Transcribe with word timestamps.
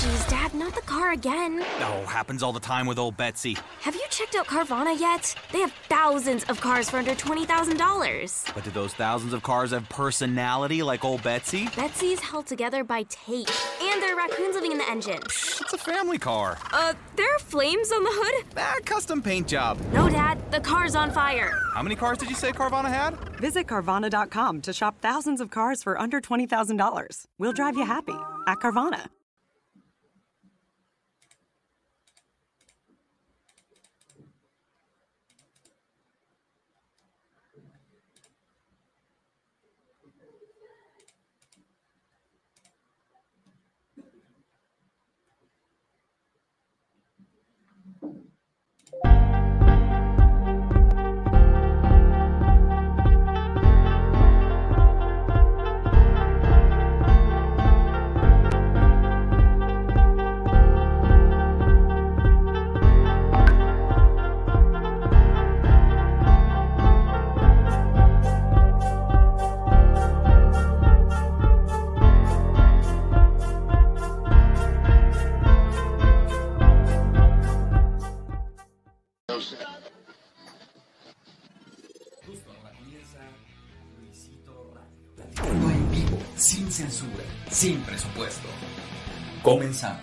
Geez, 0.00 0.26
Dad, 0.28 0.54
not 0.54 0.74
the 0.74 0.80
car 0.80 1.12
again. 1.12 1.60
Oh, 1.60 2.06
happens 2.06 2.42
all 2.42 2.54
the 2.54 2.58
time 2.58 2.86
with 2.86 2.98
old 2.98 3.18
Betsy. 3.18 3.58
Have 3.82 3.94
you 3.94 4.06
checked 4.08 4.34
out 4.34 4.46
Carvana 4.46 4.98
yet? 4.98 5.34
They 5.52 5.60
have 5.60 5.72
thousands 5.90 6.42
of 6.44 6.58
cars 6.58 6.88
for 6.88 6.96
under 6.96 7.14
$20,000. 7.14 8.54
But 8.54 8.64
do 8.64 8.70
those 8.70 8.94
thousands 8.94 9.34
of 9.34 9.42
cars 9.42 9.72
have 9.72 9.86
personality 9.90 10.82
like 10.82 11.04
old 11.04 11.22
Betsy? 11.22 11.68
Betsy's 11.76 12.18
held 12.18 12.46
together 12.46 12.82
by 12.82 13.02
tape, 13.10 13.50
and 13.82 14.00
there 14.00 14.14
are 14.14 14.16
raccoons 14.16 14.54
living 14.54 14.72
in 14.72 14.78
the 14.78 14.88
engine. 14.88 15.20
It's 15.22 15.74
a 15.74 15.76
family 15.76 16.16
car. 16.16 16.56
Uh, 16.72 16.94
there 17.16 17.34
are 17.34 17.38
flames 17.38 17.92
on 17.92 18.02
the 18.02 18.10
hood? 18.10 18.46
Ah, 18.56 18.76
custom 18.86 19.20
paint 19.20 19.48
job. 19.48 19.78
No, 19.92 20.08
Dad, 20.08 20.50
the 20.50 20.60
car's 20.60 20.94
on 20.94 21.10
fire. 21.10 21.52
How 21.74 21.82
many 21.82 21.94
cars 21.94 22.16
did 22.16 22.30
you 22.30 22.36
say 22.36 22.52
Carvana 22.52 22.88
had? 22.88 23.18
Visit 23.38 23.66
Carvana.com 23.66 24.62
to 24.62 24.72
shop 24.72 24.96
thousands 25.02 25.42
of 25.42 25.50
cars 25.50 25.82
for 25.82 26.00
under 26.00 26.22
$20,000. 26.22 27.26
We'll 27.36 27.52
drive 27.52 27.76
you 27.76 27.84
happy 27.84 28.16
at 28.46 28.60
Carvana. 28.60 29.10
Sin 87.60 87.78
presupuesto. 87.82 88.48
Comenzamos. 89.42 90.00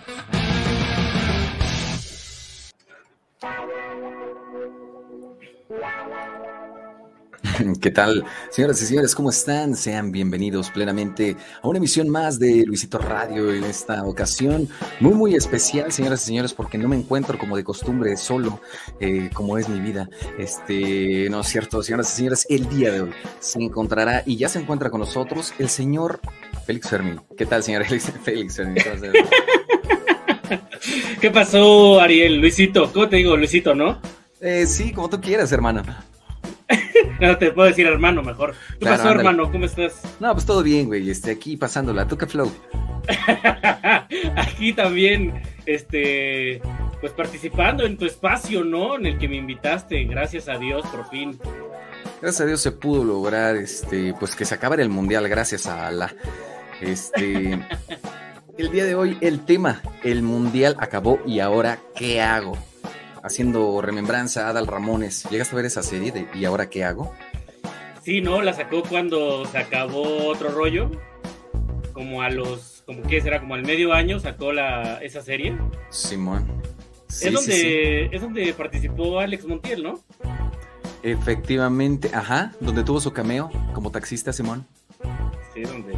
¿Qué 7.80 7.90
tal, 7.90 8.24
señoras 8.50 8.80
y 8.80 8.86
señores? 8.86 9.12
¿Cómo 9.16 9.30
están? 9.30 9.74
Sean 9.74 10.12
bienvenidos 10.12 10.70
plenamente 10.70 11.36
a 11.60 11.66
una 11.66 11.78
emisión 11.78 12.08
más 12.08 12.38
de 12.38 12.64
Luisito 12.64 12.98
Radio 12.98 13.52
en 13.52 13.64
esta 13.64 14.04
ocasión. 14.04 14.68
Muy, 15.00 15.14
muy 15.14 15.34
especial, 15.34 15.90
señoras 15.90 16.22
y 16.22 16.26
señores, 16.26 16.54
porque 16.54 16.78
no 16.78 16.86
me 16.86 16.94
encuentro 16.94 17.38
como 17.38 17.56
de 17.56 17.64
costumbre 17.64 18.16
solo, 18.16 18.60
eh, 19.00 19.30
como 19.34 19.58
es 19.58 19.68
mi 19.68 19.80
vida. 19.80 20.08
Este, 20.38 21.28
no 21.28 21.40
es 21.40 21.48
cierto, 21.48 21.82
señoras 21.82 22.12
y 22.12 22.16
señores, 22.18 22.46
el 22.48 22.68
día 22.68 22.92
de 22.92 23.00
hoy 23.00 23.10
se 23.40 23.60
encontrará 23.60 24.22
y 24.24 24.36
ya 24.36 24.48
se 24.48 24.60
encuentra 24.60 24.90
con 24.90 25.00
nosotros 25.00 25.52
el 25.58 25.68
señor 25.68 26.20
Félix 26.68 26.90
Fermín. 26.90 27.18
¿Qué 27.38 27.46
tal, 27.46 27.62
señor 27.62 27.82
Félix 28.24 28.56
Fermín? 28.56 28.76
¿Qué 31.20 31.30
pasó, 31.30 31.98
Ariel? 31.98 32.42
Luisito, 32.42 32.92
¿cómo 32.92 33.08
te 33.08 33.16
digo, 33.16 33.38
Luisito, 33.38 33.74
no? 33.74 33.98
Eh, 34.42 34.66
sí, 34.66 34.92
como 34.92 35.08
tú 35.08 35.18
quieras, 35.18 35.50
hermano. 35.50 35.82
No, 37.20 37.36
te 37.36 37.50
puedo 37.50 37.66
decir 37.66 37.84
hermano 37.86 38.22
mejor. 38.22 38.54
¿Qué 38.74 38.80
Claro, 38.80 38.96
pasó, 38.98 39.08
ándale. 39.08 39.28
hermano? 39.28 39.50
¿Cómo 39.50 39.64
estás? 39.64 40.02
No, 40.20 40.32
pues 40.34 40.44
todo 40.46 40.62
bien, 40.62 40.86
güey. 40.86 41.10
Este, 41.10 41.32
aquí 41.32 41.56
pasándola. 41.56 42.06
¿Tú 42.06 42.16
qué 42.16 42.26
flow? 42.26 42.52
Aquí 44.36 44.72
también, 44.74 45.42
este, 45.66 46.60
pues 47.00 47.12
participando 47.12 47.84
en 47.86 47.96
tu 47.96 48.04
espacio, 48.04 48.62
¿no? 48.62 48.96
En 48.96 49.06
el 49.06 49.18
que 49.18 49.26
me 49.26 49.34
invitaste, 49.36 50.04
gracias 50.04 50.48
a 50.48 50.58
Dios, 50.58 50.86
por 50.88 51.08
fin. 51.08 51.40
Gracias 52.20 52.40
a 52.42 52.46
Dios 52.46 52.60
se 52.60 52.70
pudo 52.70 53.02
lograr, 53.02 53.56
este, 53.56 54.14
pues 54.20 54.36
que 54.36 54.44
se 54.44 54.54
acabara 54.54 54.82
el 54.82 54.88
mundial, 54.90 55.26
gracias 55.28 55.66
a 55.66 55.90
la, 55.90 56.14
este, 56.80 57.58
el 58.58 58.70
día 58.70 58.84
de 58.84 58.94
hoy 58.94 59.16
el 59.20 59.44
tema, 59.44 59.82
el 60.02 60.22
mundial 60.22 60.76
acabó 60.78 61.20
y 61.26 61.40
ahora 61.40 61.78
qué 61.94 62.20
hago, 62.20 62.56
haciendo 63.22 63.80
remembranza 63.80 64.46
a 64.46 64.50
Adal 64.50 64.66
Ramones. 64.66 65.24
¿Llegaste 65.30 65.54
a 65.54 65.56
ver 65.56 65.66
esa 65.66 65.82
serie 65.82 66.12
de 66.12 66.28
y 66.34 66.44
ahora 66.44 66.68
qué 66.68 66.84
hago? 66.84 67.14
Sí, 68.02 68.20
¿no? 68.20 68.42
La 68.42 68.54
sacó 68.54 68.82
cuando 68.82 69.44
se 69.46 69.58
acabó 69.58 70.26
otro 70.26 70.50
rollo. 70.50 70.90
Como 71.92 72.22
a 72.22 72.30
los, 72.30 72.82
como 72.86 73.02
que 73.02 73.20
será, 73.20 73.40
como 73.40 73.54
al 73.54 73.62
medio 73.62 73.92
año 73.92 74.20
sacó 74.20 74.52
la, 74.52 74.98
esa 75.02 75.20
serie. 75.20 75.58
Simón. 75.90 76.46
Sí, 77.08 77.28
es, 77.28 77.34
donde, 77.34 77.52
sí, 77.52 77.60
sí. 77.60 78.08
es 78.12 78.20
donde 78.22 78.54
participó 78.54 79.18
Alex 79.18 79.44
Montiel, 79.46 79.82
¿no? 79.82 80.00
Efectivamente, 81.02 82.10
ajá, 82.14 82.52
donde 82.60 82.84
tuvo 82.84 83.00
su 83.00 83.12
cameo 83.12 83.50
como 83.74 83.90
taxista 83.90 84.32
Simón. 84.32 84.66
Sí, 85.54 85.62
donde 85.62 85.94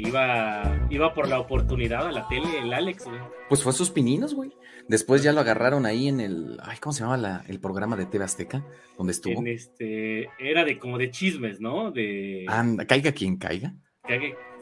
iba, 0.00 0.86
iba 0.90 1.14
por 1.14 1.28
la 1.28 1.38
oportunidad 1.40 2.06
a 2.06 2.12
la 2.12 2.26
tele 2.28 2.58
el 2.62 2.72
Alex, 2.72 3.04
güey. 3.06 3.20
Pues 3.48 3.62
fue 3.62 3.72
sus 3.72 3.90
pininos, 3.90 4.34
güey. 4.34 4.52
Después 4.88 5.22
ya 5.22 5.32
lo 5.32 5.40
agarraron 5.40 5.84
ahí 5.84 6.08
en 6.08 6.20
el, 6.20 6.58
ay, 6.62 6.78
¿cómo 6.80 6.92
se 6.94 7.00
llama 7.00 7.16
la- 7.18 7.44
el 7.46 7.60
programa 7.60 7.94
de 7.96 8.06
TV 8.06 8.24
Azteca? 8.24 8.64
Donde 8.96 9.12
estuvo. 9.12 9.38
En 9.38 9.46
este, 9.48 10.30
era 10.38 10.64
de 10.64 10.78
como 10.78 10.96
de 10.98 11.10
chismes, 11.10 11.60
¿no? 11.60 11.90
De 11.90 12.46
Anda, 12.48 12.86
caiga 12.86 13.12
quien 13.12 13.36
caiga. 13.36 13.74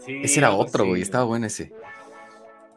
sí, 0.05 0.21
Ese 0.25 0.41
era 0.41 0.51
otro, 0.53 0.85
güey, 0.87 1.01
estaba 1.03 1.25
bueno 1.25 1.47
ese. 1.47 1.73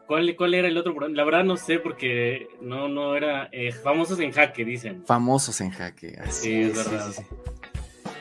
¿Cuál, 0.06 0.34
¿Cuál 0.36 0.54
era 0.54 0.66
el 0.68 0.76
otro 0.76 0.92
programa? 0.92 1.16
La 1.16 1.24
verdad 1.24 1.44
no 1.44 1.56
sé 1.56 1.78
porque 1.78 2.48
no, 2.60 2.88
no 2.88 3.14
era 3.16 3.48
eh, 3.52 3.70
famosos 3.72 4.18
en 4.20 4.32
jaque, 4.32 4.64
dicen. 4.64 5.04
Famosos 5.06 5.60
en 5.60 5.70
jaque. 5.70 6.16
Así 6.20 6.42
Sí, 6.48 6.60
es 6.62 6.76
verdad. 6.76 7.12
sí, 7.12 7.22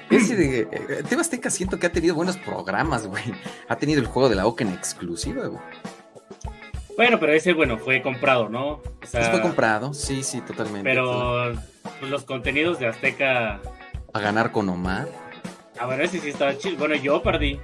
Ese 0.10 0.36
de 0.36 0.60
eh, 0.62 1.04
TV 1.08 1.22
Azteca 1.22 1.50
siento 1.50 1.80
que 1.80 1.88
ha 1.88 1.92
tenido 1.92 2.16
buenos 2.16 2.38
programas, 2.38 3.08
güey. 3.08 3.24
Ha 3.68 3.76
tenido 3.76 4.02
el 4.02 4.08
juego 4.08 4.30
de 4.30 4.36
la 4.36 4.48
Oca 4.48 4.64
en 4.64 4.72
exclusiva, 4.74 5.46
güey. 5.48 5.62
Bueno, 6.96 7.20
pero 7.20 7.32
ese, 7.32 7.54
bueno, 7.54 7.78
fue 7.78 8.02
comprado, 8.02 8.50
¿no? 8.50 8.72
O 8.72 8.84
sea, 9.06 9.24
fue 9.32 9.42
comprado, 9.42 9.94
sí, 9.94 10.22
sí, 10.22 10.42
totalmente. 10.42 10.84
Pero 10.84 11.54
pues, 12.00 12.12
los 12.12 12.24
contenidos 12.26 12.80
de 12.80 12.88
Azteca. 12.88 13.62
A 14.14 14.20
ganar 14.20 14.52
con 14.52 14.68
Omar. 14.68 15.08
A 15.80 15.86
ver, 15.86 16.02
ese 16.02 16.20
sí 16.20 16.30
estaba 16.30 16.58
chido. 16.58 16.78
Bueno, 16.78 16.96
yo 16.96 17.24
perdí. 17.24 17.60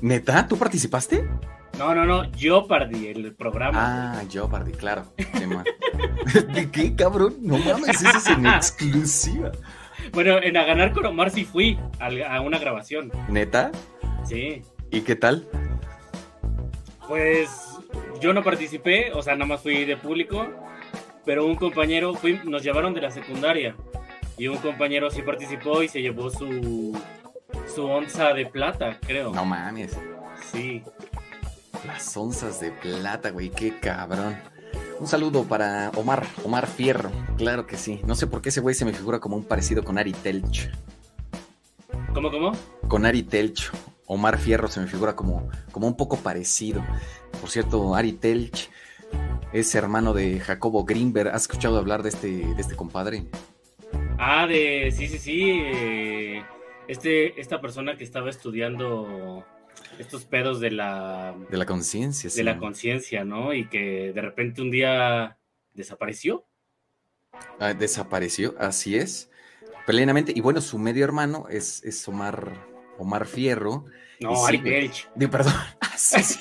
¿Neta? 0.00 0.46
¿Tú 0.46 0.56
participaste? 0.56 1.28
No, 1.76 1.94
no, 1.94 2.06
no, 2.06 2.24
yo 2.32 2.66
perdí 2.66 3.08
el 3.08 3.34
programa. 3.34 4.18
Ah, 4.18 4.22
yo 4.30 4.48
perdí, 4.48 4.72
claro. 4.72 5.12
¿De 6.54 6.70
qué, 6.72 6.94
cabrón? 6.94 7.36
No 7.40 7.58
mames, 7.58 8.02
eso 8.02 8.16
es 8.16 8.26
en 8.28 8.46
exclusiva. 8.46 9.52
Bueno, 10.12 10.42
en 10.42 10.56
A 10.56 10.64
Ganar 10.64 10.92
con 10.92 11.06
Omar 11.06 11.30
sí 11.30 11.44
fui 11.44 11.78
a, 11.98 12.40
una 12.40 12.58
grabación. 12.58 13.12
¿Neta? 13.28 13.70
Sí. 14.24 14.62
¿Y 14.90 15.00
qué 15.02 15.16
tal? 15.16 15.46
Pues 17.06 17.50
yo 18.20 18.32
no 18.32 18.42
participé, 18.42 19.12
o 19.12 19.22
sea, 19.22 19.34
nada 19.34 19.46
más 19.46 19.62
fui 19.62 19.84
de 19.84 19.96
público, 19.96 20.46
pero 21.24 21.46
un 21.46 21.56
compañero, 21.56 22.14
fui, 22.14 22.40
nos 22.44 22.62
llevaron 22.62 22.94
de 22.94 23.00
la 23.00 23.10
secundaria 23.10 23.74
y 24.36 24.48
un 24.48 24.58
compañero 24.58 25.10
sí 25.10 25.22
participó 25.22 25.82
y 25.82 25.88
se 25.88 26.00
llevó 26.00 26.30
su, 26.30 26.98
su 27.74 27.84
onza 27.84 28.32
de 28.34 28.46
plata, 28.46 28.98
creo. 29.06 29.32
No 29.32 29.44
mames. 29.44 29.98
Sí. 30.52 30.82
Las 31.86 32.16
onzas 32.16 32.60
de 32.60 32.70
plata, 32.70 33.30
güey, 33.30 33.50
qué 33.50 33.78
cabrón. 33.78 34.36
Un 35.00 35.06
saludo 35.06 35.44
para 35.44 35.90
Omar, 35.96 36.26
Omar 36.44 36.66
Fierro, 36.66 37.10
claro 37.36 37.66
que 37.66 37.76
sí. 37.76 38.00
No 38.04 38.14
sé 38.14 38.26
por 38.26 38.42
qué 38.42 38.48
ese 38.48 38.60
güey 38.60 38.74
se 38.74 38.84
me 38.84 38.92
figura 38.92 39.20
como 39.20 39.36
un 39.36 39.44
parecido 39.44 39.84
con 39.84 39.96
Ari 39.98 40.12
Telch. 40.12 40.70
¿Cómo, 42.14 42.30
cómo? 42.30 42.52
Con 42.88 43.06
Ari 43.06 43.22
Telch. 43.22 43.70
Omar 44.06 44.38
Fierro 44.38 44.68
se 44.68 44.80
me 44.80 44.86
figura 44.86 45.14
como, 45.14 45.48
como 45.70 45.86
un 45.86 45.96
poco 45.96 46.16
parecido. 46.16 46.82
Por 47.40 47.50
cierto, 47.50 47.94
Ari 47.94 48.14
Telch 48.14 48.70
es 49.52 49.74
hermano 49.74 50.14
de 50.14 50.40
Jacobo 50.40 50.84
Greenberg. 50.84 51.28
¿Has 51.28 51.42
escuchado 51.42 51.78
hablar 51.78 52.02
de 52.02 52.08
este, 52.08 52.28
de 52.28 52.60
este 52.60 52.74
compadre? 52.74 53.26
Ah, 54.18 54.46
de. 54.46 54.90
Sí, 54.96 55.06
sí, 55.08 55.18
sí. 55.18 55.42
eh, 55.62 56.42
Este, 56.88 57.38
esta 57.40 57.60
persona 57.60 57.96
que 57.96 58.04
estaba 58.04 58.30
estudiando 58.30 59.44
estos 59.98 60.24
pedos 60.24 60.60
de 60.60 60.70
la. 60.70 61.34
De 61.50 61.56
la 61.56 61.66
conciencia, 61.66 62.30
sí. 62.30 62.36
de 62.36 62.44
la 62.44 62.58
conciencia, 62.58 63.24
¿no? 63.24 63.52
Y 63.52 63.68
que 63.68 64.12
de 64.12 64.20
repente 64.20 64.62
un 64.62 64.70
día 64.70 65.38
desapareció. 65.74 66.46
Ah, 67.58 67.74
desapareció, 67.74 68.54
así 68.58 68.96
es. 68.96 69.30
Plenamente. 69.86 70.32
Y 70.34 70.40
bueno, 70.40 70.60
su 70.60 70.78
medio 70.78 71.04
hermano 71.04 71.46
es, 71.48 71.82
es 71.84 72.06
Omar, 72.08 72.66
Omar 72.98 73.26
Fierro. 73.26 73.84
No, 74.20 74.46
Ari. 74.46 74.62
Telch. 74.62 75.08
Perdón. 75.30 75.54
Ah, 75.80 75.94
sí, 75.96 76.22
sí. 76.22 76.38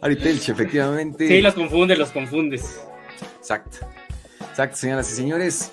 Ari 0.00 0.16
Telch, 0.16 0.48
efectivamente. 0.50 1.26
Sí, 1.26 1.40
los 1.40 1.54
confundes, 1.54 1.98
los 1.98 2.10
confundes. 2.10 2.80
Exacto. 3.38 3.78
Exacto, 4.40 4.76
señoras 4.76 5.10
y 5.10 5.14
señores. 5.14 5.72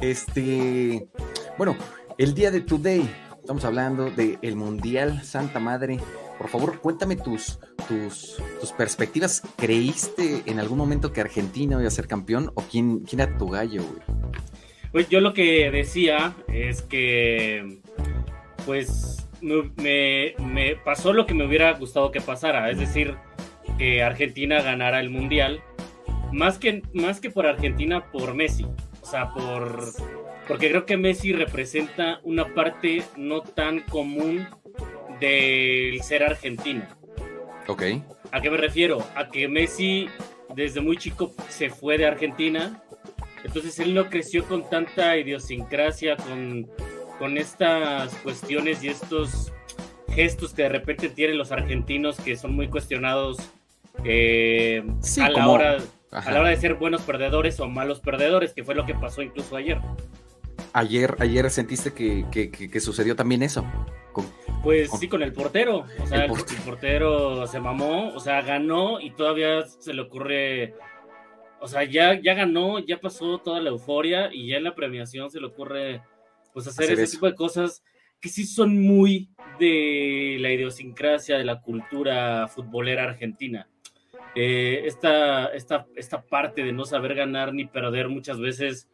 Este, 0.00 1.06
bueno, 1.58 1.76
el 2.18 2.34
día 2.34 2.50
de 2.50 2.60
Today, 2.60 3.08
estamos 3.44 3.66
hablando 3.66 4.10
del 4.10 4.56
Mundial 4.56 5.22
Santa 5.22 5.60
Madre. 5.60 5.98
Por 6.38 6.48
favor, 6.48 6.80
cuéntame 6.80 7.14
tus, 7.16 7.58
tus, 7.86 8.38
tus 8.58 8.72
perspectivas. 8.72 9.42
¿Creíste 9.58 10.42
en 10.46 10.58
algún 10.58 10.78
momento 10.78 11.12
que 11.12 11.20
Argentina 11.20 11.76
iba 11.78 11.86
a 11.86 11.90
ser 11.90 12.08
campeón? 12.08 12.50
¿O 12.54 12.62
quién, 12.62 13.00
quién 13.00 13.20
era 13.20 13.36
tu 13.36 13.48
gallo, 13.48 13.82
güey? 13.82 14.00
Pues 14.92 15.10
yo 15.10 15.20
lo 15.20 15.34
que 15.34 15.70
decía 15.70 16.34
es 16.48 16.80
que, 16.80 17.80
pues, 18.64 19.28
me, 19.42 20.34
me- 20.38 20.76
pasó 20.76 21.12
lo 21.12 21.26
que 21.26 21.34
me 21.34 21.44
hubiera 21.46 21.70
gustado 21.74 22.10
que 22.10 22.22
pasara, 22.22 22.70
es 22.70 22.78
decir, 22.78 23.14
que 23.76 24.02
Argentina 24.02 24.62
ganara 24.62 25.00
el 25.00 25.10
Mundial, 25.10 25.60
más 26.32 26.56
que, 26.58 26.82
más 26.94 27.20
que 27.20 27.30
por 27.30 27.46
Argentina, 27.46 28.10
por 28.10 28.34
Messi, 28.34 28.64
o 29.02 29.06
sea, 29.06 29.34
por, 29.34 29.84
porque 30.48 30.68
creo 30.68 30.84
que 30.86 30.96
Messi 30.96 31.32
representa 31.32 32.20
una 32.22 32.52
parte 32.54 33.02
no 33.16 33.40
tan 33.42 33.80
común 33.80 34.46
del 35.20 36.00
ser 36.02 36.22
argentino. 36.24 36.84
Ok. 37.66 37.82
¿A 38.32 38.40
qué 38.40 38.50
me 38.50 38.56
refiero? 38.56 39.04
A 39.14 39.28
que 39.28 39.48
Messi 39.48 40.08
desde 40.54 40.80
muy 40.80 40.96
chico 40.96 41.32
se 41.48 41.70
fue 41.70 41.96
de 41.98 42.06
Argentina, 42.06 42.82
entonces 43.44 43.78
él 43.78 43.94
no 43.94 44.08
creció 44.10 44.44
con 44.44 44.68
tanta 44.68 45.16
idiosincrasia, 45.16 46.16
con, 46.16 46.68
con 47.18 47.38
estas 47.38 48.14
cuestiones 48.16 48.82
y 48.84 48.88
estos 48.88 49.52
gestos 50.10 50.52
que 50.54 50.62
de 50.62 50.68
repente 50.68 51.08
tienen 51.08 51.38
los 51.38 51.52
argentinos 51.52 52.18
que 52.20 52.36
son 52.36 52.54
muy 52.54 52.68
cuestionados 52.68 53.38
eh, 54.04 54.84
Sí, 55.00 55.20
a, 55.20 55.28
la 55.28 55.34
como- 55.34 55.52
hora, 55.52 55.78
a 56.10 56.30
la 56.30 56.40
hora 56.40 56.48
de 56.50 56.56
ser 56.56 56.74
buenos 56.74 57.02
perdedores 57.02 57.58
o 57.60 57.68
malos 57.68 58.00
perdedores, 58.00 58.52
que 58.52 58.62
fue 58.64 58.74
lo 58.74 58.84
que 58.86 58.94
pasó 58.94 59.22
incluso 59.22 59.56
ayer. 59.56 59.78
Ayer, 60.74 61.14
ayer 61.20 61.48
sentiste 61.50 61.92
que, 61.94 62.26
que- 62.32 62.50
que- 62.50 62.68
que 62.68 62.80
sucedió 62.80 63.14
también 63.14 63.42
eso. 63.42 63.64
Con- 64.12 64.26
Pues 64.62 64.88
Con- 64.88 64.98
sí, 65.00 65.08
con 65.08 65.22
el 65.22 65.32
portero. 65.32 65.84
O 66.02 66.06
sea, 66.06 66.24
El 66.24 66.28
portero. 66.30 66.58
el 66.58 66.64
portero 66.64 67.46
se 67.46 67.60
mamó, 67.60 68.08
o 68.14 68.18
sea, 68.20 68.42
ganó 68.42 68.98
y 69.00 69.10
todavía 69.10 69.64
se 69.66 69.92
le 69.94 70.02
ocurre. 70.02 70.74
O 71.60 71.68
sea, 71.68 71.84
ya, 71.84 72.20
ya 72.20 72.34
ganó, 72.34 72.78
ya 72.80 72.98
pasó 72.98 73.38
toda 73.38 73.60
la 73.60 73.70
euforia 73.70 74.30
y 74.32 74.48
ya 74.48 74.56
en 74.56 74.64
la 74.64 74.74
premiación 74.74 75.30
se 75.30 75.40
le 75.40 75.46
ocurre 75.46 76.02
pues 76.52 76.66
hacer, 76.66 76.84
Hacer 76.84 76.94
ese 76.94 77.02
eso. 77.04 77.12
tipo 77.12 77.26
de 77.26 77.34
cosas 77.34 77.82
que 78.20 78.28
sí 78.28 78.44
son 78.44 78.80
muy 78.80 79.28
de 79.58 80.38
la 80.40 80.50
idiosincrasia 80.50 81.36
de 81.38 81.44
la 81.44 81.60
cultura 81.60 82.48
futbolera 82.48 83.04
argentina. 83.04 83.68
Eh, 84.34 84.82
esta, 84.86 85.46
esta, 85.48 85.86
esta 85.94 86.22
parte 86.22 86.64
de 86.64 86.72
no 86.72 86.84
saber 86.84 87.14
ganar 87.14 87.52
ni 87.54 87.66
perder 87.66 88.08
muchas 88.08 88.40
veces, 88.40 88.88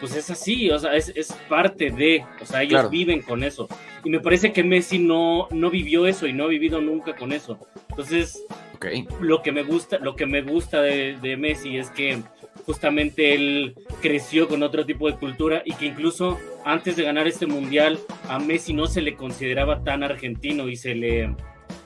pues 0.00 0.14
es 0.14 0.30
así, 0.30 0.70
o 0.70 0.78
sea, 0.78 0.94
es, 0.94 1.12
es 1.16 1.32
parte 1.48 1.90
de, 1.90 2.24
o 2.40 2.46
sea, 2.46 2.62
ellos 2.62 2.72
Claro. 2.72 2.90
viven 2.90 3.22
con 3.22 3.42
eso. 3.42 3.68
Y 4.04 4.10
me 4.10 4.20
parece 4.20 4.52
que 4.52 4.62
Messi 4.62 4.98
no, 4.98 5.48
no 5.50 5.70
vivió 5.70 6.06
eso 6.06 6.26
y 6.26 6.32
no 6.32 6.44
ha 6.44 6.48
vivido 6.48 6.80
nunca 6.80 7.16
con 7.16 7.32
eso. 7.32 7.58
Entonces, 7.90 8.42
Ok. 8.74 8.86
lo 9.20 9.42
que 9.42 9.52
me 9.52 9.62
gusta, 9.62 9.98
lo 9.98 10.14
que 10.16 10.26
me 10.26 10.42
gusta 10.42 10.80
de, 10.82 11.16
de 11.20 11.36
Messi 11.36 11.76
es 11.78 11.90
que 11.90 12.18
justamente 12.64 13.34
él 13.34 13.74
creció 14.02 14.48
con 14.48 14.62
otro 14.62 14.84
tipo 14.84 15.10
de 15.10 15.16
cultura 15.16 15.62
y 15.64 15.72
que 15.74 15.86
incluso 15.86 16.38
antes 16.64 16.96
de 16.96 17.04
ganar 17.04 17.26
este 17.26 17.46
mundial 17.46 17.98
a 18.28 18.38
Messi 18.38 18.72
no 18.74 18.86
se 18.86 19.00
le 19.02 19.14
consideraba 19.14 19.82
tan 19.84 20.02
argentino 20.02 20.68
y 20.68 20.76
se 20.76 20.94
le 20.94 21.34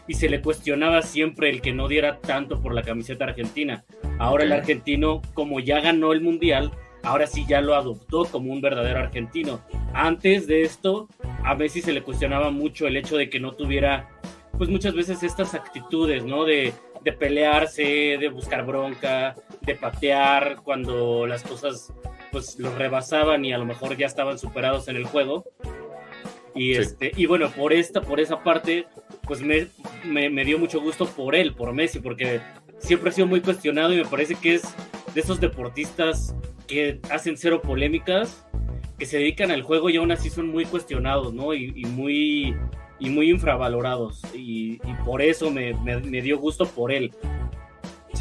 y 0.08 0.14
se 0.14 0.28
le 0.28 0.40
cuestionaba 0.40 1.02
siempre 1.02 1.50
el 1.50 1.60
que 1.60 1.72
no 1.72 1.86
diera 1.86 2.18
tanto 2.18 2.60
por 2.60 2.74
la 2.74 2.82
camiseta 2.82 3.24
argentina. 3.26 3.84
Ahora 4.18 4.42
el 4.42 4.50
argentino, 4.50 5.22
como 5.34 5.60
ya 5.60 5.78
ganó 5.80 6.12
el 6.12 6.20
mundial, 6.20 6.72
ahora 7.02 7.26
sí 7.26 7.44
ya 7.48 7.60
lo 7.60 7.74
adoptó 7.74 8.24
como 8.24 8.52
un 8.52 8.60
verdadero 8.60 8.98
argentino. 9.00 9.60
Antes 9.94 10.46
de 10.46 10.62
esto, 10.62 11.08
a 11.44 11.54
Messi 11.54 11.82
se 11.82 11.92
le 11.92 12.02
cuestionaba 12.02 12.50
mucho 12.50 12.86
el 12.86 12.96
hecho 12.96 13.16
de 13.16 13.30
que 13.30 13.40
no 13.40 13.52
tuviera, 13.52 14.08
pues 14.58 14.68
muchas 14.70 14.94
veces 14.94 15.22
estas 15.22 15.54
actitudes, 15.54 16.24
¿no? 16.24 16.44
De, 16.44 16.72
de 17.02 17.12
pelearse, 17.12 18.16
de 18.20 18.28
buscar 18.28 18.66
bronca, 18.66 19.34
de 19.62 19.74
patear 19.74 20.56
cuando 20.62 21.26
las 21.26 21.42
cosas 21.42 21.92
pues 22.30 22.58
los 22.58 22.74
rebasaban 22.76 23.44
y 23.44 23.52
a 23.52 23.58
lo 23.58 23.64
mejor 23.64 23.96
ya 23.96 24.06
estaban 24.06 24.38
superados 24.38 24.86
en 24.88 24.96
el 24.96 25.04
juego. 25.04 25.44
Y, 26.54 26.74
Sí. 26.74 26.80
este, 26.80 27.12
y 27.16 27.26
bueno, 27.26 27.50
por 27.50 27.72
esta, 27.72 28.02
por 28.02 28.20
esa 28.20 28.42
parte, 28.42 28.86
pues 29.22 29.40
me, 29.40 29.68
me, 30.04 30.28
me 30.30 30.44
dio 30.44 30.58
mucho 30.58 30.80
gusto 30.80 31.06
por 31.06 31.34
él, 31.34 31.54
por 31.54 31.72
Messi, 31.72 32.00
porque 32.00 32.40
siempre 32.78 33.10
ha 33.10 33.12
sido 33.12 33.26
muy 33.26 33.40
cuestionado 33.40 33.92
y 33.94 33.98
me 33.98 34.04
parece 34.04 34.34
que 34.34 34.54
es 34.56 34.62
de 35.14 35.20
esos 35.20 35.40
deportistas 35.40 36.34
que 36.70 37.00
hacen 37.10 37.36
cero 37.36 37.60
polémicas, 37.62 38.46
que 38.98 39.06
se 39.06 39.18
dedican 39.18 39.50
al 39.50 39.62
juego 39.62 39.90
y 39.90 39.96
aún 39.96 40.12
así 40.12 40.30
son 40.30 40.48
muy 40.48 40.64
cuestionados, 40.64 41.34
¿no? 41.34 41.52
Y, 41.54 41.72
y 41.74 41.84
muy, 41.86 42.54
y 42.98 43.10
muy 43.10 43.30
infravalorados. 43.30 44.22
Y, 44.34 44.74
y 44.74 44.94
por 45.04 45.20
eso 45.22 45.50
me, 45.50 45.74
me- 45.74 45.98
me 46.00 46.22
dio 46.22 46.38
gusto 46.38 46.66
por 46.66 46.92
él. 46.92 47.12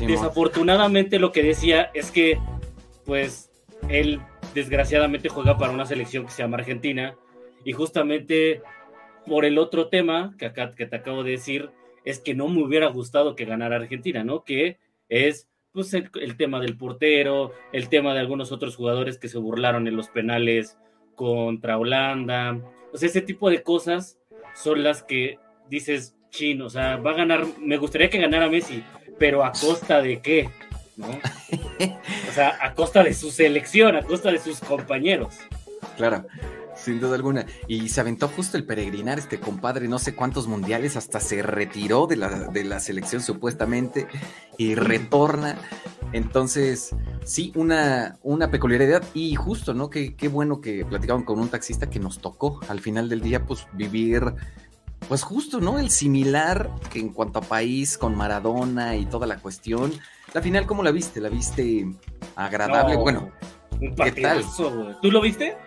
Desafortunadamente 0.08 1.20
lo 1.20 1.32
que 1.32 1.44
decía 1.44 1.92
es 1.94 2.12
que, 2.12 2.40
pues, 3.06 3.52
él 3.90 4.22
desgraciadamente 4.54 5.30
juega 5.30 5.58
para 5.58 5.74
una 5.74 5.86
selección 5.86 6.26
que 6.26 6.32
se 6.32 6.42
llama 6.42 6.58
Argentina 6.58 7.16
y 7.66 7.74
justamente 7.74 8.62
por 9.26 9.46
el 9.46 9.58
otro 9.58 9.90
tema 9.90 10.34
que 10.40 10.46
acá 10.48 10.74
que 10.74 10.86
te 10.86 10.96
acabo 10.96 11.24
de 11.24 11.32
decir 11.32 11.70
es 12.06 12.20
que 12.20 12.34
no 12.34 12.48
me 12.48 12.64
hubiera 12.64 12.88
gustado 12.88 13.36
que 13.36 13.46
ganara 13.46 13.76
Argentina, 13.76 14.24
¿no? 14.24 14.44
Que 14.44 14.78
es 15.10 15.49
pues 15.80 15.94
el, 15.94 16.10
el 16.22 16.36
tema 16.36 16.60
del 16.60 16.76
portero, 16.76 17.54
el 17.72 17.88
tema 17.88 18.14
de 18.14 18.20
algunos 18.20 18.52
otros 18.52 18.76
jugadores 18.76 19.18
que 19.18 19.30
se 19.30 19.38
burlaron 19.38 19.88
en 19.88 19.96
los 19.96 20.10
penales 20.10 20.78
contra 21.16 21.78
Holanda, 21.78 22.60
o 22.92 22.98
sea, 22.98 23.08
ese 23.08 23.22
tipo 23.22 23.50
de 23.50 23.64
cosas 23.64 24.18
son 24.54 24.84
las 24.84 25.04
que 25.04 25.40
dices, 25.70 26.18
chin, 26.32 26.62
o 26.62 26.70
sea, 26.70 26.98
va 26.98 27.12
a 27.12 27.16
ganar, 27.16 27.46
me 27.60 27.78
gustaría 27.78 28.10
que 28.10 28.18
ganara 28.18 28.50
Messi, 28.50 28.84
pero 29.18 29.46
a 29.46 29.54
costa 29.54 30.02
de 30.02 30.22
qué, 30.22 30.50
¿no? 30.98 31.08
O 32.28 32.32
sea, 32.34 32.58
a 32.62 32.74
costa 32.74 33.04
de 33.04 33.14
su 33.14 33.32
selección, 33.32 33.96
a 33.96 34.04
costa 34.04 34.32
de 34.32 34.40
sus 34.40 34.60
compañeros. 34.60 35.38
Claro, 35.96 36.26
sin 36.84 37.00
duda 37.00 37.16
alguna. 37.16 37.46
Y 37.68 37.90
se 37.90 38.02
aventó 38.02 38.28
justo 38.28 38.58
el 38.58 38.66
peregrinar, 38.66 39.20
este 39.20 39.40
compadre, 39.40 39.88
no 39.88 40.00
sé 40.00 40.16
cuántos 40.16 40.48
mundiales, 40.48 40.96
hasta 40.96 41.20
se 41.20 41.42
retiró 41.42 42.08
de 42.08 42.18
la, 42.18 42.30
de 42.30 42.64
la 42.64 42.80
selección 42.80 43.22
supuestamente 43.22 44.08
y 44.58 44.76
retorna. 44.76 45.58
Entonces, 46.12 46.96
sí, 47.24 47.52
una, 47.56 48.18
una 48.24 48.50
peculiaridad 48.50 49.04
y 49.14 49.36
justo, 49.36 49.74
¿no? 49.74 49.90
Qué, 49.90 50.16
qué 50.16 50.28
bueno 50.28 50.62
que 50.62 50.86
platicaban 50.86 51.24
con 51.24 51.40
un 51.40 51.50
taxista 51.50 51.90
que 51.90 52.00
nos 52.00 52.20
tocó 52.20 52.60
al 52.68 52.80
final 52.80 53.10
del 53.10 53.22
día, 53.22 53.46
pues 53.46 53.68
vivir, 53.74 54.34
pues 55.08 55.24
justo, 55.24 55.60
¿no? 55.60 55.80
El 55.80 55.90
similar 55.90 56.72
que 56.92 57.00
en 57.00 57.10
cuanto 57.10 57.40
a 57.40 57.42
país 57.42 57.98
con 57.98 58.16
Maradona 58.16 58.96
y 58.96 59.06
toda 59.06 59.28
la 59.28 59.38
cuestión. 59.38 59.94
La 60.34 60.42
final, 60.42 60.66
¿cómo 60.66 60.84
la 60.84 60.92
viste? 60.92 61.22
¿La 61.22 61.30
viste 61.30 61.88
agradable? 62.36 62.96
No, 62.96 63.02
Bueno, 63.02 63.32
un 63.80 63.96
¿qué 63.96 64.12
tal? 64.12 64.44
¿Tú 65.02 65.12
lo 65.12 65.22
viste? 65.22 65.58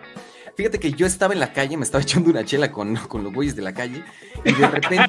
Fíjate 0.54 0.78
que 0.78 0.92
yo 0.92 1.06
estaba 1.06 1.32
en 1.32 1.40
la 1.40 1.52
calle, 1.52 1.76
me 1.76 1.84
estaba 1.84 2.02
echando 2.02 2.30
una 2.30 2.44
chela 2.44 2.70
con, 2.70 2.96
con 2.96 3.24
los 3.24 3.32
güeyes 3.32 3.56
de 3.56 3.62
la 3.62 3.72
calle 3.72 4.04
y 4.44 4.52
de 4.52 4.68
repente... 4.68 5.06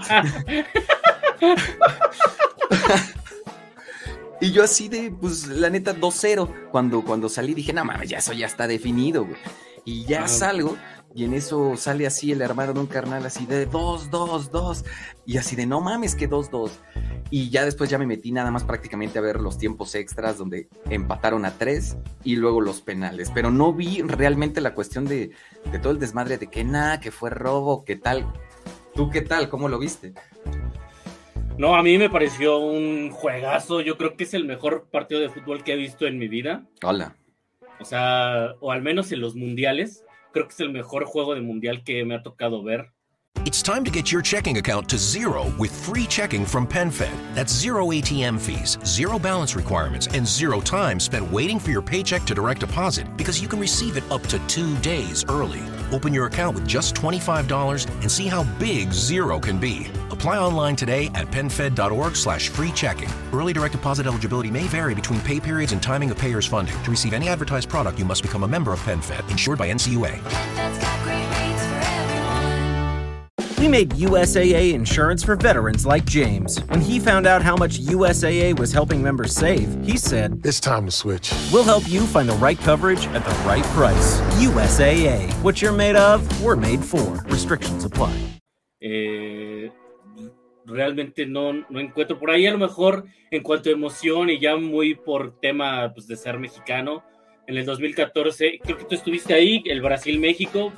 y 4.41 4.51
yo 4.51 4.63
así 4.63 4.87
de, 4.87 5.11
pues 5.11 5.47
la 5.47 5.69
neta, 5.69 5.95
2-0. 5.95 6.69
Cuando, 6.71 7.03
cuando 7.03 7.29
salí 7.29 7.53
dije, 7.53 7.73
no 7.73 7.83
mames, 7.83 8.09
ya 8.09 8.19
eso 8.19 8.33
ya 8.33 8.45
está 8.45 8.67
definido, 8.67 9.25
güey. 9.25 9.37
Y 9.85 10.05
ya 10.05 10.29
salgo 10.29 10.77
y 11.15 11.25
en 11.25 11.33
eso 11.33 11.77
sale 11.77 12.07
así 12.07 12.31
el 12.31 12.41
hermano 12.41 12.73
de 12.73 12.79
un 12.79 12.87
carnal 12.87 13.25
así 13.25 13.45
de 13.45 13.65
2, 13.65 14.09
2, 14.09 14.51
2. 14.51 14.85
Y 15.25 15.37
así 15.37 15.55
de, 15.55 15.65
no 15.65 15.79
mames, 15.79 16.15
que 16.15 16.27
2, 16.27 16.49
2. 16.49 16.79
Y 17.29 17.49
ya 17.49 17.65
después 17.65 17.89
ya 17.89 17.97
me 17.97 18.07
metí 18.07 18.31
nada 18.31 18.49
más 18.51 18.63
prácticamente 18.63 19.19
a 19.19 19.21
ver 19.21 19.39
los 19.39 19.57
tiempos 19.57 19.95
extras 19.95 20.37
donde 20.37 20.67
empataron 20.89 21.45
a 21.45 21.57
tres 21.57 21.97
y 22.23 22.35
luego 22.35 22.61
los 22.61 22.81
penales. 22.81 23.31
Pero 23.33 23.51
no 23.51 23.73
vi 23.73 24.01
realmente 24.01 24.61
la 24.61 24.73
cuestión 24.73 25.05
de, 25.05 25.31
de 25.71 25.79
todo 25.79 25.93
el 25.93 25.99
desmadre 25.99 26.37
de 26.37 26.47
que 26.47 26.63
nada, 26.63 26.99
que 26.99 27.11
fue 27.11 27.29
robo, 27.29 27.85
que 27.85 27.95
tal. 27.95 28.25
¿Tú 28.95 29.09
qué 29.09 29.21
tal? 29.21 29.49
¿Cómo 29.49 29.69
lo 29.69 29.79
viste? 29.79 30.13
No, 31.57 31.75
a 31.75 31.83
mí 31.83 31.99
me 31.99 32.09
pareció 32.09 32.57
un 32.57 33.11
juegazo. 33.11 33.81
Yo 33.81 33.97
creo 33.97 34.15
que 34.15 34.23
es 34.23 34.33
el 34.33 34.45
mejor 34.45 34.87
partido 34.89 35.21
de 35.21 35.29
fútbol 35.29 35.63
que 35.63 35.73
he 35.73 35.77
visto 35.77 36.07
en 36.07 36.17
mi 36.17 36.27
vida. 36.27 36.65
Hola. 36.83 37.15
O 37.79 37.85
sea, 37.85 38.55
o 38.59 38.71
al 38.71 38.81
menos 38.81 39.11
en 39.11 39.21
los 39.21 39.35
mundiales. 39.35 40.02
Creo 40.33 40.47
que 40.47 40.53
es 40.53 40.59
el 40.61 40.71
mejor 40.71 41.05
juego 41.05 41.35
de 41.35 41.41
mundial 41.41 41.83
que 41.83 42.03
me 42.03 42.15
ha 42.15 42.23
tocado 42.23 42.63
ver. 42.63 42.91
It's 43.45 43.61
time 43.61 43.83
to 43.83 43.91
get 43.91 44.11
your 44.11 44.21
checking 44.21 44.57
account 44.57 44.89
to 44.89 44.97
zero 44.97 45.53
with 45.59 45.69
free 45.71 46.07
checking 46.07 46.45
from 46.45 46.65
PenFed. 46.65 47.13
That's 47.35 47.53
zero 47.53 47.87
ATM 47.91 48.39
fees, 48.39 48.79
zero 48.83 49.19
balance 49.19 49.55
requirements, 49.55 50.07
and 50.07 50.25
zero 50.25 50.59
time 50.59 50.99
spent 50.99 51.31
waiting 51.31 51.59
for 51.59 51.69
your 51.69 51.81
paycheck 51.81 52.23
to 52.23 52.33
direct 52.33 52.61
deposit 52.61 53.05
because 53.15 53.41
you 53.41 53.47
can 53.47 53.59
receive 53.59 53.95
it 53.95 54.03
up 54.09 54.23
to 54.27 54.39
two 54.47 54.75
days 54.77 55.23
early. 55.29 55.61
Open 55.91 56.13
your 56.13 56.25
account 56.25 56.55
with 56.55 56.67
just 56.67 56.95
$25 56.95 57.87
and 58.01 58.11
see 58.11 58.27
how 58.27 58.43
big 58.57 58.91
zero 58.91 59.39
can 59.39 59.59
be. 59.59 59.87
Apply 60.13 60.37
online 60.37 60.75
today 60.75 61.07
at 61.15 61.27
penfed.org 61.31 62.15
slash 62.15 62.49
free 62.49 62.71
checking. 62.71 63.09
Early 63.33 63.51
direct 63.51 63.71
deposit 63.71 64.05
eligibility 64.05 64.51
may 64.51 64.63
vary 64.65 64.93
between 64.93 65.19
pay 65.21 65.39
periods 65.39 65.71
and 65.71 65.81
timing 65.81 66.11
of 66.11 66.19
payer's 66.19 66.45
funding. 66.45 66.81
To 66.83 66.91
receive 66.91 67.13
any 67.13 67.29
advertised 67.29 67.67
product, 67.67 67.97
you 67.97 68.05
must 68.05 68.21
become 68.21 68.43
a 68.43 68.47
member 68.47 68.71
of 68.71 68.79
PenFed, 68.81 69.29
insured 69.31 69.57
by 69.57 69.69
NCUA. 69.71 70.13
We 73.57 73.67
made 73.67 73.89
USAA 73.91 74.73
insurance 74.73 75.23
for 75.23 75.35
veterans 75.35 75.83
like 75.85 76.05
James. 76.05 76.59
When 76.65 76.81
he 76.81 76.99
found 76.99 77.25
out 77.25 77.41
how 77.41 77.55
much 77.55 77.79
USAA 77.79 78.59
was 78.59 78.71
helping 78.71 79.01
members 79.01 79.33
save, 79.33 79.83
he 79.83 79.97
said, 79.97 80.41
It's 80.43 80.59
time 80.59 80.85
to 80.85 80.91
switch. 80.91 81.33
We'll 81.51 81.63
help 81.63 81.89
you 81.89 82.01
find 82.01 82.29
the 82.29 82.35
right 82.35 82.59
coverage 82.59 83.07
at 83.07 83.25
the 83.25 83.31
right 83.47 83.63
price. 83.73 84.19
USAA. 84.37 85.31
What 85.41 85.59
you're 85.61 85.71
made 85.71 85.95
of, 85.95 86.43
we're 86.43 86.55
made 86.55 86.83
for. 86.83 87.23
Restrictions 87.29 87.83
apply. 87.83 88.15
Eh, 88.83 89.69
realmente 90.65 91.25
no, 91.25 91.53
no 91.53 91.79
encuentro 91.79 92.19
por 92.19 92.31
ahí 92.31 92.45
a 92.45 92.51
lo 92.51 92.57
mejor 92.57 93.05
en 93.31 93.43
cuanto 93.43 93.69
a 93.69 93.73
emoción 93.73 94.29
y 94.29 94.39
ya 94.39 94.55
muy 94.55 94.95
por 94.95 95.39
tema 95.39 95.91
pues, 95.93 96.07
de 96.07 96.15
ser 96.15 96.39
mexicano. 96.39 97.03
En 97.47 97.57
el 97.57 97.65
2014, 97.65 98.59
creo 98.63 98.77
que 98.77 98.85
tú 98.85 98.95
estuviste 98.95 99.33
ahí, 99.33 99.61
el 99.65 99.81
Brasil-México. 99.81 100.71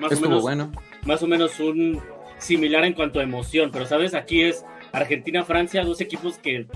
Más 0.00 0.12
Estuvo 0.12 0.26
o 0.26 0.30
menos, 0.30 0.42
bueno. 0.42 0.72
más 1.04 1.22
o 1.22 1.26
menos 1.26 1.60
un 1.60 2.00
similar 2.38 2.84
en 2.84 2.94
cuanto 2.94 3.20
a 3.20 3.22
emoción, 3.22 3.70
pero 3.70 3.86
sabes, 3.86 4.14
aquí 4.14 4.42
es 4.42 4.64
Argentina-Francia, 4.92 5.84
dos 5.84 6.00
equipos 6.00 6.38
que, 6.38 6.66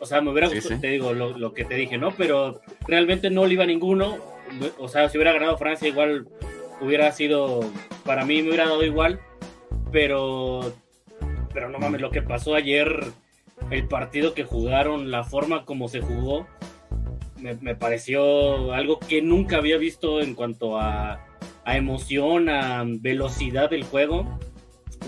o 0.00 0.06
sea, 0.06 0.20
me 0.20 0.30
hubiera 0.30 0.48
Sí, 0.48 0.56
gustado, 0.56 0.76
sí. 0.76 0.80
te 0.80 0.88
digo 0.88 1.12
lo, 1.12 1.36
lo 1.38 1.52
que 1.54 1.64
te 1.64 1.74
dije, 1.76 1.96
¿no? 1.98 2.10
Pero 2.16 2.60
realmente 2.88 3.30
no 3.30 3.46
le 3.46 3.54
iba 3.54 3.64
a 3.64 3.66
ninguno, 3.68 4.18
o 4.78 4.88
sea, 4.88 5.08
si 5.08 5.16
hubiera 5.18 5.32
ganado 5.32 5.56
Francia 5.58 5.86
igual 5.86 6.26
hubiera 6.80 7.12
sido, 7.12 7.60
para 8.04 8.24
mí 8.24 8.42
me 8.42 8.48
hubiera 8.48 8.64
dado 8.64 8.82
igual, 8.84 9.20
pero, 9.92 10.72
pero 11.52 11.68
no 11.68 11.78
mames, 11.78 12.00
lo 12.00 12.10
que 12.10 12.22
pasó 12.22 12.54
ayer, 12.54 13.04
el 13.70 13.88
partido 13.88 14.34
que 14.34 14.44
jugaron, 14.44 15.10
la 15.10 15.24
forma 15.24 15.64
como 15.64 15.88
se 15.88 16.00
jugó, 16.00 16.46
me, 17.38 17.54
me 17.54 17.74
pareció 17.74 18.72
algo 18.72 18.98
que 18.98 19.22
nunca 19.22 19.56
había 19.56 19.78
visto 19.78 20.20
en 20.20 20.34
cuanto 20.34 20.78
a, 20.78 21.24
a 21.64 21.76
emoción, 21.76 22.48
a 22.48 22.84
velocidad 22.86 23.70
del 23.70 23.84
juego. 23.84 24.38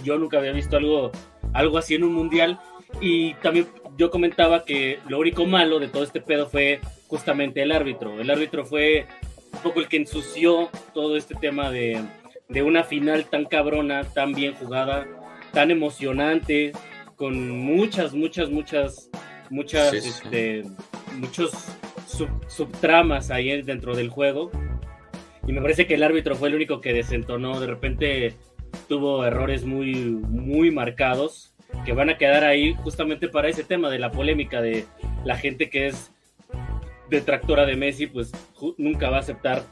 Yo 0.04 0.18
nunca 0.18 0.38
había 0.38 0.52
visto 0.52 0.76
algo, 0.76 1.12
algo 1.52 1.78
así 1.78 1.94
en 1.94 2.04
un 2.04 2.14
mundial. 2.14 2.60
Y 3.00 3.34
también 3.34 3.66
yo 3.96 4.10
comentaba 4.10 4.64
que 4.64 4.98
lo 5.08 5.18
único 5.18 5.46
malo 5.46 5.78
de 5.78 5.88
todo 5.88 6.04
este 6.04 6.20
pedo 6.20 6.48
fue 6.48 6.80
justamente 7.08 7.62
el 7.62 7.72
árbitro. 7.72 8.20
El 8.20 8.30
árbitro 8.30 8.64
fue 8.64 9.06
un 9.52 9.60
poco 9.60 9.80
el 9.80 9.88
que 9.88 9.98
ensució 9.98 10.70
todo 10.94 11.16
este 11.16 11.34
tema 11.34 11.70
de, 11.70 12.00
de 12.48 12.62
una 12.62 12.84
final 12.84 13.26
tan 13.26 13.44
cabrona, 13.44 14.04
tan 14.04 14.32
bien 14.32 14.54
jugada, 14.54 15.06
tan 15.52 15.70
emocionante, 15.70 16.72
con 17.16 17.50
muchas, 17.50 18.14
muchas, 18.14 18.50
muchas, 18.50 19.10
muchas, 19.50 19.90
Sí, 19.90 20.00
sí. 20.00 20.08
este, 20.08 20.62
muchos 21.18 21.52
sub- 22.06 22.44
subtramas 22.48 23.30
ahí 23.30 23.62
dentro 23.62 23.94
del 23.94 24.08
juego. 24.08 24.50
Y 25.46 25.52
me 25.52 25.60
parece 25.60 25.86
que 25.86 25.94
el 25.94 26.02
árbitro 26.02 26.34
fue 26.36 26.48
el 26.48 26.54
único 26.54 26.80
que 26.80 26.92
desentonó. 26.92 27.60
De 27.60 27.66
repente 27.66 28.34
tuvo 28.88 29.24
errores 29.24 29.64
muy, 29.64 29.94
muy 30.06 30.70
marcados 30.70 31.54
que 31.84 31.92
van 31.92 32.10
a 32.10 32.18
quedar 32.18 32.44
ahí 32.44 32.74
justamente 32.74 33.28
para 33.28 33.48
ese 33.48 33.64
tema 33.64 33.88
de 33.90 33.98
la 33.98 34.10
polémica 34.12 34.60
de 34.60 34.84
la 35.24 35.36
gente 35.36 35.70
que 35.70 35.86
es 35.88 36.12
detractora 37.08 37.66
de 37.66 37.76
Messi, 37.76 38.06
pues 38.06 38.32
nunca 38.78 39.10
va 39.10 39.16
a 39.16 39.20
aceptar 39.20 39.62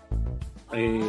eh, 0.73 1.01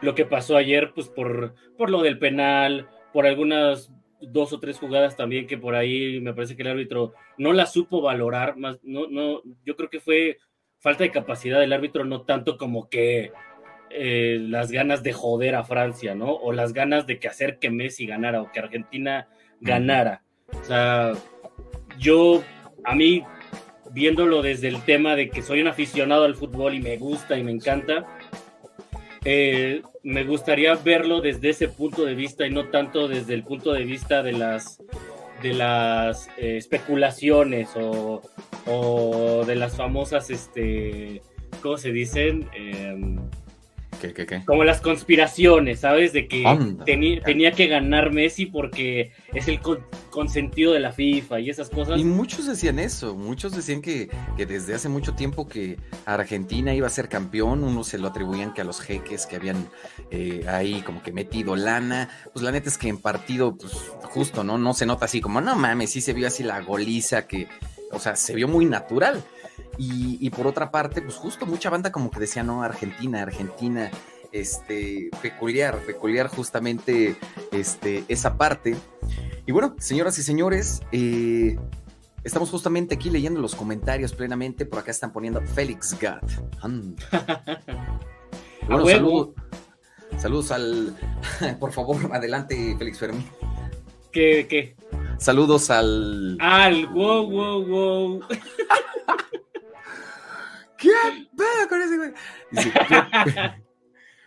lo 0.00 0.14
que 0.14 0.24
pasó 0.24 0.56
ayer, 0.56 0.92
pues 0.94 1.08
por, 1.08 1.54
por 1.78 1.90
lo 1.90 2.02
del 2.02 2.18
penal, 2.18 2.88
por 3.12 3.26
algunas 3.26 3.90
dos 4.22 4.52
o 4.52 4.60
tres 4.60 4.78
jugadas 4.78 5.16
también 5.16 5.46
que 5.46 5.58
por 5.58 5.74
ahí 5.74 6.20
me 6.20 6.32
parece 6.32 6.56
que 6.56 6.62
el 6.62 6.68
árbitro 6.68 7.14
no 7.38 7.52
la 7.52 7.66
supo 7.66 8.00
valorar, 8.00 8.56
más, 8.56 8.78
no, 8.82 9.06
no, 9.08 9.42
yo 9.64 9.76
creo 9.76 9.90
que 9.90 10.00
fue 10.00 10.38
falta 10.78 11.04
de 11.04 11.10
capacidad 11.10 11.60
del 11.60 11.72
árbitro, 11.72 12.04
no 12.04 12.22
tanto 12.22 12.56
como 12.56 12.88
que 12.88 13.32
eh, 13.90 14.38
las 14.40 14.72
ganas 14.72 15.02
de 15.02 15.12
joder 15.12 15.54
a 15.54 15.64
Francia, 15.64 16.14
¿no? 16.14 16.32
O 16.32 16.52
las 16.52 16.72
ganas 16.72 17.06
de 17.06 17.18
que 17.18 17.28
hacer 17.28 17.58
que 17.58 17.70
Messi 17.70 18.06
ganara 18.06 18.42
o 18.42 18.50
que 18.50 18.58
Argentina 18.58 19.28
ganara. 19.60 20.22
O 20.60 20.64
sea, 20.64 21.12
yo, 21.98 22.42
a 22.84 22.94
mí, 22.94 23.22
viéndolo 23.92 24.42
desde 24.42 24.68
el 24.68 24.82
tema 24.82 25.14
de 25.14 25.28
que 25.30 25.42
soy 25.42 25.60
un 25.60 25.68
aficionado 25.68 26.24
al 26.24 26.34
fútbol 26.34 26.74
y 26.74 26.80
me 26.80 26.96
gusta 26.96 27.38
y 27.38 27.44
me 27.44 27.52
encanta, 27.52 28.06
eh, 29.24 29.82
me 30.02 30.24
gustaría 30.24 30.74
verlo 30.74 31.20
desde 31.20 31.50
ese 31.50 31.68
punto 31.68 32.04
de 32.04 32.14
vista 32.14 32.46
y 32.46 32.50
no 32.50 32.68
tanto 32.70 33.08
desde 33.08 33.34
el 33.34 33.44
punto 33.44 33.72
de 33.72 33.84
vista 33.84 34.22
de 34.22 34.32
las 34.32 34.78
de 35.42 35.54
las 35.54 36.28
eh, 36.38 36.56
especulaciones 36.56 37.68
o, 37.76 38.22
o 38.66 39.44
de 39.46 39.56
las 39.56 39.76
famosas 39.76 40.30
este 40.30 41.20
¿cómo 41.62 41.76
se 41.78 41.92
dicen? 41.92 42.48
Em, 42.54 43.18
¿Qué, 44.00 44.12
qué, 44.12 44.26
qué? 44.26 44.42
como 44.44 44.64
las 44.64 44.80
conspiraciones, 44.80 45.80
¿sabes? 45.80 46.12
De 46.12 46.26
que 46.26 46.42
teni- 46.84 47.22
tenía 47.22 47.52
que 47.52 47.68
ganar 47.68 48.12
Messi 48.12 48.46
porque 48.46 49.12
es 49.32 49.46
el 49.46 49.60
consentido 50.12 50.72
de 50.72 50.78
la 50.78 50.92
FIFA 50.92 51.40
y 51.40 51.50
esas 51.50 51.68
cosas. 51.68 51.98
Y 51.98 52.04
muchos 52.04 52.46
decían 52.46 52.78
eso, 52.78 53.16
muchos 53.16 53.56
decían 53.56 53.82
que, 53.82 54.08
que 54.36 54.46
desde 54.46 54.74
hace 54.74 54.88
mucho 54.88 55.14
tiempo 55.14 55.48
que 55.48 55.78
Argentina 56.06 56.72
iba 56.72 56.86
a 56.86 56.90
ser 56.90 57.08
campeón, 57.08 57.64
unos 57.64 57.88
se 57.88 57.98
lo 57.98 58.08
atribuían 58.08 58.54
que 58.54 58.60
a 58.60 58.64
los 58.64 58.80
jeques 58.80 59.26
que 59.26 59.36
habían 59.36 59.68
eh, 60.12 60.44
ahí 60.48 60.82
como 60.82 61.02
que 61.02 61.10
metido 61.10 61.56
lana, 61.56 62.08
pues 62.32 62.44
la 62.44 62.52
neta 62.52 62.68
es 62.68 62.78
que 62.78 62.88
en 62.88 62.98
partido, 62.98 63.56
pues 63.56 63.72
justo, 64.02 64.44
¿no? 64.44 64.58
No 64.58 64.74
se 64.74 64.86
nota 64.86 65.06
así 65.06 65.20
como, 65.20 65.40
no 65.40 65.56
mames, 65.56 65.90
sí 65.90 66.00
se 66.00 66.12
vio 66.12 66.28
así 66.28 66.44
la 66.44 66.60
goliza 66.60 67.26
que, 67.26 67.48
o 67.90 67.98
sea, 67.98 68.14
se 68.14 68.36
vio 68.36 68.46
muy 68.46 68.66
natural. 68.66 69.24
Y, 69.78 70.18
y 70.20 70.30
por 70.30 70.46
otra 70.46 70.70
parte, 70.70 71.00
pues 71.00 71.16
justo 71.16 71.46
mucha 71.46 71.70
banda 71.70 71.90
como 71.90 72.10
que 72.10 72.20
decía, 72.20 72.42
no, 72.42 72.62
Argentina, 72.62 73.22
Argentina, 73.22 73.90
este, 74.32 75.10
peculiar, 75.20 75.78
peculiar 75.86 76.28
justamente 76.28 77.16
este, 77.52 78.04
esa 78.08 78.36
parte. 78.36 78.76
Y 79.46 79.52
bueno, 79.52 79.74
señoras 79.78 80.18
y 80.18 80.22
señores, 80.22 80.82
eh, 80.92 81.56
estamos 82.22 82.50
justamente 82.50 82.94
aquí 82.94 83.10
leyendo 83.10 83.40
los 83.40 83.56
comentarios 83.56 84.12
plenamente. 84.12 84.66
Por 84.66 84.78
acá 84.78 84.92
están 84.92 85.12
poniendo 85.12 85.40
Félix 85.42 85.98
Gat. 85.98 86.22
Bueno, 88.68 88.86
saludos, 88.86 89.30
saludos 90.18 90.52
al. 90.52 90.96
Por 91.58 91.72
favor, 91.72 91.96
adelante, 92.12 92.76
Félix 92.78 93.00
Fermín. 93.00 93.26
¿Qué, 94.12 94.46
qué? 94.48 94.76
Saludos 95.18 95.68
al. 95.70 96.36
Al 96.40 96.86
wow, 96.86 97.28
wow, 97.28 97.66
wow. 97.66 98.20
¿Qué 100.78 100.90
pedo 101.36 101.68
con 101.68 101.82
ese 101.82 101.96
güey? 101.96 102.12
Dice, 102.52 102.72
¿qué, 102.88 103.02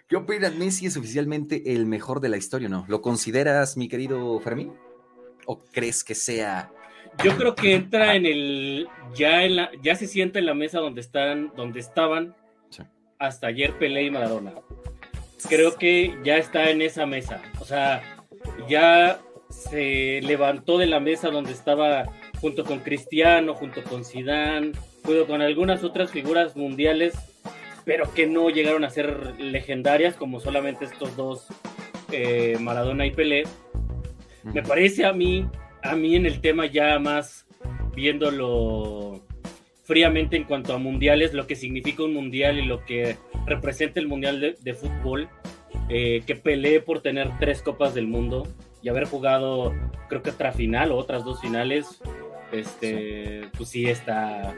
¿Qué 0.09 0.15
opinas? 0.17 0.53
¿Messi 0.55 0.85
es 0.85 0.97
oficialmente 0.97 1.73
el 1.73 1.85
mejor 1.85 2.19
de 2.19 2.27
la 2.27 2.35
historia 2.35 2.67
o 2.67 2.71
no? 2.71 2.85
¿Lo 2.89 3.01
consideras, 3.01 3.77
mi 3.77 3.87
querido 3.87 4.37
Fermín? 4.41 4.73
¿O 5.45 5.59
crees 5.59 6.03
que 6.03 6.15
sea 6.15 6.71
Yo 7.23 7.35
creo 7.37 7.55
que 7.55 7.73
entra 7.75 8.15
en 8.15 8.25
el. 8.25 8.87
Ya, 9.15 9.43
en 9.43 9.55
la, 9.55 9.71
ya 9.81 9.95
se 9.95 10.07
sienta 10.07 10.39
en 10.39 10.45
la 10.45 10.53
mesa 10.53 10.79
donde 10.79 11.01
están, 11.01 11.51
donde 11.55 11.79
estaban 11.79 12.35
Sí. 12.69 12.83
hasta 13.19 13.47
ayer 13.47 13.77
Pelé 13.77 14.03
y 14.03 14.11
Maradona. 14.11 14.53
Creo 15.47 15.75
que 15.75 16.17
ya 16.23 16.37
está 16.37 16.69
en 16.71 16.81
esa 16.81 17.05
mesa. 17.05 17.41
O 17.59 17.65
sea, 17.65 18.01
ya 18.67 19.19
se 19.49 20.21
levantó 20.23 20.77
de 20.77 20.87
la 20.87 20.99
mesa 20.99 21.29
donde 21.29 21.51
estaba 21.51 22.05
junto 22.41 22.65
con 22.65 22.79
Cristiano, 22.79 23.53
junto 23.53 23.83
con 23.83 24.03
Zidane, 24.03 24.71
junto 25.03 25.27
con 25.27 25.41
algunas 25.41 25.83
otras 25.83 26.11
figuras 26.11 26.55
mundiales, 26.55 27.13
pero 27.85 28.11
que 28.13 28.27
no 28.27 28.49
llegaron 28.49 28.83
a 28.83 28.89
ser 28.89 29.39
legendarias 29.39 30.15
como 30.15 30.39
solamente 30.39 30.85
estos 30.85 31.15
dos, 31.15 31.45
eh, 32.11 32.57
Maradona 32.59 33.05
y 33.05 33.11
Pelé. 33.11 33.43
Me 34.53 34.61
parece 34.63 35.05
a 35.05 35.13
mí, 35.13 35.47
a 35.83 35.95
mí 35.95 36.15
en 36.15 36.25
el 36.25 36.39
tema 36.41 36.65
ya 36.65 36.99
más 36.99 37.45
viéndolo 37.95 39.23
fríamente 39.83 40.35
en 40.35 40.43
cuanto 40.43 40.73
a 40.73 40.77
mundiales, 40.77 41.33
lo 41.33 41.47
que 41.47 41.55
significa 41.55 42.03
un 42.03 42.13
mundial 42.13 42.57
y 42.59 42.65
lo 42.65 42.85
que 42.85 43.17
representa 43.45 43.99
el 43.99 44.07
mundial 44.07 44.39
de, 44.39 44.55
de 44.59 44.73
fútbol, 44.73 45.29
eh, 45.89 46.23
que 46.25 46.35
peleé 46.35 46.81
por 46.81 47.01
tener 47.01 47.29
tres 47.39 47.61
copas 47.61 47.93
del 47.93 48.07
mundo 48.07 48.47
y 48.81 48.89
haber 48.89 49.05
jugado, 49.05 49.73
creo 50.09 50.21
que 50.21 50.31
otra 50.31 50.51
final 50.51 50.91
o 50.91 50.97
otras 50.97 51.23
dos 51.23 51.39
finales, 51.41 52.01
este, 52.51 53.47
pues 53.55 53.69
sí 53.69 53.87
está, 53.87 54.55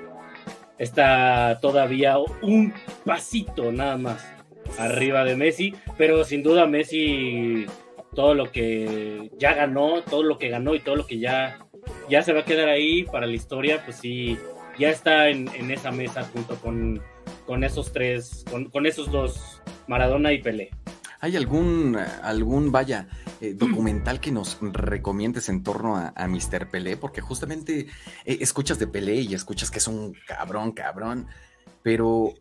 está 0.77 1.59
todavía 1.61 2.17
un 2.41 2.73
pasito 3.05 3.71
nada 3.71 3.97
más 3.97 4.33
arriba 4.77 5.23
de 5.23 5.35
Messi, 5.35 5.73
pero 5.97 6.23
sin 6.23 6.43
duda 6.43 6.65
Messi 6.65 7.65
todo 8.17 8.33
lo 8.33 8.51
que 8.51 9.31
ya 9.37 9.53
ganó, 9.53 10.01
todo 10.01 10.23
lo 10.23 10.39
que 10.39 10.49
ganó 10.49 10.73
y 10.73 10.79
todo 10.79 10.95
lo 10.95 11.05
que 11.05 11.19
ya, 11.19 11.59
ya 12.09 12.23
se 12.23 12.33
va 12.33 12.39
a 12.39 12.45
quedar 12.45 12.67
ahí 12.67 13.03
para 13.03 13.27
la 13.27 13.35
historia, 13.35 13.85
pues 13.85 13.97
sí, 13.97 14.39
ya 14.79 14.89
está 14.89 15.29
en, 15.29 15.47
esa 15.69 15.91
mesa 15.91 16.23
junto 16.33 16.55
con, 16.55 16.99
con 17.45 17.63
esos 17.63 17.93
tres, 17.93 18.43
con, 18.49 18.85
esos 18.87 19.11
dos, 19.11 19.61
Maradona 19.85 20.33
y 20.33 20.41
Pelé. 20.41 20.71
¿Hay 21.19 21.35
algún, 21.35 21.95
algún 22.23 22.71
vaya, 22.71 23.07
eh, 23.39 23.53
documental 23.53 24.19
que 24.19 24.31
nos 24.31 24.57
recomiendes 24.59 25.47
en 25.47 25.61
torno 25.61 25.95
a, 25.95 26.11
a 26.15 26.27
Mr. 26.27 26.71
Pelé? 26.71 26.97
Porque 26.97 27.21
justamente 27.21 27.85
eh, 28.25 28.37
escuchas 28.41 28.79
de 28.79 28.87
Pelé 28.87 29.17
y 29.17 29.35
escuchas 29.35 29.69
que 29.69 29.77
es 29.77 29.87
un 29.87 30.15
cabrón, 30.25 30.71
cabrón, 30.71 31.27
pero 31.83 32.33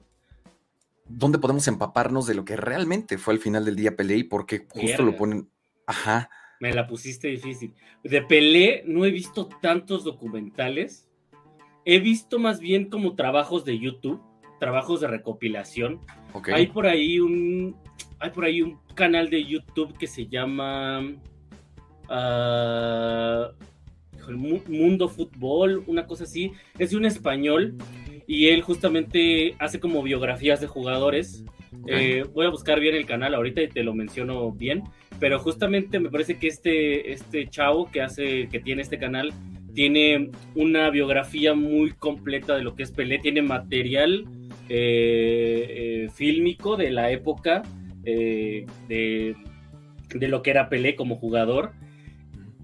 ¿dónde 1.06 1.38
podemos 1.38 1.68
empaparnos 1.68 2.26
de 2.26 2.33
lo 2.33 2.47
que 2.47 2.56
realmente 2.56 3.18
fue 3.18 3.35
al 3.35 3.40
final 3.40 3.66
del 3.66 3.76
día 3.76 3.95
Pelé 3.95 4.16
y 4.16 4.25
porque 4.25 4.66
justo 4.71 5.02
lo 5.02 5.14
ponen... 5.18 5.50
Ajá. 5.87 6.31
Me 6.61 6.73
la 6.73 6.87
pusiste 6.87 7.28
difícil. 7.28 7.75
De 8.02 8.23
Pelé 8.23 8.83
no 8.87 9.05
he 9.05 9.11
visto 9.11 9.49
tantos 9.61 10.05
documentales. 10.05 11.09
He 11.85 11.99
visto 12.00 12.38
más 12.38 12.61
bien 12.61 12.90
como 12.90 13.14
trabajos 13.14 13.64
de 13.64 13.78
YouTube, 13.78 14.21
trabajos 14.59 15.00
de 15.00 15.09
recopilación. 15.09 16.00
Hay 16.52 16.66
por 16.69 16.87
ahí 16.87 17.21
un 17.21 17.76
hay 18.19 18.31
por 18.31 18.45
ahí 18.45 18.62
un 18.62 18.78
canal 18.95 19.28
de 19.31 19.45
YouTube 19.45 19.97
que 19.99 20.07
se 20.07 20.26
llama 20.26 21.00
uh, 22.09 23.52
Mundo 24.69 25.09
Fútbol, 25.09 25.85
una 25.87 26.07
cosa 26.07 26.25
así. 26.25 26.52
Es 26.78 26.90
de 26.90 26.97
un 26.97 27.05
español 27.05 27.76
y 28.26 28.49
él 28.49 28.62
justamente 28.62 29.55
hace 29.59 29.78
como 29.78 30.02
biografías 30.02 30.61
de 30.61 30.66
jugadores. 30.66 31.45
Eh, 31.87 32.25
voy 32.35 32.47
a 32.47 32.50
buscar 32.50 32.80
bien 32.80 32.95
el 32.95 33.06
canal 33.06 33.35
ahorita 33.35 33.62
y 33.62 33.68
te 33.68 33.83
lo 33.83 33.95
menciono 33.95 34.50
bien, 34.52 34.83
pero 35.21 35.38
justamente 35.38 36.00
me 36.00 36.11
parece 36.11 36.38
que 36.38 36.49
este, 36.49 37.12
este 37.12 37.49
chavo 37.49 37.90
que 37.90 38.02
hace, 38.02 38.49
que 38.49 38.61
tiene 38.61 38.83
este 38.83 38.99
canal, 38.99 39.33
tiene 39.75 40.30
una 40.54 40.90
biografía 40.90 41.54
muy 41.54 41.92
completa 41.92 42.56
de 42.56 42.62
lo 42.62 42.75
que 42.75 42.83
es 42.83 42.92
Pelé, 42.92 43.18
tiene 43.18 43.42
material 43.42 44.25
eh, 44.68 45.66
eh, 45.68 46.09
fílmico 46.14 46.76
de 46.76 46.90
la 46.90 47.11
época 47.11 47.62
de, 48.02 48.66
de 48.88 50.28
lo 50.28 50.42
que 50.42 50.50
era 50.50 50.68
Pelé 50.68 50.95
como 50.97 51.16
jugador, 51.16 51.73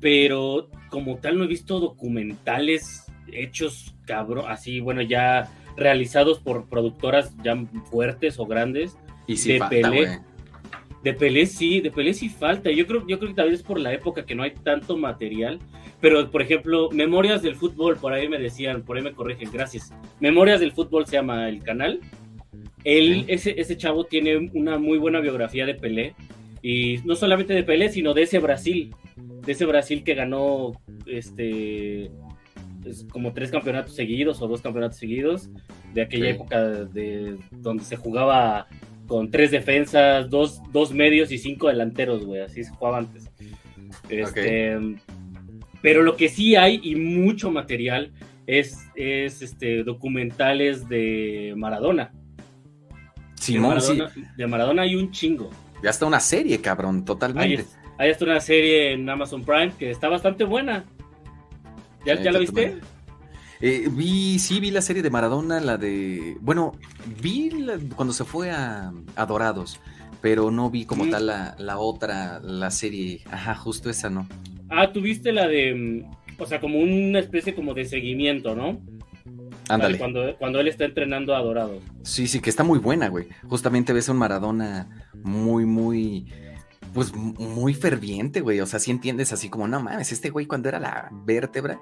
pero 0.01 0.69
como 0.89 1.19
tal 1.19 1.39
no 1.39 1.45
he 1.45 1.49
visto 1.49 1.81
documentales 1.81 3.07
hechos 3.33 3.95
cabrón, 4.05 4.47
así, 4.49 4.81
bueno, 4.81 5.03
ya 5.03 5.51
realizados 5.77 6.39
por 6.41 6.69
productoras 6.69 7.35
ya 7.43 7.57
fuertes 7.91 8.39
o 8.39 8.47
grandes. 8.47 8.97
Y 9.27 9.37
si 9.37 9.55
de 9.55 9.59
falta, 9.59 9.91
Pelé. 9.91 10.21
De 11.03 11.15
Pelé 11.15 11.47
sí, 11.47 11.81
de 11.81 11.91
Pelé 11.91 12.15
sí 12.15 12.29
falta. 12.29 12.71
Yo 12.71 12.87
creo, 12.87 13.07
yo 13.07 13.19
creo 13.19 13.31
que 13.31 13.37
tal 13.37 13.51
vez 13.51 13.61
es 13.61 13.67
por 13.67 13.81
la 13.81 13.93
época 13.93 14.25
que 14.25 14.35
no 14.35 14.43
hay 14.43 14.53
tanto 14.53 14.97
material. 14.97 15.59
Pero, 16.01 16.31
por 16.31 16.43
ejemplo, 16.43 16.91
Memorias 16.91 17.43
del 17.43 17.57
Fútbol, 17.57 17.97
por 17.97 18.13
ahí 18.13 18.29
me 18.29 18.39
decían, 18.39 18.83
por 18.83 18.97
ahí 18.97 19.03
me 19.03 19.13
corrigen, 19.13 19.51
gracias. 19.53 19.93
Memorias 20.21 20.61
del 20.61 20.73
Fútbol 20.73 21.07
se 21.07 21.13
llama 21.13 21.49
el 21.49 21.63
canal. 21.63 22.01
Él, 22.85 23.25
ese, 23.29 23.61
ese 23.61 23.77
chavo 23.77 24.05
tiene 24.05 24.51
una 24.55 24.79
muy 24.79 24.99
buena 24.99 25.21
biografía 25.21 25.67
de 25.67 25.75
Pelé. 25.75 26.15
Y 26.61 26.99
no 27.05 27.17
solamente 27.17 27.55
de 27.55 27.65
Pelé, 27.65 27.89
sino 27.89 28.15
de 28.15 28.23
ese 28.23 28.39
Brasil. 28.39 28.95
De 29.17 29.53
ese 29.53 29.65
Brasil 29.65 30.05
que 30.05 30.15
ganó 30.15 30.73
este 31.07 32.11
como 33.11 33.33
tres 33.33 33.51
campeonatos 33.51 33.95
seguidos 33.95 34.41
o 34.43 34.49
dos 34.49 34.61
campeonatos 34.61 34.99
seguidos 34.99 35.51
de 35.95 36.03
aquella 36.03 36.31
época 36.31 36.61
de 36.61 37.39
donde 37.51 37.85
se 37.85 37.97
jugaba 37.97 38.67
con 39.07 39.31
tres 39.31 39.51
defensas, 39.51 40.31
dos, 40.31 40.63
dos 40.73 40.93
medios 40.93 41.31
y 41.33 41.39
cinco 41.39 41.69
delanteros, 41.69 42.25
güey, 42.25 42.41
así 42.41 42.65
se 42.65 42.71
jugaba 42.71 42.99
antes. 42.99 43.31
Este, 44.09 44.79
Pero 45.83 46.03
lo 46.03 46.17
que 46.17 46.29
sí 46.29 46.57
hay 46.57 46.81
y 46.83 46.95
mucho 46.97 47.51
material 47.51 48.13
es, 48.47 48.79
es 48.95 49.43
este, 49.43 49.85
documentales 49.85 50.89
de 50.89 51.55
Maradona. 51.57 52.13
Sí, 53.35 53.55
de, 53.55 53.61
Maradona 53.61 54.13
de 54.37 54.47
Maradona 54.47 54.83
hay 54.83 54.95
un 54.95 55.11
chingo. 55.11 55.51
Ya 55.83 55.91
está 55.91 56.07
una 56.07 56.21
serie, 56.21 56.61
cabrón, 56.61 57.05
totalmente. 57.05 57.65
Hay, 57.99 58.11
hasta 58.11 58.25
una 58.25 58.41
serie 58.41 58.93
en 58.93 59.09
Amazon 59.09 59.45
Prime 59.45 59.73
que 59.79 59.91
está 59.91 60.09
bastante 60.09 60.45
buena. 60.45 60.85
¿Ya, 62.05 62.21
¿ya 62.21 62.33
la 62.33 62.39
viste? 62.39 62.79
Eh, 63.61 63.89
vi, 63.89 64.41
sí, 64.41 64.59
vi 64.59 64.73
la 64.73 64.83
serie 64.83 65.03
de 65.03 65.11
Maradona, 65.11 65.61
la 65.61 65.77
de. 65.77 66.37
Bueno, 66.41 66.73
vi 67.23 67.51
cuando 67.95 68.13
se 68.13 68.25
fue 68.25 68.51
a, 68.51 68.93
Dorados, 69.29 69.79
pero 70.21 70.51
no 70.51 70.69
vi 70.69 70.85
como 70.85 71.09
tal 71.09 71.27
la, 71.27 71.79
otra, 71.79 72.41
la 72.41 72.73
serie. 72.73 73.21
Ajá, 73.31 73.55
justo 73.55 73.89
esa, 73.89 74.11
¿no? 74.11 74.27
Ah, 74.69 74.93
tuviste 74.93 75.33
la 75.33 75.47
de. 75.47 75.75
Mm, 75.75 76.41
o 76.43 76.47
sea, 76.47 76.61
como 76.61 76.81
una 76.81 77.21
especie 77.21 77.55
como 77.55 77.73
de 77.73 77.85
seguimiento, 77.85 78.57
¿no? 78.57 78.81
Ándale. 79.69 79.97
Cuando, 79.97 80.37
cuando 80.39 80.59
él 80.59 80.67
está 80.67 80.85
entrenando 80.85 81.37
a 81.37 81.41
Dorados. 81.41 81.85
Sí, 82.03 82.27
sí, 82.27 82.41
que 82.41 82.51
está 82.51 82.65
muy 82.65 82.81
buena, 82.81 83.09
güey. 83.09 83.29
Justamente 83.45 83.93
ves 83.93 84.09
a 84.09 84.13
un 84.13 84.19
Maradona 84.19 85.09
muy, 85.23 85.67
muy 85.67 86.27
pues 86.93 87.15
muy 87.15 87.75
ferviente, 87.75 88.41
güey. 88.41 88.61
O 88.61 88.67
sea, 88.67 88.79
si 88.79 88.91
entiendes 88.91 89.33
así 89.33 89.49
como, 89.49 89.69
no 89.69 89.81
mames, 89.81 90.13
este 90.13 90.31
güey 90.31 90.47
cuando 90.47 90.69
era 90.69 90.79
la 90.79 91.09
vértebra, 91.13 91.81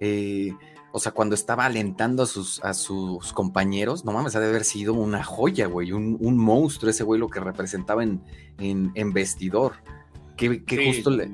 eh, 0.00 0.52
o 0.92 0.98
sea, 0.98 1.12
cuando 1.12 1.34
estaba 1.34 1.64
alentando 1.64 2.22
a 2.22 2.26
sus, 2.26 2.62
a 2.62 2.74
sus 2.74 3.32
compañeros, 3.32 4.04
no 4.04 4.12
mames, 4.12 4.36
ha 4.36 4.40
de 4.40 4.48
haber 4.48 4.64
sido 4.64 4.92
una 4.94 5.24
joya, 5.24 5.66
güey, 5.66 5.92
un, 5.92 6.36
monstruo 6.36 6.90
ese 6.90 7.02
güey 7.02 7.18
lo 7.18 7.28
que 7.28 7.40
representaba 7.40 8.02
en, 8.02 8.22
en, 8.58 9.12
vestidor. 9.12 9.74
Que, 10.36 10.62
justo 10.86 11.10
le, 11.10 11.30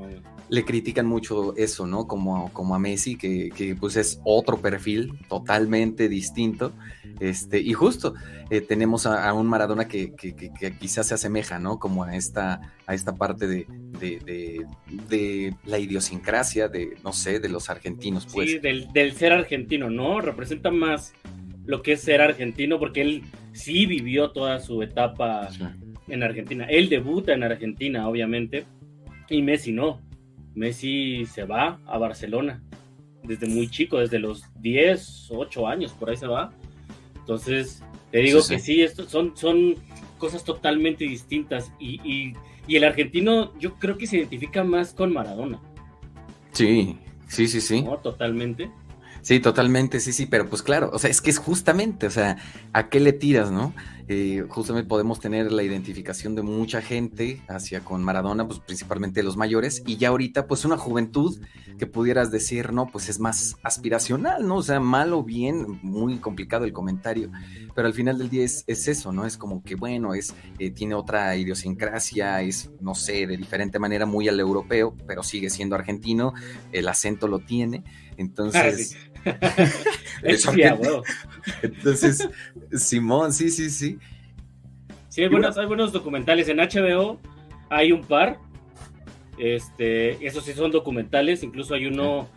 le 0.50 0.64
critican 0.64 1.06
mucho 1.06 1.56
eso, 1.56 1.86
¿no? 1.86 2.06
Como, 2.06 2.52
como 2.52 2.74
a 2.74 2.78
Messi, 2.78 3.16
que, 3.16 3.50
que, 3.50 3.74
pues 3.74 3.96
es 3.96 4.20
otro 4.24 4.60
perfil 4.60 5.12
totalmente 5.28 6.08
distinto. 6.08 6.72
Este, 7.20 7.58
y 7.58 7.72
justo 7.72 8.14
eh, 8.50 8.60
tenemos 8.60 9.06
a, 9.06 9.32
un 9.32 9.46
Maradona 9.46 9.88
que, 9.88 10.14
que, 10.14 10.34
quizás 10.78 11.08
se 11.08 11.14
asemeja, 11.14 11.58
¿no? 11.58 11.78
Como 11.78 12.04
a 12.04 12.16
esta, 12.16 12.60
a 12.86 12.94
esta 12.94 13.14
parte 13.16 13.46
de, 13.46 13.66
de, 13.98 14.64
de, 15.08 15.54
la 15.64 15.78
idiosincrasia 15.78 16.68
de, 16.68 16.96
no 17.04 17.12
sé, 17.12 17.40
de 17.40 17.48
los 17.48 17.70
argentinos, 17.70 18.26
pues. 18.32 18.50
Sí, 18.50 18.58
del, 18.58 18.92
del 18.92 19.12
ser 19.12 19.32
argentino, 19.32 19.90
¿no? 19.90 20.20
Representa 20.20 20.70
más 20.70 21.12
lo 21.66 21.82
que 21.82 21.92
es 21.92 22.00
ser 22.00 22.22
argentino, 22.22 22.78
porque 22.78 23.02
él 23.02 23.22
sí 23.52 23.84
vivió 23.84 24.30
toda 24.30 24.60
su 24.60 24.82
etapa 24.82 25.50
en 26.08 26.22
Argentina. 26.22 26.64
Él 26.64 26.88
debuta 26.88 27.34
en 27.34 27.42
Argentina, 27.42 28.08
obviamente, 28.08 28.64
y 29.28 29.42
Messi 29.42 29.72
no. 29.72 30.00
Messi 30.58 31.24
se 31.26 31.44
va 31.44 31.80
a 31.86 31.98
Barcelona 31.98 32.62
desde 33.22 33.46
muy 33.46 33.68
chico, 33.68 33.98
desde 33.98 34.18
los 34.18 34.44
10, 34.60 35.28
8 35.30 35.66
años, 35.66 35.92
por 35.92 36.10
ahí 36.10 36.16
se 36.16 36.26
va. 36.26 36.52
Entonces, 37.16 37.82
te 38.10 38.18
digo 38.18 38.40
que 38.46 38.58
sí, 38.58 38.82
esto 38.82 39.08
son, 39.08 39.36
son 39.36 39.76
cosas 40.18 40.44
totalmente 40.44 41.04
distintas. 41.04 41.72
Y, 41.78 42.32
el 42.68 42.84
argentino, 42.84 43.56
yo 43.58 43.74
creo 43.74 43.96
que 43.96 44.06
se 44.06 44.18
identifica 44.18 44.62
más 44.62 44.92
con 44.92 45.12
Maradona. 45.12 45.58
Sí, 46.52 46.98
sí, 47.28 47.48
sí, 47.48 47.60
sí. 47.60 47.84
Totalmente. 48.02 48.70
Sí, 49.22 49.40
totalmente, 49.40 50.00
sí, 50.00 50.12
sí, 50.12 50.26
pero 50.26 50.48
pues 50.48 50.62
claro, 50.62 50.90
o 50.92 50.98
sea, 50.98 51.10
es 51.10 51.20
que 51.20 51.30
es 51.30 51.38
justamente, 51.38 52.06
o 52.06 52.10
sea, 52.10 52.36
¿a 52.72 52.88
qué 52.88 53.00
le 53.00 53.12
tiras, 53.12 53.50
no? 53.50 53.74
Eh, 54.10 54.46
justamente 54.48 54.88
podemos 54.88 55.20
tener 55.20 55.52
la 55.52 55.62
identificación 55.62 56.34
de 56.34 56.40
mucha 56.40 56.80
gente 56.80 57.42
hacia 57.46 57.80
con 57.80 58.02
Maradona, 58.02 58.48
pues 58.48 58.58
principalmente 58.60 59.22
los 59.22 59.36
mayores, 59.36 59.82
y 59.86 59.98
ya 59.98 60.08
ahorita, 60.08 60.46
pues 60.46 60.64
una 60.64 60.78
juventud 60.78 61.38
que 61.78 61.86
pudieras 61.86 62.30
decir, 62.30 62.72
no, 62.72 62.86
pues 62.90 63.10
es 63.10 63.20
más 63.20 63.56
aspiracional, 63.62 64.46
¿no? 64.46 64.56
O 64.56 64.62
sea, 64.62 64.80
mal 64.80 65.12
o 65.12 65.22
bien, 65.22 65.78
muy 65.82 66.16
complicado 66.16 66.64
el 66.64 66.72
comentario, 66.72 67.30
pero 67.74 67.86
al 67.86 67.92
final 67.92 68.16
del 68.16 68.30
día 68.30 68.44
es, 68.44 68.64
eso, 68.66 69.12
¿no? 69.12 69.26
Es 69.26 69.36
como 69.36 69.62
que, 69.62 69.74
bueno, 69.74 70.14
es, 70.14 70.34
eh, 70.58 70.70
tiene 70.70 70.94
otra 70.94 71.36
idiosincrasia, 71.36 72.40
es, 72.40 72.70
no 72.80 72.94
sé, 72.94 73.26
de 73.26 73.36
diferente 73.36 73.78
manera 73.78 74.06
muy 74.06 74.26
al 74.26 74.40
europeo, 74.40 74.94
pero 75.06 75.22
sigue 75.22 75.50
siendo 75.50 75.74
argentino, 75.74 76.32
el 76.72 76.88
acento 76.88 77.28
lo 77.28 77.40
tiene, 77.40 77.84
entonces... 78.18 78.96
Entonces, 81.62 82.28
Simón, 82.72 83.32
sí, 83.32 83.50
sí, 83.50 83.70
sí. 83.70 83.98
Sí, 85.08 85.22
hay 85.22 85.28
buenos, 85.28 85.56
hay 85.58 85.66
buenos 85.66 85.92
documentales. 85.92 86.48
En 86.48 86.58
HBO 86.58 87.18
hay 87.70 87.92
un 87.92 88.02
par. 88.02 88.38
Este, 89.38 90.24
esos 90.26 90.44
sí 90.44 90.52
son 90.52 90.70
documentales. 90.70 91.42
Incluso 91.42 91.74
hay 91.74 91.86
uno 91.86 92.28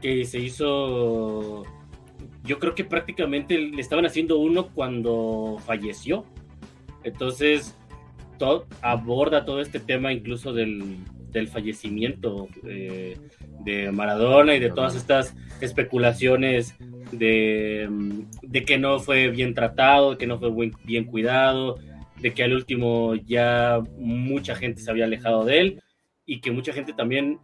que 0.00 0.24
se 0.24 0.38
hizo. 0.38 1.64
Yo 2.44 2.58
creo 2.58 2.74
que 2.74 2.84
prácticamente 2.84 3.58
le 3.58 3.80
estaban 3.80 4.06
haciendo 4.06 4.38
uno 4.38 4.68
cuando 4.68 5.58
falleció. 5.64 6.24
Entonces, 7.02 7.76
todo, 8.38 8.66
aborda 8.82 9.44
todo 9.44 9.60
este 9.60 9.80
tema 9.80 10.12
incluso 10.12 10.52
del, 10.52 10.98
del 11.32 11.48
fallecimiento 11.48 12.48
eh, 12.64 13.16
de 13.64 13.90
Maradona 13.92 14.54
y 14.54 14.60
de 14.60 14.70
todas 14.70 14.94
estas 14.94 15.34
especulaciones 15.60 16.76
de, 17.12 17.88
de, 18.42 18.64
que 18.64 18.78
no 18.78 18.98
fue 18.98 19.28
bien 19.28 19.54
tratado, 19.54 20.18
que 20.18 20.26
no 20.26 20.38
fue 20.38 20.50
bien 20.84 21.04
cuidado, 21.04 21.78
de 22.20 22.32
que 22.32 22.42
al 22.42 22.52
último 22.52 23.14
ya 23.14 23.80
mucha 23.98 24.54
gente 24.54 24.80
se 24.80 24.90
había 24.90 25.04
alejado 25.04 25.44
de 25.44 25.60
él 25.60 25.82
y 26.26 26.40
que 26.40 26.50
mucha 26.50 26.72
gente 26.72 26.92
también, 26.92 27.40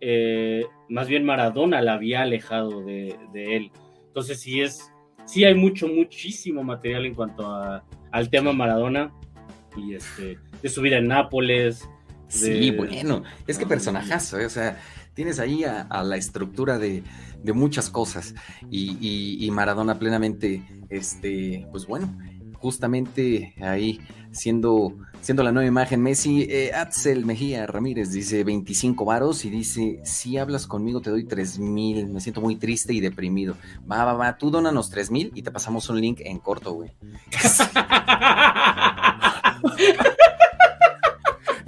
eh, 0.00 0.64
más 0.88 1.08
bien 1.08 1.24
Maradona 1.24 1.82
la 1.82 1.94
había 1.94 2.22
alejado 2.22 2.82
de, 2.82 3.16
de, 3.32 3.56
él. 3.56 3.70
Entonces 4.06 4.40
sí 4.40 4.60
es, 4.60 4.90
sí 5.26 5.44
hay 5.44 5.54
mucho, 5.54 5.88
muchísimo 5.88 6.62
material 6.62 7.06
en 7.06 7.14
cuanto 7.14 7.46
a, 7.46 7.84
al 8.12 8.30
tema 8.30 8.52
Maradona 8.52 9.12
y 9.76 9.94
este, 9.94 10.38
de 10.62 10.68
su 10.68 10.80
vida 10.80 10.98
en 10.98 11.08
Nápoles. 11.08 11.88
Sí, 12.30 12.70
bueno, 12.70 13.24
es 13.46 13.58
que 13.58 13.66
personajazo, 13.66 14.38
¿eh? 14.38 14.46
o 14.46 14.50
sea, 14.50 14.80
tienes 15.14 15.40
ahí 15.40 15.64
a, 15.64 16.02
la 16.04 16.16
estructura 16.16 16.78
de, 16.78 17.02
de 17.42 17.52
muchas 17.52 17.90
cosas 17.90 18.34
y, 18.70 19.44
y, 19.44 19.50
Maradona 19.50 19.98
plenamente, 19.98 20.62
este, 20.88 21.66
pues 21.72 21.86
bueno, 21.86 22.16
justamente 22.54 23.54
ahí 23.60 24.00
siendo, 24.30 24.96
siendo 25.20 25.42
la 25.42 25.50
nueva 25.50 25.66
imagen. 25.66 26.02
Messi, 26.02 26.46
eh, 26.48 26.70
Axel 26.72 27.26
Mejía 27.26 27.66
Ramírez 27.66 28.12
dice 28.12 28.44
25 28.44 29.04
varos 29.04 29.44
y 29.44 29.50
dice, 29.50 29.98
si 30.04 30.38
hablas 30.38 30.68
conmigo 30.68 31.00
te 31.00 31.10
doy 31.10 31.24
3 31.24 31.58
mil, 31.58 32.06
me 32.08 32.20
siento 32.20 32.40
muy 32.40 32.54
triste 32.56 32.92
y 32.92 33.00
deprimido. 33.00 33.56
Va, 33.90 34.04
va, 34.04 34.12
va, 34.12 34.38
tú 34.38 34.52
dónanos 34.52 34.88
3 34.90 35.10
mil 35.10 35.32
y 35.34 35.42
te 35.42 35.50
pasamos 35.50 35.90
un 35.90 36.00
link 36.00 36.20
en 36.20 36.38
corto, 36.38 36.74
güey. 36.74 36.92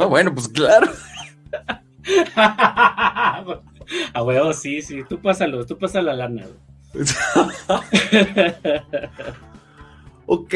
no, 0.03 0.09
bueno, 0.09 0.35
pues 0.35 0.49
claro. 0.49 0.91
A 4.15 4.23
huevo, 4.23 4.53
sí, 4.53 4.83
sí, 4.83 5.03
tú 5.09 5.21
pásalo, 5.21 5.67
tú 5.67 5.79
pásalo 5.79 6.13
la 6.13 6.29
lana. 6.29 6.47
Ok, 10.25 10.55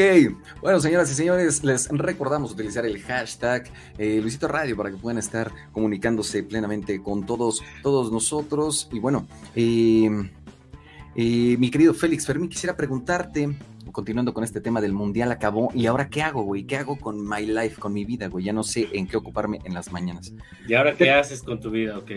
bueno 0.61 0.79
señoras 0.79 1.11
y 1.11 1.13
señores, 1.13 1.63
les 1.63 1.89
recordamos 1.89 2.51
utilizar 2.51 2.85
el 2.85 3.01
hashtag 3.03 3.69
eh, 3.97 4.19
Luisito 4.21 4.47
Radio 4.47 4.77
para 4.77 4.89
que 4.89 4.95
puedan 4.95 5.19
estar 5.19 5.51
comunicándose 5.71 6.41
plenamente 6.41 7.03
con 7.03 7.25
todos, 7.25 7.61
todos 7.83 8.11
nosotros. 8.11 8.87
Y 8.91 8.99
bueno, 8.99 9.27
eh, 9.55 10.09
eh, 11.15 11.57
mi 11.59 11.69
querido 11.69 11.93
Félix 11.93 12.25
Fermín, 12.25 12.49
quisiera 12.49 12.77
preguntarte, 12.77 13.55
continuando 13.97 14.31
con 14.31 14.43
este 14.43 14.61
tema 14.61 14.79
del 14.79 14.93
mundial 14.93 15.31
acabó, 15.31 15.71
¿y 15.73 15.87
ahora 15.87 16.07
qué 16.07 16.21
hago, 16.21 16.43
güey? 16.43 16.65
¿Qué 16.65 16.77
hago 16.77 16.99
con 16.99 17.27
my 17.27 17.47
life, 17.47 17.81
con 17.81 17.93
mi 17.93 18.05
vida, 18.05 18.27
güey? 18.27 18.45
Ya 18.45 18.53
no 18.53 18.61
sé 18.61 18.89
en 18.93 19.07
qué 19.07 19.17
ocuparme 19.17 19.57
en 19.63 19.73
las 19.73 19.91
mañanas. 19.91 20.35
¿Y 20.67 20.75
ahora 20.75 20.95
qué 20.95 21.09
haces 21.09 21.41
con 21.41 21.59
tu 21.59 21.71
vida, 21.71 21.97
ok? 21.97 22.11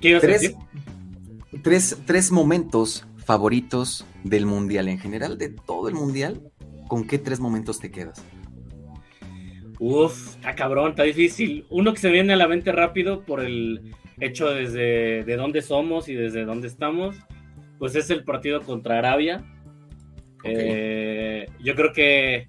¿Qué 0.00 0.18
tres? 0.18 0.54
Tres, 1.62 1.98
tres 2.06 2.32
momentos 2.32 3.06
favoritos 3.18 4.06
del 4.24 4.46
mundial 4.46 4.88
en 4.88 4.98
general, 4.98 5.36
de 5.36 5.50
todo 5.50 5.90
el 5.90 5.96
mundial, 5.96 6.50
¿con 6.88 7.06
qué 7.06 7.18
tres 7.18 7.40
momentos 7.40 7.78
te 7.78 7.90
quedas? 7.90 8.24
Uf, 9.78 10.36
está 10.36 10.54
cabrón, 10.54 10.92
está 10.92 11.02
difícil. 11.02 11.66
Uno 11.68 11.92
que 11.92 12.00
se 12.00 12.10
viene 12.10 12.32
a 12.32 12.36
la 12.36 12.48
mente 12.48 12.72
rápido 12.72 13.20
por 13.26 13.44
el 13.44 13.92
hecho 14.18 14.48
desde 14.48 15.24
de 15.24 15.36
dónde 15.36 15.60
somos 15.60 16.08
y 16.08 16.14
desde 16.14 16.46
dónde 16.46 16.68
estamos, 16.68 17.16
pues 17.78 17.94
es 17.96 18.08
el 18.08 18.24
partido 18.24 18.62
contra 18.62 18.96
Arabia. 18.96 19.44
Eh, 20.44 21.46
yo 21.60 21.74
creo 21.74 21.92
que 21.92 22.48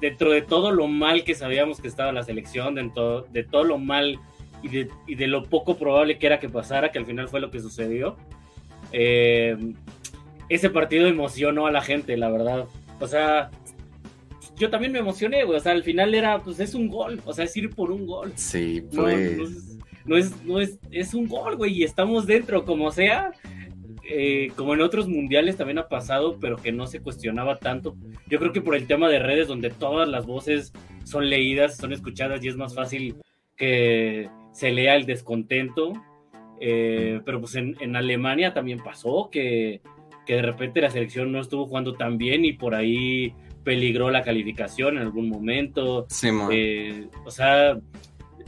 dentro 0.00 0.30
de 0.30 0.42
todo 0.42 0.72
lo 0.72 0.88
mal 0.88 1.24
que 1.24 1.34
sabíamos 1.34 1.80
que 1.80 1.88
estaba 1.88 2.12
la 2.12 2.22
selección, 2.22 2.74
dentro 2.74 3.22
de 3.22 3.44
todo 3.44 3.64
lo 3.64 3.78
mal 3.78 4.18
y 4.62 4.68
de, 4.68 4.88
y 5.06 5.14
de 5.14 5.26
lo 5.26 5.44
poco 5.44 5.76
probable 5.76 6.18
que 6.18 6.26
era 6.26 6.38
que 6.38 6.48
pasara, 6.48 6.90
que 6.90 6.98
al 6.98 7.06
final 7.06 7.28
fue 7.28 7.40
lo 7.40 7.50
que 7.50 7.60
sucedió, 7.60 8.16
eh, 8.92 9.56
ese 10.48 10.70
partido 10.70 11.06
emocionó 11.06 11.66
a 11.66 11.70
la 11.70 11.82
gente, 11.82 12.16
la 12.16 12.30
verdad. 12.30 12.66
O 13.00 13.06
sea, 13.06 13.50
yo 14.56 14.70
también 14.70 14.92
me 14.92 14.98
emocioné, 14.98 15.44
güey. 15.44 15.58
O 15.58 15.60
sea, 15.60 15.72
al 15.72 15.82
final 15.82 16.14
era, 16.14 16.42
pues 16.42 16.60
es 16.60 16.74
un 16.74 16.88
gol. 16.88 17.20
O 17.24 17.32
sea, 17.32 17.44
es 17.44 17.56
ir 17.56 17.70
por 17.70 17.90
un 17.90 18.06
gol. 18.06 18.32
Sí, 18.36 18.82
pues. 18.94 19.38
No, 20.04 20.16
es, 20.16 20.44
no 20.44 20.60
es, 20.60 20.78
es 20.92 21.14
un 21.14 21.26
gol, 21.26 21.56
güey. 21.56 21.72
Y 21.78 21.84
estamos 21.84 22.26
dentro, 22.26 22.64
como 22.64 22.90
sea. 22.92 23.32
Eh, 24.08 24.52
como 24.56 24.74
en 24.74 24.82
otros 24.82 25.08
mundiales 25.08 25.56
también 25.56 25.78
ha 25.78 25.88
pasado, 25.88 26.38
pero 26.40 26.56
que 26.56 26.72
no 26.72 26.86
se 26.86 27.00
cuestionaba 27.00 27.58
tanto. 27.58 27.96
Yo 28.28 28.38
creo 28.38 28.52
que 28.52 28.60
por 28.60 28.76
el 28.76 28.86
tema 28.86 29.08
de 29.08 29.18
redes, 29.18 29.48
donde 29.48 29.70
todas 29.70 30.08
las 30.08 30.26
voces 30.26 30.72
son 31.04 31.28
leídas, 31.28 31.76
son 31.76 31.92
escuchadas 31.92 32.44
y 32.44 32.48
es 32.48 32.56
más 32.56 32.74
fácil 32.74 33.16
que 33.56 34.28
se 34.52 34.70
lea 34.70 34.96
el 34.96 35.06
descontento 35.06 35.92
eh, 36.60 37.20
pero 37.24 37.40
pues 37.40 37.54
en, 37.54 37.96
Alemania 37.96 38.54
también 38.54 38.78
pasó 38.82 39.28
que, 39.30 39.80
de 40.26 40.42
repente 40.42 40.80
la 40.80 40.90
selección 40.90 41.30
no 41.30 41.40
estuvo 41.40 41.66
jugando 41.66 41.94
tan 41.94 42.18
bien 42.18 42.44
y 42.44 42.52
por 42.52 42.74
ahí 42.74 43.32
peligró 43.62 44.10
la 44.10 44.22
calificación 44.22 44.96
en 44.96 45.02
algún 45.02 45.28
momento. 45.28 46.06
Eh, 46.50 47.08
o 47.24 47.30
sea, 47.30 47.78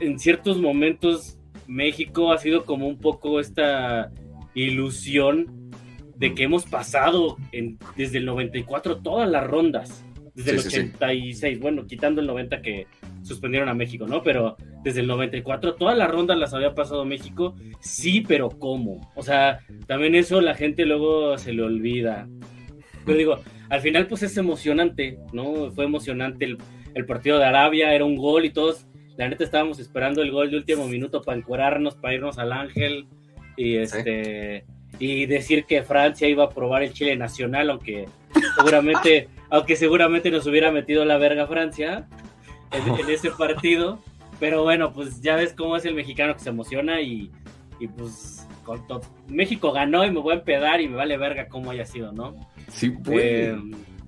en 0.00 0.18
ciertos 0.18 0.58
momentos 0.58 1.38
México 1.66 2.32
ha 2.32 2.38
sido 2.38 2.64
como 2.64 2.88
un 2.88 2.98
poco 2.98 3.40
esta 3.40 4.10
ilusión 4.54 5.70
de 6.16 6.34
que 6.34 6.44
hemos 6.44 6.64
pasado 6.66 7.36
desde 7.96 8.18
el 8.18 8.24
94 8.24 8.98
todas 8.98 9.28
las 9.28 9.46
rondas, 9.46 10.04
desde 10.34 10.50
el 10.52 10.58
86, 10.58 11.60
bueno, 11.60 11.86
quitando 11.86 12.20
el 12.20 12.26
90 12.26 12.60
que 12.62 12.86
suspendieron 13.22 13.68
a 13.68 13.74
México, 13.74 14.06
¿no? 14.06 14.22
Pero 14.22 14.56
desde 14.82 15.00
el 15.00 15.06
94, 15.06 15.74
todas 15.74 15.96
las 15.96 16.10
rondas 16.10 16.38
las 16.38 16.54
había 16.54 16.74
pasado 16.74 17.04
México, 17.04 17.54
sí, 17.80 18.20
pero 18.26 18.48
¿cómo? 18.48 19.12
O 19.14 19.22
sea, 19.22 19.60
también 19.86 20.14
eso 20.14 20.40
la 20.40 20.54
gente 20.54 20.86
luego 20.86 21.36
se 21.38 21.52
le 21.52 21.62
olvida. 21.62 22.28
Pero 23.04 23.18
digo, 23.18 23.40
al 23.68 23.80
final 23.80 24.06
pues 24.06 24.22
es 24.22 24.36
emocionante, 24.36 25.18
¿no? 25.32 25.70
Fue 25.72 25.84
emocionante 25.84 26.56
el, 26.94 27.06
partido 27.06 27.38
de 27.38 27.44
Arabia, 27.44 27.94
era 27.94 28.04
un 28.04 28.16
gol 28.16 28.44
y 28.44 28.50
todos, 28.50 28.86
la 29.16 29.28
neta 29.28 29.44
estábamos 29.44 29.78
esperando 29.78 30.22
el 30.22 30.32
gol 30.32 30.50
de 30.50 30.56
último 30.56 30.88
minuto 30.88 31.22
para 31.22 31.38
encuerarnos, 31.38 31.94
para 31.94 32.14
irnos 32.14 32.38
al 32.38 32.52
Ángel 32.52 33.06
y 33.58 33.76
este... 33.76 34.64
Y 35.00 35.26
decir 35.26 35.64
que 35.64 35.82
Francia 35.82 36.26
iba 36.26 36.44
a 36.44 36.50
probar 36.50 36.82
el 36.82 36.92
Chile 36.92 37.14
nacional, 37.14 37.70
aunque 37.70 38.08
seguramente, 38.56 39.28
aunque 39.50 39.76
seguramente 39.76 40.30
nos 40.30 40.46
hubiera 40.46 40.72
metido 40.72 41.04
la 41.04 41.18
verga 41.18 41.46
Francia 41.46 42.08
en 42.72 43.08
ese 43.10 43.30
partido. 43.30 44.00
Pero 44.40 44.62
bueno, 44.62 44.92
pues 44.92 45.20
ya 45.20 45.36
ves 45.36 45.52
cómo 45.52 45.76
es 45.76 45.84
el 45.84 45.94
mexicano 45.94 46.34
que 46.34 46.40
se 46.40 46.48
emociona 46.48 47.00
y, 47.00 47.30
pues 47.96 48.46
con 48.64 49.00
México 49.28 49.72
ganó 49.72 50.04
y 50.04 50.10
me 50.10 50.20
voy 50.20 50.34
a 50.34 50.38
empedar 50.38 50.80
y 50.80 50.88
me 50.88 50.96
vale 50.96 51.16
verga 51.16 51.48
cómo 51.48 51.70
haya 51.70 51.86
sido, 51.86 52.12
¿no? 52.12 52.34
Sí, 52.68 52.90
pues. 52.90 53.56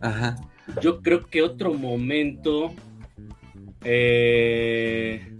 Ajá. 0.00 0.36
Yo 0.80 1.02
creo 1.02 1.26
que 1.26 1.42
otro 1.42 1.72
momento 1.74 2.72
eh, 3.84 5.36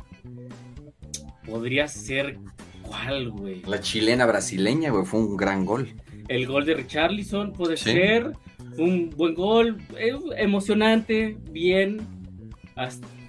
podría 1.46 1.86
ser 1.88 2.38
¿cuál, 2.90 3.30
güey? 3.30 3.62
La 3.62 3.80
chilena 3.80 4.26
brasileña, 4.26 4.90
güey, 4.90 5.04
fue 5.04 5.20
un 5.20 5.36
gran 5.36 5.64
gol. 5.64 5.94
El 6.28 6.46
gol 6.46 6.64
de 6.64 6.74
Richarlison 6.74 7.52
puede 7.52 7.76
ser 7.76 8.32
un 8.78 9.10
buen 9.10 9.34
gol, 9.34 9.78
emocionante, 10.36 11.36
bien, 11.50 12.00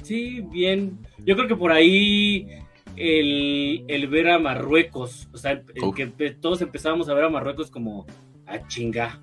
sí, 0.04 0.42
bien 0.52 1.00
yo 1.26 1.36
creo 1.36 1.48
que 1.48 1.56
por 1.56 1.72
ahí 1.72 2.48
el, 2.96 4.08
ver 4.10 4.30
a 4.30 4.40
Marruecos, 4.40 5.30
o 5.34 5.38
sea, 5.38 5.52
el, 5.52 5.64
que 5.96 6.32
todos 6.32 6.62
empezamos 6.62 7.10
a 7.10 7.14
ver 7.14 7.26
a 7.26 7.30
Marruecos 7.30 7.70
como 7.70 8.06
a 8.46 8.54
ah, 8.54 8.68
chinga, 8.68 9.22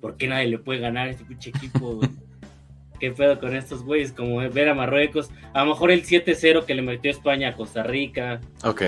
¿por 0.00 0.16
qué 0.16 0.26
nadie 0.26 0.48
le 0.48 0.58
puede 0.58 0.80
ganar 0.80 1.08
a 1.08 1.10
este 1.10 1.24
pinche 1.24 1.50
equipo? 1.50 2.00
¿Qué 2.98 3.12
pedo 3.12 3.38
con 3.38 3.54
estos 3.54 3.84
güeyes? 3.84 4.12
Como 4.12 4.38
ver 4.50 4.68
a 4.68 4.74
Marruecos, 4.74 5.30
a 5.52 5.64
lo 5.64 5.70
mejor 5.70 5.90
el 5.90 6.04
7-0 6.04 6.64
que 6.64 6.74
le 6.74 6.82
metió 6.82 7.10
España 7.10 7.50
a 7.50 7.54
Costa 7.54 7.82
Rica. 7.82 8.40
Ok. 8.64 8.82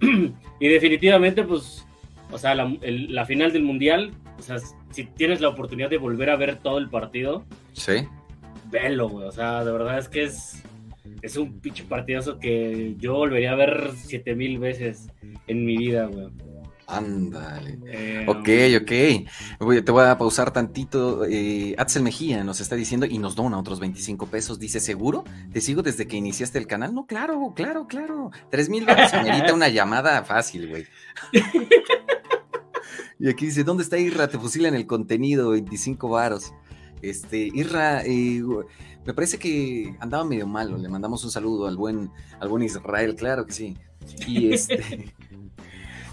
y 0.60 0.68
definitivamente, 0.68 1.42
pues, 1.42 1.86
o 2.30 2.38
sea, 2.38 2.54
la, 2.54 2.76
la 2.82 3.24
final 3.24 3.52
del 3.52 3.62
Mundial, 3.62 4.12
o 4.38 4.42
sea, 4.42 4.58
si 4.90 5.04
tienes 5.04 5.40
la 5.40 5.48
oportunidad 5.48 5.90
de 5.90 5.98
volver 5.98 6.30
a 6.30 6.36
ver 6.36 6.56
todo 6.56 6.78
el 6.78 6.88
partido, 6.88 7.44
sí. 7.72 8.06
Velo, 8.70 9.08
güey, 9.08 9.28
o 9.28 9.32
sea, 9.32 9.64
de 9.64 9.70
verdad 9.70 9.98
es 9.98 10.08
que 10.08 10.24
es 10.24 10.62
es 11.22 11.36
un 11.36 11.60
pinche 11.60 11.84
partidazo 11.84 12.38
que 12.38 12.94
yo 12.98 13.14
volvería 13.14 13.52
a 13.52 13.56
ver 13.56 13.90
siete 13.96 14.34
mil 14.34 14.58
veces 14.58 15.08
en 15.46 15.64
mi 15.64 15.76
vida, 15.76 16.06
güey. 16.06 16.28
Ándale. 16.86 17.78
Eh, 17.86 18.26
ok, 18.28 18.48
ok. 18.82 19.84
te 19.84 19.92
voy 19.92 20.04
a 20.04 20.16
pausar 20.16 20.52
tantito. 20.52 21.24
Eh, 21.24 21.74
Axel 21.78 22.02
Mejía 22.02 22.44
nos 22.44 22.60
está 22.60 22.76
diciendo 22.76 23.06
y 23.06 23.18
nos 23.18 23.34
dona 23.34 23.58
otros 23.58 23.80
25 23.80 24.26
pesos. 24.26 24.58
Dice, 24.58 24.78
¿seguro? 24.78 25.24
¿Te 25.52 25.60
sigo 25.60 25.82
desde 25.82 26.06
que 26.06 26.16
iniciaste 26.16 26.58
el 26.58 26.66
canal? 26.66 26.94
No, 26.94 27.06
claro, 27.06 27.52
claro, 27.56 27.88
claro. 27.88 28.30
Tres 28.50 28.68
mil 28.68 28.84
veces 28.86 29.12
amerita 29.14 29.52
una 29.52 29.68
llamada 29.68 30.22
fácil, 30.22 30.68
güey. 30.68 30.86
y 33.18 33.28
aquí 33.28 33.46
dice, 33.46 33.64
¿dónde 33.64 33.82
está 33.82 33.98
Irra? 33.98 34.28
Te 34.28 34.38
fusilan 34.38 34.74
el 34.74 34.86
contenido, 34.86 35.50
25 35.50 36.08
varos. 36.08 36.54
Este, 37.02 37.50
Irra, 37.52 38.02
eh, 38.04 38.42
me 39.04 39.12
parece 39.12 39.38
que 39.38 39.96
andaba 39.98 40.24
medio 40.24 40.46
malo. 40.46 40.78
Le 40.78 40.88
mandamos 40.88 41.24
un 41.24 41.32
saludo 41.32 41.66
al 41.66 41.76
buen, 41.76 42.12
al 42.38 42.48
buen 42.48 42.62
Israel, 42.62 43.16
claro 43.16 43.44
que 43.44 43.52
sí. 43.52 43.76
Y 44.26 44.52
este. 44.52 45.12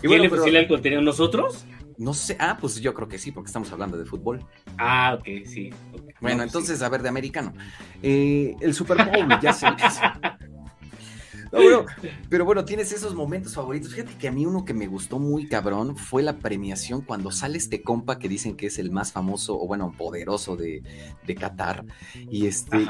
y 0.03 0.07
¿Quién 0.07 0.21
le 0.21 0.29
pusieron 0.29 0.55
el 0.57 0.67
contenido? 0.67 1.01
¿Nosotros? 1.01 1.65
No 1.97 2.13
sé, 2.13 2.35
ah, 2.39 2.57
pues 2.59 2.81
yo 2.81 2.93
creo 2.93 3.07
que 3.07 3.17
sí, 3.17 3.31
porque 3.31 3.47
estamos 3.47 3.71
hablando 3.71 3.97
de 3.97 4.05
fútbol. 4.05 4.45
Ah, 4.77 5.15
ok, 5.17 5.25
sí. 5.45 5.69
Bueno, 6.19 6.37
pues 6.37 6.47
entonces, 6.47 6.81
a 6.81 6.89
ver, 6.89 7.01
de 7.01 7.09
americano. 7.09 7.53
Eh, 8.01 8.55
el 8.61 8.73
Super 8.73 8.97
Bowl, 9.05 9.39
ya 9.41 9.53
se. 9.53 9.67
pero 12.29 12.45
bueno, 12.45 12.65
tienes 12.65 12.91
esos 12.91 13.13
momentos 13.13 13.53
favoritos. 13.53 13.93
Fíjate 13.93 14.15
que 14.15 14.27
a 14.27 14.31
mí 14.31 14.45
uno 14.45 14.65
que 14.65 14.73
me 14.73 14.87
gustó 14.87 15.19
muy 15.19 15.47
cabrón 15.47 15.95
fue 15.95 16.23
la 16.23 16.37
premiación 16.37 17.01
cuando 17.01 17.31
sale 17.31 17.57
este 17.57 17.83
compa 17.83 18.17
que 18.17 18.27
dicen 18.27 18.55
que 18.55 18.67
es 18.67 18.79
el 18.79 18.91
más 18.91 19.11
famoso 19.11 19.59
o 19.59 19.67
bueno, 19.67 19.93
poderoso 19.97 20.55
de, 20.55 20.81
de 21.25 21.35
Qatar. 21.35 21.85
Y 22.29 22.47
este, 22.47 22.85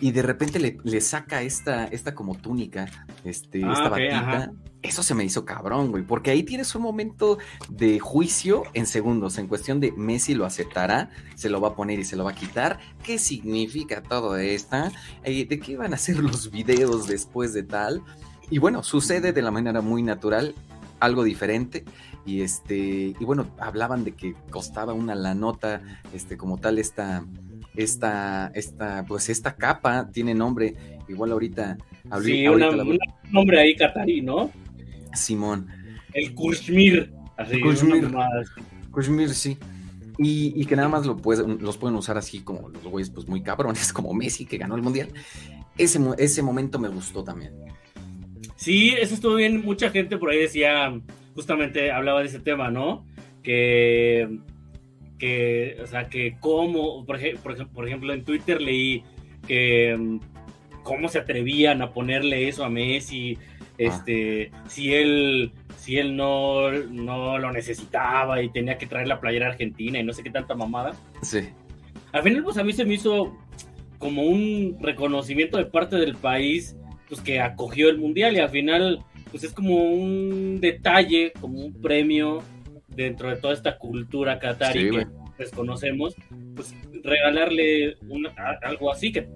y, 0.00 0.10
de 0.10 0.22
repente 0.22 0.58
le, 0.60 1.00
saca 1.00 1.42
esta, 1.42 1.86
esta 1.86 2.14
como 2.14 2.34
túnica, 2.36 2.86
este, 3.24 3.64
ah, 3.64 3.72
esta 3.72 3.88
batita. 3.88 4.52
Eso 4.84 5.02
se 5.02 5.14
me 5.14 5.24
hizo 5.24 5.46
cabrón, 5.46 5.90
güey, 5.90 6.04
porque 6.04 6.30
ahí 6.30 6.42
tienes 6.42 6.74
un 6.74 6.82
momento 6.82 7.38
de 7.70 7.98
juicio 7.98 8.64
en 8.74 8.84
segundos, 8.84 9.38
en 9.38 9.46
cuestión 9.46 9.80
de 9.80 9.92
Messi 9.92 10.34
lo 10.34 10.44
aceptará, 10.44 11.08
se 11.36 11.48
lo 11.48 11.58
va 11.58 11.68
a 11.68 11.74
poner 11.74 11.98
y 11.98 12.04
se 12.04 12.16
lo 12.16 12.24
va 12.24 12.32
a 12.32 12.34
quitar. 12.34 12.78
¿Qué 13.02 13.18
significa 13.18 14.02
todo 14.02 14.36
esto? 14.36 14.76
Eh, 15.24 15.46
¿De 15.46 15.58
qué 15.58 15.78
van 15.78 15.94
a 15.94 15.96
ser 15.96 16.18
los 16.18 16.50
videos 16.50 17.06
después 17.06 17.54
de 17.54 17.62
tal? 17.62 18.02
Y 18.50 18.58
bueno, 18.58 18.82
sucede 18.82 19.32
de 19.32 19.40
la 19.40 19.50
manera 19.50 19.80
muy 19.80 20.02
natural, 20.02 20.54
algo 21.00 21.24
diferente. 21.24 21.84
Y 22.26 22.42
este, 22.42 23.14
y 23.18 23.24
bueno, 23.24 23.46
hablaban 23.58 24.04
de 24.04 24.12
que 24.12 24.34
costaba 24.50 24.92
una 24.92 25.14
la 25.14 25.34
nota, 25.34 25.80
este, 26.12 26.36
como 26.36 26.58
tal, 26.58 26.78
esta, 26.78 27.24
esta, 27.74 28.48
esta, 28.54 29.06
pues 29.06 29.30
esta 29.30 29.56
capa 29.56 30.10
tiene 30.12 30.34
nombre. 30.34 30.74
Igual 31.08 31.32
ahorita. 31.32 31.78
Sí, 32.22 32.46
un 32.46 32.98
nombre 33.30 33.60
ahí 33.60 33.74
catarí, 33.76 34.20
¿no? 34.20 34.50
Simón. 35.16 35.68
El 36.12 36.34
Kushmir. 36.34 37.12
Así, 37.36 37.60
Kushmir, 38.90 39.30
sí. 39.30 39.58
Y, 40.18 40.64
que 40.66 40.76
nada 40.76 40.88
más 40.88 41.04
lo 41.06 41.20
los 41.60 41.76
pueden 41.76 41.96
usar 41.96 42.16
así 42.16 42.40
como 42.40 42.68
los 42.68 42.84
güeyes, 42.84 43.10
pues 43.10 43.26
muy 43.26 43.42
cabrones, 43.42 43.92
como 43.92 44.14
Messi 44.14 44.46
que 44.46 44.58
ganó 44.58 44.76
el 44.76 44.82
mundial. 44.82 45.08
Ese, 45.76 45.98
ese 46.18 46.42
momento 46.42 46.78
me 46.78 46.88
gustó 46.88 47.24
también. 47.24 47.52
Sí, 48.56 48.90
eso 48.90 49.14
estuvo 49.14 49.34
bien. 49.34 49.64
Mucha 49.64 49.90
gente 49.90 50.16
por 50.16 50.30
ahí 50.30 50.38
decía, 50.38 51.00
justamente 51.34 51.90
hablaba 51.90 52.20
de 52.20 52.26
ese 52.26 52.38
tema, 52.38 52.70
¿no? 52.70 53.04
Que, 53.42 54.38
que 55.18 55.76
o 55.82 55.86
sea, 55.86 56.08
que 56.08 56.36
cómo, 56.38 57.04
por, 57.04 57.18
por, 57.42 57.68
por 57.68 57.88
ejemplo, 57.88 58.12
en 58.12 58.24
Twitter 58.24 58.62
leí 58.62 59.02
que 59.48 60.20
cómo 60.84 61.08
se 61.08 61.18
atrevían 61.18 61.82
a 61.82 61.92
ponerle 61.92 62.48
eso 62.48 62.64
a 62.64 62.70
Messi 62.70 63.36
este, 63.78 64.50
si 64.68 64.94
él, 64.94 65.52
si 65.76 65.98
él 65.98 66.16
no, 66.16 66.70
no 66.70 67.38
lo 67.38 67.52
necesitaba 67.52 68.42
y 68.42 68.50
tenía 68.50 68.78
que 68.78 68.86
traer 68.86 69.08
la 69.08 69.20
playera 69.20 69.48
argentina 69.48 69.98
y 69.98 70.04
no 70.04 70.12
sé 70.12 70.22
qué 70.22 70.30
tanta 70.30 70.54
mamada. 70.54 70.92
Sí. 71.22 71.48
Al 72.12 72.22
final, 72.22 72.44
pues 72.44 72.56
a 72.58 72.64
mí 72.64 72.72
se 72.72 72.84
me 72.84 72.94
hizo 72.94 73.36
como 73.98 74.22
un 74.22 74.76
reconocimiento 74.80 75.56
de 75.56 75.66
parte 75.66 75.96
del 75.96 76.14
país, 76.14 76.76
pues 77.08 77.20
que 77.20 77.40
acogió 77.40 77.88
el 77.88 77.98
mundial 77.98 78.36
y 78.36 78.38
al 78.38 78.50
final, 78.50 79.04
pues 79.30 79.44
es 79.44 79.52
como 79.52 79.82
un 79.82 80.60
detalle, 80.60 81.32
como 81.40 81.58
un 81.58 81.72
premio 81.80 82.42
dentro 82.88 83.30
de 83.30 83.36
toda 83.36 83.54
esta 83.54 83.78
cultura 83.78 84.38
qatari 84.38 84.90
que 84.90 85.06
desconocemos, 85.38 86.14
pues 86.54 86.74
regalarle 87.02 87.96
algo 88.62 88.92
así, 88.92 89.10
que 89.10 89.28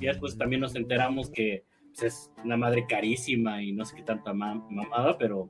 ya 0.00 0.10
después 0.10 0.36
también 0.36 0.60
nos 0.60 0.74
enteramos 0.74 1.30
que 1.30 1.64
pues, 1.96 2.14
es 2.14 2.30
una 2.44 2.56
madre 2.56 2.86
carísima 2.86 3.62
y 3.62 3.72
no 3.72 3.84
sé 3.84 3.96
qué 3.96 4.02
tanta 4.02 4.32
mamada, 4.32 5.16
pero. 5.18 5.48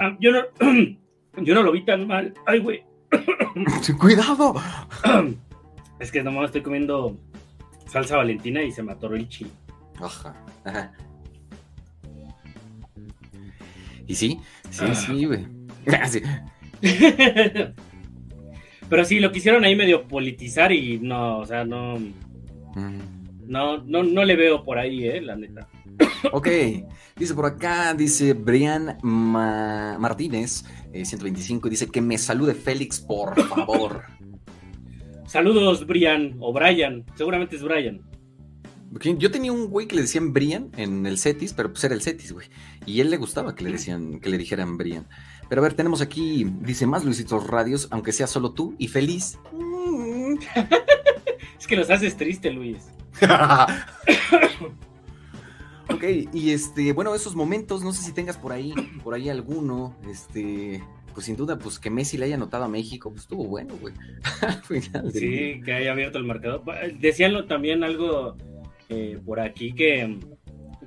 Ah, 0.00 0.16
yo, 0.20 0.32
no, 0.32 0.40
yo 1.42 1.54
no 1.54 1.62
lo 1.62 1.72
vi 1.72 1.84
tan 1.84 2.06
mal. 2.06 2.34
Ay, 2.46 2.58
güey. 2.58 2.84
¡Cuidado! 4.00 4.54
Es 5.98 6.10
que 6.10 6.22
nomás 6.22 6.46
estoy 6.46 6.62
comiendo 6.62 7.16
salsa 7.86 8.16
valentina 8.16 8.62
y 8.62 8.72
se 8.72 8.82
me 8.82 8.92
atoró 8.92 9.14
el 9.14 9.28
chile. 9.28 9.50
Ajá. 10.00 10.34
Y 14.06 14.14
sí, 14.14 14.40
sí, 14.70 14.84
ah. 14.86 14.94
sí, 14.94 15.24
güey. 15.24 15.46
Pero 18.88 19.04
sí, 19.04 19.20
lo 19.20 19.32
quisieron 19.32 19.64
ahí 19.64 19.76
medio 19.76 20.06
politizar 20.08 20.72
y 20.72 20.98
no, 20.98 21.38
o 21.38 21.46
sea, 21.46 21.64
no. 21.64 21.98
No, 23.52 23.76
no, 23.84 24.02
no 24.02 24.24
le 24.24 24.34
veo 24.34 24.64
por 24.64 24.78
ahí, 24.78 25.06
eh, 25.06 25.20
la 25.20 25.36
neta. 25.36 25.68
Ok, 26.32 26.48
dice 27.16 27.34
por 27.34 27.44
acá, 27.44 27.92
dice 27.92 28.32
Brian 28.32 28.96
Martínez, 29.02 30.64
125, 30.94 31.68
eh, 31.68 31.70
dice 31.70 31.86
que 31.88 32.00
me 32.00 32.16
salude 32.16 32.54
Félix, 32.54 32.98
por 32.98 33.38
favor. 33.48 34.04
Saludos, 35.26 35.86
Brian, 35.86 36.36
o 36.40 36.54
Brian, 36.54 37.04
seguramente 37.14 37.56
es 37.56 37.62
Brian. 37.62 38.00
Yo 39.18 39.30
tenía 39.30 39.52
un 39.52 39.68
güey 39.68 39.86
que 39.86 39.96
le 39.96 40.02
decían 40.02 40.32
Brian 40.32 40.70
en 40.78 41.04
el 41.04 41.18
Cetis, 41.18 41.52
pero 41.52 41.72
pues 41.72 41.84
era 41.84 41.94
el 41.94 42.00
Cetis, 42.00 42.32
güey. 42.32 42.46
Y 42.86 43.00
él 43.00 43.10
le 43.10 43.18
gustaba 43.18 43.54
que 43.54 43.64
le 43.64 43.72
decían, 43.72 44.18
que 44.18 44.30
le 44.30 44.38
dijeran 44.38 44.78
Brian. 44.78 45.06
Pero 45.50 45.60
a 45.60 45.64
ver, 45.64 45.74
tenemos 45.74 46.00
aquí, 46.00 46.46
dice 46.60 46.86
más 46.86 47.04
Luisitos 47.04 47.46
Radios, 47.46 47.88
aunque 47.90 48.12
sea 48.12 48.26
solo 48.26 48.52
tú 48.52 48.74
y 48.78 48.88
feliz. 48.88 49.38
es 51.62 51.68
que 51.68 51.76
los 51.76 51.88
haces 51.90 52.16
triste, 52.16 52.50
Luis. 52.50 52.90
ok, 55.88 56.02
y 56.32 56.50
este, 56.50 56.92
bueno, 56.92 57.14
esos 57.14 57.36
momentos, 57.36 57.84
no 57.84 57.92
sé 57.92 58.02
si 58.02 58.12
tengas 58.12 58.36
por 58.36 58.50
ahí, 58.50 58.74
por 59.04 59.14
ahí 59.14 59.28
alguno, 59.28 59.96
este, 60.10 60.82
pues 61.14 61.26
sin 61.26 61.36
duda, 61.36 61.60
pues 61.60 61.78
que 61.78 61.88
Messi 61.88 62.18
le 62.18 62.24
haya 62.24 62.34
anotado 62.34 62.64
a 62.64 62.68
México, 62.68 63.10
pues 63.10 63.22
estuvo 63.22 63.44
bueno, 63.44 63.76
güey. 63.80 63.94
sí, 65.12 65.60
que 65.64 65.72
haya 65.72 65.92
abierto 65.92 66.18
el 66.18 66.24
marcador. 66.24 66.64
Decían 66.98 67.46
también 67.46 67.84
algo 67.84 68.36
eh, 68.88 69.20
por 69.24 69.38
aquí 69.38 69.72
que 69.72 70.18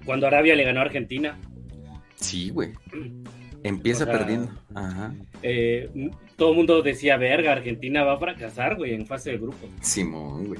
cuando 0.05 0.27
Arabia 0.27 0.55
le 0.55 0.65
ganó 0.65 0.81
a 0.81 0.83
Argentina. 0.83 1.39
Sí, 2.15 2.49
güey. 2.49 2.73
Empieza 3.63 4.05
perdiendo. 4.05 4.51
Ajá. 4.73 5.15
Eh, 5.41 5.89
todo 6.36 6.52
el 6.52 6.56
mundo 6.58 6.82
decía, 6.82 7.17
verga, 7.17 7.54
Argentina 7.54 8.04
va 8.04 8.13
a 8.13 8.17
fracasar, 8.17 8.76
güey, 8.76 8.93
en 8.93 9.06
fase 9.06 9.32
de 9.32 9.38
grupo. 9.38 9.67
Simón, 9.82 10.48
güey. 10.48 10.60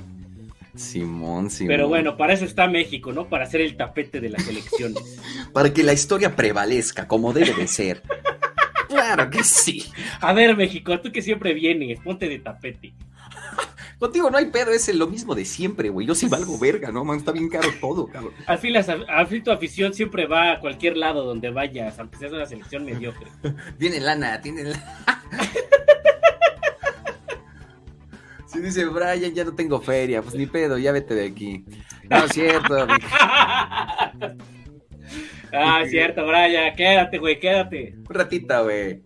Simón, 0.76 1.50
Simón. 1.50 1.70
Pero 1.70 1.88
bueno, 1.88 2.18
para 2.18 2.34
eso 2.34 2.46
está 2.46 2.68
México, 2.68 3.14
¿no? 3.14 3.28
Para 3.28 3.46
ser 3.46 3.62
el 3.62 3.78
tapete 3.78 4.20
de 4.20 4.30
las 4.30 4.48
elecciones. 4.48 5.20
para 5.54 5.74
que 5.74 5.84
la 5.84 5.94
historia 5.94 6.36
prevalezca 6.36 7.08
como 7.08 7.34
debe 7.34 7.54
de 7.54 7.68
ser. 7.68 8.04
claro 8.90 9.30
que 9.30 9.44
sí. 9.44 9.86
A 10.20 10.34
ver, 10.34 10.56
México, 10.56 11.00
tú 11.00 11.12
que 11.12 11.22
siempre 11.22 11.54
vienes, 11.54 12.00
ponte 12.00 12.28
de 12.28 12.40
tapete. 12.40 12.94
Contigo 14.00 14.30
no 14.30 14.38
hay 14.38 14.48
pedo, 14.48 14.72
es 14.72 14.94
lo 14.94 15.08
mismo 15.08 15.34
de 15.34 15.46
siempre, 15.46 15.90
güey. 15.90 16.06
Yo 16.06 16.16
sí 16.16 16.28
valgo 16.28 16.60
verga, 16.60 16.92
¿no? 16.92 17.06
Man, 17.06 17.18
está 17.18 17.32
bien 17.32 17.48
caro 17.48 17.70
todo, 17.80 18.08
cabrón. 18.08 18.34
Al 18.46 18.58
fin, 18.58 18.76
al 18.76 19.28
fin 19.28 19.44
tu 19.44 19.52
afición 19.52 19.94
siempre 19.94 20.28
va 20.28 20.54
a 20.54 20.60
cualquier 20.60 20.98
lado 20.98 21.24
donde 21.24 21.50
vayas, 21.50 21.98
aunque 22.00 22.18
seas 22.18 22.34
una 22.34 22.46
selección 22.46 22.84
mediocre. 22.84 23.28
Tiene 23.80 24.02
lana, 24.02 24.42
tiene 24.42 24.66
lana. 24.66 25.24
Si 28.56 28.62
dice 28.62 28.86
Brian, 28.86 29.34
ya 29.34 29.44
no 29.44 29.54
tengo 29.54 29.82
feria, 29.82 30.22
pues 30.22 30.34
ni 30.36 30.46
pedo, 30.46 30.78
ya 30.78 30.94
vete 30.94 31.14
de 31.14 31.28
aquí. 31.28 31.66
No, 32.10 32.24
es 32.24 32.32
cierto. 32.32 32.88
ah, 35.52 35.82
es 35.84 35.92
cierto, 35.92 36.26
Brian, 36.26 36.74
quédate, 36.76 37.18
güey, 37.18 37.38
quédate. 37.38 37.96
Un 37.98 38.16
ratito, 38.16 38.64
güey. 38.64 39.04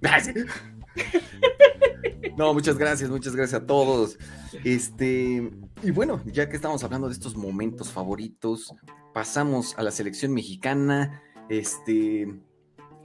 No, 2.37 2.53
muchas 2.53 2.77
gracias, 2.77 3.09
muchas 3.09 3.35
gracias 3.35 3.63
a 3.63 3.65
todos. 3.65 4.17
Este, 4.63 5.49
y 5.81 5.91
bueno, 5.91 6.21
ya 6.25 6.47
que 6.47 6.55
estamos 6.55 6.83
hablando 6.83 7.07
de 7.07 7.13
estos 7.13 7.35
momentos 7.35 7.91
favoritos, 7.91 8.73
pasamos 9.13 9.77
a 9.77 9.83
la 9.83 9.91
selección 9.91 10.33
mexicana. 10.33 11.21
Este, 11.49 12.27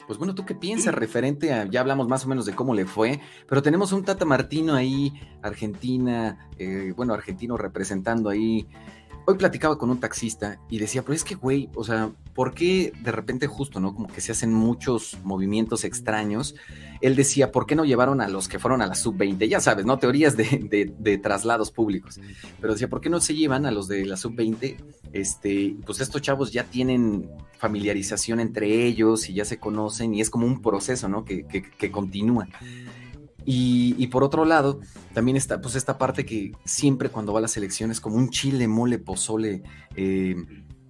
pues 0.06 0.18
bueno, 0.18 0.34
¿tú 0.34 0.44
qué 0.44 0.54
piensas 0.54 0.94
referente 0.94 1.52
a, 1.52 1.64
ya 1.66 1.80
hablamos 1.80 2.08
más 2.08 2.24
o 2.24 2.28
menos 2.28 2.46
de 2.46 2.54
cómo 2.54 2.74
le 2.74 2.86
fue, 2.86 3.20
pero 3.48 3.62
tenemos 3.62 3.92
un 3.92 4.04
Tata 4.04 4.24
Martino 4.24 4.74
ahí, 4.74 5.12
Argentina, 5.42 6.48
eh, 6.58 6.92
bueno, 6.96 7.14
argentino 7.14 7.56
representando 7.56 8.30
ahí. 8.30 8.66
Hoy 9.26 9.36
platicaba 9.36 9.78
con 9.78 9.88
un 9.88 10.00
taxista 10.00 10.60
y 10.68 10.78
decía, 10.78 11.00
pero 11.00 11.14
es 11.14 11.24
que, 11.24 11.34
güey, 11.34 11.70
o 11.74 11.82
sea, 11.82 12.12
¿por 12.34 12.52
qué 12.52 12.92
de 13.02 13.10
repente 13.10 13.46
justo, 13.46 13.80
no? 13.80 13.94
Como 13.94 14.06
que 14.06 14.20
se 14.20 14.32
hacen 14.32 14.52
muchos 14.52 15.16
movimientos 15.24 15.84
extraños. 15.84 16.54
Él 17.00 17.16
decía, 17.16 17.50
¿por 17.50 17.64
qué 17.64 17.74
no 17.74 17.86
llevaron 17.86 18.20
a 18.20 18.28
los 18.28 18.48
que 18.48 18.58
fueron 18.58 18.82
a 18.82 18.86
la 18.86 18.94
sub-20? 18.94 19.48
Ya 19.48 19.60
sabes, 19.60 19.86
¿no? 19.86 19.98
Teorías 19.98 20.36
de, 20.36 21.20
traslados 21.22 21.70
públicos. 21.70 22.20
Pero 22.60 22.74
decía, 22.74 22.88
¿por 22.88 23.00
qué 23.00 23.08
no 23.08 23.18
se 23.18 23.34
llevan 23.34 23.64
a 23.64 23.70
los 23.70 23.88
de 23.88 24.04
la 24.04 24.18
sub-20? 24.18 24.76
Este, 25.14 25.74
pues 25.86 26.00
estos 26.00 26.20
chavos 26.20 26.52
ya 26.52 26.64
tienen 26.64 27.30
familiarización 27.56 28.40
entre 28.40 28.84
ellos 28.84 29.30
y 29.30 29.34
ya 29.34 29.46
se 29.46 29.58
conocen 29.58 30.12
y 30.12 30.20
es 30.20 30.28
como 30.28 30.46
un 30.46 30.60
proceso, 30.60 31.08
¿no? 31.08 31.24
Que, 31.24 31.46
que, 31.46 31.90
continúa. 31.90 32.46
Y, 33.46 34.06
por 34.06 34.24
otro 34.24 34.44
lado, 34.44 34.80
también 35.12 35.36
está 35.36 35.60
pues 35.60 35.74
esta 35.74 35.98
parte 35.98 36.24
que 36.24 36.52
siempre 36.64 37.10
cuando 37.10 37.32
va 37.32 37.40
a 37.40 37.42
las 37.42 37.56
elecciones 37.56 38.00
como 38.00 38.16
un 38.16 38.30
chile, 38.30 38.68
mole, 38.68 38.98
pozole 38.98 39.62
eh, 39.96 40.34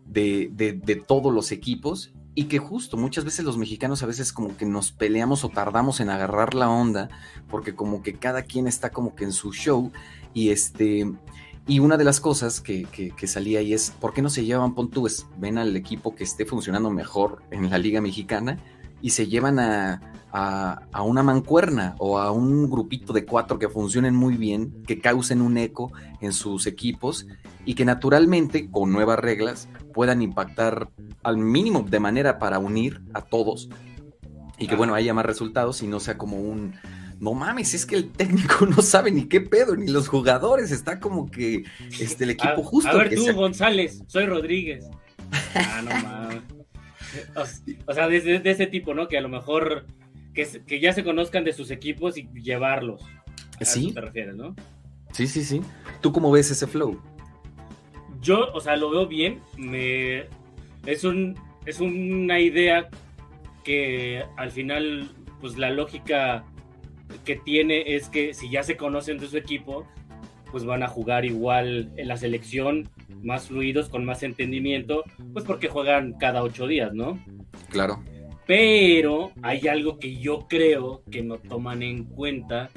de, 0.07 0.51
de, 0.53 0.97
todos 0.97 1.35
los 1.35 1.53
equipos. 1.53 2.13
Y 2.37 2.45
que 2.45 2.59
justo 2.59 2.97
muchas 2.97 3.25
veces 3.25 3.45
los 3.45 3.59
mexicanos 3.59 4.03
a 4.03 4.07
veces 4.07 4.33
como 4.33 4.57
que 4.57 4.67
nos 4.67 4.91
peleamos 4.91 5.45
o 5.45 5.51
tardamos 5.51 6.01
en 6.01 6.11
agarrar 6.11 6.55
la 6.55 6.69
onda 6.69 7.09
porque 7.49 7.77
como 7.77 8.03
que 8.03 8.15
cada 8.15 8.43
quien 8.43 8.67
está 8.67 8.91
como 8.91 9.15
que 9.15 9.23
en 9.23 9.33
su 9.33 9.53
show. 9.53 9.93
Y 10.33 10.51
este 10.51 11.07
y 11.67 11.79
una 11.79 11.97
de 11.97 12.05
las 12.05 12.21
cosas 12.21 12.61
que, 12.61 12.85
que, 12.85 13.27
salía 13.27 13.61
ahí 13.61 13.73
es 13.73 13.91
¿por 13.93 14.13
qué 14.13 14.21
no 14.21 14.29
se 14.29 14.45
llevan 14.45 14.75
pon 14.75 14.91
ven 15.39 15.59
al 15.59 15.77
equipo 15.77 16.15
que 16.15 16.25
esté 16.25 16.45
funcionando 16.45 16.91
mejor 16.91 17.43
en 17.51 17.71
la 17.71 17.79
liga 17.79 18.01
mexicana 18.03 18.59
y 19.05 19.11
se 19.11 19.27
llevan 19.27 19.59
a, 19.59 20.01
a, 20.33 21.03
una 21.03 21.23
mancuerna 21.23 21.95
o 21.99 22.19
a 22.19 22.33
un 22.33 22.71
grupito 22.71 23.13
de 23.13 23.27
cuatro 23.27 23.59
que 23.59 23.69
funcionen 23.69 24.15
muy 24.15 24.39
bien, 24.39 24.83
que 24.87 24.99
causen 24.99 25.43
un 25.43 25.59
eco 25.59 25.93
en 26.23 26.33
sus 26.33 26.67
equipos 26.67 27.27
y 27.67 27.75
que 27.75 27.85
naturalmente, 27.85 28.71
con 28.71 28.93
nuevas 28.93 29.19
reglas, 29.19 29.69
puedan 29.93 30.23
impactar 30.23 30.89
al 31.23 31.37
mínimo 31.37 31.85
de 31.87 32.01
manera 32.01 32.39
para 32.39 32.59
unir 32.59 33.03
a 33.13 33.21
todos 33.21 33.69
y 34.57 34.69
que, 34.69 34.75
bueno, 34.75 34.95
haya 34.95 35.13
más 35.13 35.27
resultados 35.27 35.83
y 35.83 35.87
no 35.87 36.01
sea 36.01 36.17
como 36.17 36.39
un... 36.39 36.73
No 37.21 37.35
mames, 37.35 37.75
es 37.75 37.85
que 37.85 37.97
el 37.97 38.11
técnico 38.11 38.65
no 38.75 38.81
sabe 38.81 39.11
ni 39.11 39.27
qué 39.27 39.43
pedo, 39.43 39.77
ni 39.77 39.89
los 39.89 40.09
jugadores, 40.09 40.71
está 40.71 40.99
como 40.99 41.31
que 41.31 41.65
este, 42.01 42.25
el 42.25 42.31
equipo 42.39 42.63
justo. 42.63 42.89
A 42.89 42.97
ver 42.97 43.15
tú, 43.15 43.31
González, 43.35 44.03
soy 44.07 44.25
Rodríguez. 44.25 44.87
Ah, 45.55 45.83
no 45.83 45.91
mames. 45.91 46.64
O, 47.87 47.95
sea, 47.95 48.09
de, 48.09 48.41
ese 48.45 48.67
tipo, 48.67 48.95
¿no? 48.95 49.09
Que 49.09 49.19
a 49.19 49.21
lo 49.21 49.29
mejor 49.29 49.87
que, 50.33 50.81
ya 50.81 50.93
se 50.93 51.05
conozcan 51.05 51.45
de 51.45 51.53
sus 51.53 51.71
equipos 51.71 52.17
y 52.17 52.29
llevarlos. 52.35 53.03
A 53.61 53.65
sí. 53.65 53.93
te 53.93 54.01
refieres, 54.01 54.35
¿no? 54.35 54.55
Sí, 55.13 55.27
sí, 55.27 55.45
sí. 55.45 55.61
¿Tú 56.01 56.13
cómo 56.13 56.31
ves 56.31 56.51
ese 56.51 56.67
flow? 56.67 57.01
Yo, 58.21 58.53
o 58.53 58.61
sea, 58.61 58.77
lo 58.77 58.91
veo 58.91 59.07
bien. 59.07 59.41
Me, 59.57 60.27
es, 60.87 61.05
un, 61.05 61.39
es 61.67 61.81
una 61.81 62.41
idea 62.41 62.89
que 63.63 64.25
al 64.37 64.51
final, 64.51 65.11
pues 65.41 65.57
la 65.57 65.71
lógica 65.71 66.45
que 67.25 67.37
tiene 67.37 67.95
es 67.95 68.09
que 68.09 68.35
si 68.35 68.51
ya 68.51 68.63
se 68.63 68.77
conocen 68.77 69.19
de 69.19 69.29
su 69.29 69.37
equipo, 69.37 69.87
pues 70.55 70.65
van 70.65 70.85
a 70.85 70.89
jugar 70.89 71.25
igual 71.25 71.91
en 71.97 72.07
la 72.07 72.17
selección, 72.17 72.89
más 73.25 73.49
fluidos, 73.49 73.89
con 73.89 74.05
más 74.05 74.23
entendimiento, 74.23 75.03
pues 75.33 75.45
porque 75.45 75.67
juegan 75.67 76.13
cada 76.13 76.45
ocho 76.45 76.69
días, 76.69 76.95
¿no? 76.95 77.19
Claro. 77.71 78.05
Pero 78.47 79.33
hay 79.43 79.67
algo 79.67 79.99
que 79.99 80.15
yo 80.15 80.47
creo 80.49 81.03
que 81.11 81.25
no 81.25 81.39
toman 81.39 81.83
en 81.83 82.05
cuenta. 82.05 82.71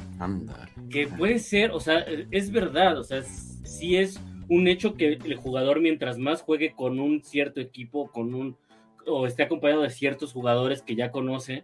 Que 0.90 1.06
puede 1.06 1.38
ser, 1.38 1.70
o 1.70 1.80
sea, 1.80 2.04
es 2.32 2.52
verdad, 2.52 2.98
o 2.98 3.04
sea, 3.04 3.22
sí 3.22 3.96
es 3.96 4.20
un 4.50 4.68
hecho 4.68 4.96
que 4.96 5.20
el 5.24 5.36
jugador 5.36 5.80
mientras 5.80 6.18
más 6.18 6.42
juegue 6.42 6.74
con 6.76 7.00
un 7.00 7.24
cierto 7.24 7.62
equipo, 7.62 8.12
con 8.12 8.34
un 8.34 8.58
o 9.06 9.28
esté 9.28 9.44
acompañado 9.44 9.84
de 9.84 9.92
ciertos 9.92 10.34
jugadores 10.34 10.82
que 10.82 10.96
ya 10.96 11.12
conoce, 11.12 11.64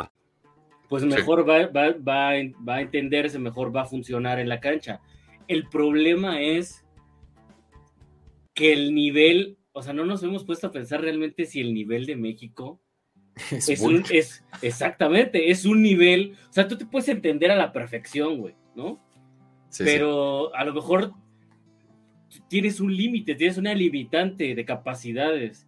pues 0.91 1.05
mejor 1.05 1.49
va, 1.49 1.67
va, 1.67 1.93
va, 1.93 2.33
va, 2.67 2.75
a 2.75 2.81
entenderse, 2.81 3.39
mejor 3.39 3.73
va 3.73 3.83
a 3.83 3.85
funcionar 3.85 4.41
en 4.41 4.49
la 4.49 4.59
cancha. 4.59 4.99
El 5.47 5.69
problema 5.69 6.41
es 6.41 6.85
que 8.53 8.73
el 8.73 8.93
nivel, 8.93 9.57
o 9.71 9.81
sea, 9.81 9.93
no 9.93 10.05
nos 10.05 10.21
hemos 10.21 10.43
puesto 10.43 10.67
a 10.67 10.71
pensar 10.73 10.99
realmente 10.99 11.45
si 11.45 11.61
el 11.61 11.73
nivel 11.73 12.05
de 12.05 12.17
México 12.17 12.81
es, 13.51 13.79
un, 13.79 14.03
es 14.09 14.43
exactamente, 14.61 15.49
es 15.49 15.63
un 15.63 15.81
nivel, 15.81 16.35
o 16.49 16.51
sea, 16.51 16.67
tú 16.67 16.77
te 16.77 16.85
puedes 16.85 17.07
entender 17.07 17.51
a 17.51 17.55
la 17.55 17.71
perfección, 17.71 18.39
güey, 18.39 18.55
¿no? 18.75 18.99
Pero 19.77 20.53
a 20.53 20.65
lo 20.65 20.73
mejor 20.73 21.13
tienes 22.49 22.81
un 22.81 22.93
límite, 22.93 23.35
tienes 23.35 23.57
una 23.57 23.73
limitante 23.73 24.55
de 24.55 24.65
capacidades. 24.65 25.65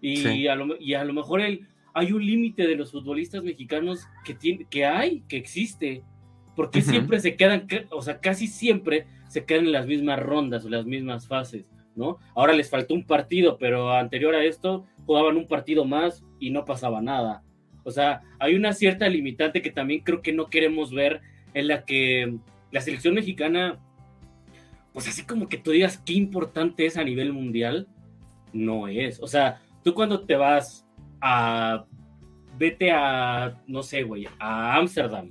Y, 0.00 0.46
a 0.46 0.54
lo, 0.54 0.80
y 0.80 0.94
a 0.94 1.02
lo 1.02 1.12
mejor 1.12 1.40
el, 1.40 1.66
hay 1.94 2.12
un 2.12 2.24
límite 2.24 2.66
de 2.66 2.76
los 2.76 2.92
futbolistas 2.92 3.42
mexicanos 3.42 4.06
que, 4.24 4.34
tiene, 4.34 4.66
que 4.68 4.84
hay, 4.84 5.22
que 5.28 5.36
existe, 5.36 6.02
porque 6.56 6.82
siempre 6.82 7.20
se 7.20 7.36
quedan, 7.36 7.66
o 7.90 8.02
sea, 8.02 8.20
casi 8.20 8.46
siempre 8.46 9.06
se 9.28 9.44
quedan 9.44 9.66
en 9.66 9.72
las 9.72 9.86
mismas 9.86 10.20
rondas 10.20 10.64
o 10.64 10.68
las 10.68 10.84
mismas 10.84 11.26
fases, 11.26 11.64
¿no? 11.94 12.18
Ahora 12.34 12.52
les 12.52 12.68
faltó 12.68 12.94
un 12.94 13.04
partido, 13.04 13.58
pero 13.58 13.92
anterior 13.92 14.34
a 14.34 14.44
esto 14.44 14.86
jugaban 15.06 15.36
un 15.36 15.46
partido 15.46 15.84
más 15.84 16.24
y 16.38 16.50
no 16.50 16.64
pasaba 16.64 17.00
nada. 17.00 17.42
O 17.84 17.90
sea, 17.90 18.22
hay 18.38 18.54
una 18.54 18.72
cierta 18.72 19.08
limitante 19.08 19.62
que 19.62 19.70
también 19.70 20.00
creo 20.00 20.22
que 20.22 20.32
no 20.32 20.46
queremos 20.46 20.92
ver 20.92 21.20
en 21.54 21.68
la 21.68 21.84
que 21.84 22.36
la 22.70 22.80
selección 22.80 23.14
mexicana, 23.14 23.78
pues 24.92 25.08
así 25.08 25.24
como 25.24 25.48
que 25.48 25.58
tú 25.58 25.70
digas 25.70 25.98
qué 26.04 26.12
importante 26.12 26.86
es 26.86 26.96
a 26.96 27.04
nivel 27.04 27.32
mundial, 27.32 27.88
no 28.52 28.88
es. 28.88 29.20
O 29.20 29.26
sea, 29.26 29.60
tú 29.82 29.94
cuando 29.94 30.24
te 30.26 30.36
vas 30.36 30.86
a 31.20 31.84
vete 32.60 32.90
a, 32.92 33.56
no 33.66 33.82
sé, 33.82 34.02
güey, 34.02 34.26
a 34.38 34.76
Ámsterdam, 34.76 35.30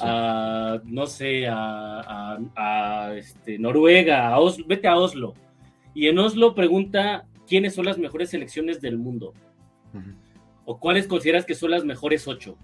a, 0.00 0.80
no 0.84 1.06
sé, 1.06 1.46
a, 1.46 2.38
a, 2.56 3.14
este, 3.14 3.58
Noruega, 3.58 4.28
a 4.28 4.38
Oslo, 4.38 4.64
vete 4.66 4.88
a 4.88 4.96
Oslo. 4.96 5.34
Y 5.92 6.08
en 6.08 6.18
Oslo 6.18 6.54
pregunta 6.54 7.26
quiénes 7.46 7.74
son 7.74 7.84
las 7.84 7.98
mejores 7.98 8.30
selecciones 8.30 8.80
del 8.80 8.96
mundo. 8.96 9.34
O 10.64 10.78
cuáles 10.78 11.06
consideras 11.06 11.44
que 11.44 11.54
son 11.54 11.70
las 11.70 11.84
mejores 11.84 12.26
ocho. 12.26 12.56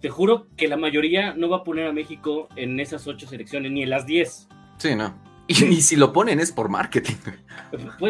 Te 0.00 0.08
juro 0.08 0.48
que 0.56 0.68
la 0.68 0.76
mayoría 0.76 1.34
no 1.34 1.48
va 1.48 1.58
a 1.58 1.64
poner 1.64 1.86
a 1.86 1.92
México 1.92 2.48
en 2.56 2.80
esas 2.80 3.06
ocho 3.06 3.26
selecciones, 3.26 3.70
ni 3.70 3.82
en 3.82 3.90
las 3.90 4.06
diez. 4.06 4.48
Sí, 4.78 4.94
no. 4.96 5.27
Y, 5.70 5.80
si 5.80 5.96
lo 5.96 6.12
ponen 6.12 6.40
es 6.40 6.52
por 6.52 6.68
marketing. 6.68 7.14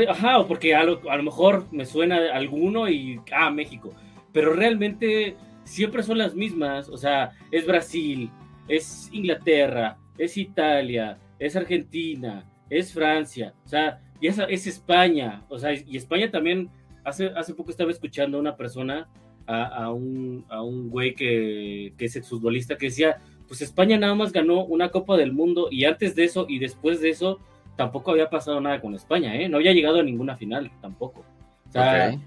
ajá, 0.09 0.41
o 0.41 0.49
porque 0.49 0.75
a 0.75 0.83
lo, 0.83 1.09
a 1.09 1.17
lo, 1.17 1.23
mejor 1.23 1.67
me 1.71 1.87
suena 1.87 2.35
alguno 2.35 2.89
y, 2.89 3.21
ah, 3.33 3.51
México. 3.51 3.95
Pero 4.33 4.53
realmente 4.53 5.37
siempre 5.63 6.03
son 6.03 6.19
las 6.19 6.35
mismas. 6.35 6.89
O 6.89 6.97
sea, 6.97 7.31
es 7.53 7.65
Brasil, 7.65 8.31
es 8.67 9.09
Inglaterra, 9.13 9.99
es 10.19 10.37
Italia, 10.37 11.17
es 11.39 11.55
Argentina, 11.55 12.45
es 12.69 12.93
Francia. 12.93 13.55
O 13.65 13.69
sea, 13.69 14.01
y 14.21 14.27
es, 14.27 14.39
es 14.49 14.67
España. 14.67 15.45
O 15.49 15.61
sea, 15.61 15.73
y 15.73 15.97
España 15.97 16.31
también, 16.33 16.69
hace, 17.05 17.27
hace 17.37 17.55
poco 17.55 17.71
estaba 17.71 17.93
escuchando 17.93 18.39
a 18.39 18.41
una 18.41 18.57
persona, 18.57 19.09
a, 19.47 19.85
a 19.85 19.93
un, 19.93 20.45
a 20.49 20.63
un 20.63 20.91
güey 20.91 21.15
que, 21.15 21.95
que 21.97 22.07
es 22.07 22.17
exfutbolista, 22.17 22.77
que 22.77 22.87
decía, 22.87 23.21
pues 23.49 23.63
España 23.63 23.97
nada 23.97 24.15
más 24.15 24.33
ganó 24.33 24.65
una 24.65 24.91
Copa 24.91 25.17
del 25.17 25.33
Mundo 25.33 25.69
y 25.71 25.87
antes 25.87 26.15
de 26.15 26.25
eso 26.25 26.47
y 26.49 26.59
después 26.59 27.01
de 27.01 27.11
eso 27.11 27.41
tampoco 27.77 28.11
había 28.11 28.29
pasado 28.29 28.61
nada 28.61 28.81
con 28.81 28.95
España, 28.95 29.35
¿eh? 29.35 29.49
No 29.49 29.57
había 29.57 29.73
llegado 29.73 30.01
a 30.01 30.03
ninguna 30.03 30.37
final 30.37 30.71
tampoco. 30.81 31.25
O 31.69 31.73
sea, 31.73 32.19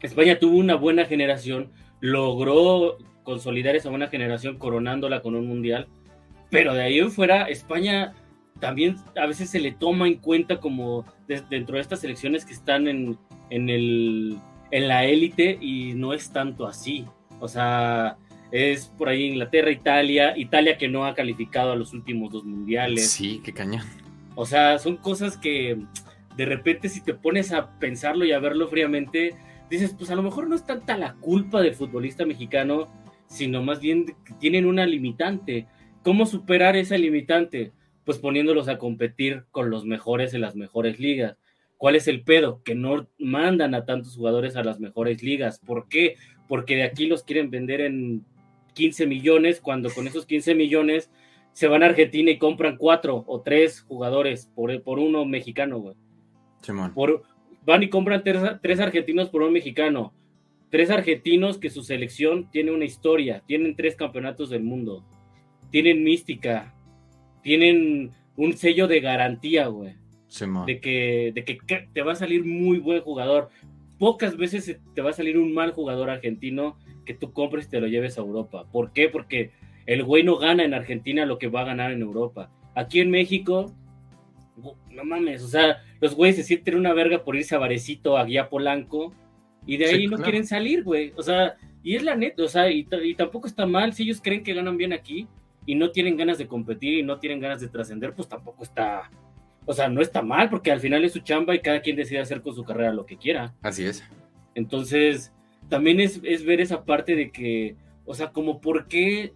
España 0.00 0.38
tuvo 0.38 0.58
una 0.58 0.76
buena 0.76 1.04
generación, 1.06 1.72
logró 2.00 2.98
consolidar 3.24 3.76
esa 3.76 3.90
buena 3.90 4.08
generación 4.08 4.58
coronándola 4.58 5.20
con 5.20 5.34
un 5.34 5.46
mundial, 5.46 5.88
pero 6.50 6.74
de 6.74 6.82
ahí 6.82 6.98
en 6.98 7.10
fuera 7.10 7.48
España 7.48 8.14
también 8.60 8.96
a 9.16 9.26
veces 9.26 9.50
se 9.50 9.60
le 9.60 9.72
toma 9.72 10.06
en 10.06 10.16
cuenta 10.16 10.58
como 10.58 11.04
dentro 11.26 11.76
de 11.76 11.80
estas 11.80 12.00
selecciones 12.00 12.44
que 12.44 12.52
están 12.52 12.88
en, 12.88 13.18
en, 13.50 13.68
el, 13.68 14.38
en 14.70 14.88
la 14.88 15.04
élite 15.04 15.58
y 15.60 15.94
no 15.94 16.12
es 16.12 16.30
tanto 16.30 16.66
así. 16.66 17.06
O 17.40 17.48
sea, 17.48 18.16
es 18.50 18.86
por 18.86 19.08
ahí 19.08 19.24
Inglaterra, 19.24 19.70
Italia, 19.70 20.36
Italia 20.36 20.78
que 20.78 20.88
no 20.88 21.04
ha 21.04 21.14
calificado 21.14 21.72
a 21.72 21.76
los 21.76 21.92
últimos 21.92 22.32
dos 22.32 22.44
mundiales. 22.44 23.10
Sí, 23.10 23.40
qué 23.44 23.52
cañón. 23.52 23.82
O 24.34 24.46
sea, 24.46 24.78
son 24.78 24.96
cosas 24.96 25.36
que 25.36 25.78
de 26.36 26.46
repente 26.46 26.88
si 26.88 27.02
te 27.02 27.14
pones 27.14 27.52
a 27.52 27.78
pensarlo 27.78 28.24
y 28.24 28.32
a 28.32 28.38
verlo 28.38 28.68
fríamente, 28.68 29.34
dices, 29.68 29.94
pues 29.96 30.10
a 30.10 30.14
lo 30.14 30.22
mejor 30.22 30.48
no 30.48 30.54
es 30.54 30.64
tanta 30.64 30.96
la 30.96 31.14
culpa 31.14 31.60
del 31.60 31.74
futbolista 31.74 32.24
mexicano, 32.24 32.88
sino 33.26 33.62
más 33.62 33.80
bien 33.80 34.06
que 34.24 34.34
tienen 34.34 34.64
una 34.64 34.86
limitante. 34.86 35.66
¿Cómo 36.02 36.24
superar 36.26 36.76
esa 36.76 36.96
limitante? 36.96 37.72
Pues 38.04 38.18
poniéndolos 38.18 38.68
a 38.68 38.78
competir 38.78 39.44
con 39.50 39.68
los 39.68 39.84
mejores 39.84 40.32
en 40.32 40.40
las 40.40 40.56
mejores 40.56 40.98
ligas. 40.98 41.36
¿Cuál 41.76 41.96
es 41.96 42.08
el 42.08 42.22
pedo? 42.22 42.62
Que 42.64 42.74
no 42.74 43.08
mandan 43.18 43.74
a 43.74 43.84
tantos 43.84 44.16
jugadores 44.16 44.56
a 44.56 44.64
las 44.64 44.80
mejores 44.80 45.22
ligas. 45.22 45.58
¿Por 45.58 45.88
qué? 45.88 46.16
Porque 46.48 46.76
de 46.76 46.84
aquí 46.84 47.06
los 47.06 47.22
quieren 47.22 47.50
vender 47.50 47.80
en 47.82 48.24
15 48.78 49.06
millones, 49.08 49.60
cuando 49.60 49.90
con 49.90 50.06
esos 50.06 50.24
15 50.24 50.54
millones 50.54 51.10
se 51.52 51.66
van 51.66 51.82
a 51.82 51.86
Argentina 51.86 52.30
y 52.30 52.38
compran 52.38 52.76
cuatro 52.76 53.24
o 53.26 53.40
tres 53.40 53.80
jugadores 53.80 54.52
por, 54.54 54.80
por 54.84 55.00
uno 55.00 55.24
mexicano, 55.24 55.80
güey. 55.80 55.96
Por, 56.94 57.24
van 57.66 57.82
y 57.82 57.88
compran 57.88 58.22
tres, 58.22 58.40
tres, 58.62 58.78
argentinos 58.78 59.30
por 59.30 59.42
un 59.42 59.52
mexicano. 59.52 60.14
Tres 60.70 60.90
argentinos 60.90 61.58
que 61.58 61.70
su 61.70 61.82
selección 61.82 62.48
tiene 62.52 62.70
una 62.70 62.84
historia, 62.84 63.42
tienen 63.48 63.74
tres 63.74 63.96
campeonatos 63.96 64.50
del 64.50 64.62
mundo, 64.62 65.04
tienen 65.72 66.04
mística, 66.04 66.72
tienen 67.42 68.12
un 68.36 68.52
sello 68.52 68.86
de 68.86 69.00
garantía, 69.00 69.66
güey. 69.66 69.94
de, 70.66 70.80
que, 70.80 71.32
de 71.34 71.44
que 71.44 71.58
te 71.92 72.02
va 72.02 72.12
a 72.12 72.16
salir 72.16 72.44
muy 72.44 72.78
buen 72.78 73.00
jugador. 73.00 73.48
Pocas 73.98 74.36
veces 74.36 74.78
te 74.94 75.02
va 75.02 75.10
a 75.10 75.14
salir 75.14 75.36
un 75.36 75.52
mal 75.52 75.72
jugador 75.72 76.10
argentino 76.10 76.78
que 77.08 77.14
tú 77.14 77.32
compres 77.32 77.66
y 77.66 77.70
te 77.70 77.80
lo 77.80 77.86
lleves 77.86 78.18
a 78.18 78.20
Europa. 78.20 78.66
¿Por 78.70 78.92
qué? 78.92 79.08
Porque 79.08 79.52
el 79.86 80.04
güey 80.04 80.24
no 80.24 80.36
gana 80.36 80.62
en 80.62 80.74
Argentina 80.74 81.24
lo 81.24 81.38
que 81.38 81.48
va 81.48 81.62
a 81.62 81.64
ganar 81.64 81.90
en 81.90 82.02
Europa. 82.02 82.50
Aquí 82.74 83.00
en 83.00 83.10
México, 83.10 83.74
no 84.90 85.04
mames, 85.04 85.42
o 85.42 85.48
sea, 85.48 85.82
los 86.02 86.14
güeyes 86.14 86.36
se 86.36 86.42
sienten 86.42 86.76
una 86.76 86.92
verga 86.92 87.24
por 87.24 87.34
irse 87.34 87.54
a 87.54 87.58
Varecito, 87.58 88.18
a 88.18 88.26
Guía 88.26 88.50
Polanco, 88.50 89.14
y 89.64 89.78
de 89.78 89.86
ahí 89.86 90.06
no 90.06 90.18
quieren 90.18 90.46
salir, 90.46 90.84
güey. 90.84 91.14
O 91.16 91.22
sea, 91.22 91.56
y 91.82 91.96
es 91.96 92.02
la 92.02 92.14
neta, 92.14 92.42
o 92.42 92.48
sea, 92.48 92.70
y, 92.70 92.84
tampoco 93.16 93.46
está 93.46 93.64
mal, 93.64 93.94
si 93.94 94.02
ellos 94.02 94.20
creen 94.22 94.42
que 94.42 94.52
ganan 94.52 94.76
bien 94.76 94.92
aquí 94.92 95.26
y 95.64 95.74
no 95.76 95.90
tienen 95.90 96.18
ganas 96.18 96.36
de 96.36 96.46
competir 96.46 96.98
y 96.98 97.02
no 97.02 97.18
tienen 97.18 97.40
ganas 97.40 97.62
de 97.62 97.68
trascender, 97.68 98.12
pues 98.12 98.28
tampoco 98.28 98.64
está, 98.64 99.10
o 99.64 99.72
sea, 99.72 99.88
no 99.88 100.02
está 100.02 100.20
mal, 100.20 100.50
porque 100.50 100.70
al 100.70 100.80
final 100.80 101.02
es 101.06 101.14
su 101.14 101.20
chamba 101.20 101.54
y 101.54 101.60
cada 101.60 101.80
quien 101.80 101.96
decide 101.96 102.20
hacer 102.20 102.42
con 102.42 102.54
su 102.54 102.64
carrera 102.64 102.92
lo 102.92 103.06
que 103.06 103.16
quiera. 103.16 103.54
Así 103.62 103.84
es. 103.84 104.04
Entonces, 104.54 105.32
también 105.68 106.00
es, 106.00 106.20
es 106.24 106.44
ver 106.44 106.60
esa 106.60 106.84
parte 106.84 107.14
de 107.14 107.30
que, 107.30 107.76
o 108.04 108.14
sea, 108.14 108.32
como 108.32 108.60
por 108.60 108.88
qué 108.88 109.32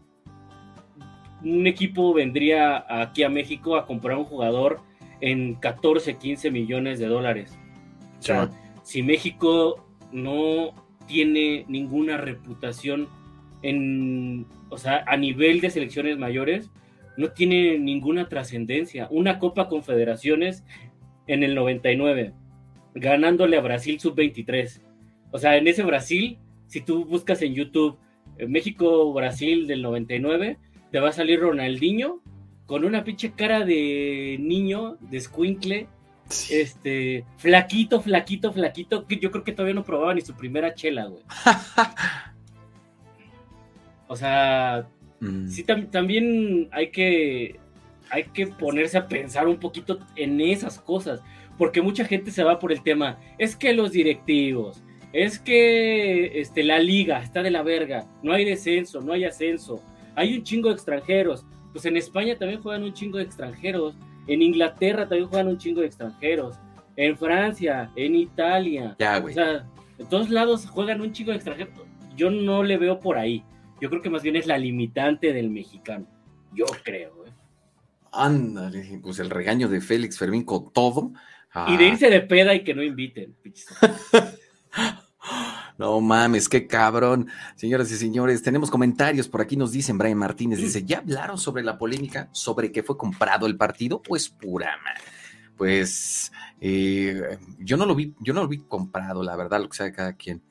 un 1.44 1.66
equipo 1.66 2.14
vendría 2.14 2.84
aquí 2.88 3.22
a 3.22 3.28
México 3.28 3.76
a 3.76 3.86
comprar 3.86 4.16
un 4.16 4.24
jugador 4.24 4.80
en 5.20 5.54
14, 5.54 6.16
15 6.16 6.50
millones 6.50 6.98
de 6.98 7.06
dólares. 7.06 7.58
O 8.18 8.22
sea, 8.22 8.50
si 8.82 9.02
México 9.02 9.84
no 10.12 10.74
tiene 11.06 11.64
ninguna 11.68 12.16
reputación 12.16 13.08
en, 13.62 14.46
o 14.70 14.78
sea, 14.78 15.04
a 15.06 15.16
nivel 15.16 15.60
de 15.60 15.70
selecciones 15.70 16.18
mayores, 16.18 16.70
no 17.16 17.30
tiene 17.32 17.78
ninguna 17.78 18.28
trascendencia. 18.28 19.08
Una 19.10 19.38
Copa 19.38 19.68
Confederaciones 19.68 20.64
en 21.26 21.42
el 21.42 21.54
99, 21.54 22.32
ganándole 22.94 23.56
a 23.56 23.60
Brasil 23.60 24.00
sub-23. 24.00 24.80
O 25.32 25.38
sea, 25.38 25.56
en 25.56 25.66
ese 25.66 25.82
Brasil, 25.82 26.38
si 26.68 26.82
tú 26.82 27.04
buscas 27.04 27.42
en 27.42 27.54
YouTube 27.54 27.98
eh, 28.38 28.46
México-Brasil 28.46 29.66
del 29.66 29.82
99, 29.82 30.58
te 30.92 31.00
va 31.00 31.08
a 31.08 31.12
salir 31.12 31.40
Ronaldinho 31.40 32.22
con 32.66 32.84
una 32.84 33.02
pinche 33.02 33.32
cara 33.32 33.64
de 33.64 34.36
niño, 34.38 34.98
de 35.00 35.20
squinkle, 35.20 35.88
este, 36.50 37.24
flaquito, 37.36 38.00
flaquito, 38.00 38.52
flaquito, 38.52 39.06
que 39.06 39.18
yo 39.18 39.30
creo 39.30 39.44
que 39.44 39.52
todavía 39.52 39.74
no 39.74 39.84
probaba 39.84 40.14
ni 40.14 40.20
su 40.20 40.34
primera 40.34 40.74
chela, 40.74 41.06
güey. 41.06 41.22
o 44.08 44.16
sea, 44.16 44.88
mm. 45.20 45.48
sí, 45.48 45.64
también 45.64 46.68
hay 46.72 46.90
que, 46.90 47.58
hay 48.10 48.24
que 48.24 48.46
ponerse 48.46 48.98
a 48.98 49.08
pensar 49.08 49.48
un 49.48 49.58
poquito 49.58 49.98
en 50.16 50.40
esas 50.40 50.78
cosas, 50.78 51.20
porque 51.58 51.82
mucha 51.82 52.04
gente 52.04 52.30
se 52.30 52.44
va 52.44 52.58
por 52.58 52.72
el 52.72 52.82
tema, 52.82 53.18
es 53.38 53.56
que 53.56 53.74
los 53.74 53.92
directivos, 53.92 54.82
es 55.12 55.38
que 55.38 56.40
este, 56.40 56.62
la 56.62 56.78
liga 56.78 57.22
está 57.22 57.42
de 57.42 57.50
la 57.50 57.62
verga, 57.62 58.06
no 58.22 58.32
hay 58.32 58.44
descenso, 58.44 59.00
no 59.00 59.12
hay 59.12 59.24
ascenso, 59.24 59.82
hay 60.14 60.36
un 60.36 60.42
chingo 60.42 60.68
de 60.68 60.74
extranjeros. 60.74 61.44
Pues 61.72 61.84
en 61.86 61.96
España 61.96 62.36
también 62.36 62.62
juegan 62.62 62.82
un 62.82 62.92
chingo 62.92 63.18
de 63.18 63.24
extranjeros. 63.24 63.94
En 64.26 64.42
Inglaterra 64.42 65.08
también 65.08 65.28
juegan 65.28 65.48
un 65.48 65.58
chingo 65.58 65.80
de 65.80 65.86
extranjeros. 65.86 66.56
En 66.96 67.16
Francia, 67.16 67.90
en 67.96 68.14
Italia. 68.14 68.94
Ya, 68.98 69.18
güey. 69.18 69.32
O 69.32 69.34
sea, 69.34 69.66
en 69.98 70.08
todos 70.08 70.28
lados 70.28 70.66
juegan 70.66 71.00
un 71.00 71.12
chingo 71.12 71.30
de 71.30 71.36
extranjeros. 71.36 71.72
Yo 72.14 72.30
no 72.30 72.62
le 72.62 72.76
veo 72.76 73.00
por 73.00 73.16
ahí. 73.16 73.42
Yo 73.80 73.88
creo 73.88 74.02
que 74.02 74.10
más 74.10 74.22
bien 74.22 74.36
es 74.36 74.46
la 74.46 74.58
limitante 74.58 75.32
del 75.32 75.50
mexicano. 75.50 76.06
Yo 76.52 76.66
creo, 76.84 77.14
güey. 77.16 77.32
Ándale, 78.12 79.00
pues 79.02 79.18
el 79.18 79.30
regaño 79.30 79.68
de 79.68 79.80
Félix 79.80 80.18
Fermín 80.18 80.44
con 80.44 80.70
todo. 80.72 81.12
Y 81.68 81.76
de 81.76 81.84
ah. 81.84 81.88
irse 81.88 82.10
de 82.10 82.20
peda 82.20 82.54
y 82.54 82.62
que 82.62 82.74
no 82.74 82.82
inviten. 82.82 83.34
No 85.78 86.00
mames, 86.00 86.48
qué 86.48 86.66
cabrón. 86.66 87.28
Señoras 87.56 87.90
y 87.90 87.96
señores, 87.96 88.42
tenemos 88.42 88.70
comentarios. 88.70 89.28
Por 89.28 89.40
aquí 89.40 89.56
nos 89.56 89.72
dicen, 89.72 89.98
Brian 89.98 90.18
Martínez 90.18 90.58
dice, 90.58 90.84
¿ya 90.84 90.98
hablaron 90.98 91.38
sobre 91.38 91.62
la 91.62 91.78
polémica 91.78 92.28
sobre 92.32 92.70
que 92.72 92.82
fue 92.82 92.96
comprado 92.96 93.46
el 93.46 93.56
partido? 93.56 94.02
Pues 94.02 94.28
pura 94.28 94.78
Pues 95.56 96.32
eh, 96.60 97.38
yo 97.58 97.76
no 97.76 97.86
lo 97.86 97.94
vi, 97.94 98.14
yo 98.20 98.34
no 98.34 98.42
lo 98.42 98.48
vi 98.48 98.58
comprado, 98.58 99.22
la 99.22 99.36
verdad, 99.36 99.60
lo 99.60 99.68
que 99.68 99.76
sea 99.76 99.92
cada 99.92 100.14
quien. 100.14 100.42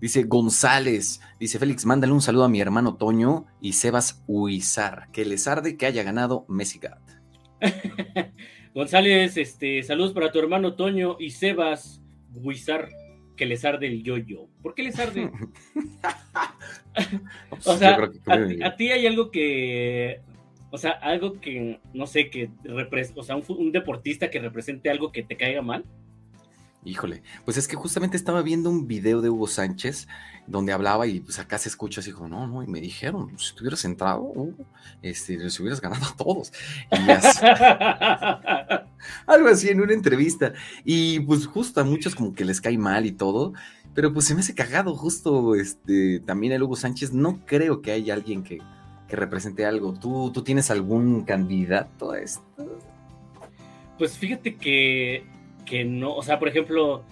Dice 0.00 0.24
González, 0.24 1.20
dice 1.38 1.58
Félix, 1.58 1.86
mándale 1.86 2.12
un 2.12 2.20
saludo 2.20 2.44
a 2.44 2.48
mi 2.48 2.60
hermano 2.60 2.96
Toño 2.96 3.46
y 3.60 3.74
Sebas 3.74 4.22
Huizar, 4.26 5.08
que 5.12 5.24
les 5.24 5.46
arde 5.46 5.76
que 5.76 5.86
haya 5.86 6.02
ganado 6.02 6.44
Messi 6.48 6.80
González, 8.74 9.36
este, 9.36 9.82
saludos 9.82 10.12
para 10.12 10.32
tu 10.32 10.38
hermano 10.40 10.74
Toño 10.74 11.16
y 11.18 11.30
Sebas 11.30 12.02
Huizar 12.34 12.88
que 13.36 13.46
les 13.46 13.64
arde 13.64 13.86
el 13.86 14.02
yo-yo. 14.02 14.48
¿Por 14.62 14.74
qué 14.74 14.82
les 14.82 14.98
arde? 14.98 15.30
o 17.64 17.76
sea, 17.76 17.98
a, 18.26 18.76
ti 18.76 18.90
hay 18.90 19.06
algo 19.06 19.30
que, 19.30 20.20
o 20.70 20.78
sea, 20.78 20.92
algo 20.92 21.40
que, 21.40 21.80
no 21.92 22.06
sé, 22.06 22.30
que, 22.30 22.50
o 23.14 23.22
sea, 23.22 23.36
un, 23.36 23.72
deportista 23.72 24.30
que 24.30 24.40
represente 24.40 24.90
algo 24.90 25.12
que 25.12 25.22
te 25.22 25.36
caiga 25.36 25.62
mal. 25.62 25.84
Híjole, 26.84 27.22
pues 27.44 27.56
es 27.56 27.66
que 27.66 27.76
justamente 27.76 28.16
estaba 28.16 28.42
viendo 28.42 28.68
un 28.70 28.86
video 28.86 29.22
de 29.22 29.30
Hugo 29.30 29.46
Sánchez 29.46 30.06
donde 30.46 30.72
hablaba 30.72 31.06
y 31.06 31.20
pues 31.20 31.38
acá 31.38 31.58
se 31.58 31.68
escucha 31.68 32.00
así 32.00 32.12
como, 32.12 32.28
no, 32.28 32.46
no, 32.46 32.62
y 32.62 32.66
me 32.66 32.80
dijeron, 32.80 33.38
si 33.38 33.54
te 33.54 33.62
hubieras 33.62 33.84
entrado, 33.84 34.22
uh, 34.22 34.54
este, 35.02 35.36
les 35.36 35.58
hubieras 35.60 35.80
ganado 35.80 36.04
a 36.06 36.16
todos. 36.16 36.52
algo 39.26 39.48
así 39.48 39.68
en 39.68 39.80
una 39.80 39.92
entrevista. 39.92 40.52
Y 40.84 41.20
pues 41.20 41.46
justo 41.46 41.80
a 41.80 41.84
muchos 41.84 42.14
como 42.14 42.34
que 42.34 42.44
les 42.44 42.60
cae 42.60 42.78
mal 42.78 43.06
y 43.06 43.12
todo, 43.12 43.52
pero 43.94 44.12
pues 44.12 44.26
se 44.26 44.34
me 44.34 44.40
hace 44.40 44.54
cagado 44.54 44.94
justo 44.94 45.54
este, 45.54 46.20
también 46.20 46.52
el 46.52 46.62
Hugo 46.62 46.76
Sánchez. 46.76 47.12
No 47.12 47.44
creo 47.46 47.80
que 47.82 47.92
haya 47.92 48.14
alguien 48.14 48.42
que, 48.42 48.60
que 49.08 49.16
represente 49.16 49.64
algo. 49.64 49.94
¿Tú, 49.94 50.30
¿Tú 50.32 50.42
tienes 50.42 50.70
algún 50.70 51.24
candidato 51.24 52.12
a 52.12 52.20
esto? 52.20 52.42
Pues 53.96 54.18
fíjate 54.18 54.56
que 54.56 55.24
que 55.64 55.84
no, 55.84 56.14
o 56.14 56.22
sea, 56.22 56.38
por 56.38 56.48
ejemplo, 56.48 57.02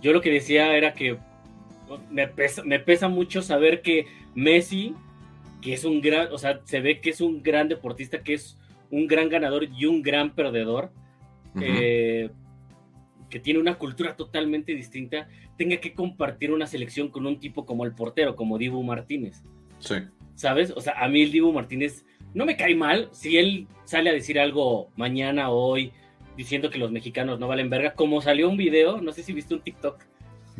yo 0.00 0.12
lo 0.12 0.20
que 0.20 0.30
decía 0.30 0.76
era 0.76 0.94
que 0.94 1.18
me 2.10 2.28
pesa, 2.28 2.62
me 2.64 2.78
pesa 2.78 3.08
mucho 3.08 3.42
saber 3.42 3.82
que 3.82 4.06
Messi, 4.34 4.94
que 5.60 5.72
es 5.72 5.84
un 5.84 6.00
gran, 6.00 6.32
o 6.32 6.38
sea, 6.38 6.60
se 6.64 6.80
ve 6.80 7.00
que 7.00 7.10
es 7.10 7.20
un 7.20 7.42
gran 7.42 7.68
deportista, 7.68 8.22
que 8.22 8.34
es 8.34 8.58
un 8.90 9.06
gran 9.06 9.28
ganador 9.28 9.64
y 9.64 9.86
un 9.86 10.02
gran 10.02 10.34
perdedor, 10.34 10.90
eh, 11.60 12.30
que 13.28 13.40
tiene 13.40 13.60
una 13.60 13.76
cultura 13.76 14.16
totalmente 14.16 14.74
distinta, 14.74 15.28
tenga 15.56 15.76
que 15.78 15.94
compartir 15.94 16.52
una 16.52 16.66
selección 16.66 17.08
con 17.08 17.26
un 17.26 17.38
tipo 17.38 17.66
como 17.66 17.84
el 17.84 17.92
portero, 17.92 18.36
como 18.36 18.58
Dibu 18.58 18.82
Martínez. 18.82 19.42
Sí. 19.78 19.96
¿Sabes? 20.34 20.72
O 20.74 20.80
sea, 20.80 20.94
a 20.94 21.08
mí 21.08 21.22
el 21.22 21.32
Dibu 21.32 21.52
Martínez 21.52 22.04
no 22.34 22.46
me 22.46 22.56
cae 22.56 22.74
mal 22.74 23.08
si 23.12 23.38
él 23.38 23.66
sale 23.84 24.10
a 24.10 24.12
decir 24.12 24.38
algo 24.38 24.90
mañana, 24.96 25.50
hoy, 25.50 25.92
diciendo 26.36 26.70
que 26.70 26.78
los 26.78 26.90
mexicanos 26.90 27.38
no 27.38 27.48
valen 27.48 27.70
verga, 27.70 27.94
como 27.94 28.20
salió 28.20 28.48
un 28.48 28.56
video, 28.56 29.00
no 29.00 29.12
sé 29.12 29.22
si 29.22 29.32
viste 29.32 29.54
un 29.54 29.60
TikTok. 29.60 30.02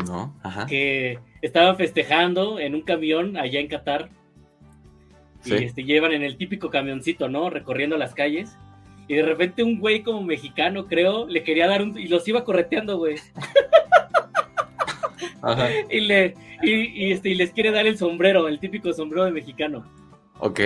No, 0.06 0.34
ajá. 0.42 0.66
Que 0.66 1.18
estaban 1.42 1.76
festejando 1.76 2.58
en 2.58 2.74
un 2.74 2.82
camión 2.82 3.36
allá 3.36 3.60
en 3.60 3.68
Qatar. 3.68 4.10
Y 5.44 5.54
este, 5.54 5.84
llevan 5.84 6.12
en 6.12 6.22
el 6.22 6.36
típico 6.36 6.70
camioncito, 6.70 7.28
¿no? 7.28 7.48
Recorriendo 7.48 7.96
las 7.96 8.14
calles. 8.14 8.56
Y 9.08 9.14
de 9.14 9.22
repente 9.22 9.62
un 9.62 9.80
güey 9.80 10.02
como 10.02 10.22
mexicano, 10.22 10.86
creo, 10.86 11.26
le 11.26 11.42
quería 11.42 11.66
dar 11.66 11.82
un... 11.82 11.98
Y 11.98 12.08
los 12.08 12.28
iba 12.28 12.44
correteando, 12.44 12.98
güey. 12.98 13.16
Ajá. 15.42 15.68
Y, 15.90 16.00
le, 16.00 16.34
y, 16.62 17.10
este, 17.10 17.30
y 17.30 17.34
les 17.34 17.52
quiere 17.52 17.70
dar 17.70 17.86
el 17.86 17.96
sombrero, 17.96 18.48
el 18.48 18.60
típico 18.60 18.92
sombrero 18.92 19.24
de 19.24 19.32
mexicano. 19.32 19.84
Ok. 20.38 20.60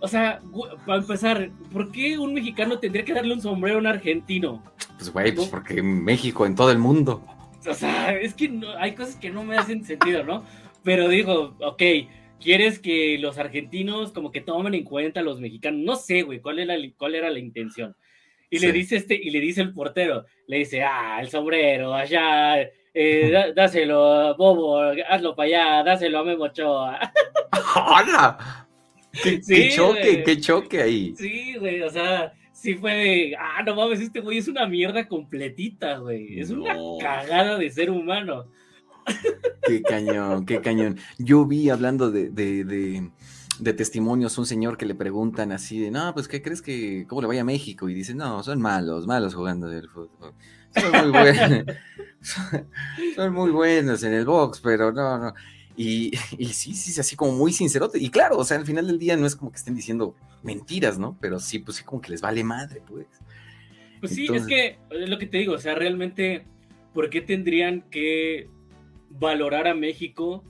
O 0.00 0.08
sea, 0.08 0.42
para 0.84 0.98
empezar, 0.98 1.50
¿por 1.72 1.90
qué 1.90 2.18
un 2.18 2.34
mexicano 2.34 2.78
tendría 2.78 3.04
que 3.04 3.14
darle 3.14 3.32
un 3.32 3.40
sombrero 3.40 3.76
a 3.76 3.80
un 3.80 3.86
argentino? 3.86 4.62
Pues, 4.98 5.10
güey, 5.10 5.32
pues 5.32 5.48
porque 5.48 5.82
México 5.82 6.44
en 6.44 6.54
todo 6.54 6.70
el 6.70 6.78
mundo. 6.78 7.22
o 7.68 7.74
sea, 7.74 8.18
es 8.18 8.34
que 8.34 8.48
no, 8.48 8.70
hay 8.78 8.94
cosas 8.94 9.16
que 9.16 9.30
no 9.30 9.44
me 9.44 9.56
hacen 9.56 9.84
sentido, 9.84 10.22
¿no? 10.24 10.44
Pero 10.82 11.08
digo, 11.08 11.56
ok, 11.60 11.82
¿quieres 12.40 12.78
que 12.78 13.18
los 13.18 13.38
argentinos 13.38 14.12
como 14.12 14.30
que 14.30 14.40
tomen 14.40 14.74
en 14.74 14.84
cuenta 14.84 15.20
a 15.20 15.22
los 15.22 15.40
mexicanos? 15.40 15.80
No 15.80 15.96
sé, 15.96 16.22
güey, 16.22 16.40
cuál 16.40 16.58
era, 16.58 16.74
cuál 16.96 17.14
era 17.14 17.30
la 17.30 17.38
intención. 17.38 17.96
Y 18.50 18.58
le 18.58 18.70
dice 18.70 18.96
este, 18.96 19.14
y 19.14 19.30
le 19.30 19.40
dice 19.40 19.62
el 19.62 19.72
portero, 19.72 20.26
le 20.46 20.58
dice, 20.58 20.82
ah, 20.82 21.18
el 21.20 21.28
sombrero, 21.28 21.94
allá, 21.94 22.60
eh, 22.92 23.52
dáselo, 23.56 24.36
Bobo, 24.36 24.78
hazlo 25.08 25.34
para 25.34 25.46
allá, 25.46 25.82
dáselo 25.82 26.20
a 26.20 26.24
Memo 26.24 26.44
Ochoa. 26.44 27.00
¡Hola! 27.74 28.68
¿Qué, 29.22 29.70
choque, 29.74 30.22
qué 30.24 30.40
choque 30.40 30.82
ahí. 30.82 31.14
Sí, 31.16 31.56
güey, 31.56 31.82
o 31.82 31.90
sea, 31.90 32.32
sí 32.64 32.74
fue 32.76 32.94
de, 32.94 33.36
ah, 33.38 33.62
no 33.62 33.74
mames, 33.74 34.00
este 34.00 34.20
güey 34.20 34.38
es 34.38 34.48
una 34.48 34.66
mierda 34.66 35.06
completita, 35.06 35.98
güey. 35.98 36.40
Es 36.40 36.48
una 36.48 36.74
cagada 36.98 37.58
de 37.58 37.70
ser 37.70 37.90
humano. 37.90 38.46
Qué 39.66 39.82
cañón, 39.82 40.46
qué 40.46 40.62
cañón. 40.62 40.96
Yo 41.18 41.44
vi 41.44 41.68
hablando 41.68 42.10
de, 42.10 42.30
de, 42.30 42.64
de, 43.60 43.72
testimonios 43.74 44.38
un 44.38 44.46
señor 44.46 44.78
que 44.78 44.86
le 44.86 44.94
preguntan 44.94 45.52
así 45.52 45.78
de, 45.78 45.90
no, 45.90 46.14
pues, 46.14 46.26
¿qué 46.26 46.40
crees 46.40 46.62
que, 46.62 47.04
cómo 47.06 47.20
le 47.20 47.26
vaya 47.26 47.42
a 47.42 47.44
México? 47.44 47.90
Y 47.90 47.94
dice, 47.94 48.14
no, 48.14 48.42
son 48.42 48.62
malos, 48.62 49.06
malos 49.06 49.34
jugando 49.34 49.68
del 49.68 49.90
fútbol. 49.90 50.32
Son 50.74 50.90
muy 50.90 51.10
buenos, 51.20 51.64
son 53.14 53.34
muy 53.34 53.50
buenos 53.50 54.02
en 54.04 54.14
el 54.14 54.24
box, 54.24 54.62
pero 54.62 54.90
no, 54.90 55.18
no. 55.18 55.34
Y, 55.76 56.12
y, 56.38 56.46
sí, 56.46 56.74
sí, 56.74 56.98
así 57.00 57.16
como 57.16 57.32
muy 57.32 57.52
sincerote. 57.52 57.98
Y 57.98 58.10
claro, 58.10 58.38
o 58.38 58.44
sea, 58.44 58.58
al 58.58 58.66
final 58.66 58.86
del 58.86 58.98
día 58.98 59.16
no 59.16 59.26
es 59.26 59.36
como 59.36 59.50
que 59.50 59.58
estén 59.58 59.74
diciendo 59.74 60.14
mentiras, 60.42 60.98
¿no? 60.98 61.16
Pero 61.20 61.38
sí, 61.40 61.58
pues 61.58 61.78
sí, 61.78 61.84
como 61.84 62.00
que 62.00 62.10
les 62.10 62.20
vale 62.20 62.44
madre, 62.44 62.82
pues. 62.86 63.06
Pues 64.00 64.14
sí, 64.14 64.26
es 64.32 64.46
que 64.46 64.78
es 64.90 65.08
lo 65.08 65.18
que 65.18 65.26
te 65.26 65.38
digo, 65.38 65.54
o 65.54 65.58
sea, 65.58 65.74
realmente, 65.74 66.44
¿por 66.92 67.08
qué 67.08 67.22
tendrían 67.22 67.82
que 67.90 68.48
valorar 69.08 69.66
a 69.66 69.74
México 69.74 70.44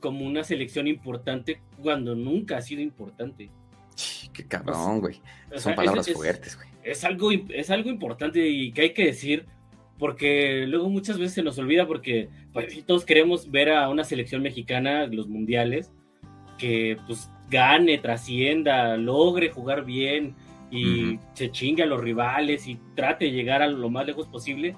como 0.00 0.26
una 0.26 0.42
selección 0.42 0.88
importante 0.88 1.60
cuando 1.80 2.14
nunca 2.16 2.56
ha 2.56 2.62
sido 2.62 2.82
importante? 2.82 3.50
Qué 4.32 4.46
cabrón, 4.46 5.00
güey. 5.00 5.20
Son 5.56 5.74
palabras 5.74 6.10
fuertes, 6.12 6.56
güey. 6.56 6.68
Es 6.82 7.04
algo, 7.04 7.30
es 7.32 7.70
algo 7.70 7.90
importante 7.90 8.46
y 8.46 8.72
que 8.72 8.82
hay 8.82 8.92
que 8.92 9.06
decir 9.06 9.46
porque 9.98 10.66
luego 10.66 10.88
muchas 10.88 11.18
veces 11.18 11.34
se 11.34 11.42
nos 11.42 11.58
olvida 11.58 11.86
porque 11.86 12.28
pues, 12.52 12.84
todos 12.84 13.04
queremos 13.04 13.50
ver 13.50 13.70
a 13.70 13.88
una 13.88 14.04
selección 14.04 14.42
mexicana, 14.42 15.06
los 15.06 15.28
mundiales, 15.28 15.92
que 16.58 16.98
pues 17.06 17.30
gane, 17.50 17.98
trascienda, 17.98 18.96
logre 18.96 19.50
jugar 19.50 19.84
bien 19.84 20.34
y 20.70 21.18
se 21.34 21.50
chingue 21.50 21.84
a 21.84 21.86
los 21.86 22.00
rivales 22.00 22.66
y 22.66 22.78
trate 22.94 23.26
de 23.26 23.30
llegar 23.32 23.62
a 23.62 23.68
lo 23.68 23.88
más 23.88 24.06
lejos 24.06 24.26
posible. 24.26 24.76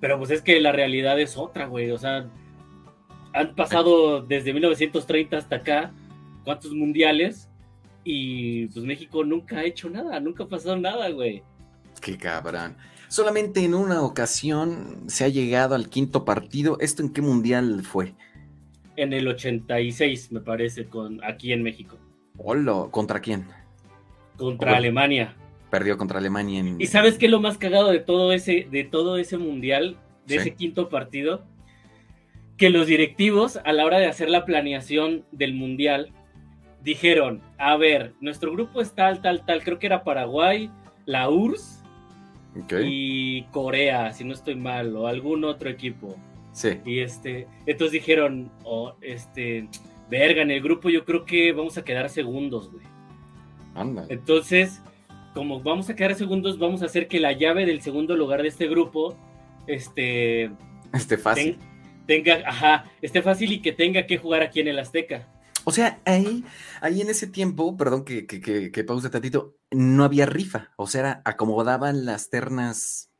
Pero 0.00 0.18
pues 0.18 0.30
es 0.30 0.42
que 0.42 0.60
la 0.60 0.72
realidad 0.72 1.18
es 1.18 1.36
otra, 1.36 1.66
güey. 1.66 1.90
O 1.90 1.98
sea, 1.98 2.28
han 3.32 3.54
pasado 3.54 4.22
desde 4.22 4.52
1930 4.52 5.36
hasta 5.36 5.56
acá, 5.56 5.92
¿cuántos 6.44 6.72
mundiales? 6.72 7.48
Y 8.04 8.66
pues 8.68 8.84
México 8.84 9.24
nunca 9.24 9.58
ha 9.58 9.64
hecho 9.64 9.90
nada, 9.90 10.20
nunca 10.20 10.44
ha 10.44 10.48
pasado 10.48 10.76
nada, 10.76 11.08
güey. 11.10 11.42
Qué 12.00 12.16
cabrón. 12.16 12.76
Solamente 13.08 13.64
en 13.64 13.74
una 13.74 14.02
ocasión 14.02 15.04
se 15.06 15.24
ha 15.24 15.28
llegado 15.28 15.74
al 15.74 15.88
quinto 15.88 16.26
partido. 16.26 16.76
¿Esto 16.80 17.02
en 17.02 17.10
qué 17.12 17.22
mundial 17.22 17.82
fue? 17.82 18.14
En 18.96 19.14
el 19.14 19.26
86, 19.28 20.30
me 20.32 20.40
parece, 20.40 20.86
con 20.86 21.24
aquí 21.24 21.52
en 21.52 21.62
México. 21.62 21.96
Hola, 22.36 22.88
¿contra 22.90 23.20
quién? 23.20 23.46
Contra 24.36 24.76
Alemania. 24.76 25.34
Perdió 25.70 25.96
contra 25.96 26.18
Alemania 26.18 26.60
en... 26.60 26.80
¿Y 26.80 26.86
sabes 26.86 27.16
qué 27.16 27.26
es 27.26 27.32
lo 27.32 27.40
más 27.40 27.56
cagado 27.56 27.90
de 27.90 28.00
todo 28.00 28.32
ese, 28.32 28.68
de 28.70 28.84
todo 28.84 29.16
ese 29.16 29.38
mundial, 29.38 29.96
de 30.26 30.36
ese 30.36 30.54
quinto 30.54 30.88
partido? 30.88 31.44
Que 32.58 32.70
los 32.70 32.86
directivos, 32.86 33.58
a 33.64 33.72
la 33.72 33.86
hora 33.86 33.98
de 33.98 34.06
hacer 34.06 34.28
la 34.28 34.44
planeación 34.44 35.24
del 35.32 35.54
mundial, 35.54 36.12
dijeron, 36.82 37.40
a 37.56 37.76
ver, 37.76 38.14
nuestro 38.20 38.52
grupo 38.52 38.80
es 38.80 38.92
tal, 38.92 39.22
tal, 39.22 39.44
tal, 39.46 39.62
creo 39.62 39.78
que 39.78 39.86
era 39.86 40.04
Paraguay, 40.04 40.70
la 41.06 41.28
URSS, 41.30 41.77
y 42.84 43.42
Corea, 43.44 44.12
si 44.12 44.24
no 44.24 44.34
estoy 44.34 44.56
mal, 44.56 44.96
o 44.96 45.06
algún 45.06 45.44
otro 45.44 45.70
equipo. 45.70 46.16
Sí. 46.52 46.78
Y 46.84 47.00
este, 47.00 47.46
entonces 47.66 47.92
dijeron, 47.92 48.50
oh, 48.64 48.94
este, 49.00 49.68
verga, 50.10 50.42
en 50.42 50.50
el 50.50 50.62
grupo 50.62 50.88
yo 50.88 51.04
creo 51.04 51.24
que 51.24 51.52
vamos 51.52 51.78
a 51.78 51.84
quedar 51.84 52.08
segundos, 52.10 52.70
güey. 52.70 52.84
Anda. 53.74 54.06
Entonces, 54.08 54.80
como 55.34 55.60
vamos 55.60 55.88
a 55.88 55.94
quedar 55.94 56.14
segundos, 56.14 56.58
vamos 56.58 56.82
a 56.82 56.86
hacer 56.86 57.06
que 57.06 57.20
la 57.20 57.32
llave 57.32 57.64
del 57.66 57.80
segundo 57.80 58.16
lugar 58.16 58.42
de 58.42 58.48
este 58.48 58.66
grupo, 58.66 59.16
este... 59.66 60.50
Esté 60.92 61.18
fácil. 61.18 61.58
tenga, 62.06 62.42
ajá, 62.46 62.90
esté 63.02 63.22
fácil 63.22 63.52
y 63.52 63.60
que 63.60 63.72
tenga 63.72 64.06
que 64.06 64.18
jugar 64.18 64.42
aquí 64.42 64.60
en 64.60 64.68
el 64.68 64.78
Azteca. 64.78 65.28
O 65.64 65.70
sea, 65.70 66.00
ahí, 66.06 66.44
ahí 66.80 67.02
en 67.02 67.10
ese 67.10 67.26
tiempo, 67.26 67.76
perdón 67.76 68.04
que, 68.04 68.26
que, 68.26 68.40
que, 68.40 68.72
que 68.72 68.84
pause 68.84 69.10
tantito, 69.10 69.57
no 69.70 70.04
había 70.04 70.26
rifa. 70.26 70.70
O 70.76 70.86
sea, 70.86 71.22
acomodaban 71.24 72.04
las 72.04 72.30
ternas 72.30 73.10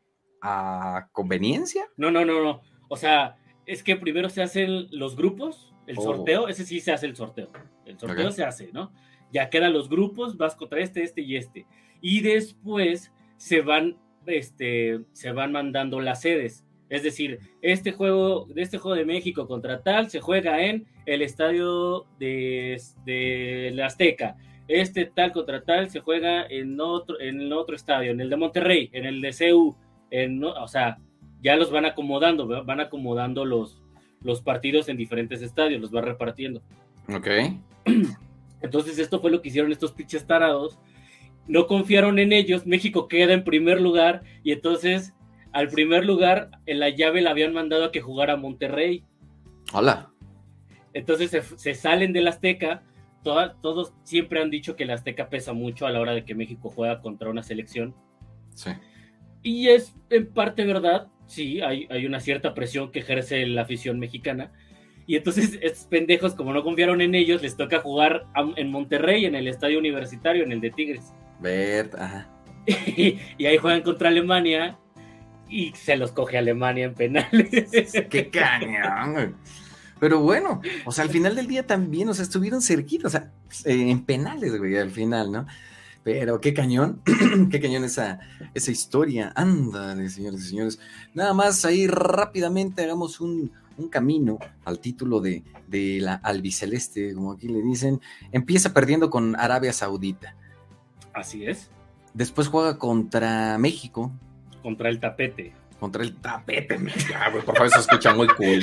a 0.42 1.08
conveniencia. 1.12 1.86
No, 1.96 2.10
no, 2.10 2.24
no, 2.24 2.42
no. 2.42 2.60
O 2.88 2.96
sea, 2.96 3.36
es 3.66 3.82
que 3.82 3.96
primero 3.96 4.28
se 4.28 4.42
hacen 4.42 4.88
los 4.90 5.16
grupos, 5.16 5.74
el 5.86 5.98
oh. 5.98 6.02
sorteo, 6.02 6.48
ese 6.48 6.64
sí 6.64 6.80
se 6.80 6.92
hace 6.92 7.06
el 7.06 7.16
sorteo. 7.16 7.50
El 7.84 7.98
sorteo 7.98 8.32
se 8.32 8.44
hace, 8.44 8.70
¿no? 8.72 8.92
Ya 9.32 9.50
quedan 9.50 9.72
los 9.72 9.88
grupos, 9.88 10.36
vas 10.36 10.54
contra 10.54 10.80
este, 10.80 11.02
este 11.02 11.20
y 11.20 11.36
este. 11.36 11.66
Y 12.00 12.20
después 12.20 13.12
se 13.36 13.60
van, 13.60 13.98
este, 14.26 15.00
se 15.12 15.32
van 15.32 15.52
mandando 15.52 16.00
las 16.00 16.22
sedes. 16.22 16.64
Es 16.88 17.02
decir, 17.02 17.40
este 17.60 17.92
juego, 17.92 18.46
de 18.46 18.62
este 18.62 18.78
juego 18.78 18.96
de 18.96 19.04
México 19.04 19.46
contra 19.46 19.82
tal 19.82 20.08
se 20.08 20.20
juega 20.20 20.62
en 20.62 20.86
el 21.04 21.20
estadio 21.20 22.06
de, 22.18 22.80
de 23.04 23.70
la 23.74 23.86
Azteca. 23.86 24.36
Este 24.68 25.06
tal 25.06 25.32
contra 25.32 25.62
tal 25.62 25.90
se 25.90 26.00
juega 26.00 26.46
en 26.46 26.80
otro, 26.80 27.18
en 27.20 27.52
otro 27.52 27.74
estadio, 27.74 28.12
en 28.12 28.20
el 28.20 28.30
de 28.30 28.36
Monterrey, 28.36 28.90
en 28.92 29.06
el 29.06 29.20
de 29.20 29.32
CEU. 29.32 29.76
En, 30.10 30.44
o 30.44 30.68
sea, 30.68 30.98
ya 31.42 31.56
los 31.56 31.70
van 31.70 31.86
acomodando, 31.86 32.46
van 32.64 32.80
acomodando 32.80 33.44
los, 33.44 33.82
los 34.22 34.42
partidos 34.42 34.88
en 34.88 34.96
diferentes 34.96 35.42
estadios, 35.42 35.80
los 35.80 35.94
va 35.94 36.02
repartiendo. 36.02 36.62
Ok. 37.08 37.28
Entonces, 38.60 38.98
esto 38.98 39.20
fue 39.20 39.30
lo 39.30 39.40
que 39.40 39.48
hicieron 39.48 39.72
estos 39.72 39.92
pinches 39.92 40.26
tarados. 40.26 40.78
No 41.46 41.66
confiaron 41.66 42.18
en 42.18 42.32
ellos. 42.32 42.66
México 42.66 43.08
queda 43.08 43.32
en 43.32 43.44
primer 43.44 43.80
lugar 43.80 44.22
y 44.44 44.52
entonces 44.52 45.14
al 45.52 45.68
primer 45.68 46.04
lugar, 46.04 46.50
en 46.66 46.78
la 46.78 46.90
llave 46.90 47.20
la 47.20 47.30
habían 47.30 47.52
mandado 47.52 47.86
a 47.86 47.92
que 47.92 48.00
jugara 48.00 48.36
Monterrey. 48.36 49.04
Hola. 49.72 50.10
Entonces 50.92 51.30
se, 51.56 51.74
salen 51.74 52.12
del 52.12 52.28
Azteca. 52.28 52.82
Todos 53.22 53.92
siempre 54.04 54.40
han 54.40 54.50
dicho 54.50 54.76
que 54.76 54.84
el 54.84 54.90
Azteca 54.90 55.28
pesa 55.28 55.52
mucho 55.52 55.86
a 55.86 55.90
la 55.90 56.00
hora 56.00 56.12
de 56.12 56.24
que 56.24 56.34
México 56.34 56.70
juega 56.74 57.00
contra 57.00 57.30
una 57.30 57.42
selección. 57.42 57.94
Sí. 58.54 58.70
Y 59.42 59.68
es 59.68 59.94
en 60.10 60.32
parte 60.32 60.64
verdad. 60.64 61.08
Sí, 61.26 61.60
hay, 61.60 61.86
hay 61.90 62.06
una 62.06 62.20
cierta 62.20 62.54
presión 62.54 62.90
que 62.90 63.00
ejerce 63.00 63.46
la 63.46 63.62
afición 63.62 63.98
mexicana. 63.98 64.52
Y 65.06 65.16
entonces 65.16 65.58
estos 65.62 65.86
pendejos, 65.86 66.34
como 66.34 66.52
no 66.52 66.62
confiaron 66.62 67.00
en 67.00 67.14
ellos, 67.14 67.42
les 67.42 67.56
toca 67.56 67.80
jugar 67.80 68.26
en 68.56 68.70
Monterrey, 68.70 69.26
en 69.26 69.34
el 69.34 69.48
estadio 69.48 69.78
universitario, 69.78 70.44
en 70.44 70.52
el 70.52 70.60
de 70.60 70.70
Tigres. 70.70 71.12
Ver, 71.40 71.90
ajá. 71.98 72.28
y 72.66 73.46
ahí 73.46 73.56
juegan 73.56 73.82
contra 73.82 74.08
Alemania 74.08 74.78
y 75.48 75.72
se 75.72 75.96
los 75.96 76.12
coge 76.12 76.38
Alemania 76.38 76.86
en 76.86 76.94
penales. 76.94 77.92
¡Qué 78.10 78.30
cañón! 78.30 79.36
Pero 80.00 80.20
bueno, 80.20 80.60
o 80.84 80.92
sea, 80.92 81.04
al 81.04 81.10
final 81.10 81.34
del 81.34 81.46
día 81.46 81.66
también, 81.66 82.08
o 82.08 82.14
sea, 82.14 82.22
estuvieron 82.22 82.62
cerquitos, 82.62 83.14
o 83.14 83.18
sea, 83.18 83.32
eh, 83.64 83.90
en 83.90 84.04
penales, 84.04 84.56
güey, 84.58 84.76
al 84.76 84.90
final, 84.90 85.32
¿no? 85.32 85.46
Pero 86.04 86.40
qué 86.40 86.54
cañón, 86.54 87.02
qué 87.50 87.60
cañón 87.60 87.84
esa, 87.84 88.20
esa 88.54 88.70
historia. 88.70 89.32
Ándale, 89.34 90.08
señores 90.08 90.40
y 90.44 90.48
señores. 90.48 90.80
Nada 91.14 91.34
más 91.34 91.64
ahí 91.64 91.86
rápidamente 91.86 92.82
hagamos 92.82 93.20
un, 93.20 93.52
un 93.76 93.88
camino 93.88 94.38
al 94.64 94.78
título 94.78 95.20
de, 95.20 95.42
de 95.66 95.98
la 96.00 96.14
albiceleste, 96.14 97.14
como 97.14 97.32
aquí 97.32 97.48
le 97.48 97.62
dicen. 97.62 98.00
Empieza 98.32 98.72
perdiendo 98.72 99.10
con 99.10 99.36
Arabia 99.36 99.72
Saudita. 99.72 100.34
Así 101.12 101.44
es. 101.46 101.70
Después 102.14 102.48
juega 102.48 102.78
contra 102.78 103.58
México, 103.58 104.12
contra 104.62 104.88
el 104.88 105.00
tapete. 105.00 105.52
Contra 105.80 106.02
el 106.02 106.16
tapete, 106.16 106.78
ya, 107.08 107.28
güey, 107.30 107.44
por 107.44 107.56
favor, 107.56 107.70
se 107.70 107.80
escucha 107.80 108.12
muy 108.14 108.26
cool, 108.28 108.60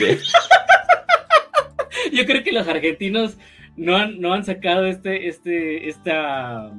Yo 2.16 2.26
creo 2.26 2.43
que 2.43 2.51
los 2.51 2.68
argentinos 2.68 3.38
no 3.76 3.97
han, 3.97 4.20
no 4.20 4.34
han 4.34 4.45
sacado 4.45 4.86
este, 4.86 5.28
este, 5.28 5.89
esta, 5.89 6.72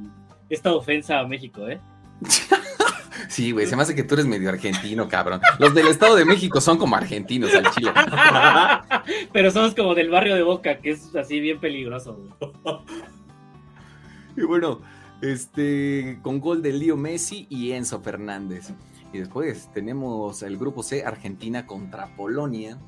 esta 0.48 0.74
ofensa 0.74 1.20
a 1.20 1.26
México, 1.26 1.68
¿eh? 1.68 1.78
Sí, 3.28 3.50
güey, 3.50 3.66
se 3.66 3.76
me 3.76 3.82
hace 3.82 3.94
que 3.94 4.02
tú 4.02 4.14
eres 4.14 4.26
medio 4.26 4.48
argentino, 4.48 5.08
cabrón. 5.08 5.40
Los 5.58 5.74
del 5.74 5.88
Estado 5.88 6.16
de 6.16 6.24
México 6.24 6.60
son 6.60 6.78
como 6.78 6.96
argentinos 6.96 7.54
al 7.54 7.70
chile. 7.72 7.90
Pero 9.32 9.50
somos 9.50 9.74
como 9.74 9.94
del 9.94 10.10
barrio 10.10 10.34
de 10.36 10.42
Boca, 10.42 10.78
que 10.78 10.90
es 10.90 11.14
así 11.14 11.40
bien 11.40 11.60
peligroso. 11.60 12.18
Y 14.38 14.42
bueno, 14.42 14.82
Este, 15.22 16.18
con 16.20 16.40
gol 16.40 16.60
de 16.60 16.74
Leo 16.74 16.96
Messi 16.96 17.46
y 17.48 17.72
Enzo 17.72 18.00
Fernández. 18.00 18.70
Y 19.12 19.18
después 19.18 19.70
tenemos 19.72 20.42
el 20.42 20.58
grupo 20.58 20.82
C, 20.82 21.04
Argentina 21.04 21.66
contra 21.66 22.14
Polonia. 22.16 22.78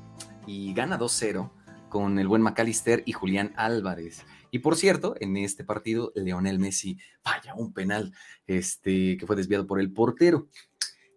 Y 0.45 0.73
gana 0.73 0.99
2-0 0.99 1.49
con 1.89 2.19
el 2.19 2.27
buen 2.27 2.41
McAllister 2.41 3.03
y 3.05 3.11
Julián 3.11 3.53
Álvarez. 3.55 4.25
Y 4.51 4.59
por 4.59 4.75
cierto, 4.75 5.15
en 5.19 5.37
este 5.37 5.63
partido, 5.63 6.11
Leonel 6.15 6.59
Messi 6.59 6.97
falla 7.21 7.53
un 7.55 7.73
penal 7.73 8.13
este, 8.47 9.17
que 9.17 9.27
fue 9.27 9.35
desviado 9.35 9.67
por 9.67 9.79
el 9.79 9.91
portero. 9.91 10.47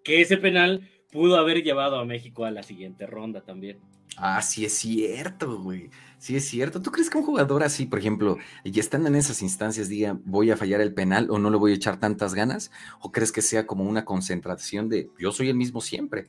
Que 0.05 0.21
ese 0.21 0.37
penal 0.37 0.89
pudo 1.11 1.37
haber 1.37 1.63
llevado 1.63 1.99
a 1.99 2.05
México 2.05 2.45
a 2.45 2.51
la 2.51 2.63
siguiente 2.63 3.07
ronda 3.07 3.43
también. 3.43 3.79
Ah, 4.17 4.43
sí 4.43 4.65
es 4.65 4.75
cierto, 4.75 5.59
güey. 5.59 5.91
Sí 6.19 6.37
es 6.37 6.45
cierto. 6.45 6.83
¿Tú 6.83 6.91
crees 6.91 7.09
que 7.09 7.19
un 7.19 7.25
jugador 7.25 7.63
así, 7.63 7.87
por 7.87 7.99
ejemplo, 7.99 8.39
y 8.63 8.79
estando 8.79 9.09
en 9.09 9.17
esas 9.17 9.43
instancias, 9.43 9.89
diga, 9.89 10.19
voy 10.25 10.51
a 10.51 10.57
fallar 10.57 10.81
el 10.81 10.95
penal 10.95 11.29
o 11.31 11.39
no 11.39 11.51
le 11.51 11.57
voy 11.57 11.73
a 11.73 11.77
echar 11.77 11.99
tantas 11.99 12.35
ganas? 12.35 12.71
¿O 13.01 13.11
crees 13.11 13.33
que 13.33 13.43
sea 13.43 13.67
como 13.67 13.85
una 13.85 14.05
concentración 14.05 14.89
de 14.89 15.11
yo 15.19 15.33
soy 15.33 15.49
el 15.49 15.57
mismo 15.57 15.81
siempre? 15.81 16.29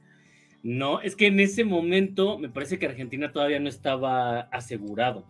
No, 0.63 1.01
es 1.01 1.17
que 1.17 1.27
en 1.27 1.41
ese 1.41 1.65
momento 1.65 2.39
me 2.39 2.47
parece 2.47 2.79
que 2.79 2.85
Argentina 2.85 3.33
todavía 3.33 3.59
no 3.59 3.67
estaba 3.67 4.39
asegurado. 4.39 5.25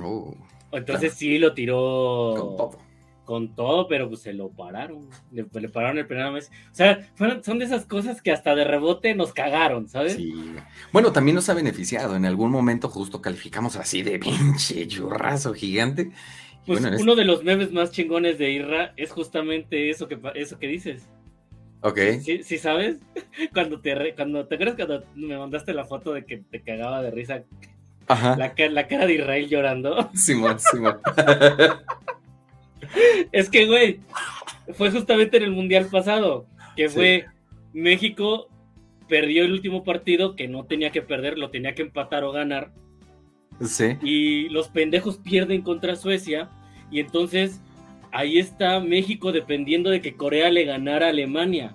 Oh, 0.00 0.36
Entonces 0.70 1.14
sí 1.14 1.36
lo 1.38 1.52
tiró 1.52 2.34
con 2.38 2.56
todo. 2.56 2.78
con 3.24 3.54
todo, 3.56 3.88
pero 3.88 4.08
pues 4.08 4.20
se 4.22 4.32
lo 4.32 4.50
pararon. 4.50 5.08
Le, 5.32 5.44
le 5.52 5.68
pararon 5.68 5.98
el 5.98 6.22
a 6.22 6.30
Messi. 6.30 6.52
O 6.70 6.74
sea, 6.74 7.10
fueron, 7.16 7.42
son 7.42 7.58
de 7.58 7.64
esas 7.64 7.86
cosas 7.86 8.22
que 8.22 8.30
hasta 8.30 8.54
de 8.54 8.62
rebote 8.62 9.16
nos 9.16 9.32
cagaron, 9.32 9.88
¿sabes? 9.88 10.14
Sí. 10.14 10.32
Bueno, 10.92 11.12
también 11.12 11.34
nos 11.34 11.48
ha 11.48 11.54
beneficiado. 11.54 12.14
En 12.14 12.24
algún 12.24 12.52
momento 12.52 12.88
justo 12.88 13.20
calificamos 13.20 13.74
así 13.74 14.02
de 14.02 14.18
pinche 14.20 14.86
churrazo 14.86 15.54
gigante. 15.54 16.12
Pues 16.64 16.80
bueno, 16.80 16.96
uno 17.00 17.16
de 17.16 17.24
los 17.24 17.42
memes 17.42 17.72
más 17.72 17.90
chingones 17.90 18.38
de 18.38 18.52
Irra 18.52 18.92
es 18.96 19.10
justamente 19.10 19.90
eso 19.90 20.06
que, 20.06 20.20
eso 20.36 20.60
que 20.60 20.68
dices. 20.68 21.08
Ok. 21.82 21.98
¿Sí, 22.22 22.42
sí 22.44 22.58
sabes? 22.58 22.98
Cuando 23.52 23.80
te, 23.80 23.94
re- 23.94 24.14
cuando 24.14 24.46
te 24.46 24.54
acuerdas 24.54 24.76
cuando 24.76 25.04
me 25.14 25.36
mandaste 25.36 25.74
la 25.74 25.84
foto 25.84 26.12
de 26.12 26.24
que 26.24 26.38
te 26.38 26.60
cagaba 26.62 27.02
de 27.02 27.10
risa 27.10 27.42
Ajá. 28.06 28.36
la, 28.36 28.54
la 28.70 28.86
cara 28.88 29.06
de 29.06 29.14
Israel 29.14 29.48
llorando. 29.48 30.10
Simón, 30.14 30.58
Simón. 30.60 30.98
Es 33.32 33.48
que, 33.48 33.66
güey, 33.66 34.00
fue 34.74 34.90
justamente 34.90 35.36
en 35.38 35.44
el 35.44 35.52
Mundial 35.52 35.86
pasado, 35.90 36.46
que 36.76 36.88
Sí. 36.88 36.94
fue 36.94 37.26
México 37.72 38.48
perdió 39.08 39.44
el 39.44 39.52
último 39.52 39.84
partido 39.84 40.36
que 40.36 40.48
no 40.48 40.64
tenía 40.64 40.90
que 40.90 41.02
perder, 41.02 41.38
lo 41.38 41.50
tenía 41.50 41.74
que 41.74 41.82
empatar 41.82 42.24
o 42.24 42.32
ganar, 42.32 42.70
sí. 43.60 43.96
y 44.02 44.48
los 44.48 44.68
pendejos 44.68 45.18
pierden 45.18 45.62
contra 45.62 45.96
Suecia, 45.96 46.48
y 46.90 47.00
entonces 47.00 47.60
ahí 48.12 48.38
está 48.38 48.78
México 48.80 49.32
dependiendo 49.32 49.90
de 49.90 50.00
que 50.00 50.14
Corea 50.14 50.50
le 50.50 50.64
ganara 50.64 51.06
a 51.06 51.10
Alemania. 51.10 51.74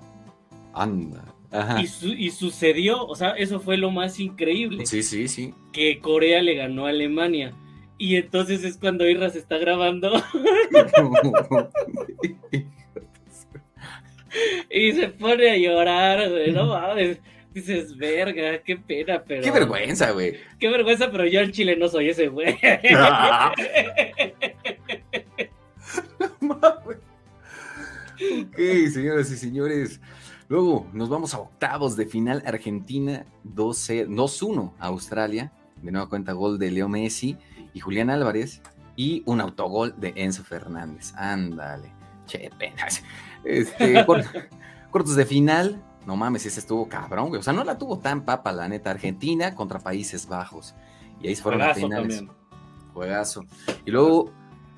Anda. 0.74 1.24
Ajá. 1.52 1.82
Y, 1.82 1.88
su- 1.88 2.14
y 2.14 2.30
sucedió, 2.32 3.06
o 3.06 3.16
sea, 3.16 3.30
eso 3.32 3.60
fue 3.60 3.78
lo 3.78 3.90
más 3.90 4.20
increíble, 4.20 4.86
Sí, 4.86 5.02
sí, 5.02 5.28
sí. 5.28 5.54
que 5.72 6.00
Corea 6.00 6.42
le 6.42 6.56
ganó 6.56 6.86
a 6.86 6.90
Alemania. 6.90 7.54
Y 7.98 8.16
entonces 8.18 8.64
es 8.64 8.78
cuando 8.78 9.08
Irra 9.10 9.30
se 9.32 9.40
está 9.40 9.58
grabando 9.58 10.12
y 14.70 14.92
se 14.92 15.08
pone 15.10 15.50
a 15.52 15.58
llorar, 15.58 16.30
güey, 16.30 16.52
no 16.52 16.68
mames. 16.68 17.20
Dices, 17.54 17.98
verga, 17.98 18.62
qué 18.62 18.78
pena, 18.78 19.24
pero. 19.26 19.42
Qué 19.42 19.50
vergüenza, 19.50 20.12
güey. 20.12 20.36
Qué 20.60 20.68
vergüenza, 20.70 21.10
pero 21.12 21.26
yo 21.26 21.40
en 21.42 21.52
Chile 21.52 21.76
no 21.76 21.88
soy 21.88 22.10
ese 22.10 22.28
güey. 22.28 22.56
Ok, 26.52 26.98
señoras 28.94 29.32
y 29.32 29.38
señores. 29.38 30.00
Luego 30.50 30.88
nos 30.94 31.10
vamos 31.10 31.34
a 31.34 31.40
octavos 31.40 31.96
de 31.96 32.06
final. 32.06 32.44
Argentina 32.46 33.26
12 33.44 34.08
2-1 34.08 34.74
a 34.80 34.88
Australia. 34.88 35.52
De 35.82 35.92
nueva 35.92 36.10
cuenta, 36.10 36.32
gol 36.32 36.58
de 36.58 36.72
Leo 36.72 36.88
Messi 36.90 37.38
y 37.74 37.80
Julián 37.80 38.10
Álvarez. 38.10 38.62
Y 38.96 39.22
un 39.26 39.42
autogol 39.42 39.94
de 39.98 40.14
Enzo 40.16 40.44
Fernández. 40.44 41.14
Ándale. 41.16 41.92
Che, 42.26 42.50
penas. 42.58 43.04
Este, 43.44 44.04
cor- 44.06 44.26
cortos 44.92 45.16
de 45.16 45.26
final. 45.26 45.82
No 46.06 46.16
mames, 46.18 46.46
ese 46.46 46.60
estuvo 46.60 46.90
cabrón, 46.90 47.28
güey. 47.30 47.40
O 47.40 47.44
sea, 47.44 47.54
no 47.54 47.64
la 47.64 47.78
tuvo 47.78 48.00
tan 48.00 48.26
papa, 48.26 48.52
la 48.52 48.68
neta. 48.68 48.90
Argentina 48.92 49.54
contra 49.56 49.80
Países 49.80 50.28
Bajos. 50.28 50.74
Y 51.22 51.28
ahí 51.28 51.36
fueron 51.36 51.62
Juegazo 51.62 51.82
penales. 51.82 52.18
también. 52.18 52.38
Juegazo. 52.94 53.46
Y 53.86 53.92
luego 53.92 54.32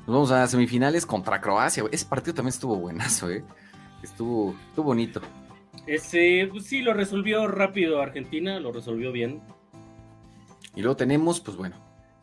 nos 0.10 0.16
vamos 0.16 0.32
a 0.32 0.47
semifinales 0.47 1.05
contra 1.05 1.39
Croacia. 1.39 1.84
Ese 1.91 2.03
partido 2.03 2.34
también 2.34 2.49
estuvo 2.49 2.76
buenazo, 2.76 3.30
¿eh? 3.30 3.45
Estuvo, 4.01 4.55
estuvo 4.70 4.86
bonito. 4.86 5.22
Ese, 5.86 6.49
pues 6.51 6.66
sí, 6.66 6.82
lo 6.82 6.93
resolvió 6.93 7.47
rápido 7.47 8.01
Argentina, 8.01 8.60
lo 8.60 8.72
resolvió 8.72 9.12
bien. 9.12 9.39
Y 10.76 10.82
luego 10.82 10.95
tenemos, 10.95 11.41
pues 11.41 11.57
bueno, 11.57 11.76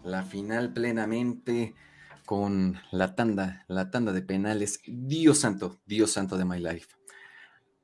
la 0.02 0.24
final 0.24 0.72
plenamente 0.72 1.76
con 2.24 2.76
la 2.90 3.14
tanda, 3.14 3.64
la 3.68 3.88
tanda 3.92 4.12
de 4.12 4.22
penales. 4.22 4.80
Dios 4.84 5.38
santo, 5.38 5.78
Dios 5.86 6.10
santo 6.10 6.36
de 6.36 6.44
my 6.44 6.58
life. 6.58 6.88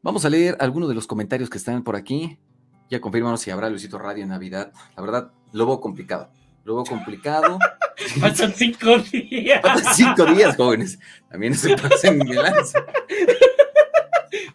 Vamos 0.03 0.24
a 0.24 0.30
leer 0.30 0.57
algunos 0.59 0.88
de 0.88 0.96
los 0.96 1.07
comentarios 1.07 1.48
que 1.48 1.59
están 1.59 1.84
por 1.84 1.94
aquí. 1.94 2.40
Ya 2.90 3.00
confirmanos 3.00 3.40
si 3.40 3.53
habrá 3.53 3.70
Luisito 3.70 3.98
Radio 3.98 4.24
en 4.24 4.30
Navidad. 4.30 4.72
La 4.96 5.03
verdad, 5.03 5.32
lo 5.53 5.64
veo 5.64 5.80
complicado. 5.80 6.32
Lo 6.64 6.76
veo 6.76 6.84
complicado. 6.84 7.58
Faltan 8.20 8.52
cinco 8.54 8.98
días. 8.98 9.60
Faltan 9.62 9.94
cinco 9.94 10.26
días, 10.26 10.56
jóvenes. 10.56 10.98
También 11.30 11.54
se 11.54 11.76
pasen 11.76 12.18
de 12.18 12.34
lanza. 12.34 12.84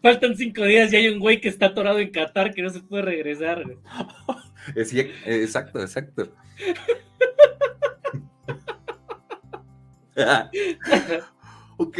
Faltan 0.01 0.35
cinco 0.35 0.63
días 0.63 0.91
y 0.93 0.95
hay 0.95 1.07
un 1.09 1.19
güey 1.19 1.39
que 1.41 1.49
está 1.49 1.67
atorado 1.67 1.99
en 1.99 2.11
Qatar 2.11 2.53
que 2.53 2.61
no 2.61 2.69
se 2.69 2.81
puede 2.81 3.03
regresar. 3.03 3.63
güey. 3.63 3.77
Exacto, 5.25 5.81
exacto. 5.81 6.31
ok, 11.77 11.97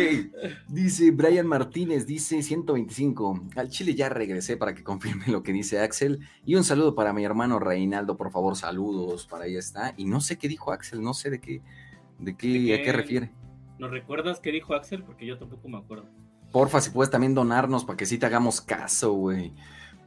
dice 0.67 1.11
Brian 1.11 1.47
Martínez, 1.47 2.05
dice 2.05 2.41
125. 2.41 3.47
Al 3.55 3.69
Chile 3.69 3.95
ya 3.95 4.09
regresé 4.09 4.57
para 4.57 4.73
que 4.73 4.83
confirme 4.83 5.25
lo 5.27 5.43
que 5.43 5.53
dice 5.53 5.79
Axel. 5.79 6.19
Y 6.45 6.55
un 6.55 6.63
saludo 6.63 6.95
para 6.95 7.13
mi 7.13 7.23
hermano 7.23 7.59
Reinaldo, 7.59 8.17
por 8.17 8.31
favor, 8.31 8.55
saludos, 8.55 9.27
para 9.27 9.45
ahí 9.45 9.55
está. 9.55 9.93
Y 9.97 10.05
no 10.05 10.21
sé 10.21 10.37
qué 10.37 10.47
dijo 10.47 10.71
Axel, 10.71 11.01
no 11.01 11.13
sé 11.13 11.29
de 11.29 11.39
qué, 11.39 11.61
de 12.19 12.35
qué, 12.35 12.47
¿De 12.47 12.73
a 12.73 12.77
qué 12.77 12.83
qué? 12.83 12.91
refiere. 12.91 13.31
¿Nos 13.79 13.91
recuerdas 13.91 14.39
qué 14.39 14.51
dijo 14.51 14.73
Axel? 14.73 15.03
Porque 15.03 15.25
yo 15.25 15.37
tampoco 15.37 15.67
me 15.69 15.77
acuerdo. 15.77 16.09
Porfa, 16.51 16.81
si 16.81 16.89
puedes 16.89 17.11
también 17.11 17.35
donarnos 17.35 17.85
para 17.85 17.97
que 17.97 18.05
sí 18.05 18.17
te 18.17 18.25
hagamos 18.25 18.61
caso, 18.61 19.13
güey. 19.13 19.53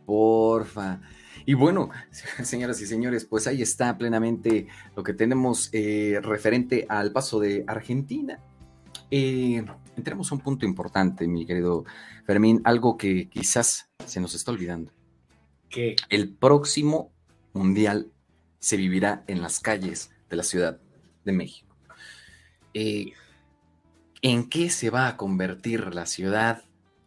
Porfa. 0.07 1.01
Y 1.47 1.55
bueno, 1.55 1.91
señoras 2.43 2.81
y 2.81 2.87
señores, 2.87 3.25
pues 3.25 3.47
ahí 3.47 3.63
está 3.63 3.97
plenamente 3.97 4.67
lo 4.97 5.03
que 5.03 5.13
tenemos 5.13 5.71
eh, 5.73 6.19
referente 6.23 6.87
al 6.89 7.13
paso 7.13 7.39
de 7.39 7.65
Argentina. 7.67 8.41
Eh, 9.11 9.65
entremos 9.97 10.31
a 10.31 10.35
un 10.35 10.41
punto 10.41 10.65
importante, 10.65 11.27
mi 11.27 11.47
querido 11.47 11.85
Fermín, 12.27 12.61
algo 12.65 12.97
que 12.97 13.29
quizás 13.29 13.91
se 14.05 14.21
nos 14.21 14.35
está 14.35 14.53
olvidando. 14.53 14.93
¿Qué? 15.69 15.97
El 16.09 16.33
próximo 16.33 17.13
Mundial 17.53 18.13
se 18.61 18.77
vivirá 18.77 19.25
en 19.27 19.43
las 19.43 19.59
calles 19.59 20.13
de 20.29 20.37
la 20.37 20.43
Ciudad 20.43 20.81
de 21.25 21.33
México. 21.33 21.75
Eh, 22.75 23.13
¿En 24.23 24.49
qué 24.49 24.71
se 24.71 24.91
va 24.91 25.09
a 25.09 25.17
convertir 25.17 25.95
la 25.95 26.07
ciudad? 26.07 26.63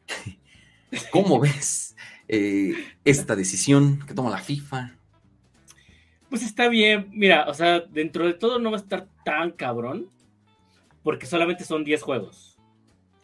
¿Cómo 1.11 1.39
ves 1.39 1.95
eh, 2.27 2.73
esta 3.05 3.35
decisión 3.35 4.05
que 4.05 4.13
toma 4.13 4.31
la 4.31 4.39
FIFA? 4.39 4.95
Pues 6.29 6.43
está 6.43 6.67
bien. 6.67 7.09
Mira, 7.11 7.45
o 7.47 7.53
sea, 7.53 7.81
dentro 7.81 8.25
de 8.25 8.33
todo 8.33 8.59
no 8.59 8.71
va 8.71 8.77
a 8.77 8.81
estar 8.81 9.07
tan 9.23 9.51
cabrón. 9.51 10.09
Porque 11.03 11.25
solamente 11.25 11.63
son 11.65 11.83
10 11.83 12.01
juegos. 12.01 12.57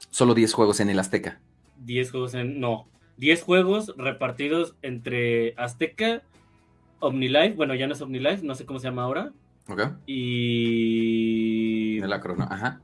Solo 0.09 0.33
10 0.33 0.53
juegos 0.53 0.79
en 0.79 0.89
el 0.89 0.99
Azteca. 0.99 1.39
10 1.85 2.11
juegos 2.11 2.33
en. 2.33 2.59
No. 2.59 2.87
10 3.17 3.43
juegos 3.43 3.93
repartidos 3.97 4.75
entre 4.81 5.53
Azteca, 5.57 6.21
OmniLife. 6.99 7.55
Bueno, 7.55 7.75
ya 7.75 7.87
no 7.87 7.93
es 7.93 8.01
OmniLife, 8.01 8.43
no 8.45 8.55
sé 8.55 8.65
cómo 8.65 8.79
se 8.79 8.87
llama 8.87 9.03
ahora. 9.03 9.31
¿Ok? 9.67 9.81
Y. 11.09 11.99
El 12.01 12.13
Acro, 12.13 12.35
¿no? 12.35 12.43
Ajá. 12.45 12.81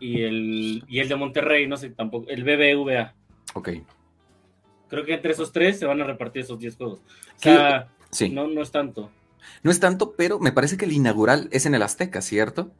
Y 0.00 0.22
el, 0.22 0.84
y 0.88 1.00
el 1.00 1.08
de 1.08 1.16
Monterrey, 1.16 1.66
no 1.66 1.76
sé 1.76 1.90
tampoco. 1.90 2.28
El 2.28 2.44
BBVA. 2.44 3.14
Ok. 3.54 3.70
Creo 4.88 5.04
que 5.04 5.14
entre 5.14 5.32
esos 5.32 5.52
tres 5.52 5.78
se 5.78 5.86
van 5.86 6.00
a 6.00 6.04
repartir 6.04 6.42
esos 6.42 6.58
10 6.58 6.76
juegos. 6.76 6.98
O 7.00 7.38
sea, 7.38 7.88
Sí. 8.10 8.28
no, 8.28 8.46
no 8.46 8.62
es 8.62 8.70
tanto. 8.70 9.10
No 9.62 9.70
es 9.70 9.80
tanto, 9.80 10.14
pero 10.16 10.38
me 10.38 10.52
parece 10.52 10.76
que 10.76 10.84
el 10.84 10.92
inaugural 10.92 11.48
es 11.50 11.66
en 11.66 11.74
el 11.74 11.82
Azteca, 11.82 12.20
¿cierto? 12.20 12.70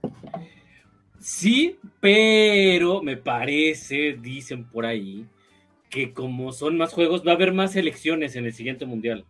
Sí, 1.22 1.78
pero 2.00 3.00
me 3.00 3.16
parece, 3.16 4.18
dicen 4.20 4.64
por 4.64 4.84
ahí, 4.84 5.26
que 5.88 6.12
como 6.12 6.52
son 6.52 6.76
más 6.76 6.92
juegos, 6.92 7.24
va 7.24 7.30
a 7.30 7.34
haber 7.36 7.52
más 7.52 7.72
selecciones 7.72 8.34
en 8.34 8.44
el 8.44 8.52
siguiente 8.52 8.86
mundial. 8.86 9.24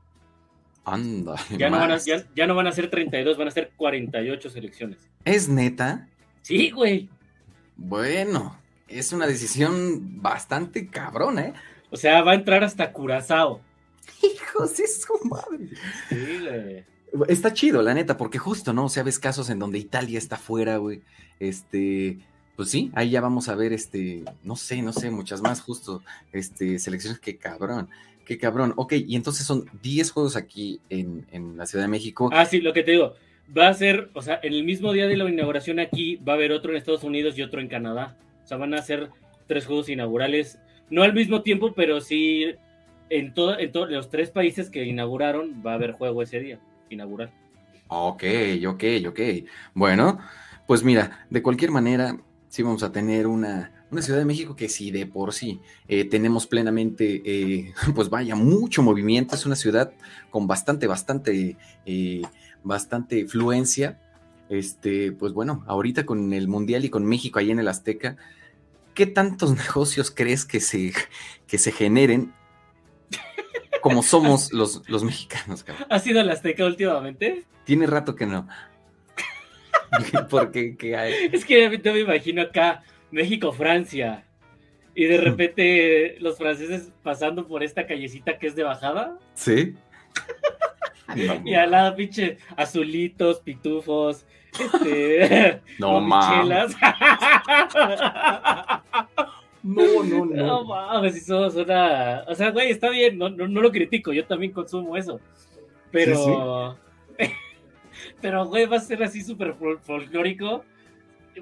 Anda. 0.84 1.36
Ya 1.56 1.68
no, 1.68 1.78
van 1.78 1.92
a, 1.92 1.98
ya, 1.98 2.24
ya 2.34 2.46
no 2.46 2.54
van 2.54 2.66
a 2.66 2.72
ser 2.72 2.88
32, 2.88 3.36
van 3.36 3.48
a 3.48 3.50
ser 3.50 3.72
48 3.76 4.50
selecciones. 4.50 4.98
¿Es 5.24 5.48
neta? 5.48 6.08
Sí, 6.40 6.70
güey. 6.70 7.10
Bueno, 7.76 8.58
es 8.88 9.12
una 9.12 9.26
decisión 9.26 10.22
bastante 10.22 10.88
cabrona, 10.88 11.42
¿eh? 11.42 11.52
O 11.90 11.96
sea, 11.96 12.22
va 12.22 12.32
a 12.32 12.36
entrar 12.36 12.64
hasta 12.64 12.90
Curazao. 12.90 13.60
Hijos 14.22 14.76
de 14.78 14.86
su 14.86 15.12
madre. 15.28 15.68
Sí, 16.08 16.38
güey. 16.40 16.91
Está 17.28 17.52
chido, 17.52 17.82
la 17.82 17.94
neta, 17.94 18.16
porque 18.16 18.38
justo, 18.38 18.72
¿no? 18.72 18.86
O 18.86 18.88
sea, 18.88 19.02
ves 19.02 19.18
casos 19.18 19.50
en 19.50 19.58
donde 19.58 19.78
Italia 19.78 20.18
está 20.18 20.36
fuera, 20.36 20.78
güey. 20.78 21.02
Este, 21.40 22.18
pues 22.56 22.70
sí, 22.70 22.90
ahí 22.94 23.10
ya 23.10 23.20
vamos 23.20 23.48
a 23.48 23.54
ver, 23.54 23.72
este, 23.72 24.24
no 24.44 24.56
sé, 24.56 24.80
no 24.82 24.92
sé, 24.92 25.10
muchas 25.10 25.42
más, 25.42 25.60
justo, 25.60 26.02
este, 26.32 26.78
selecciones, 26.78 27.18
qué 27.18 27.36
cabrón, 27.36 27.88
qué 28.24 28.38
cabrón. 28.38 28.72
Ok, 28.76 28.94
y 28.94 29.16
entonces 29.16 29.46
son 29.46 29.66
10 29.82 30.10
juegos 30.10 30.36
aquí 30.36 30.80
en, 30.88 31.26
en 31.32 31.56
la 31.56 31.66
Ciudad 31.66 31.84
de 31.84 31.90
México. 31.90 32.30
Ah, 32.32 32.46
sí, 32.46 32.60
lo 32.60 32.72
que 32.72 32.82
te 32.82 32.92
digo. 32.92 33.14
Va 33.56 33.68
a 33.68 33.74
ser, 33.74 34.08
o 34.14 34.22
sea, 34.22 34.40
en 34.42 34.54
el 34.54 34.64
mismo 34.64 34.92
día 34.92 35.06
de 35.06 35.16
la 35.16 35.28
inauguración 35.28 35.80
aquí 35.80 36.16
va 36.16 36.32
a 36.32 36.36
haber 36.36 36.52
otro 36.52 36.70
en 36.70 36.78
Estados 36.78 37.04
Unidos 37.04 37.36
y 37.36 37.42
otro 37.42 37.60
en 37.60 37.68
Canadá. 37.68 38.16
O 38.44 38.46
sea, 38.46 38.56
van 38.56 38.72
a 38.72 38.80
ser 38.82 39.10
tres 39.46 39.66
juegos 39.66 39.88
inaugurales, 39.88 40.58
no 40.88 41.02
al 41.02 41.12
mismo 41.12 41.42
tiempo, 41.42 41.74
pero 41.74 42.00
sí 42.00 42.46
en, 43.10 43.34
todo, 43.34 43.58
en 43.58 43.70
todos 43.72 43.90
los 43.90 44.08
tres 44.08 44.30
países 44.30 44.70
que 44.70 44.84
inauguraron 44.84 45.62
va 45.64 45.72
a 45.72 45.74
haber 45.74 45.92
juego 45.92 46.22
ese 46.22 46.40
día, 46.40 46.58
inaugural. 46.92 47.32
Ok, 47.88 48.24
ok, 48.66 48.84
ok. 49.08 49.20
Bueno, 49.74 50.18
pues 50.66 50.82
mira, 50.82 51.26
de 51.28 51.42
cualquier 51.42 51.70
manera, 51.70 52.16
sí 52.48 52.62
vamos 52.62 52.82
a 52.82 52.92
tener 52.92 53.26
una, 53.26 53.70
una 53.90 54.00
Ciudad 54.00 54.18
de 54.18 54.24
México 54.24 54.56
que 54.56 54.70
sí, 54.70 54.90
de 54.90 55.06
por 55.06 55.34
sí, 55.34 55.60
eh, 55.86 56.06
tenemos 56.06 56.46
plenamente, 56.46 57.22
eh, 57.24 57.74
pues 57.94 58.08
vaya, 58.08 58.34
mucho 58.34 58.82
movimiento. 58.82 59.34
Es 59.34 59.44
una 59.44 59.56
ciudad 59.56 59.92
con 60.30 60.46
bastante, 60.46 60.86
bastante, 60.86 61.56
eh, 61.84 62.22
bastante 62.64 63.26
fluencia. 63.26 64.00
Este, 64.48 65.12
pues 65.12 65.32
bueno, 65.32 65.62
ahorita 65.66 66.06
con 66.06 66.32
el 66.32 66.48
Mundial 66.48 66.84
y 66.84 66.90
con 66.90 67.04
México 67.04 67.38
ahí 67.38 67.50
en 67.50 67.58
el 67.58 67.68
Azteca, 67.68 68.16
¿qué 68.94 69.06
tantos 69.06 69.54
negocios 69.56 70.10
crees 70.10 70.46
que 70.46 70.60
se, 70.60 70.94
que 71.46 71.58
se 71.58 71.72
generen 71.72 72.32
como 73.82 74.02
somos 74.02 74.52
los, 74.52 74.88
los 74.88 75.04
mexicanos, 75.04 75.62
cabrón? 75.62 75.86
¿Has 75.90 76.06
ido 76.06 76.20
al 76.20 76.30
Azteca 76.30 76.64
últimamente? 76.64 77.44
Tiene 77.64 77.86
rato 77.86 78.14
que 78.14 78.24
no. 78.24 78.48
Porque 80.30 80.76
¿qué 80.76 80.96
hay? 80.96 81.12
Es 81.32 81.44
que 81.44 81.78
yo 81.82 81.92
me 81.92 82.00
imagino 82.00 82.42
acá, 82.42 82.82
México-Francia, 83.10 84.24
y 84.94 85.04
de 85.04 85.18
repente 85.18 86.16
los 86.20 86.38
franceses 86.38 86.92
pasando 87.02 87.46
por 87.46 87.62
esta 87.62 87.86
callecita 87.86 88.38
que 88.38 88.46
es 88.46 88.56
de 88.56 88.62
bajada, 88.62 89.18
¿Sí? 89.34 89.74
y 91.44 91.54
al 91.54 91.70
lado 91.70 91.96
pinche 91.96 92.38
azulitos, 92.56 93.40
pitufos, 93.40 94.24
este, 94.58 95.60
No, 95.78 96.00
mames. 96.00 96.76
Michelas. 99.62 100.08
No, 100.08 100.24
no, 100.24 100.34
No 100.46 100.64
mames, 100.64 101.14
si 101.14 101.20
somos 101.20 101.54
una. 101.54 102.24
O 102.28 102.34
sea, 102.34 102.50
güey, 102.50 102.70
está 102.70 102.90
bien, 102.90 103.18
no, 103.18 103.28
no, 103.28 103.46
no 103.48 103.60
lo 103.60 103.70
critico, 103.70 104.12
yo 104.12 104.26
también 104.26 104.52
consumo 104.52 104.96
eso. 104.96 105.20
Pero. 105.90 106.76
pero, 108.20 108.46
güey, 108.46 108.66
va 108.66 108.76
a 108.76 108.80
ser 108.80 109.02
así 109.02 109.22
súper 109.22 109.54
fol- 109.58 109.78
folclórico 109.80 110.64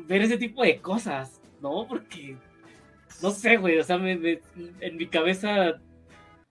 ver 0.07 0.23
ese 0.23 0.37
tipo 0.39 0.63
de 0.63 0.79
cosas, 0.81 1.41
¿no? 1.61 1.87
Porque. 1.89 2.37
No 3.23 3.31
sé, 3.31 3.57
güey, 3.57 3.79
o 3.79 3.85
sea, 3.85 3.99
me- 3.99 4.17
me- 4.17 4.41
en 4.81 4.97
mi 4.97 5.07
cabeza 5.07 5.79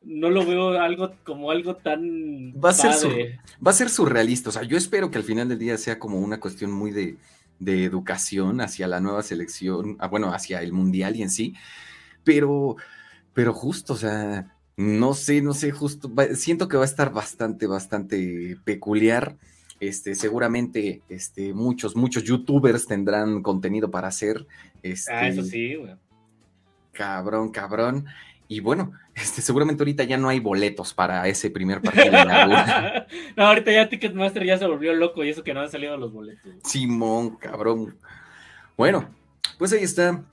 no 0.04 0.30
lo 0.30 0.46
veo 0.46 0.80
algo 0.80 1.14
como 1.24 1.52
algo 1.52 1.76
tan. 1.76 2.54
Va 2.54 2.70
a 2.70 2.74
ser 2.74 2.92
padre. 2.92 3.40
Va 3.66 3.72
a 3.72 3.74
ser 3.74 3.90
surrealista. 3.90 4.50
O 4.50 4.52
sea, 4.52 4.64
yo 4.64 4.78
espero 4.78 5.10
que 5.10 5.18
al 5.18 5.24
final 5.24 5.50
del 5.50 5.60
día 5.60 5.78
sea 5.78 5.98
como 6.00 6.20
una 6.20 6.40
cuestión 6.40 6.72
muy 6.72 6.92
de, 6.92 7.18
de 7.60 7.84
educación 7.84 8.62
hacia 8.62 8.88
la 8.88 9.00
nueva 9.00 9.22
selección, 9.22 9.98
ah, 10.00 10.08
bueno, 10.08 10.34
hacia 10.34 10.62
el 10.62 10.74
mundial 10.74 11.16
y 11.16 11.24
en 11.24 11.30
sí. 11.30 11.54
Pero, 12.24 12.78
pero 13.34 13.54
justo, 13.54 13.94
o 13.94 13.98
sea, 13.98 14.56
no 14.78 15.14
sé, 15.14 15.42
no 15.42 15.54
sé, 15.54 15.72
justo, 15.72 16.12
siento 16.36 16.68
que 16.68 16.78
va 16.78 16.84
a 16.84 16.86
estar 16.86 17.12
bastante, 17.12 17.68
bastante 17.68 18.58
peculiar. 18.64 19.36
Este, 19.80 20.16
seguramente, 20.16 21.02
este, 21.10 21.54
muchos, 21.54 21.96
muchos 21.96 22.24
youtubers 22.24 22.86
tendrán 22.86 23.42
contenido 23.42 23.92
para 23.92 24.10
hacer. 24.10 24.46
Este, 24.84 25.12
Ah, 25.14 25.28
eso 25.28 25.44
sí, 25.44 25.76
güey. 25.76 25.96
Cabrón, 26.92 27.52
cabrón. 27.52 28.06
Y 28.50 28.60
bueno, 28.62 28.92
este, 29.16 29.42
seguramente 29.42 29.84
ahorita 29.84 30.04
ya 30.04 30.18
no 30.18 30.28
hay 30.28 30.42
boletos 30.42 30.94
para 30.94 31.26
ese 31.30 31.50
primer 31.52 31.82
partido 31.82 32.08
inaugural. 32.08 33.08
no, 33.38 33.46
ahorita 33.46 33.72
ya 33.72 33.88
Ticketmaster 33.88 34.44
ya 34.44 34.58
se 34.58 34.66
volvió 34.66 34.94
loco 34.94 35.24
y 35.24 35.30
eso 35.30 35.44
que 35.44 35.54
no 35.54 35.62
han 35.62 35.72
salido 35.72 35.96
los 35.96 36.12
boletos. 36.12 36.52
Simón, 36.66 37.38
cabrón. 37.38 37.98
Bueno, 38.76 39.08
pues 39.58 39.72
ahí 39.72 39.84
está. 39.84 40.26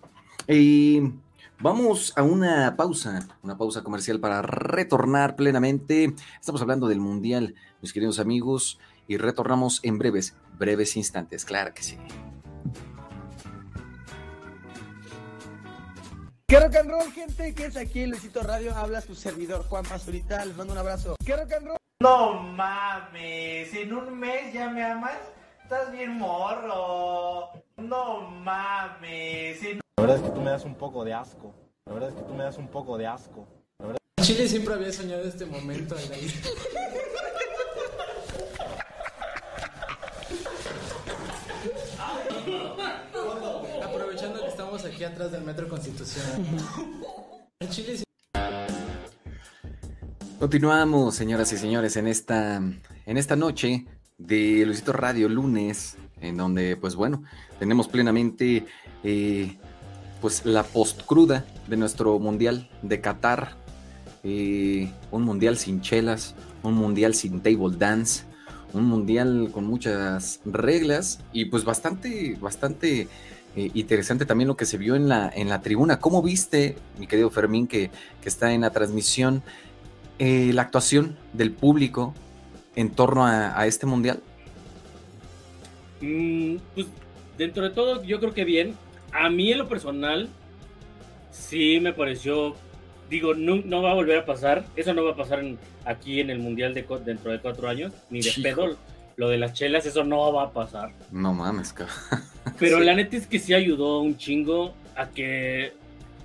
Y 0.48 1.12
vamos 1.60 2.14
a 2.16 2.22
una 2.22 2.74
pausa, 2.76 3.28
una 3.42 3.58
pausa 3.58 3.84
comercial 3.84 4.18
para 4.18 4.40
retornar 4.40 5.36
plenamente. 5.36 6.14
Estamos 6.40 6.62
hablando 6.62 6.88
del 6.88 7.00
Mundial, 7.00 7.54
mis 7.82 7.92
queridos 7.92 8.18
amigos, 8.18 8.80
y 9.06 9.18
retornamos 9.18 9.80
en 9.84 9.98
breves, 9.98 10.34
breves 10.58 10.96
instantes, 10.96 11.44
claro 11.44 11.74
que 11.74 11.82
sí. 11.82 11.98
¿Qué 16.48 16.60
rock 16.60 16.76
and 16.76 16.90
roll, 16.90 17.12
gente? 17.12 17.54
Que 17.54 17.66
es 17.66 17.76
aquí 17.76 18.06
Luisito 18.06 18.40
Radio? 18.42 18.74
Habla 18.76 19.00
su 19.00 19.14
servidor 19.16 19.64
Juan 19.64 19.84
Pazurita. 19.84 20.44
Les 20.44 20.56
mando 20.56 20.72
un 20.74 20.78
abrazo. 20.78 21.16
¿Qué 21.24 21.36
rock 21.36 21.52
and 21.54 21.66
roll? 21.66 21.76
No 22.00 22.34
mames, 22.42 23.74
en 23.74 23.92
un 23.92 24.16
mes 24.18 24.52
ya 24.52 24.68
me 24.70 24.84
amas. 24.84 25.16
Estás 25.62 25.90
bien 25.90 26.12
morro. 26.16 27.48
No 27.76 28.20
mames. 28.30 29.60
en- 29.64 29.80
La 29.96 30.02
verdad 30.02 30.16
es 30.18 30.22
que 30.22 30.30
tú 30.30 30.40
me 30.40 30.50
das 30.52 30.64
un 30.64 30.74
poco 30.76 31.04
de 31.04 31.14
asco. 31.14 31.52
La 31.86 31.94
verdad 31.94 32.10
es 32.10 32.14
que 32.14 32.22
tú 32.22 32.34
me 32.34 32.44
das 32.44 32.58
un 32.58 32.68
poco 32.68 32.96
de 32.96 33.06
asco. 33.08 33.46
La 33.80 33.86
verdad... 33.86 33.98
Chile 34.22 34.48
siempre 34.48 34.74
había 34.74 34.92
soñado 34.92 35.24
este 35.24 35.46
momento 35.46 35.96
en 35.98 36.10
la 36.10 36.16
vida. 36.16 36.32
Atrás 45.06 45.32
del 45.32 45.42
Metro 45.42 45.68
Constitución. 45.68 46.24
En 47.58 47.70
Chile 47.70 48.02
Continuamos, 50.38 51.14
señoras 51.14 51.50
y 51.54 51.56
señores, 51.56 51.96
en 51.96 52.06
esta, 52.06 52.56
en 52.56 53.16
esta 53.16 53.34
noche 53.34 53.86
de 54.18 54.66
Luisito 54.66 54.92
Radio 54.92 55.30
lunes, 55.30 55.96
en 56.20 56.36
donde, 56.36 56.76
pues 56.76 56.94
bueno, 56.94 57.22
tenemos 57.58 57.88
plenamente 57.88 58.66
eh, 59.02 59.56
pues 60.20 60.44
la 60.44 60.64
postcruda 60.64 61.46
de 61.66 61.78
nuestro 61.78 62.18
mundial 62.18 62.68
de 62.82 63.00
Qatar, 63.00 63.56
eh, 64.22 64.92
un 65.10 65.22
mundial 65.22 65.56
sin 65.56 65.80
chelas, 65.80 66.34
un 66.62 66.74
mundial 66.74 67.14
sin 67.14 67.40
table 67.40 67.74
dance, 67.78 68.24
un 68.74 68.84
mundial 68.84 69.48
con 69.50 69.64
muchas 69.64 70.40
reglas 70.44 71.20
y 71.32 71.46
pues 71.46 71.64
bastante, 71.64 72.36
bastante 72.38 73.08
eh, 73.56 73.70
interesante 73.74 74.26
también 74.26 74.48
lo 74.48 74.56
que 74.56 74.66
se 74.66 74.76
vio 74.78 74.94
en 74.94 75.08
la, 75.08 75.30
en 75.34 75.48
la 75.48 75.60
tribuna. 75.62 75.98
¿Cómo 75.98 76.22
viste, 76.22 76.76
mi 76.98 77.06
querido 77.06 77.30
Fermín, 77.30 77.66
que, 77.66 77.90
que 78.22 78.28
está 78.28 78.52
en 78.52 78.60
la 78.62 78.70
transmisión? 78.70 79.42
eh, 80.18 80.50
la 80.54 80.62
actuación 80.62 81.14
del 81.34 81.52
público 81.52 82.14
en 82.74 82.88
torno 82.90 83.26
a, 83.26 83.58
a 83.60 83.66
este 83.66 83.84
mundial? 83.84 84.20
Mm, 86.00 86.56
pues 86.74 86.86
dentro 87.38 87.64
de 87.64 87.70
todo, 87.70 88.02
yo 88.02 88.18
creo 88.20 88.32
que 88.34 88.44
bien. 88.44 88.74
A 89.12 89.28
mí 89.30 89.52
en 89.52 89.58
lo 89.58 89.68
personal, 89.68 90.28
sí 91.30 91.80
me 91.80 91.92
pareció. 91.92 92.54
Digo, 93.10 93.34
no, 93.34 93.56
no 93.64 93.82
va 93.82 93.92
a 93.92 93.94
volver 93.94 94.18
a 94.18 94.24
pasar. 94.26 94.64
Eso 94.74 94.92
no 94.94 95.04
va 95.04 95.12
a 95.12 95.16
pasar 95.16 95.40
en- 95.40 95.58
aquí 95.84 96.20
en 96.20 96.30
el 96.30 96.38
Mundial 96.38 96.74
de, 96.74 96.84
dentro 97.04 97.30
de 97.30 97.38
cuatro 97.40 97.68
años. 97.68 97.92
Ni 98.10 98.20
de 98.20 98.30
Hijo. 98.30 98.42
pedo. 98.42 98.76
Lo 99.16 99.28
de 99.30 99.38
las 99.38 99.52
chelas, 99.54 99.86
eso 99.86 100.04
no 100.04 100.32
va 100.32 100.44
a 100.44 100.50
pasar. 100.52 100.90
No 101.10 101.32
mames, 101.32 101.72
cabrón. 101.72 101.96
Pero 102.58 102.78
Sí. 102.78 102.84
la 102.84 102.94
neta 102.94 103.16
es 103.16 103.26
que 103.26 103.38
sí 103.38 103.54
ayudó 103.54 104.00
un 104.00 104.16
chingo 104.16 104.74
a 104.94 105.08
que. 105.08 105.72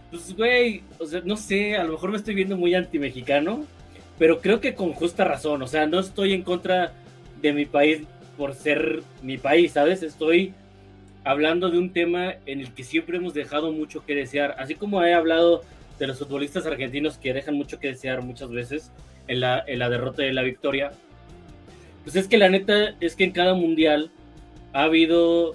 Pues, 0.10 0.36
güey, 0.36 0.84
o 1.00 1.06
sea, 1.06 1.22
no 1.24 1.38
sé, 1.38 1.78
a 1.78 1.84
lo 1.86 1.94
mejor 1.94 2.12
me 2.12 2.18
estoy 2.18 2.36
viendo 2.36 2.58
muy 2.58 2.76
anti-mexicano. 2.76 3.66
Pero 4.20 4.40
creo 4.42 4.60
que 4.60 4.76
con 4.76 4.92
justa 4.94 5.24
razón. 5.24 5.62
O 5.62 5.68
sea, 5.68 5.88
no 5.88 6.00
estoy 6.00 6.34
en 6.34 6.44
contra 6.44 6.92
de 7.42 7.54
mi 7.54 7.66
país 7.66 8.02
por 8.38 8.54
ser 8.54 9.02
mi 9.24 9.38
país, 9.38 9.72
¿sabes? 9.72 10.04
Estoy 10.04 10.54
hablando 11.24 11.70
de 11.70 11.78
un 11.78 11.92
tema 11.94 12.34
en 12.46 12.60
el 12.60 12.74
que 12.74 12.84
siempre 12.84 13.18
hemos 13.18 13.34
dejado 13.34 13.72
mucho 13.72 14.06
que 14.06 14.14
desear. 14.16 14.56
Así 14.60 14.76
como 14.76 15.02
he 15.04 15.14
hablado 15.14 15.62
de 15.98 16.08
los 16.08 16.20
futbolistas 16.20 16.66
argentinos 16.66 17.18
que 17.18 17.34
dejan 17.34 17.56
mucho 17.56 17.80
que 17.80 17.88
desear 17.90 18.22
muchas 18.22 18.50
veces 18.52 18.92
en 19.28 19.40
la, 19.40 19.64
en 19.66 19.80
la 19.80 19.90
derrota 19.90 20.24
de 20.24 20.34
la 20.34 20.42
victoria. 20.44 20.92
Pues 22.04 22.16
es 22.16 22.28
que 22.28 22.38
la 22.38 22.50
neta 22.50 22.96
es 23.00 23.16
que 23.16 23.24
en 23.26 23.32
cada 23.32 23.54
mundial 23.54 24.10
ha 24.74 24.84
habido 24.84 25.54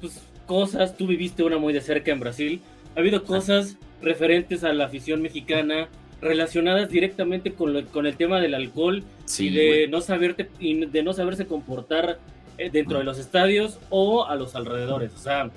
pues, 0.00 0.22
cosas, 0.46 0.96
tú 0.96 1.06
viviste 1.06 1.42
una 1.42 1.58
muy 1.58 1.72
de 1.72 1.80
cerca 1.80 2.12
en 2.12 2.20
Brasil, 2.20 2.60
ha 2.96 3.00
habido 3.00 3.24
cosas 3.24 3.76
referentes 4.02 4.64
a 4.64 4.72
la 4.72 4.84
afición 4.86 5.22
mexicana 5.22 5.88
relacionadas 6.20 6.88
directamente 6.90 7.52
con, 7.52 7.72
lo- 7.72 7.86
con 7.86 8.06
el 8.06 8.16
tema 8.16 8.40
del 8.40 8.54
alcohol 8.54 9.02
Sí, 9.24 9.48
y 9.48 9.50
de 9.50 9.88
no 9.88 10.00
saberte 10.00 10.48
y 10.58 10.86
de 10.86 11.02
no 11.02 11.12
saberse 11.12 11.46
comportar 11.46 12.18
eh, 12.58 12.70
dentro 12.70 12.98
de 12.98 13.04
los 13.04 13.18
estadios 13.18 13.78
o 13.88 14.24
a 14.26 14.34
los 14.34 14.54
alrededores. 14.56 15.14
O 15.14 15.18
sea, 15.18 15.50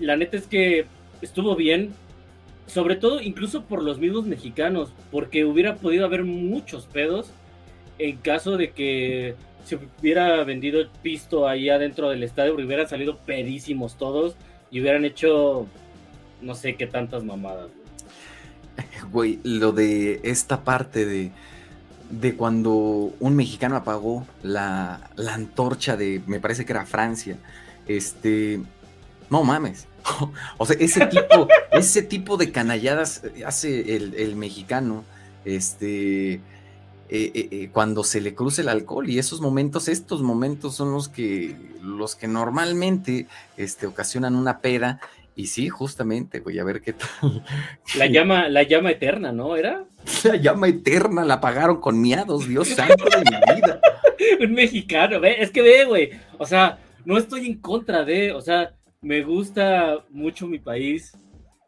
la 0.00 0.16
neta 0.16 0.36
es 0.36 0.46
que 0.46 0.86
estuvo 1.22 1.54
bien, 1.54 1.94
sobre 2.66 2.96
todo 2.96 3.20
incluso 3.20 3.62
por 3.64 3.82
los 3.82 3.98
mismos 3.98 4.26
mexicanos, 4.26 4.92
porque 5.12 5.44
hubiera 5.44 5.76
podido 5.76 6.04
haber 6.04 6.24
muchos 6.24 6.86
pedos 6.86 7.30
en 7.98 8.16
caso 8.18 8.56
de 8.56 8.70
que 8.70 9.34
se 9.64 9.78
hubiera 10.00 10.44
vendido 10.44 10.80
el 10.80 10.88
pisto 11.02 11.48
ahí 11.48 11.68
adentro 11.68 12.10
del 12.10 12.22
estadio, 12.22 12.54
hubieran 12.54 12.88
salido 12.88 13.18
pedísimos 13.18 13.96
todos 13.96 14.36
y 14.70 14.80
hubieran 14.80 15.04
hecho 15.04 15.66
no 16.40 16.54
sé 16.54 16.76
qué 16.76 16.86
tantas 16.86 17.24
mamadas. 17.24 17.68
Güey, 19.10 19.40
lo 19.42 19.72
de 19.72 20.20
esta 20.22 20.62
parte 20.62 21.06
de, 21.06 21.32
de 22.10 22.36
cuando 22.36 23.14
un 23.18 23.36
mexicano 23.36 23.76
apagó 23.76 24.26
la, 24.42 25.10
la 25.16 25.34
antorcha 25.34 25.96
de, 25.96 26.20
me 26.26 26.40
parece 26.40 26.64
que 26.64 26.72
era 26.72 26.84
Francia, 26.86 27.38
este, 27.88 28.60
no 29.30 29.44
mames. 29.44 29.88
o 30.58 30.66
sea, 30.66 30.76
ese 30.78 31.06
tipo, 31.06 31.48
ese 31.72 32.02
tipo 32.02 32.36
de 32.36 32.52
canalladas 32.52 33.22
hace 33.44 33.96
el, 33.96 34.14
el 34.14 34.36
mexicano, 34.36 35.04
este, 35.44 36.40
eh, 37.08 37.30
eh, 37.34 37.48
eh, 37.52 37.68
cuando 37.72 38.02
se 38.02 38.20
le 38.20 38.34
cruce 38.34 38.62
el 38.62 38.68
alcohol 38.68 39.08
y 39.08 39.18
esos 39.18 39.40
momentos, 39.40 39.88
estos 39.88 40.22
momentos 40.22 40.74
son 40.74 40.92
los 40.92 41.08
que, 41.08 41.54
los 41.82 42.16
que 42.16 42.26
normalmente 42.26 43.26
este, 43.56 43.86
ocasionan 43.86 44.34
una 44.34 44.60
peda 44.60 45.00
y 45.36 45.48
sí, 45.48 45.68
justamente, 45.68 46.40
voy 46.40 46.58
a 46.58 46.64
ver 46.64 46.80
qué 46.80 46.94
tal. 46.94 47.44
La 47.96 48.06
llama, 48.10 48.48
la 48.48 48.62
llama 48.62 48.90
eterna, 48.90 49.32
¿no? 49.32 49.54
¿Era? 49.54 49.84
La 50.24 50.36
llama 50.36 50.66
eterna 50.66 51.24
la 51.24 51.34
apagaron 51.34 51.80
con 51.80 52.00
miados, 52.00 52.48
Dios 52.48 52.68
santo 52.68 53.04
de 53.04 53.18
mi 53.18 53.54
vida. 53.54 53.80
Un 54.40 54.52
mexicano, 54.52 55.20
ve, 55.20 55.36
es 55.38 55.50
que 55.50 55.62
ve, 55.62 55.84
güey. 55.84 56.10
O 56.38 56.46
sea, 56.46 56.78
no 57.04 57.18
estoy 57.18 57.46
en 57.46 57.60
contra 57.60 58.04
de, 58.04 58.32
o 58.32 58.40
sea, 58.40 58.74
me 59.02 59.22
gusta 59.22 60.04
mucho 60.10 60.46
mi 60.46 60.58
país. 60.58 61.16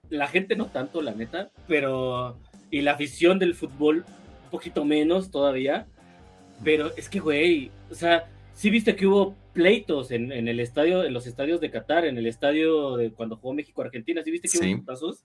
La 0.08 0.26
gente 0.26 0.56
no 0.56 0.66
tanto, 0.66 1.02
la 1.02 1.12
neta, 1.12 1.50
pero. 1.68 2.38
Y 2.70 2.82
la 2.82 2.92
afición 2.92 3.38
del 3.38 3.54
fútbol 3.54 4.04
poquito 4.48 4.84
menos 4.84 5.30
todavía. 5.30 5.86
Pero 6.64 6.92
es 6.96 7.08
que, 7.08 7.20
güey, 7.20 7.70
o 7.90 7.94
sea, 7.94 8.28
sí 8.52 8.70
viste 8.70 8.96
que 8.96 9.06
hubo 9.06 9.36
pleitos 9.52 10.10
en, 10.10 10.32
en, 10.32 10.48
el 10.48 10.60
estadio, 10.60 11.04
en 11.04 11.12
los 11.12 11.26
estadios 11.26 11.60
de 11.60 11.70
Qatar, 11.70 12.04
en 12.04 12.18
el 12.18 12.26
estadio 12.26 12.96
de 12.96 13.12
cuando 13.12 13.36
jugó 13.36 13.54
México-Argentina, 13.54 14.22
¿sí 14.22 14.30
viste 14.30 14.48
que 14.48 14.58
sí. 14.58 14.72
hubo 14.72 14.80
putazos? 14.80 15.24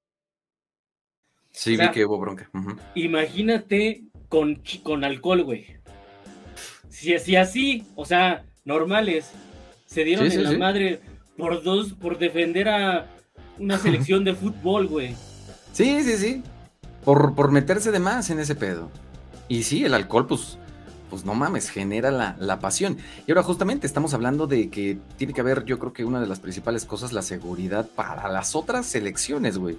Sí, 1.51 1.73
O 1.73 1.77
sea, 1.77 1.87
vi 1.87 1.93
que 1.93 2.05
hubo 2.05 2.17
bronca. 2.19 2.49
Imagínate 2.95 4.03
con, 4.29 4.61
con 4.83 5.03
alcohol, 5.03 5.43
güey. 5.43 5.65
Si, 6.89 7.17
si 7.19 7.35
así, 7.35 7.85
o 7.95 8.05
sea, 8.05 8.45
normales, 8.65 9.31
se 9.85 10.03
dieron 10.03 10.29
Sí, 10.29 10.35
en 10.35 10.39
sí, 10.39 10.43
la 10.45 10.51
sí. 10.51 10.57
madre 10.57 11.01
por 11.37 11.63
dos, 11.63 11.93
por 11.93 12.17
defender 12.17 12.69
a 12.69 13.07
una 13.59 13.77
selección 13.79 14.23
de 14.23 14.33
fútbol, 14.35 14.87
güey. 14.87 15.15
Sí, 15.73 16.03
sí, 16.03 16.17
sí. 16.17 16.43
Por, 17.03 17.33
por 17.35 17.51
meterse 17.51 17.91
de 17.91 17.99
más 17.99 18.29
en 18.29 18.39
ese 18.39 18.55
pedo. 18.55 18.89
Y 19.47 19.63
sí, 19.63 19.83
el 19.83 19.93
alcohol, 19.93 20.27
pues, 20.27 20.57
pues 21.09 21.25
no 21.25 21.33
mames, 21.33 21.69
genera 21.69 22.11
la, 22.11 22.35
la 22.39 22.59
pasión. 22.59 22.97
Y 23.27 23.31
ahora 23.31 23.43
justamente 23.43 23.87
estamos 23.87 24.13
hablando 24.13 24.47
de 24.47 24.69
que 24.69 24.97
tiene 25.17 25.33
que 25.33 25.41
haber, 25.41 25.65
yo 25.65 25.79
creo 25.79 25.93
que 25.93 26.05
una 26.05 26.21
de 26.21 26.27
las 26.27 26.39
principales 26.39 26.85
cosas, 26.85 27.11
la 27.11 27.21
seguridad 27.21 27.87
para 27.95 28.29
las 28.29 28.55
otras 28.55 28.85
selecciones, 28.85 29.57
güey. 29.57 29.77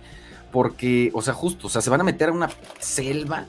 Porque, 0.52 1.10
o 1.14 1.22
sea, 1.22 1.34
justo, 1.34 1.66
o 1.66 1.70
sea, 1.70 1.80
se 1.82 1.90
van 1.90 2.00
a 2.00 2.04
meter 2.04 2.28
a 2.28 2.32
una 2.32 2.50
selva 2.78 3.46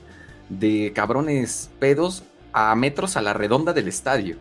de 0.49 0.91
cabrones 0.95 1.69
pedos 1.79 2.23
a 2.53 2.73
metros 2.75 3.17
a 3.17 3.21
la 3.21 3.33
redonda 3.33 3.73
del 3.73 3.87
estadio. 3.87 4.37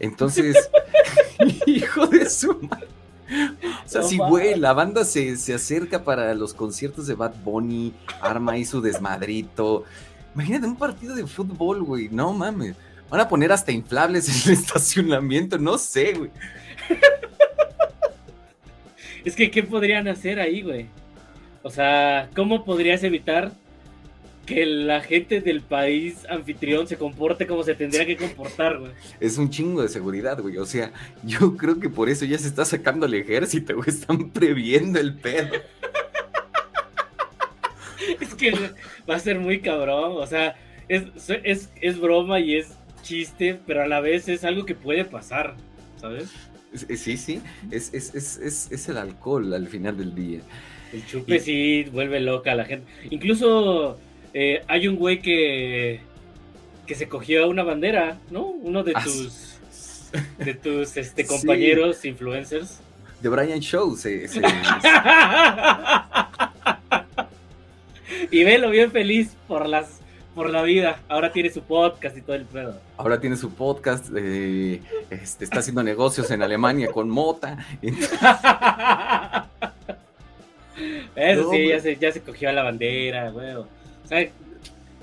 Entonces, 0.00 0.70
hijo 1.66 2.06
de 2.06 2.28
su 2.30 2.54
madre. 2.62 2.86
O 3.84 3.88
sea, 3.88 4.02
No 4.02 4.08
si, 4.08 4.16
mames. 4.18 4.30
güey, 4.30 4.54
la 4.58 4.72
banda 4.74 5.04
se, 5.04 5.36
se 5.36 5.54
acerca 5.54 6.04
para 6.04 6.34
los 6.34 6.54
conciertos 6.54 7.06
de 7.06 7.14
Bad 7.14 7.34
Bunny, 7.42 7.92
arma 8.20 8.52
ahí 8.52 8.64
su 8.64 8.80
desmadrito. 8.80 9.84
Imagínate 10.34 10.66
un 10.66 10.76
partido 10.76 11.14
de 11.14 11.26
fútbol, 11.26 11.82
güey, 11.82 12.08
no 12.10 12.32
mames. 12.32 12.76
Van 13.10 13.20
a 13.20 13.28
poner 13.28 13.50
hasta 13.52 13.72
inflables 13.72 14.28
en 14.28 14.52
el 14.52 14.58
estacionamiento, 14.60 15.58
no 15.58 15.78
sé, 15.78 16.12
güey. 16.14 16.30
Es 19.24 19.34
que, 19.34 19.50
¿qué 19.50 19.62
podrían 19.62 20.06
hacer 20.08 20.38
ahí, 20.38 20.62
güey? 20.62 20.86
O 21.64 21.70
sea, 21.70 22.28
¿cómo 22.36 22.64
podrías 22.64 23.02
evitar 23.02 23.50
que 24.46 24.66
la 24.66 25.00
gente 25.00 25.40
del 25.40 25.62
país 25.62 26.26
anfitrión 26.28 26.86
se 26.86 26.98
comporte 26.98 27.46
como 27.46 27.62
se 27.64 27.74
tendría 27.74 28.04
que 28.04 28.18
comportar, 28.18 28.78
güey? 28.78 28.92
Es 29.18 29.38
un 29.38 29.48
chingo 29.48 29.80
de 29.80 29.88
seguridad, 29.88 30.38
güey. 30.40 30.58
O 30.58 30.66
sea, 30.66 30.92
yo 31.24 31.56
creo 31.56 31.80
que 31.80 31.88
por 31.88 32.10
eso 32.10 32.26
ya 32.26 32.36
se 32.38 32.48
está 32.48 32.66
sacando 32.66 33.06
el 33.06 33.14
ejército, 33.14 33.74
güey. 33.76 33.88
Están 33.88 34.30
previendo 34.30 35.00
el 35.00 35.14
pedo. 35.14 35.48
Es 38.20 38.34
que 38.34 38.52
va 39.08 39.16
a 39.16 39.18
ser 39.18 39.38
muy 39.38 39.60
cabrón, 39.60 40.12
o 40.18 40.26
sea, 40.26 40.56
es, 40.88 41.04
es, 41.42 41.70
es 41.80 41.98
broma 41.98 42.38
y 42.40 42.56
es 42.56 42.72
chiste, 43.02 43.58
pero 43.66 43.82
a 43.82 43.86
la 43.86 44.00
vez 44.00 44.28
es 44.28 44.44
algo 44.44 44.66
que 44.66 44.74
puede 44.74 45.04
pasar, 45.06 45.54
¿sabes? 45.98 46.24
Es- 46.72 46.86
Sí, 47.00 47.16
sí, 47.16 47.40
es, 47.70 47.94
es, 47.94 48.14
es, 48.14 48.36
es, 48.38 48.70
es 48.72 48.88
el 48.88 48.98
alcohol 48.98 49.54
al 49.54 49.68
final 49.68 49.96
del 49.96 50.14
día. 50.14 50.40
El 50.94 51.06
chupe 51.06 51.40
sí 51.40 51.84
vuelve 51.92 52.20
loca 52.20 52.52
a 52.52 52.54
la 52.54 52.64
gente. 52.64 52.86
Incluso 53.10 53.98
eh, 54.32 54.62
hay 54.68 54.86
un 54.88 54.96
güey 54.96 55.20
que, 55.20 56.00
que 56.86 56.94
se 56.94 57.08
cogió 57.08 57.48
una 57.48 57.62
bandera, 57.64 58.18
¿no? 58.30 58.44
Uno 58.46 58.82
de 58.84 58.92
Ah, 58.94 59.02
tus, 59.02 59.58
de 60.38 60.54
tus 60.54 60.96
este, 60.96 61.22
Sí. 61.24 61.28
compañeros 61.28 62.04
influencers. 62.04 62.78
De 63.20 63.28
Brian 63.28 63.60
Show 63.60 63.96
se, 63.96 64.28
se- 64.28 64.40
y 68.30 68.44
velo 68.44 68.70
bien 68.70 68.90
feliz 68.90 69.34
por 69.48 69.68
las 69.68 70.00
por 70.34 70.50
la 70.50 70.62
vida. 70.62 71.00
Ahora 71.08 71.32
tiene 71.32 71.48
su 71.50 71.62
podcast 71.62 72.16
y 72.16 72.20
todo 72.20 72.34
el 72.34 72.44
pedo. 72.44 72.80
ahora 72.96 73.20
tiene 73.20 73.36
su 73.36 73.52
podcast, 73.54 74.06
eh, 74.16 74.80
este, 75.08 75.44
está 75.44 75.60
haciendo 75.60 75.82
negocios 75.84 76.28
en 76.32 76.42
Alemania 76.42 76.88
con 76.92 77.08
Mota. 77.08 77.64
Eso 81.16 81.42
No, 81.42 81.50
sí, 81.50 81.68
ya 81.68 81.80
se, 81.80 81.96
ya 81.96 82.12
se 82.12 82.20
cogió 82.20 82.48
a 82.48 82.52
la 82.52 82.62
bandera, 82.62 83.30
güey. 83.30 83.54
O 83.54 83.68
sea, 84.04 84.28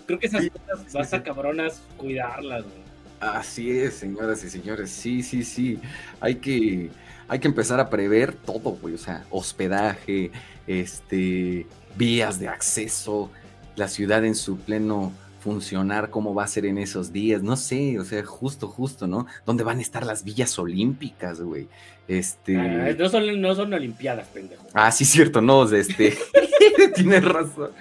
creo 0.06 0.20
que 0.20 0.28
esas 0.28 0.50
cosas 0.50 0.94
vas 0.94 1.14
a 1.14 1.24
cabronas 1.24 1.82
cuidarlas, 1.98 2.64
güey. 2.64 2.82
Así 3.20 3.70
es, 3.70 3.96
señoras 3.96 4.44
y 4.44 4.50
señores. 4.50 4.90
Sí, 4.90 5.22
sí, 5.22 5.44
sí. 5.44 5.80
Hay 6.20 6.36
que, 6.36 6.90
hay 7.28 7.40
que 7.40 7.48
empezar 7.48 7.80
a 7.80 7.90
prever 7.90 8.34
todo, 8.34 8.72
güey. 8.72 8.96
O 8.96 8.98
sea, 8.98 9.26
hospedaje, 9.30 10.32
este, 10.66 11.68
vías 11.96 12.40
de 12.40 12.48
acceso, 12.48 13.32
la 13.76 13.88
ciudad 13.88 14.26
en 14.26 14.36
su 14.36 14.58
pleno 14.58 15.14
funcionar, 15.42 16.10
cómo 16.10 16.34
va 16.34 16.44
a 16.46 16.48
ser 16.48 16.66
en 16.66 16.78
esos 16.78 17.12
días. 17.12 17.44
No 17.44 17.58
sé, 17.58 18.00
o 18.00 18.06
sea, 18.06 18.24
justo, 18.24 18.68
justo, 18.68 19.08
¿no? 19.08 19.26
¿Dónde 19.46 19.64
van 19.64 19.80
a 19.80 19.82
estar 19.82 20.06
las 20.06 20.24
villas 20.24 20.58
olímpicas, 20.60 21.42
güey? 21.42 21.68
Este. 22.08 22.56
Ah, 22.58 22.96
no, 22.98 23.10
son, 23.10 23.42
no 23.42 23.56
son 23.56 23.74
olimpiadas, 23.74 24.28
pendejo. 24.28 24.66
Ah, 24.74 24.92
sí, 24.92 25.04
cierto, 25.06 25.42
no, 25.42 25.64
este. 25.72 26.18
Tienes 26.96 27.24
razón. 27.26 27.72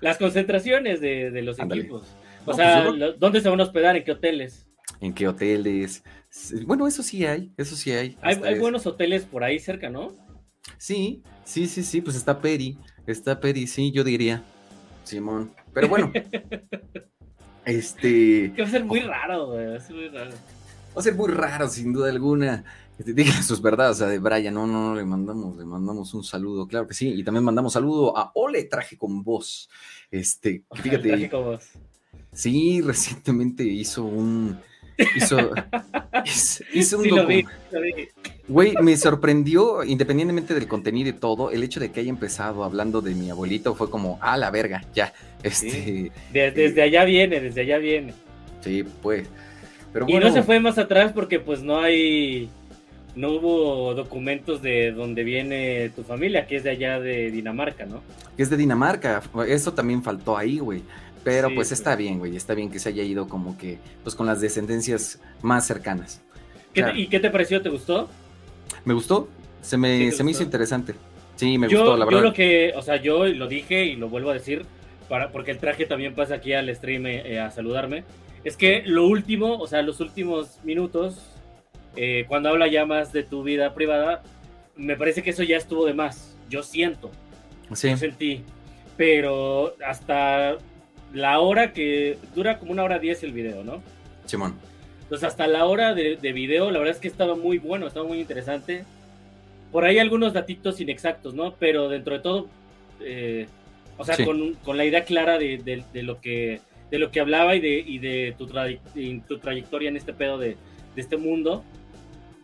Las 0.00 0.18
concentraciones 0.18 1.00
de, 1.00 1.30
de 1.30 1.42
los 1.42 1.58
equipos. 1.58 2.02
O 2.44 2.50
No, 2.50 2.56
sea, 2.56 2.82
pues 2.84 2.94
yo 2.98 3.06
lo- 3.06 3.12
¿dónde 3.14 3.40
se 3.40 3.48
van 3.48 3.60
a 3.60 3.62
hospedar? 3.64 3.96
¿En 3.96 4.04
qué 4.04 4.12
hoteles? 4.12 4.66
¿En 5.00 5.12
qué 5.14 5.28
hoteles? 5.28 6.02
Bueno, 6.64 6.86
eso 6.86 7.02
sí 7.02 7.24
hay, 7.24 7.52
eso 7.56 7.76
sí 7.76 7.90
hay. 7.92 8.16
Hay, 8.22 8.36
hay 8.44 8.58
buenos 8.58 8.86
hoteles 8.86 9.24
por 9.24 9.42
ahí 9.44 9.58
cerca, 9.58 9.88
¿no? 9.90 10.12
Sí, 10.78 11.22
sí, 11.44 11.66
sí, 11.66 11.82
sí, 11.82 12.00
pues 12.00 12.16
está 12.16 12.40
Peri, 12.40 12.78
está 13.06 13.40
Peri, 13.40 13.66
sí, 13.66 13.92
yo 13.92 14.02
diría, 14.04 14.42
Simón. 15.06 15.52
Pero 15.72 15.88
bueno, 15.88 16.12
este, 17.64 18.52
Que 18.54 18.62
va 18.62 18.68
a 18.68 18.70
ser 18.70 18.84
muy 18.84 19.00
raro, 19.00 19.46
güey. 19.46 19.66
Va 19.66 19.76
a 19.76 19.80
ser 19.80 19.96
muy 19.96 20.08
raro. 20.08 20.30
va 20.30 21.00
a 21.00 21.02
ser 21.02 21.14
muy 21.14 21.28
raro, 21.30 21.68
sin 21.68 21.92
duda 21.92 22.10
alguna. 22.10 22.64
Este, 22.98 23.12
Digan 23.12 23.42
sus 23.42 23.60
verdades, 23.60 23.96
o 23.96 23.98
sea, 24.00 24.08
de 24.08 24.18
Brian, 24.18 24.54
no, 24.54 24.66
no, 24.66 24.88
no, 24.88 24.94
le 24.94 25.04
mandamos, 25.04 25.56
le 25.56 25.64
mandamos 25.64 26.14
un 26.14 26.24
saludo, 26.24 26.66
claro 26.66 26.86
que 26.86 26.94
sí, 26.94 27.12
y 27.12 27.22
también 27.22 27.44
mandamos 27.44 27.72
saludo 27.72 28.16
a 28.16 28.32
Ole 28.34 28.64
Traje 28.64 28.96
con 28.96 29.22
Voz. 29.22 29.68
Este, 30.10 30.64
fíjate, 30.72 31.08
Traje 31.08 31.30
con 31.30 31.44
voz. 31.44 31.70
sí, 32.32 32.80
recientemente 32.80 33.64
hizo 33.64 34.04
un, 34.04 34.58
hizo, 35.16 35.38
hizo, 36.24 36.64
hizo 36.72 36.98
un 36.98 37.04
Sí, 37.04 37.10
lo 37.10 37.26
vi, 37.26 37.42
docu- 37.42 37.48
lo 37.72 37.80
vi. 37.80 37.92
Güey, 38.48 38.74
me 38.80 38.96
sorprendió, 38.96 39.82
independientemente 39.82 40.54
del 40.54 40.68
contenido 40.68 41.10
y 41.10 41.12
todo, 41.14 41.50
el 41.50 41.62
hecho 41.64 41.80
de 41.80 41.90
que 41.90 42.00
haya 42.00 42.10
empezado 42.10 42.62
hablando 42.62 43.00
de 43.02 43.14
mi 43.14 43.28
abuelito 43.30 43.74
fue 43.74 43.90
como, 43.90 44.18
ah, 44.22 44.36
la 44.36 44.50
verga, 44.50 44.84
ya. 44.94 45.12
Este, 45.42 46.12
desde 46.32 46.82
allá 46.82 47.04
viene, 47.04 47.40
desde 47.40 47.62
allá 47.62 47.78
viene. 47.78 48.14
Sí, 48.60 48.84
pues. 49.02 49.28
Pero 49.92 50.06
Y 50.08 50.14
no 50.18 50.32
se 50.32 50.42
fue 50.42 50.60
más 50.60 50.78
atrás 50.78 51.12
porque 51.12 51.40
pues 51.40 51.62
no 51.62 51.80
hay, 51.80 52.48
no 53.16 53.30
hubo 53.32 53.94
documentos 53.94 54.60
de 54.62 54.92
dónde 54.92 55.24
viene 55.24 55.90
tu 55.96 56.02
familia, 56.04 56.46
que 56.46 56.56
es 56.56 56.64
de 56.64 56.70
allá 56.70 57.00
de 57.00 57.30
Dinamarca, 57.30 57.84
¿no? 57.86 58.02
Que 58.36 58.42
es 58.42 58.50
de 58.50 58.56
Dinamarca, 58.56 59.22
eso 59.48 59.72
también 59.72 60.02
faltó 60.02 60.36
ahí, 60.36 60.58
güey. 60.58 60.82
Pero 61.26 61.52
pues 61.52 61.72
está 61.72 61.96
bien, 61.96 62.20
güey, 62.20 62.36
está 62.36 62.54
bien 62.54 62.70
que 62.70 62.78
se 62.78 62.88
haya 62.88 63.02
ido 63.02 63.26
como 63.26 63.58
que, 63.58 63.80
pues 64.04 64.14
con 64.14 64.26
las 64.26 64.40
descendencias 64.40 65.20
más 65.42 65.66
cercanas. 65.66 66.22
¿Y 66.94 67.08
qué 67.08 67.18
te 67.18 67.30
pareció? 67.30 67.60
¿Te 67.60 67.68
gustó? 67.68 68.08
Me 68.84 68.94
gustó, 68.94 69.28
se 69.60 69.76
me, 69.76 70.12
se 70.12 70.22
me 70.22 70.30
hizo 70.30 70.44
interesante. 70.44 70.94
Sí, 71.34 71.58
me 71.58 71.66
gustó, 71.66 71.96
la 71.96 72.04
verdad. 72.04 72.20
Yo 72.20 72.24
lo 72.28 72.32
que, 72.32 72.72
o 72.76 72.80
sea, 72.80 73.02
yo 73.02 73.26
lo 73.26 73.48
dije 73.48 73.86
y 73.86 73.96
lo 73.96 74.08
vuelvo 74.08 74.30
a 74.30 74.34
decir, 74.34 74.66
para, 75.08 75.32
porque 75.32 75.50
el 75.50 75.58
traje 75.58 75.84
también 75.84 76.14
pasa 76.14 76.36
aquí 76.36 76.52
al 76.52 76.72
stream 76.72 77.06
eh, 77.06 77.40
a 77.40 77.50
saludarme. 77.50 78.04
Es 78.44 78.56
que 78.56 78.84
lo 78.86 79.08
último, 79.08 79.58
o 79.58 79.66
sea, 79.66 79.82
los 79.82 79.98
últimos 79.98 80.60
minutos, 80.62 81.32
eh, 81.96 82.24
cuando 82.28 82.50
habla 82.50 82.68
ya 82.68 82.86
más 82.86 83.12
de 83.12 83.24
tu 83.24 83.42
vida 83.42 83.74
privada, 83.74 84.22
me 84.76 84.96
parece 84.96 85.24
que 85.24 85.30
eso 85.30 85.42
ya 85.42 85.56
estuvo 85.56 85.86
de 85.86 85.94
más. 85.94 86.36
Yo 86.48 86.62
siento. 86.62 87.10
Sí. 87.72 87.90
Yo 87.90 87.96
sentí. 87.96 88.44
Pero 88.96 89.74
hasta 89.84 90.56
la 91.16 91.40
hora 91.40 91.72
que 91.72 92.18
dura 92.34 92.58
como 92.58 92.72
una 92.72 92.84
hora 92.84 92.98
diez 92.98 93.22
el 93.22 93.32
video, 93.32 93.64
¿no? 93.64 93.82
Simón. 94.26 94.54
Entonces, 95.02 95.26
hasta 95.26 95.46
la 95.46 95.64
hora 95.64 95.94
de, 95.94 96.16
video, 96.32 96.70
la 96.70 96.78
verdad 96.78 96.94
es 96.94 97.00
que 97.00 97.08
estaba 97.08 97.34
muy 97.34 97.58
bueno, 97.58 97.86
estaba 97.86 98.06
muy 98.06 98.20
interesante. 98.20 98.84
Por 99.72 99.84
ahí 99.84 99.98
algunos 99.98 100.34
datitos 100.34 100.80
inexactos, 100.80 101.32
¿no? 101.32 101.54
Pero 101.54 101.88
dentro 101.88 102.14
de 102.14 102.20
todo, 102.20 102.48
eh, 103.00 103.46
o 103.96 104.04
sea, 104.04 104.16
con, 104.24 104.76
la 104.76 104.84
idea 104.84 105.04
clara 105.04 105.38
de, 105.38 105.84
lo 105.94 106.20
que 106.20 106.60
de 106.90 106.98
lo 106.98 107.10
que 107.10 107.20
hablaba 107.20 107.56
y 107.56 107.60
de, 107.60 107.78
y 107.78 107.98
de 107.98 108.34
tu, 108.36 108.46
tu 108.46 109.38
trayectoria 109.38 109.88
en 109.88 109.96
este 109.96 110.12
pedo 110.12 110.38
de, 110.38 110.56
este 110.96 111.16
mundo. 111.16 111.64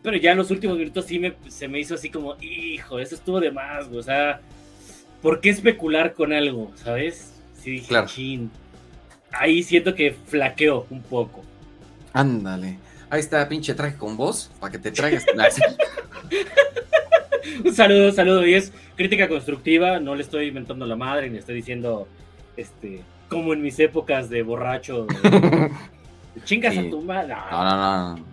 Pero 0.01 0.17
ya 0.17 0.31
en 0.31 0.37
los 0.37 0.49
últimos 0.49 0.77
minutos 0.77 1.05
sí 1.05 1.19
me, 1.19 1.33
se 1.47 1.67
me 1.67 1.79
hizo 1.79 1.93
así 1.93 2.09
como, 2.09 2.37
hijo, 2.41 2.99
eso 2.99 3.13
estuvo 3.13 3.39
de 3.39 3.51
más, 3.51 3.87
O 3.87 4.01
sea, 4.01 4.41
¿por 5.21 5.41
qué 5.41 5.49
especular 5.49 6.13
con 6.13 6.33
algo, 6.33 6.71
sabes? 6.75 7.33
Sí, 7.61 7.71
dije, 7.71 7.87
claro. 7.87 8.07
Ahí 9.33 9.63
siento 9.63 9.95
que 9.95 10.13
flaqueó 10.27 10.85
un 10.89 11.01
poco. 11.01 11.43
Ándale. 12.13 12.77
Ahí 13.09 13.19
está, 13.19 13.47
pinche 13.47 13.73
traje 13.73 13.97
con 13.97 14.17
voz, 14.17 14.49
para 14.59 14.71
que 14.71 14.79
te 14.79 14.91
traigas. 14.91 15.25
un 17.65 17.73
saludo, 17.73 18.07
un 18.07 18.13
saludo. 18.13 18.45
Y 18.45 18.53
es 18.53 18.71
crítica 18.95 19.27
constructiva, 19.27 19.99
no 19.99 20.15
le 20.15 20.21
estoy 20.21 20.47
inventando 20.47 20.85
la 20.85 20.95
madre, 20.95 21.29
ni 21.29 21.37
estoy 21.37 21.55
diciendo, 21.55 22.07
este, 22.57 23.01
como 23.29 23.53
en 23.53 23.61
mis 23.61 23.79
épocas 23.79 24.29
de 24.29 24.43
borracho. 24.43 25.07
Chingas 26.45 26.77
a 26.77 26.89
tu 26.89 27.01
madre. 27.01 27.35
No, 27.51 27.63
no, 27.63 28.15
no. 28.15 28.25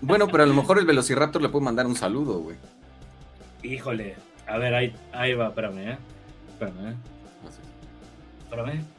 bueno, 0.00 0.28
pero 0.28 0.44
a 0.44 0.46
lo 0.46 0.54
mejor 0.54 0.78
el 0.78 0.86
Velociraptor 0.86 1.42
le 1.42 1.48
puede 1.48 1.64
mandar 1.64 1.86
un 1.86 1.96
saludo, 1.96 2.40
güey. 2.40 2.56
Híjole. 3.62 4.14
A 4.46 4.56
ver, 4.58 4.74
ahí, 4.74 4.94
ahí 5.12 5.34
va, 5.34 5.48
espérame, 5.48 5.78
¿eh? 5.78 5.98
Espérame, 6.52 6.90
¿eh? 6.90 6.94
Espérame. 8.44 8.97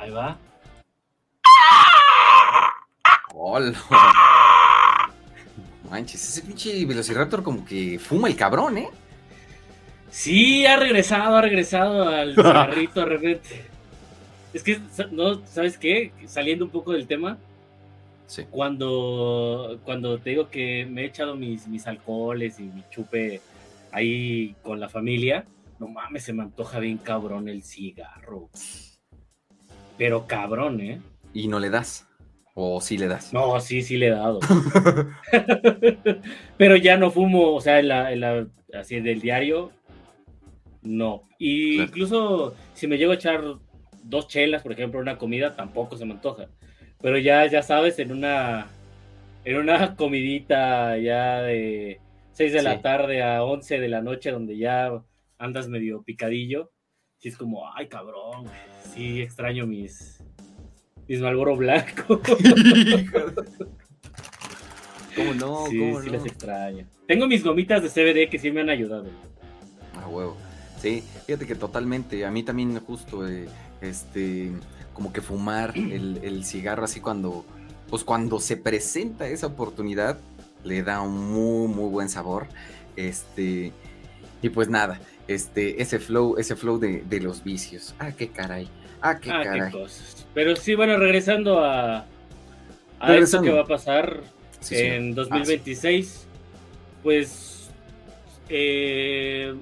Ahí 0.00 0.10
va. 0.10 0.38
Hola. 3.34 3.74
Manches, 5.90 6.26
ese 6.26 6.42
pinche 6.42 6.86
Velociraptor 6.86 7.42
como 7.42 7.66
que 7.66 7.98
fuma 7.98 8.28
el 8.28 8.36
cabrón, 8.36 8.78
¿eh? 8.78 8.88
Sí, 10.10 10.64
ha 10.64 10.78
regresado, 10.78 11.36
ha 11.36 11.42
regresado 11.42 12.08
al 12.08 12.34
cigarrito 12.34 13.00
de 13.00 13.06
repente. 13.06 13.64
Es 14.54 14.62
que, 14.62 14.80
no, 15.12 15.46
¿sabes 15.46 15.76
qué? 15.76 16.12
Saliendo 16.26 16.64
un 16.64 16.70
poco 16.70 16.92
del 16.92 17.06
tema. 17.06 17.36
Sí. 18.26 18.44
Cuando, 18.50 19.80
cuando 19.84 20.18
te 20.18 20.30
digo 20.30 20.48
que 20.48 20.86
me 20.86 21.02
he 21.02 21.06
echado 21.06 21.36
mis, 21.36 21.68
mis 21.68 21.86
alcoholes 21.86 22.58
y 22.58 22.62
mi 22.62 22.84
chupe 22.88 23.42
ahí 23.92 24.56
con 24.62 24.80
la 24.80 24.88
familia, 24.88 25.44
no 25.78 25.88
mames, 25.88 26.24
se 26.24 26.32
me 26.32 26.42
antoja 26.42 26.78
bien 26.78 26.96
cabrón 26.96 27.48
el 27.48 27.62
cigarro. 27.62 28.48
Pero 30.00 30.26
cabrón, 30.26 30.80
¿eh? 30.80 30.98
Y 31.34 31.46
no 31.46 31.60
le 31.60 31.68
das. 31.68 32.08
¿O 32.54 32.80
sí 32.80 32.96
le 32.96 33.06
das? 33.06 33.34
No, 33.34 33.60
sí, 33.60 33.82
sí 33.82 33.98
le 33.98 34.06
he 34.06 34.10
dado. 34.10 34.40
Pero 36.56 36.76
ya 36.76 36.96
no 36.96 37.10
fumo, 37.10 37.52
o 37.52 37.60
sea, 37.60 37.80
en 37.80 37.88
la, 38.20 38.46
así 38.72 38.98
del 39.00 39.20
diario, 39.20 39.72
no. 40.80 41.24
Y 41.38 41.82
incluso 41.82 42.54
si 42.72 42.86
me 42.86 42.96
llego 42.96 43.12
a 43.12 43.16
echar 43.16 43.42
dos 44.02 44.26
chelas, 44.26 44.62
por 44.62 44.72
ejemplo, 44.72 45.00
una 45.00 45.18
comida, 45.18 45.54
tampoco 45.54 45.98
se 45.98 46.06
me 46.06 46.14
antoja. 46.14 46.48
Pero 47.02 47.18
ya, 47.18 47.44
ya 47.44 47.62
sabes, 47.62 47.98
en 47.98 48.10
una, 48.10 48.68
en 49.44 49.58
una 49.58 49.96
comidita 49.96 50.96
ya 50.96 51.42
de 51.42 52.00
6 52.32 52.54
de 52.54 52.62
la 52.62 52.80
tarde 52.80 53.22
a 53.22 53.44
11 53.44 53.78
de 53.78 53.88
la 53.88 54.00
noche, 54.00 54.30
donde 54.30 54.56
ya 54.56 54.90
andas 55.36 55.68
medio 55.68 56.02
picadillo, 56.04 56.70
sí 57.20 57.28
es 57.28 57.36
como, 57.36 57.70
ay 57.74 57.86
cabrón, 57.86 58.46
sí 58.94 59.20
extraño 59.20 59.66
mis, 59.66 60.22
mis 61.06 61.20
Malboro 61.20 61.54
Blanco. 61.56 62.20
¿Cómo 65.14 65.34
no? 65.34 65.66
Sí, 65.66 65.94
sí 66.02 66.10
les 66.10 66.24
extraño. 66.24 66.86
Tengo 67.06 67.26
mis 67.26 67.44
gomitas 67.44 67.82
de 67.82 67.90
CBD 67.90 68.30
que 68.30 68.38
sí 68.38 68.50
me 68.50 68.62
han 68.62 68.70
ayudado. 68.70 69.10
Ah, 69.96 70.08
huevo. 70.08 70.36
Sí, 70.80 71.02
fíjate 71.26 71.46
que 71.46 71.56
totalmente. 71.56 72.24
A 72.24 72.30
mí 72.30 72.42
también 72.42 72.78
justo, 72.80 73.28
eh, 73.28 73.46
este, 73.82 74.50
como 74.94 75.12
que 75.12 75.20
fumar 75.20 75.74
el, 75.76 76.44
cigarro 76.44 76.84
así 76.84 77.00
cuando, 77.00 77.44
pues 77.88 78.02
cuando 78.02 78.40
se 78.40 78.56
presenta 78.56 79.28
esa 79.28 79.48
oportunidad, 79.48 80.18
le 80.64 80.82
da 80.82 81.02
un 81.02 81.32
muy, 81.32 81.68
muy 81.68 81.90
buen 81.90 82.08
sabor. 82.08 82.46
Este, 82.96 83.72
y 84.40 84.48
pues 84.48 84.68
nada, 84.68 85.00
este, 85.34 85.80
ese 85.80 85.98
flow, 85.98 86.36
ese 86.38 86.56
flow 86.56 86.78
de, 86.78 87.02
de 87.08 87.20
los 87.20 87.44
vicios. 87.44 87.94
Ah, 87.98 88.10
qué 88.12 88.28
caray. 88.28 88.68
Ah, 89.00 89.18
qué 89.18 89.30
ah, 89.30 89.42
caray. 89.44 89.72
Pero 90.34 90.56
sí, 90.56 90.74
bueno, 90.74 90.96
regresando 90.96 91.64
a, 91.64 92.04
a 92.98 93.16
esto 93.16 93.40
que 93.40 93.50
va 93.50 93.62
a 93.62 93.66
pasar 93.66 94.20
en 94.70 95.14
2026, 95.14 96.26
pues 97.02 97.70
eh, 98.48 99.54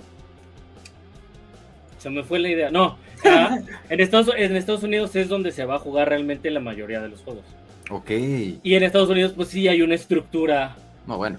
se 1.99 2.11
me 2.11 2.25
fue 2.25 2.39
la 2.39 2.49
idea. 2.49 2.71
No, 2.71 2.97
ah, 3.27 3.59
en, 3.91 4.01
Estados, 4.01 4.35
en 4.37 4.57
Estados 4.57 4.83
Unidos 4.83 5.15
es 5.17 5.29
donde 5.29 5.53
se 5.53 5.67
va 5.67 5.77
a 5.77 5.79
jugar 5.79 6.09
realmente 6.09 6.51
la 6.51 6.61
mayoría 6.61 7.01
de 7.01 7.09
los 7.09 7.21
juegos. 7.21 7.45
Ok. 7.91 8.11
Y 8.11 8.75
en 8.75 8.83
Estados 8.83 9.11
Unidos, 9.11 9.33
pues 9.37 9.49
sí 9.49 9.69
hay 9.69 9.83
una 9.83 9.95
estructura. 9.95 10.77
No, 11.07 11.19
bueno. 11.19 11.39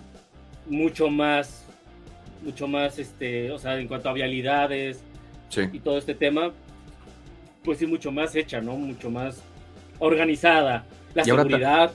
Mucho 0.67 1.09
más, 1.09 1.65
mucho 2.43 2.67
más, 2.67 2.99
este, 2.99 3.51
o 3.51 3.59
sea, 3.59 3.79
en 3.79 3.87
cuanto 3.87 4.09
a 4.09 4.13
vialidades 4.13 5.03
y 5.71 5.79
todo 5.79 5.97
este 5.97 6.13
tema, 6.13 6.53
pues 7.63 7.79
sí, 7.79 7.87
mucho 7.87 8.11
más 8.11 8.35
hecha, 8.35 8.61
¿no? 8.61 8.75
Mucho 8.75 9.09
más 9.09 9.41
organizada. 9.99 10.85
La 11.13 11.23
seguridad. 11.23 11.91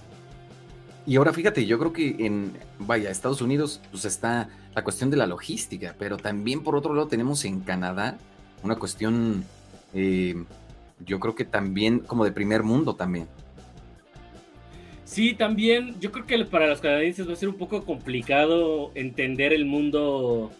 y 1.07 1.16
ahora 1.16 1.32
fíjate, 1.32 1.66
yo 1.66 1.78
creo 1.78 1.92
que 1.92 2.16
en, 2.18 2.53
vaya, 2.78 3.11
Estados 3.11 3.40
Unidos, 3.40 3.80
pues 3.90 4.05
está 4.05 4.49
la 4.74 4.82
cuestión 4.82 5.11
de 5.11 5.16
la 5.16 5.26
logística, 5.26 5.95
pero 5.99 6.16
también 6.16 6.62
por 6.62 6.74
otro 6.74 6.95
lado 6.95 7.07
tenemos 7.07 7.45
en 7.45 7.61
Canadá 7.61 8.18
una 8.62 8.76
cuestión, 8.76 9.45
eh, 9.92 10.34
yo 11.05 11.20
creo 11.20 11.34
que 11.34 11.45
también 11.45 12.01
como 12.01 12.24
de 12.24 12.32
primer 12.32 12.62
mundo 12.62 12.97
también. 12.97 13.28
Sí, 15.05 15.34
también, 15.34 16.00
yo 16.00 16.11
creo 16.11 16.26
que 16.26 16.44
para 16.44 16.66
los 16.66 16.80
canadienses 16.80 17.28
va 17.28 17.34
a 17.34 17.36
ser 17.36 17.48
un 17.48 17.57
poco 17.57 17.84
complicado 17.84 18.90
entender 18.94 19.52
el 19.52 19.64
mundo 19.66 20.50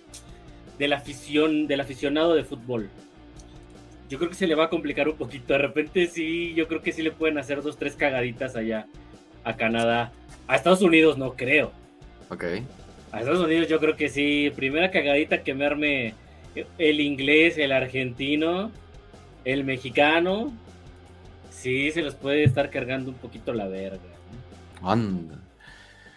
de 0.79 0.89
la 0.89 0.97
afición, 0.97 1.67
del 1.67 1.81
aficionado 1.81 2.35
de 2.35 2.45
fútbol 2.45 2.91
yo 4.09 4.19
creo 4.19 4.31
que 4.31 4.37
se 4.37 4.47
le 4.47 4.55
va 4.55 4.65
a 4.65 4.71
complicar 4.71 5.09
un 5.09 5.17
poquito. 5.17 5.55
De 5.55 5.59
repente 5.59 6.07
sí, 6.07 6.55
yo 6.55 6.69
creo 6.69 6.83
que 6.83 6.93
sí 6.93 7.03
le 7.03 7.11
pueden 7.11 7.39
hacer 7.39 7.63
dos, 7.63 7.77
tres 7.77 7.97
cagaditas 7.97 8.57
allá 8.57 8.87
a 9.43 9.57
Canadá. 9.57 10.13
A 10.47 10.57
Estados 10.57 10.83
Unidos 10.83 11.19
no 11.19 11.35
creo. 11.35 11.73
Ok. 12.29 12.45
A 13.13 13.21
Estados 13.21 13.45
Unidos 13.45 13.69
yo 13.69 13.81
creo 13.81 13.97
que 13.97 14.09
sí. 14.09 14.53
Primera 14.55 14.91
cagadita 14.91 15.43
que 15.43 15.55
me 15.55 15.67
arme 15.67 16.15
el 16.79 17.01
inglés, 17.01 17.59
el 17.59 17.73
argentino, 17.73 18.71
el 19.45 19.65
mexicano. 19.65 20.53
Sí, 21.51 21.91
se 21.91 22.03
los 22.03 22.15
puede 22.15 22.45
estar 22.45 22.71
cargando 22.71 23.11
un 23.11 23.17
poquito 23.17 23.53
la 23.53 23.67
verga. 23.67 24.14
Anda. 24.85 25.43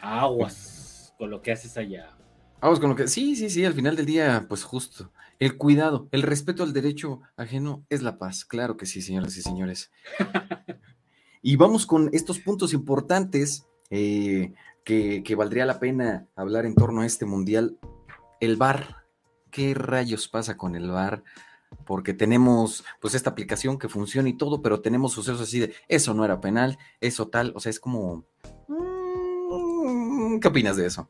Aguas 0.01 1.13
con 1.17 1.29
lo 1.29 1.41
que 1.41 1.51
haces 1.51 1.77
allá. 1.77 2.15
Aguas 2.61 2.79
con 2.79 2.89
lo 2.89 2.95
que. 2.95 3.07
Sí, 3.07 3.35
sí, 3.35 3.49
sí, 3.49 3.65
al 3.65 3.73
final 3.73 3.95
del 3.95 4.05
día, 4.05 4.45
pues 4.47 4.63
justo. 4.63 5.11
El 5.39 5.57
cuidado, 5.57 6.07
el 6.11 6.23
respeto 6.23 6.63
al 6.63 6.73
derecho 6.73 7.21
ajeno 7.35 7.85
es 7.89 8.01
la 8.01 8.17
paz. 8.17 8.45
Claro 8.45 8.77
que 8.77 8.85
sí, 8.85 9.01
señoras 9.01 9.37
y 9.37 9.41
señores. 9.41 9.91
y 11.41 11.55
vamos 11.55 11.85
con 11.85 12.09
estos 12.13 12.39
puntos 12.39 12.73
importantes 12.73 13.67
eh, 13.89 14.53
que, 14.83 15.23
que 15.23 15.35
valdría 15.35 15.65
la 15.65 15.79
pena 15.79 16.27
hablar 16.35 16.65
en 16.65 16.75
torno 16.75 17.01
a 17.01 17.05
este 17.05 17.25
mundial. 17.25 17.77
El 18.39 18.57
VAR. 18.57 19.05
¿Qué 19.51 19.73
rayos 19.73 20.27
pasa 20.27 20.57
con 20.57 20.75
el 20.75 20.89
VAR? 20.89 21.23
porque 21.85 22.13
tenemos 22.13 22.83
pues 22.99 23.13
esta 23.13 23.29
aplicación 23.29 23.77
que 23.77 23.89
funciona 23.89 24.29
y 24.29 24.37
todo, 24.37 24.61
pero 24.61 24.81
tenemos 24.81 25.13
sucesos 25.13 25.41
así 25.41 25.59
de 25.59 25.73
eso 25.87 26.13
no 26.13 26.25
era 26.25 26.41
penal, 26.41 26.77
eso 27.01 27.27
tal, 27.27 27.53
o 27.55 27.59
sea, 27.59 27.69
es 27.69 27.79
como... 27.79 28.25
¿Qué 30.39 30.47
opinas 30.47 30.77
de 30.77 30.87
eso? 30.87 31.09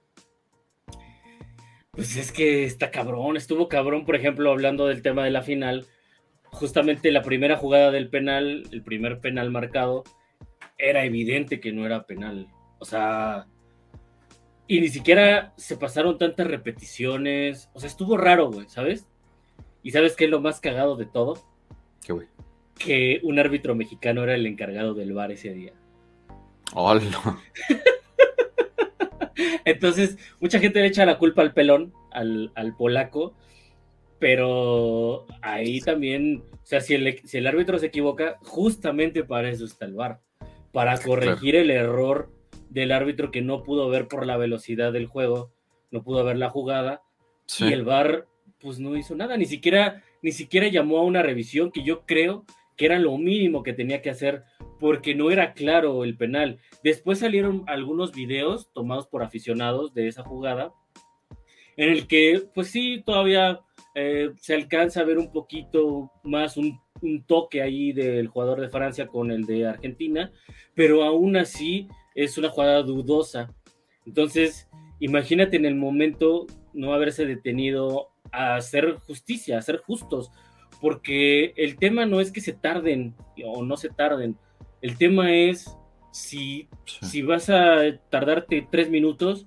Pues 1.91 2.15
es 2.15 2.31
que 2.31 2.63
está 2.65 2.91
cabrón, 2.91 3.37
estuvo 3.37 3.67
cabrón, 3.67 4.05
por 4.05 4.15
ejemplo, 4.15 4.51
hablando 4.51 4.85
del 4.85 5.01
tema 5.01 5.23
de 5.23 5.31
la 5.31 5.41
final, 5.41 5.87
justamente 6.43 7.11
la 7.11 7.23
primera 7.23 7.57
jugada 7.57 7.89
del 7.89 8.09
penal, 8.09 8.63
el 8.71 8.83
primer 8.83 9.19
penal 9.19 9.49
marcado, 9.49 10.03
era 10.77 11.03
evidente 11.05 11.59
que 11.59 11.71
no 11.71 11.85
era 11.85 12.05
penal. 12.05 12.47
O 12.77 12.85
sea, 12.85 13.47
y 14.67 14.79
ni 14.79 14.89
siquiera 14.89 15.53
se 15.57 15.77
pasaron 15.77 16.17
tantas 16.17 16.45
repeticiones, 16.45 17.69
o 17.73 17.79
sea, 17.79 17.87
estuvo 17.87 18.15
raro, 18.15 18.51
güey, 18.51 18.67
¿sabes? 18.69 19.07
¿Y 19.81 19.91
sabes 19.91 20.15
qué 20.15 20.25
es 20.25 20.29
lo 20.29 20.41
más 20.41 20.59
cagado 20.59 20.97
de 20.97 21.05
todo? 21.05 21.41
¿Qué, 22.05 22.13
güey? 22.13 22.27
Que 22.77 23.21
un 23.23 23.39
árbitro 23.39 23.73
mexicano 23.73 24.23
era 24.23 24.35
el 24.35 24.45
encargado 24.45 24.93
del 24.93 25.13
bar 25.13 25.31
ese 25.31 25.53
día. 25.53 25.73
Hola. 26.73 27.01
Entonces, 29.65 30.17
mucha 30.39 30.59
gente 30.59 30.79
le 30.81 30.87
echa 30.87 31.05
la 31.05 31.17
culpa 31.17 31.41
al 31.41 31.53
pelón, 31.53 31.93
al, 32.11 32.51
al 32.55 32.75
polaco, 32.75 33.33
pero 34.19 35.25
ahí 35.41 35.79
también, 35.81 36.43
o 36.53 36.65
sea, 36.65 36.81
si 36.81 36.95
el, 36.95 37.19
si 37.25 37.37
el 37.37 37.47
árbitro 37.47 37.77
se 37.79 37.87
equivoca, 37.87 38.37
justamente 38.43 39.23
para 39.23 39.49
eso 39.49 39.65
está 39.65 39.85
el 39.85 39.93
bar, 39.93 40.19
para 40.71 40.97
corregir 40.97 41.55
el 41.55 41.69
error 41.71 42.29
del 42.69 42.91
árbitro 42.91 43.31
que 43.31 43.41
no 43.41 43.63
pudo 43.63 43.89
ver 43.89 44.07
por 44.07 44.25
la 44.25 44.37
velocidad 44.37 44.91
del 44.91 45.05
juego, 45.07 45.51
no 45.91 46.03
pudo 46.03 46.23
ver 46.23 46.37
la 46.37 46.49
jugada, 46.49 47.01
Sí. 47.45 47.65
y 47.65 47.71
el 47.73 47.85
bar 47.85 48.25
pues 48.59 48.79
no 48.79 48.97
hizo 48.97 49.15
nada, 49.15 49.37
ni 49.37 49.45
siquiera, 49.45 50.03
ni 50.21 50.31
siquiera 50.33 50.67
llamó 50.67 50.97
a 50.97 51.03
una 51.03 51.21
revisión 51.21 51.71
que 51.71 51.83
yo 51.83 52.05
creo 52.05 52.43
que 52.75 52.85
era 52.87 52.99
lo 52.99 53.17
mínimo 53.17 53.63
que 53.63 53.71
tenía 53.73 54.01
que 54.01 54.09
hacer 54.09 54.43
porque 54.79 55.15
no 55.15 55.31
era 55.31 55.53
claro 55.53 56.03
el 56.03 56.15
penal. 56.17 56.59
Después 56.83 57.19
salieron 57.19 57.63
algunos 57.67 58.11
videos 58.11 58.71
tomados 58.73 59.07
por 59.07 59.23
aficionados 59.23 59.93
de 59.93 60.07
esa 60.07 60.23
jugada, 60.23 60.73
en 61.75 61.89
el 61.89 62.07
que, 62.07 62.43
pues 62.53 62.69
sí, 62.69 63.03
todavía 63.05 63.61
eh, 63.95 64.31
se 64.39 64.55
alcanza 64.55 65.01
a 65.01 65.05
ver 65.05 65.17
un 65.17 65.31
poquito 65.31 66.11
más 66.23 66.57
un, 66.57 66.79
un 67.01 67.23
toque 67.23 67.61
ahí 67.61 67.93
del 67.93 68.27
jugador 68.27 68.61
de 68.61 68.69
Francia 68.69 69.07
con 69.07 69.31
el 69.31 69.45
de 69.45 69.67
Argentina, 69.67 70.31
pero 70.73 71.03
aún 71.03 71.37
así 71.37 71.87
es 72.15 72.37
una 72.37 72.49
jugada 72.49 72.81
dudosa. 72.81 73.53
Entonces, 74.05 74.67
imagínate 74.99 75.57
en 75.57 75.65
el 75.65 75.75
momento 75.75 76.47
no 76.73 76.93
haberse 76.93 77.25
detenido 77.25 78.09
a 78.31 78.55
hacer 78.55 78.95
justicia, 79.05 79.57
a 79.57 79.61
ser 79.61 79.77
justos, 79.77 80.31
porque 80.81 81.53
el 81.55 81.77
tema 81.77 82.05
no 82.05 82.19
es 82.19 82.31
que 82.31 82.41
se 82.41 82.53
tarden 82.53 83.15
o 83.45 83.63
no 83.63 83.77
se 83.77 83.89
tarden, 83.89 84.37
el 84.81 84.97
tema 84.97 85.33
es 85.33 85.75
si, 86.11 86.67
si 87.01 87.21
vas 87.21 87.49
a 87.49 87.81
tardarte 88.09 88.67
tres 88.71 88.89
minutos, 88.89 89.45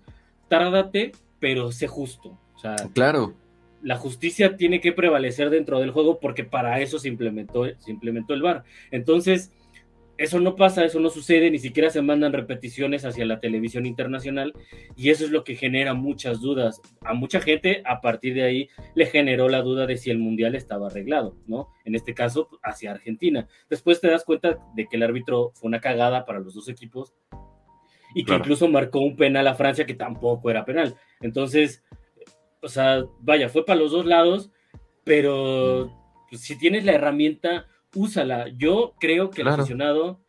tárdate, 0.49 1.13
pero 1.39 1.73
sé 1.73 1.87
justo. 1.87 2.39
O 2.55 2.59
sea, 2.59 2.77
Claro. 2.93 3.35
la 3.83 3.97
justicia 3.97 4.57
tiene 4.57 4.81
que 4.81 4.93
prevalecer 4.93 5.51
dentro 5.51 5.79
del 5.81 5.91
juego 5.91 6.21
porque 6.21 6.45
para 6.45 6.81
eso 6.81 6.99
se 6.99 7.09
implementó, 7.09 7.65
se 7.79 7.91
implementó 7.91 8.35
el 8.35 8.43
VAR. 8.43 8.65
Entonces, 8.91 9.53
eso 10.21 10.39
no 10.39 10.55
pasa, 10.55 10.85
eso 10.85 11.01
no 11.01 11.09
sucede, 11.09 11.51
ni 11.51 11.59
siquiera 11.59 11.89
se 11.89 12.03
mandan 12.03 12.35
repeticiones 12.35 13.07
hacia 13.07 13.25
la 13.25 13.41
televisión 13.41 13.87
internacional 13.87 14.53
y 14.95 15.09
eso 15.09 15.25
es 15.25 15.31
lo 15.31 15.45
que 15.45 15.57
genera 15.57 15.95
muchas 15.95 16.43
dudas. 16.43 16.83
A 17.01 17.15
mucha 17.15 17.41
gente 17.41 17.83
a 17.87 18.03
partir 18.03 18.35
de 18.35 18.43
ahí 18.43 18.69
le 18.95 19.07
generó 19.07 19.49
la 19.49 19.63
duda 19.63 19.87
de 19.87 19.97
si 19.97 20.11
el 20.11 20.19
mundial 20.19 20.55
estaba 20.55 20.89
arreglado, 20.89 21.39
¿no? 21.47 21.69
En 21.87 21.95
este 21.95 22.13
caso, 22.13 22.51
hacia 22.63 22.91
Argentina. 22.91 23.49
Después 23.71 24.03
te 24.03 24.11
das 24.11 24.27
cuenta 24.27 24.59
de 24.75 24.87
que 24.87 24.97
el 24.97 25.05
árbitro 25.05 25.53
fue 25.55 25.69
una 25.69 25.81
cagada 25.81 26.27
para 26.27 26.41
los 26.41 26.53
dos 26.53 26.69
equipos 26.69 27.15
y 28.15 28.21
que 28.21 28.27
Claro. 28.27 28.43
incluso 28.43 28.69
marcó 28.69 28.99
un 29.01 29.17
penal 29.17 29.47
a 29.47 29.55
Francia 29.55 29.87
que 29.87 29.95
tampoco 29.95 30.51
era 30.51 30.67
penal. 30.67 30.97
Entonces, 31.23 31.83
o 32.61 32.69
sea, 32.69 33.05
vaya, 33.21 33.49
fue 33.49 33.65
para 33.65 33.81
los 33.81 33.91
dos 33.91 34.05
lados, 34.05 34.53
pero 35.03 35.91
pues, 36.29 36.43
si 36.43 36.59
tienes 36.59 36.85
la 36.85 36.93
herramienta, 36.93 37.67
úsala. 37.95 38.49
Yo 38.57 38.95
creo 39.01 39.31
que 39.31 39.43
el 39.43 39.47
Claro. 39.49 39.63
aficionado, 39.63 40.21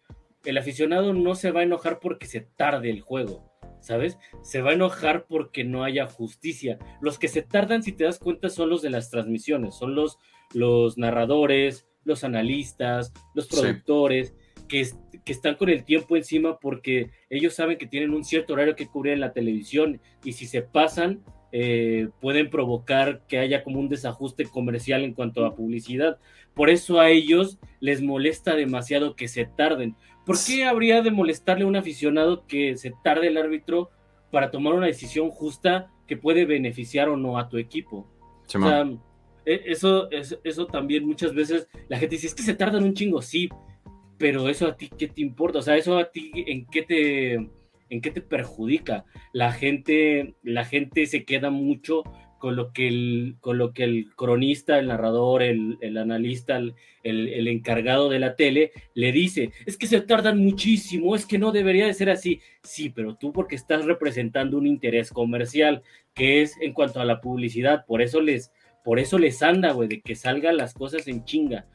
el 0.45 0.57
aficionado 0.57 1.13
no 1.13 1.35
se 1.35 1.51
va 1.51 1.61
a 1.61 1.63
enojar 1.63 1.99
porque 1.99 2.25
se 2.25 2.41
tarde 2.41 2.89
el 2.89 3.01
juego, 3.01 3.51
¿sabes? 3.79 4.17
Se 4.41 4.61
va 4.61 4.71
a 4.71 4.73
enojar 4.73 5.25
porque 5.27 5.63
no 5.63 5.83
haya 5.83 6.07
justicia. 6.07 6.79
Los 7.01 7.19
que 7.19 7.27
se 7.27 7.41
tardan, 7.43 7.83
si 7.83 7.91
te 7.91 8.03
das 8.05 8.19
cuenta, 8.19 8.49
son 8.49 8.69
los 8.69 8.81
de 8.81 8.89
las 8.89 9.09
transmisiones, 9.11 9.75
son 9.75 9.95
los, 9.95 10.17
los 10.53 10.97
narradores, 10.97 11.87
los 12.03 12.23
analistas, 12.23 13.13
los 13.35 13.45
Sí. 13.47 13.55
productores, 13.55 14.33
que, 14.67 14.87
que 15.25 15.31
están 15.33 15.55
con 15.55 15.69
el 15.69 15.83
tiempo 15.83 16.15
encima 16.15 16.57
porque 16.57 17.11
ellos 17.29 17.53
saben 17.53 17.77
que 17.77 17.85
tienen 17.87 18.11
un 18.13 18.23
cierto 18.23 18.53
horario 18.53 18.75
que 18.75 18.87
cubrir 18.87 19.13
en 19.13 19.19
la 19.19 19.33
televisión 19.33 19.99
y 20.23 20.31
si 20.31 20.47
se 20.47 20.61
pasan, 20.61 21.23
eh, 21.51 22.09
pueden 22.19 22.49
provocar 22.49 23.21
que 23.27 23.37
haya 23.39 23.63
como 23.63 23.79
un 23.79 23.89
desajuste 23.89 24.45
comercial 24.45 25.03
en 25.03 25.13
cuanto 25.13 25.45
a 25.45 25.55
publicidad. 25.55 26.17
Por 26.53 26.69
eso 26.69 26.99
a 26.99 27.09
ellos 27.09 27.59
les 27.79 28.01
molesta 28.01 28.55
demasiado 28.55 29.15
que 29.15 29.27
se 29.27 29.45
tarden. 29.45 29.95
¿Por 30.25 30.37
qué 30.45 30.65
habría 30.65 31.01
de 31.01 31.11
molestarle 31.11 31.63
a 31.63 31.67
un 31.67 31.75
aficionado 31.75 32.45
que 32.47 32.77
se 32.77 32.93
tarde 33.03 33.27
el 33.27 33.37
árbitro 33.37 33.89
para 34.31 34.51
tomar 34.51 34.73
una 34.73 34.85
decisión 34.87 35.29
justa 35.29 35.91
que 36.07 36.17
puede 36.17 36.45
beneficiar 36.45 37.09
o 37.09 37.17
no 37.17 37.37
a 37.37 37.49
tu 37.49 37.57
equipo? 37.57 38.07
O 38.45 38.67
sea, 38.69 38.89
e- 39.45 39.63
eso, 39.65 40.09
es- 40.11 40.37
eso 40.43 40.67
también 40.67 41.05
muchas 41.05 41.33
veces 41.33 41.67
la 41.89 41.97
gente 41.97 42.15
dice, 42.15 42.27
es 42.27 42.35
que 42.35 42.43
se 42.43 42.53
tardan 42.53 42.83
un 42.83 42.93
chingo, 42.93 43.21
sí, 43.21 43.49
pero 44.17 44.47
eso 44.49 44.67
a 44.67 44.75
ti, 44.77 44.89
¿qué 44.97 45.07
te 45.07 45.21
importa? 45.21 45.59
O 45.59 45.61
sea, 45.63 45.75
eso 45.75 45.97
a 45.97 46.11
ti, 46.11 46.31
¿en 46.35 46.65
qué 46.67 46.83
te, 46.83 47.49
en 47.91 48.01
qué 48.01 48.09
te 48.09 48.21
perjudica? 48.21 49.05
La 49.33 49.51
gente, 49.51 50.33
la 50.41 50.65
gente 50.65 51.05
se 51.05 51.23
queda 51.25 51.51
mucho 51.51 52.01
con 52.39 52.55
lo 52.55 52.73
que 52.73 52.87
el, 52.87 53.35
con 53.39 53.59
lo 53.59 53.71
que 53.71 53.83
el 53.83 54.07
cronista, 54.15 54.79
el 54.79 54.87
narrador, 54.87 55.43
el, 55.43 55.77
el 55.79 55.95
analista, 55.99 56.57
el, 56.57 56.73
el- 57.03 57.27
el 57.27 57.47
encargado 57.47 58.09
de 58.09 58.17
la 58.17 58.35
tele 58.35 58.71
le 58.95 59.11
dice, 59.11 59.51
es 59.67 59.77
que 59.77 59.85
se 59.85 60.01
tardan 60.01 60.39
muchísimo, 60.39 61.15
es 61.15 61.27
que 61.27 61.37
no 61.37 61.51
debería 61.51 61.85
de 61.85 61.93
ser 61.93 62.09
así. 62.09 62.39
Sí, 62.63 62.89
pero 62.89 63.15
tú 63.15 63.31
porque 63.31 63.53
estás 63.55 63.85
representando 63.85 64.57
un 64.57 64.65
interés 64.65 65.11
comercial, 65.11 65.83
que 66.15 66.41
es 66.41 66.57
en 66.61 66.73
cuanto 66.73 66.99
a 66.99 67.05
la 67.05 67.21
publicidad, 67.21 67.85
por 67.85 68.01
eso 68.01 68.21
les, 68.21 68.51
por 68.83 68.97
eso 68.97 69.19
les 69.19 69.43
anda, 69.43 69.73
güey, 69.73 69.87
de 69.87 70.01
que 70.01 70.15
salgan 70.15 70.57
las 70.57 70.73
cosas 70.73 71.07
en 71.07 71.23
chinga. 71.25 71.67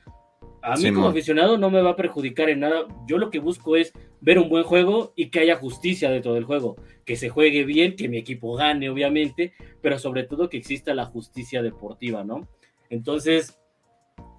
A 0.66 0.74
mí 0.76 0.82
Sí, 0.82 0.88
como 0.88 1.02
mo. 1.02 1.08
aficionado 1.08 1.56
no 1.58 1.70
me 1.70 1.80
va 1.80 1.90
a 1.90 1.96
perjudicar 1.96 2.48
en 2.50 2.60
nada. 2.60 2.86
Yo 3.06 3.18
lo 3.18 3.30
que 3.30 3.38
busco 3.38 3.76
es 3.76 3.93
ver 4.20 4.38
un 4.40 4.48
buen 4.48 4.64
juego 4.64 5.12
y 5.14 5.28
que 5.30 5.38
haya 5.40 5.55
justicia 5.56 6.10
dentro 6.10 6.34
del 6.34 6.43
juego. 6.44 6.76
Que 7.05 7.14
se 7.16 7.28
juegue 7.28 7.64
bien, 7.64 7.94
que 7.94 8.09
mi 8.09 8.16
equipo 8.18 8.55
gane, 8.56 8.90
obviamente, 8.90 9.52
pero 9.80 9.98
sobre 9.98 10.24
todo 10.24 10.48
que 10.48 10.56
exista 10.56 10.93
la 10.94 11.05
justicia 11.06 11.62
deportiva, 11.62 12.24
¿no? 12.24 12.48
Entonces, 12.90 13.59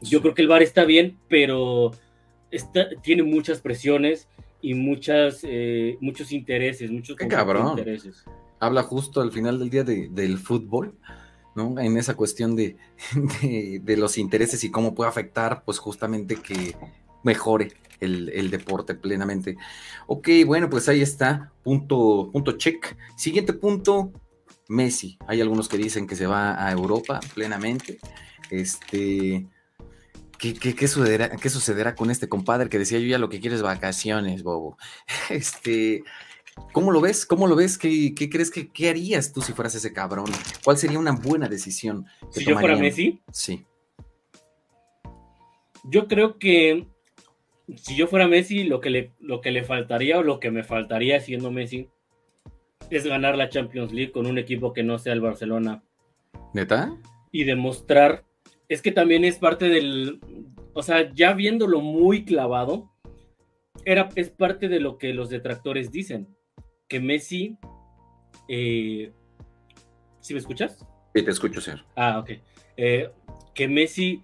yo 0.02 0.22
creo 0.22 0.34
que 0.34 0.42
el 0.42 0.48
VAR 0.50 0.62
está 0.64 0.84
bien, 0.84 1.18
pero 1.30 1.92
está, 2.52 2.90
tiene 3.02 3.24
muchas 3.24 3.62
presiones 3.62 4.28
y 4.62 4.74
muchas, 4.74 5.42
eh, 5.44 5.98
muchos 6.02 6.32
intereses, 6.34 6.92
muchos 6.92 7.16
Qué 7.16 7.28
cabrón. 7.28 7.70
intereses. 7.70 8.26
Habla 8.60 8.84
justo 8.84 9.22
al 9.22 9.32
final 9.32 9.60
del 9.60 9.70
día 9.70 9.84
de- 9.84 10.10
del 10.10 10.38
fútbol, 10.40 10.98
¿no? 11.58 11.80
En 11.80 11.98
esa 11.98 12.14
cuestión 12.14 12.56
de, 12.56 12.78
de, 13.84 13.98
los 13.98 14.18
intereses 14.18 14.64
y 14.64 14.72
cómo 14.72 14.94
puede 14.94 15.10
afectar, 15.10 15.64
pues 15.66 15.80
justamente 15.80 16.36
que 16.36 16.76
mejore 17.24 17.74
el, 18.00 18.30
el 18.30 18.52
deporte 18.52 18.94
plenamente. 18.94 19.58
Ok, 20.06 20.30
bueno, 20.46 20.70
pues 20.70 20.88
ahí 20.88 21.02
está, 21.02 21.52
punto, 21.64 22.30
punto 22.32 22.54
check. 22.54 22.96
Siguiente 23.18 23.54
punto, 23.54 24.14
Messi. 24.70 25.18
Hay 25.28 25.42
algunos 25.42 25.68
que 25.68 25.78
dicen 25.78 26.06
que 26.08 26.16
se 26.16 26.28
va 26.28 26.64
a 26.64 26.72
Europa 26.72 27.20
plenamente. 27.34 27.98
Este, 28.52 29.48
¿qué, 30.38 30.54
qué, 30.54 30.76
qué 30.76 30.88
sucederá, 30.88 31.32
qué 31.32 31.50
sucederá 31.50 31.96
con 31.96 32.12
este 32.12 32.30
compadre 32.30 32.70
que 32.70 32.78
decía 32.78 33.00
yo 33.00 33.08
ya 33.08 33.18
lo 33.18 33.30
que 33.30 33.40
quiero 33.40 33.56
es 33.56 33.64
vacaciones, 33.64 34.44
bobo? 34.44 34.78
Este, 35.30 36.04
¿Cómo 36.74 36.92
lo 36.92 37.02
ves? 37.02 37.26
¿Cómo 37.26 37.48
lo 37.48 37.56
ves? 37.56 37.78
¿Qué, 37.78 38.14
qué 38.16 38.30
crees 38.30 38.52
que 38.52 38.70
qué 38.70 38.90
harías 38.90 39.32
tú 39.34 39.42
si 39.42 39.54
fueras 39.54 39.76
ese 39.76 39.94
cabrón? 39.94 40.26
¿Cuál 40.64 40.78
sería 40.78 41.00
una 41.00 41.12
buena 41.12 41.48
decisión? 41.48 42.06
que 42.34 42.40
Si 42.42 42.46
yo 42.46 42.58
fuera? 42.60 42.76
Messi, 42.76 43.22
Sí. 43.32 43.66
yo 45.90 46.08
creo 46.08 46.38
que 46.38 46.88
si 47.76 47.96
yo 47.96 48.08
fuera 48.08 48.28
Messi, 48.28 48.64
lo 48.64 48.80
que 48.80 48.90
le, 48.90 49.14
lo 49.20 49.42
que 49.42 49.52
le 49.52 49.64
faltaría 49.64 50.18
o 50.20 50.24
lo 50.24 50.40
que 50.40 50.52
me 50.52 50.64
faltaría 50.64 51.20
siendo 51.20 51.52
Messi 51.52 51.90
es 52.90 53.06
ganar 53.06 53.38
la 53.38 53.50
Champions 53.50 53.92
League 53.92 54.12
con 54.12 54.26
un 54.26 54.38
equipo 54.38 54.72
que 54.74 54.84
no 54.84 54.98
sea 55.00 55.14
el 55.14 55.22
Barcelona 55.22 55.84
¿Neta? 56.54 56.96
y 57.32 57.44
demostrar, 57.44 58.24
es 58.70 58.82
que 58.82 58.92
también 58.94 59.26
es 59.26 59.38
parte 59.38 59.68
del, 59.68 60.22
o 60.74 60.82
sea, 60.82 61.12
ya 61.14 61.34
viéndolo 61.34 61.82
muy 61.82 62.24
clavado, 62.24 62.90
era, 63.84 64.10
es 64.16 64.30
parte 64.30 64.70
de 64.70 64.80
lo 64.80 64.98
que 64.98 65.14
los 65.14 65.30
detractores 65.30 65.92
dicen, 65.92 66.37
que 66.88 67.00
Messi 67.00 67.58
eh, 68.48 69.12
¿sí 70.22 70.34
me 70.34 70.40
escuchas? 70.40 70.86
Sí, 71.14 71.24
te 71.24 71.32
escucho, 71.32 71.62
señor. 71.62 71.86
Ah, 71.96 72.20
ok. 72.20 72.32
Eh, 72.78 73.10
que 73.54 73.68
Messi 73.68 74.24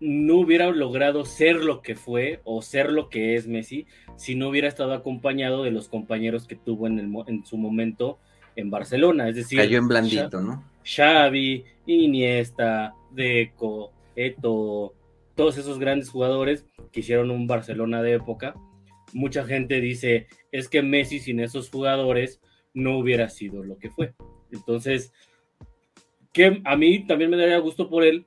no 0.00 0.36
hubiera 0.36 0.70
logrado 0.70 1.24
ser 1.24 1.56
lo 1.56 1.82
que 1.82 1.94
fue 1.94 2.40
o 2.44 2.62
ser 2.62 2.90
lo 2.90 3.08
que 3.08 3.36
es 3.36 3.46
Messi 3.46 3.86
si 4.16 4.34
no 4.34 4.48
hubiera 4.48 4.68
estado 4.68 4.94
acompañado 4.94 5.62
de 5.62 5.70
los 5.70 5.88
compañeros 5.88 6.46
que 6.46 6.56
tuvo 6.56 6.86
en, 6.86 6.98
el, 6.98 7.12
en 7.26 7.44
su 7.44 7.56
momento 7.56 8.18
en 8.56 8.70
Barcelona. 8.70 9.28
Es 9.28 9.36
decir, 9.36 9.58
cayó 9.58 9.78
en 9.78 9.88
blandito, 9.88 10.40
¿no? 10.40 10.64
Xavi, 10.84 11.64
Iniesta, 11.86 12.94
Deco, 13.10 13.92
Eto, 14.16 14.94
todos 15.34 15.58
esos 15.58 15.78
grandes 15.78 16.10
jugadores 16.10 16.66
que 16.90 17.00
hicieron 17.00 17.30
un 17.30 17.46
Barcelona 17.46 18.02
de 18.02 18.14
época. 18.14 18.54
Mucha 19.12 19.44
gente 19.44 19.80
dice, 19.80 20.26
es 20.52 20.68
que 20.68 20.82
Messi 20.82 21.18
sin 21.20 21.40
esos 21.40 21.70
jugadores 21.70 22.40
no 22.74 22.98
hubiera 22.98 23.28
sido 23.28 23.62
lo 23.62 23.76
que 23.78 23.90
fue. 23.90 24.14
Entonces, 24.50 25.12
que 26.32 26.62
a 26.64 26.76
mí 26.76 27.06
también 27.06 27.30
me 27.30 27.36
daría 27.36 27.58
gusto 27.58 27.88
por 27.90 28.04
él 28.04 28.26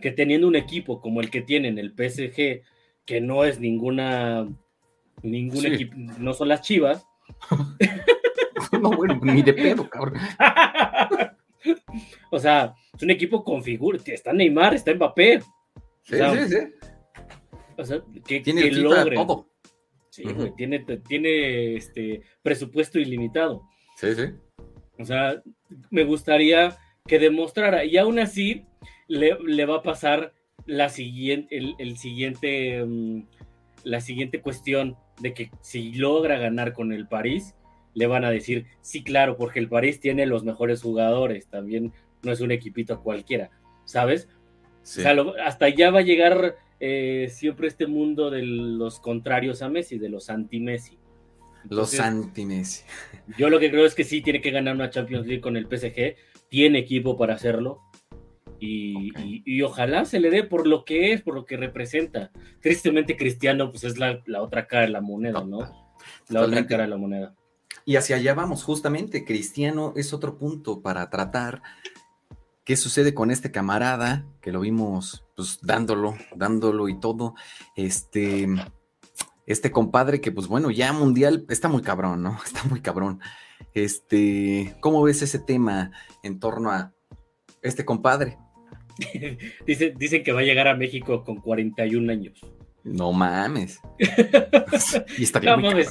que 0.00 0.10
teniendo 0.12 0.46
un 0.48 0.56
equipo 0.56 1.00
como 1.00 1.20
el 1.20 1.30
que 1.30 1.40
tienen 1.40 1.78
el 1.78 1.92
PSG, 1.92 2.62
que 3.06 3.20
no 3.20 3.44
es 3.44 3.58
ninguna, 3.60 4.46
ningún 5.22 5.60
Sí. 5.62 5.66
equipo, 5.68 5.94
no 6.18 6.32
son 6.34 6.48
las 6.48 6.60
chivas. 6.62 7.06
no, 8.80 8.90
bueno, 8.90 9.18
ni 9.22 9.42
de 9.42 9.52
pedo, 9.54 9.88
cabrón. 9.88 10.14
o 12.30 12.38
sea, 12.38 12.74
es 12.94 13.02
un 13.02 13.10
equipo 13.10 13.42
con 13.44 13.62
figura, 13.62 13.98
está 14.06 14.32
Neymar, 14.32 14.74
está 14.74 14.94
Mbappé. 14.94 15.40
Sí, 16.02 16.14
O 16.14 16.16
sea, 16.18 16.46
sí, 16.46 16.48
sí. 16.54 16.56
O 17.76 17.84
sea, 17.84 18.02
que, 18.26 18.40
Tiene 18.40 18.62
que 18.62 18.70
logren. 18.72 19.14
todo. 19.14 19.48
Sí, 20.14 20.22
güey, 20.22 20.54
tiene, 20.56 20.78
tiene 21.08 21.74
este 21.74 22.22
presupuesto 22.42 23.00
ilimitado. 23.00 23.62
Sí, 23.96 24.14
sí. 24.14 24.26
O 24.96 25.04
sea, 25.04 25.42
me 25.90 26.04
gustaría 26.04 26.76
que 27.04 27.18
demostrara. 27.18 27.84
Y 27.84 27.96
aún 27.96 28.20
así, 28.20 28.64
le, 29.08 29.36
le 29.44 29.66
va 29.66 29.78
a 29.78 29.82
pasar 29.82 30.32
la 30.66 30.88
siguiente, 30.88 31.56
el, 31.56 31.74
el 31.78 31.96
siguiente, 31.96 32.84
mm, 32.84 33.26
la 33.82 34.00
siguiente 34.00 34.40
cuestión 34.40 34.96
de 35.20 35.34
que 35.34 35.50
si 35.62 35.94
logra 35.94 36.38
ganar 36.38 36.74
con 36.74 36.92
el 36.92 37.08
París, 37.08 37.56
le 37.94 38.06
van 38.06 38.24
a 38.24 38.30
decir, 38.30 38.66
sí, 38.82 39.02
claro, 39.02 39.36
porque 39.36 39.58
el 39.58 39.68
París 39.68 39.98
tiene 39.98 40.26
los 40.26 40.44
mejores 40.44 40.80
jugadores, 40.82 41.48
también 41.48 41.92
no 42.22 42.30
es 42.30 42.40
un 42.40 42.52
equipito 42.52 43.00
cualquiera, 43.02 43.50
¿sabes? 43.84 44.28
Sí. 44.82 45.00
O 45.00 45.02
sea, 45.02 45.14
lo- 45.14 45.34
hasta 45.42 45.66
allá 45.66 45.90
va 45.90 45.98
a 46.00 46.02
llegar 46.02 46.56
eh, 46.86 47.28
siempre 47.30 47.66
este 47.68 47.86
mundo 47.86 48.30
de 48.30 48.42
los 48.42 49.00
contrarios 49.00 49.62
a 49.62 49.68
Messi, 49.70 49.98
de 49.98 50.10
los 50.10 50.28
anti-Messi. 50.28 50.98
Los 51.70 51.98
anti-Messi. 51.98 52.84
yo 53.38 53.48
lo 53.48 53.58
que 53.58 53.70
creo 53.70 53.86
es 53.86 53.94
que 53.94 54.04
sí 54.04 54.20
tiene 54.20 54.42
que 54.42 54.50
ganar 54.50 54.74
una 54.74 54.90
Champions 54.90 55.26
League 55.26 55.40
con 55.40 55.56
el 55.56 55.66
PSG, 55.66 56.16
tiene 56.50 56.80
equipo 56.80 57.16
para 57.16 57.34
hacerlo 57.34 57.80
y, 58.60 59.08
y- 59.18 59.42
y 59.46 59.62
ojalá 59.62 60.04
se 60.04 60.20
le 60.20 60.28
dé 60.30 60.44
por 60.44 60.66
lo 60.66 60.84
que 60.84 61.12
es, 61.14 61.22
por 61.22 61.34
lo 61.34 61.46
que 61.46 61.56
representa. 61.56 62.30
Tristemente 62.60 63.16
Cristiano 63.16 63.70
pues 63.70 63.84
es 63.84 63.96
la, 63.98 64.20
la 64.26 64.42
otra 64.42 64.66
cara 64.66 64.82
de 64.82 64.90
la 64.92 65.00
moneda, 65.00 65.42
¿no? 65.42 65.60
La 66.28 66.42
otra 66.42 66.66
cara 66.66 66.82
de 66.84 66.90
la 66.90 66.96
moneda. 66.98 67.34
Y 67.86 67.96
hacia 67.96 68.16
allá 68.16 68.34
vamos, 68.34 68.62
justamente. 68.62 69.24
Cristiano 69.24 69.94
es 69.96 70.12
otro 70.12 70.36
punto 70.36 70.82
para 70.82 71.08
tratar. 71.08 71.62
¿Qué 72.64 72.76
sucede 72.76 73.12
con 73.14 73.30
este 73.30 73.50
camarada 73.50 74.24
que 74.42 74.52
lo 74.52 74.60
vimos 74.60 75.23
pues 75.36 75.58
dándolo, 75.62 76.14
dándolo 76.34 76.88
y 76.88 76.98
todo? 76.98 77.34
Este, 77.76 78.46
este 79.46 79.70
compadre 79.70 80.20
que 80.20 80.32
pues 80.32 80.46
bueno, 80.46 80.70
ya 80.70 80.92
mundial 80.92 81.44
está 81.48 81.68
muy 81.68 81.82
cabrón, 81.82 82.22
¿no? 82.22 82.38
Está 82.44 82.64
muy 82.64 82.80
cabrón. 82.80 83.20
Este, 83.72 84.76
¿cómo 84.80 85.02
ves 85.02 85.22
ese 85.22 85.38
tema 85.38 85.90
en 86.22 86.38
torno 86.38 86.70
a 86.70 86.92
este 87.62 87.84
compadre? 87.84 88.38
Dice, 89.66 89.92
dicen 89.96 90.22
que 90.22 90.32
va 90.32 90.40
a 90.40 90.44
llegar 90.44 90.68
a 90.68 90.76
México 90.76 91.24
con 91.24 91.36
41 91.40 92.12
años. 92.12 92.40
No 92.84 93.12
mames. 93.12 93.80
y 95.18 95.22
estaría 95.22 95.56
No 95.56 95.62
mames, 95.62 95.88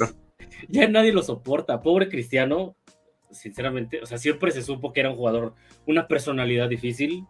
ya 0.69 0.87
nadie 0.87 1.11
lo 1.11 1.23
soporta. 1.23 1.81
Pobre 1.81 2.07
Cristiano, 2.07 2.75
sinceramente, 3.31 4.01
o 4.01 4.05
sea, 4.05 4.17
siempre 4.17 4.51
se 4.51 4.61
supo 4.61 4.93
que 4.93 5.01
era 5.01 5.09
un 5.09 5.17
jugador, 5.17 5.55
una 5.85 6.07
personalidad 6.07 6.69
difícil 6.69 7.25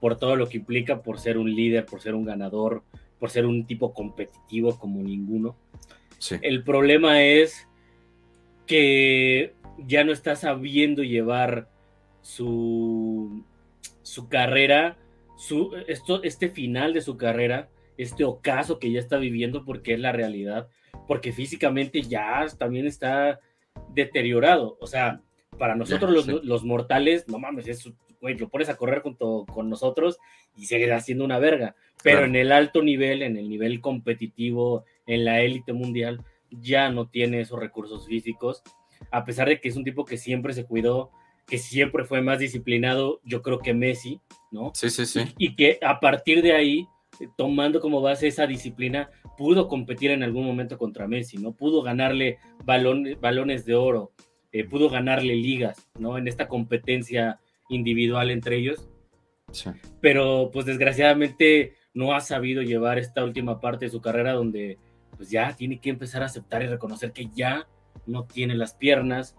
por 0.00 0.16
todo 0.16 0.36
lo 0.36 0.48
que 0.48 0.58
implica, 0.58 1.02
por 1.02 1.18
ser 1.18 1.38
un 1.38 1.54
líder, 1.54 1.86
por 1.86 2.00
ser 2.00 2.14
un 2.14 2.24
ganador, 2.24 2.82
por 3.18 3.30
ser 3.30 3.46
un 3.46 3.66
tipo 3.66 3.92
competitivo 3.92 4.78
como 4.78 5.02
ninguno. 5.02 5.56
Sí. 6.18 6.36
El 6.42 6.62
problema 6.62 7.22
es 7.22 7.68
que 8.66 9.54
ya 9.78 10.04
no 10.04 10.12
está 10.12 10.36
sabiendo 10.36 11.02
llevar 11.02 11.68
su, 12.22 13.44
su 14.02 14.28
carrera, 14.28 14.96
su, 15.36 15.72
esto, 15.86 16.22
este 16.22 16.48
final 16.48 16.92
de 16.92 17.00
su 17.00 17.16
carrera, 17.16 17.68
este 17.96 18.24
ocaso 18.24 18.78
que 18.78 18.92
ya 18.92 19.00
está 19.00 19.18
viviendo 19.18 19.64
porque 19.64 19.94
es 19.94 20.00
la 20.00 20.12
realidad, 20.12 20.68
porque 21.06 21.32
físicamente 21.32 22.02
ya 22.02 22.46
también 22.58 22.86
está 22.86 23.40
deteriorado. 23.94 24.76
O 24.80 24.86
sea, 24.86 25.22
para 25.58 25.74
nosotros 25.74 26.12
los, 26.12 26.24
sí. 26.26 26.40
los 26.42 26.64
mortales, 26.64 27.26
no 27.28 27.38
mames, 27.38 27.66
es, 27.66 27.90
güey, 28.20 28.36
lo 28.36 28.48
pones 28.48 28.68
a 28.68 28.76
correr 28.76 29.00
junto 29.02 29.44
con 29.46 29.68
nosotros 29.70 30.18
y 30.56 30.66
sigue 30.66 30.92
haciendo 30.92 31.24
una 31.24 31.38
verga. 31.38 31.74
Pero 32.02 32.18
Claro. 32.18 32.26
en 32.26 32.36
el 32.36 32.52
alto 32.52 32.82
nivel, 32.82 33.22
en 33.22 33.36
el 33.36 33.48
nivel 33.48 33.80
competitivo, 33.80 34.84
en 35.06 35.24
la 35.24 35.40
élite 35.40 35.72
mundial, 35.72 36.24
ya 36.50 36.90
no 36.90 37.08
tiene 37.08 37.40
esos 37.40 37.58
recursos 37.58 38.06
físicos, 38.06 38.62
a 39.10 39.24
pesar 39.24 39.48
de 39.48 39.60
que 39.60 39.68
es 39.68 39.76
un 39.76 39.84
tipo 39.84 40.04
que 40.04 40.16
siempre 40.16 40.52
se 40.52 40.64
cuidó, 40.64 41.10
que 41.46 41.58
siempre 41.58 42.04
fue 42.04 42.20
más 42.22 42.38
disciplinado, 42.38 43.20
yo 43.24 43.42
creo 43.42 43.58
que 43.58 43.72
Messi, 43.74 44.20
¿no? 44.50 44.70
Sí, 44.74 44.90
sí, 44.90 45.06
sí. 45.06 45.20
Y 45.38 45.56
que 45.56 45.78
a 45.82 45.98
partir 46.00 46.42
de 46.42 46.52
ahí, 46.52 46.86
tomando 47.36 47.80
como 47.80 48.00
base 48.00 48.26
esa 48.28 48.46
disciplina, 48.46 49.10
pudo 49.36 49.66
competir 49.68 50.10
en 50.10 50.22
algún 50.22 50.44
momento 50.46 50.76
contra 50.78 51.06
Messi, 51.08 51.36
¿no? 51.38 51.52
Pudo 51.52 51.82
ganarle 51.82 52.38
balón- 52.64 53.18
balones 53.20 53.64
de 53.64 53.74
oro, 53.74 54.12
eh, 54.52 54.64
pudo 54.64 54.88
ganarle 54.90 55.34
ligas, 55.36 55.88
¿no? 55.98 56.18
En 56.18 56.28
esta 56.28 56.48
competencia 56.48 57.38
individual 57.68 58.30
entre 58.30 58.56
ellos 58.56 58.88
Sí. 59.50 59.70
pero 60.02 60.50
pues 60.52 60.66
desgraciadamente 60.66 61.72
no 61.94 62.12
ha 62.12 62.20
sabido 62.20 62.60
llevar 62.62 62.98
esta 62.98 63.24
última 63.24 63.60
parte 63.60 63.86
de 63.86 63.90
su 63.90 64.02
carrera 64.02 64.32
donde 64.34 64.76
pues 65.16 65.30
ya 65.30 65.56
tiene 65.56 65.80
que 65.80 65.88
empezar 65.88 66.22
a 66.22 66.26
aceptar 66.26 66.62
y 66.62 66.66
reconocer 66.66 67.12
que 67.12 67.28
ya 67.34 67.66
no 68.06 68.24
tiene 68.24 68.54
las 68.54 68.74
piernas, 68.74 69.36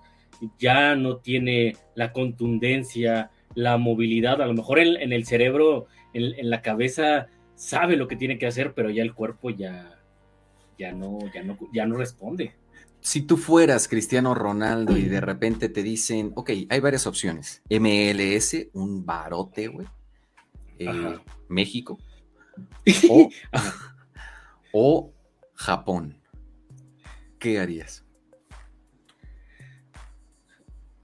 ya 0.58 0.96
no 0.96 1.18
tiene 1.18 1.76
la 1.96 2.12
contundencia, 2.12 3.30
la 3.56 3.78
movilidad, 3.78 4.42
a 4.42 4.48
lo 4.48 4.54
mejor 4.56 4.80
en, 4.80 5.00
en 5.00 5.14
el 5.14 5.26
cerebro, 5.26 5.86
en, 6.14 6.38
en 6.40 6.50
la 6.50 6.62
cabeza 6.62 7.28
sabe 7.56 7.96
lo 7.96 8.08
que 8.08 8.16
tiene 8.16 8.38
que 8.38 8.48
hacer, 8.48 8.74
pero 8.74 8.90
ya 8.90 9.04
el 9.04 9.14
cuerpo 9.14 9.52
ya, 9.52 10.00
ya 10.78 10.92
no, 10.92 11.20
ya 11.34 11.44
no, 11.44 11.58
ya 11.72 11.86
no 11.86 11.98
responde. 11.98 12.56
Si 13.02 13.22
tú 13.22 13.38
fueras 13.38 13.88
Cristiano 13.88 14.36
Ronaldo 14.36 14.98
y 14.98 15.04
de 15.06 15.22
repente 15.22 15.70
te 15.70 15.84
dicen, 15.84 16.32
ok, 16.36 16.52
hay 16.70 16.80
varias 16.80 17.08
opciones. 17.08 17.64
MLS, 17.70 18.68
un 18.74 19.06
barote, 19.06 19.68
güey. 19.68 19.88
eh. 20.80 21.18
México. 21.48 21.98
O, 23.10 23.30
o 24.74 25.14
Japón. 25.56 26.22
¿Qué 27.40 27.60
harías? 27.60 28.06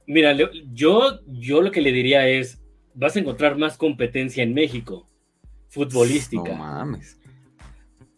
Mira, 0.08 0.34
yo, 0.74 1.20
yo 1.28 1.62
lo 1.62 1.72
que 1.72 1.82
le 1.82 1.92
diría 1.92 2.28
es, 2.28 2.62
vas 2.94 3.16
a 3.16 3.20
encontrar 3.20 3.58
más 3.58 3.78
competencia 3.78 4.44
en 4.44 4.54
México, 4.54 5.08
futbolística. 5.70 6.44
No 6.44 6.56
mames. 6.56 7.20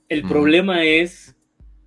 El 0.10 0.24
Mm. 0.26 0.28
problema 0.28 0.84
es 0.84 1.36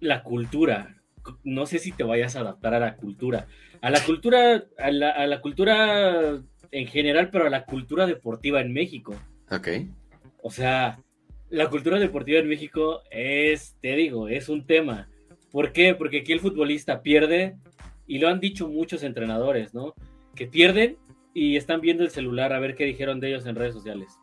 la 0.00 0.22
cultura. 0.22 0.99
No 1.44 1.66
sé 1.66 1.78
si 1.78 1.92
te 1.92 2.04
vayas 2.04 2.36
a 2.36 2.40
adaptar 2.40 2.74
a 2.74 2.80
la 2.80 2.96
cultura. 2.96 3.46
A 3.80 3.90
la 3.90 4.02
cultura, 4.04 4.64
a 4.78 4.90
la, 4.90 5.10
a 5.10 5.26
la 5.26 5.40
cultura 5.40 6.40
en 6.70 6.86
general, 6.86 7.30
pero 7.30 7.46
a 7.46 7.50
la 7.50 7.64
cultura 7.64 8.06
deportiva 8.06 8.60
en 8.60 8.72
México. 8.72 9.14
Ok. 9.50 9.68
O 10.42 10.50
sea, 10.50 11.00
la 11.48 11.68
cultura 11.68 11.98
deportiva 11.98 12.38
en 12.38 12.48
México 12.48 13.02
es, 13.10 13.76
te 13.80 13.96
digo, 13.96 14.28
es 14.28 14.48
un 14.48 14.66
tema. 14.66 15.08
¿Por 15.50 15.72
qué? 15.72 15.94
Porque 15.94 16.20
aquí 16.20 16.32
el 16.32 16.40
futbolista 16.40 17.02
pierde, 17.02 17.56
y 18.06 18.18
lo 18.18 18.28
han 18.28 18.40
dicho 18.40 18.68
muchos 18.68 19.02
entrenadores, 19.02 19.72
¿no? 19.74 19.94
Que 20.34 20.46
pierden 20.46 20.96
y 21.32 21.56
están 21.56 21.80
viendo 21.80 22.02
el 22.02 22.10
celular 22.10 22.52
a 22.52 22.58
ver 22.58 22.74
qué 22.74 22.84
dijeron 22.84 23.20
de 23.20 23.28
ellos 23.28 23.46
en 23.46 23.54
redes 23.54 23.74
sociales. 23.74 24.18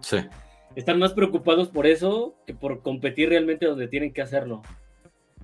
Sí. 0.00 0.18
Están 0.74 0.98
más 0.98 1.12
preocupados 1.12 1.68
por 1.68 1.86
eso 1.86 2.36
que 2.46 2.54
por 2.54 2.82
competir 2.82 3.28
realmente 3.28 3.66
donde 3.66 3.88
tienen 3.88 4.12
que 4.12 4.22
hacerlo. 4.22 4.62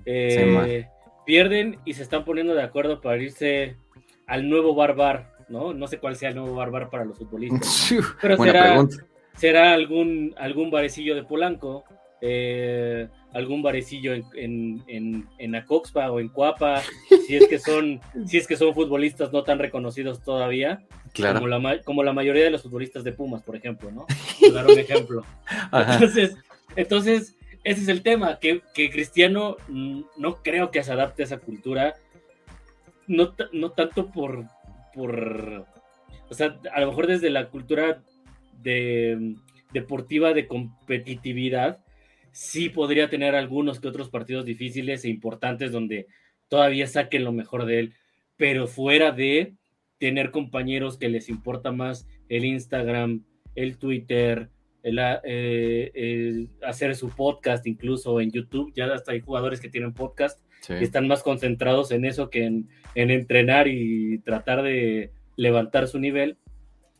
Eh, 0.05 0.83
Sí. 0.83 0.87
Pierden 1.25 1.79
y 1.85 1.93
se 1.93 2.03
están 2.03 2.25
poniendo 2.25 2.53
de 2.53 2.63
acuerdo 2.63 3.01
para 3.01 3.17
irse 3.21 3.75
al 4.27 4.49
nuevo 4.49 4.73
barbar, 4.75 5.33
¿no? 5.49 5.73
No 5.73 5.87
sé 5.87 5.97
cuál 5.99 6.15
sea 6.15 6.29
el 6.29 6.35
nuevo 6.35 6.55
barbar 6.55 6.89
para 6.89 7.05
los 7.05 7.17
futbolistas. 7.17 7.93
Pero 8.21 8.37
Buena 8.37 8.51
será, 8.53 8.69
pregunta. 8.69 8.97
será 9.37 9.73
algún, 9.73 10.33
algún 10.37 10.71
barecillo 10.71 11.15
de 11.15 11.23
Polanco, 11.23 11.83
eh, 12.21 13.07
algún 13.33 13.61
barecillo 13.61 14.13
en, 14.13 14.23
en, 14.35 14.83
en, 14.87 15.27
en 15.37 15.55
Acoxpa 15.55 16.09
o 16.11 16.19
en 16.19 16.29
Cuapa, 16.29 16.81
si 17.27 17.35
es 17.35 17.47
que 17.47 17.59
son, 17.59 17.99
si 18.25 18.37
es 18.37 18.47
que 18.47 18.55
son 18.55 18.73
futbolistas 18.73 19.31
no 19.33 19.43
tan 19.43 19.59
reconocidos 19.59 20.23
todavía, 20.23 20.83
Claro. 21.13 21.39
como, 21.39 21.47
la, 21.47 21.81
como 21.83 22.03
la 22.03 22.11
mayoría 22.11 22.43
de 22.43 22.49
los 22.49 22.63
futbolistas 22.63 23.03
de 23.05 23.13
Pumas, 23.13 23.41
por 23.41 23.55
ejemplo, 23.55 23.89
¿no? 23.91 24.05
Dar 24.53 24.65
un 24.67 24.77
ejemplo. 24.79 25.23
Ajá. 25.71 25.93
Entonces, 25.93 26.35
entonces, 26.75 27.37
ese 27.65 27.81
es 27.81 27.87
el 27.87 28.03
tema, 28.03 28.39
que, 28.39 28.61
Cristiano 28.91 29.57
no 29.67 30.43
creo 30.43 30.69
que 30.69 30.83
se 30.83 30.91
adapte 30.91 31.23
a 31.23 31.25
esa 31.25 31.39
cultura, 31.39 31.95
no, 33.07 33.33
no 33.53 33.71
tanto 33.71 34.11
por, 34.11 34.45
por, 34.93 35.65
o 36.29 36.33
sea, 36.33 36.59
a 36.71 36.79
lo 36.79 36.87
mejor 36.87 37.07
desde 37.07 37.31
la 37.31 37.49
cultura 37.49 38.03
de, 38.61 39.35
deportiva 39.73 40.33
de 40.33 40.47
competitividad, 40.47 41.83
sí 42.31 42.69
podría 42.69 43.09
tener 43.09 43.33
algunos 43.33 43.79
que 43.79 43.87
otros 43.87 44.09
partidos 44.09 44.45
difíciles 44.45 45.03
e 45.03 45.09
importantes 45.09 45.71
donde 45.71 46.05
todavía 46.49 46.85
saquen 46.85 47.23
lo 47.23 47.31
mejor 47.31 47.65
de 47.65 47.79
él, 47.79 47.93
pero 48.37 48.67
fuera 48.67 49.11
de 49.11 49.55
tener 49.97 50.29
compañeros 50.29 50.97
que 50.97 51.09
les 51.09 51.29
importa 51.29 51.71
más 51.71 52.07
el 52.29 52.45
Instagram, 52.45 53.25
el 53.55 53.79
Twitter, 53.79 54.51
el, 54.85 54.99
a- 54.99 55.19
eh, 55.25 55.91
el 55.93 56.49
hacer 56.63 56.95
su 56.95 57.09
podcast 57.09 57.65
incluso 57.67 58.21
en 58.21 58.31
YouTube, 58.31 58.71
ya 58.75 58.85
hasta 58.93 59.11
hay 59.11 59.19
jugadores 59.19 59.59
que 59.59 59.69
tienen 59.69 59.93
podcast 59.93 60.39
Sí. 60.61 60.73
y 60.79 60.83
están 60.83 61.07
más 61.07 61.21
concentrados 61.21 61.91
en 61.91 62.05
eso 62.05 62.29
que 62.31 62.43
en, 62.45 62.69
en 62.95 63.11
entrenar 63.11 63.67
y 63.67 64.17
tratar 64.19 64.63
de 64.63 65.11
levantar 65.35 65.87
su 65.87 65.99
nivel, 65.99 66.37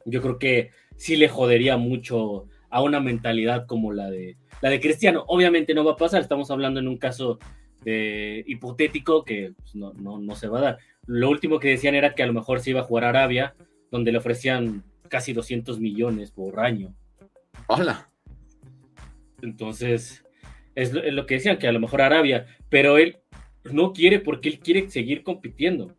yo 0.05 0.21
creo 0.21 0.37
que 0.37 0.69
sí 0.97 1.15
le 1.15 1.29
jodería 1.29 1.75
mucho 1.77 2.45
a 2.69 2.83
una 2.83 2.99
mentalidad 2.99 3.65
como 3.65 3.91
la 3.91 4.11
de 4.11 4.37
la 4.61 4.69
de 4.69 4.79
Cristiano. 4.79 5.23
Obviamente 5.27 5.73
no 5.73 5.83
va 5.83 5.93
a 5.93 5.97
pasar, 5.97 6.21
estamos 6.21 6.51
hablando 6.51 6.79
en 6.79 6.87
un 6.87 6.97
caso 6.97 7.39
de 7.83 8.43
hipotético 8.47 9.23
que 9.23 9.53
pues, 9.57 9.75
no, 9.75 9.93
no, 9.93 10.19
no 10.19 10.35
se 10.35 10.47
va 10.47 10.59
a 10.59 10.61
dar. 10.61 10.77
Lo 11.07 11.29
último 11.29 11.59
que 11.59 11.69
decían 11.69 11.95
era 11.95 12.13
que 12.13 12.23
a 12.23 12.27
lo 12.27 12.33
mejor 12.33 12.59
se 12.59 12.69
iba 12.71 12.81
a 12.81 12.83
jugar 12.83 13.05
a 13.05 13.09
Arabia, 13.09 13.55
donde 13.91 14.11
le 14.11 14.17
ofrecían 14.19 14.83
casi 15.09 15.33
200 15.33 15.79
millones 15.79 16.31
por 16.31 16.59
año. 16.59 16.93
Hola. 17.67 18.09
Entonces, 19.41 20.23
es 20.75 20.93
lo, 20.93 21.03
es 21.03 21.13
lo 21.13 21.25
que 21.25 21.35
decían, 21.35 21.57
que 21.57 21.67
a 21.67 21.71
lo 21.71 21.79
mejor 21.79 22.01
Arabia, 22.01 22.47
pero 22.69 22.97
él 22.97 23.19
no 23.63 23.93
quiere 23.93 24.19
porque 24.19 24.49
él 24.49 24.59
quiere 24.59 24.89
seguir 24.89 25.23
compitiendo. 25.23 25.95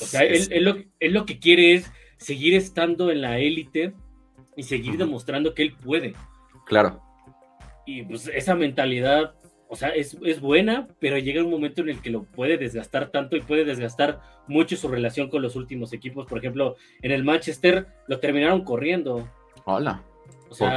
O 0.00 0.04
sea, 0.04 0.22
él, 0.22 0.46
él 0.50 0.64
lo, 0.64 0.76
él 1.00 1.12
lo 1.12 1.24
que 1.24 1.38
quiere 1.38 1.74
es 1.74 1.90
seguir 2.18 2.54
estando 2.54 3.10
en 3.10 3.22
la 3.22 3.38
élite 3.38 3.94
y 4.56 4.62
seguir 4.62 4.98
demostrando 4.98 5.54
que 5.54 5.62
él 5.62 5.74
puede. 5.74 6.14
Claro. 6.66 7.00
Y 7.86 8.02
pues 8.02 8.28
esa 8.28 8.54
mentalidad, 8.54 9.34
o 9.68 9.76
sea, 9.76 9.90
es, 9.90 10.18
es 10.24 10.40
buena, 10.40 10.88
pero 10.98 11.18
llega 11.18 11.44
un 11.44 11.50
momento 11.50 11.82
en 11.82 11.90
el 11.90 12.02
que 12.02 12.10
lo 12.10 12.24
puede 12.24 12.58
desgastar 12.58 13.10
tanto 13.10 13.36
y 13.36 13.40
puede 13.40 13.64
desgastar 13.64 14.20
mucho 14.48 14.76
su 14.76 14.88
relación 14.88 15.30
con 15.30 15.40
los 15.40 15.56
últimos 15.56 15.92
equipos. 15.92 16.26
Por 16.26 16.38
ejemplo, 16.38 16.76
en 17.00 17.12
el 17.12 17.24
Manchester 17.24 17.86
lo 18.08 18.18
terminaron 18.18 18.64
corriendo. 18.64 19.30
Hola. 19.64 20.02
O 20.50 20.54
sea, 20.54 20.68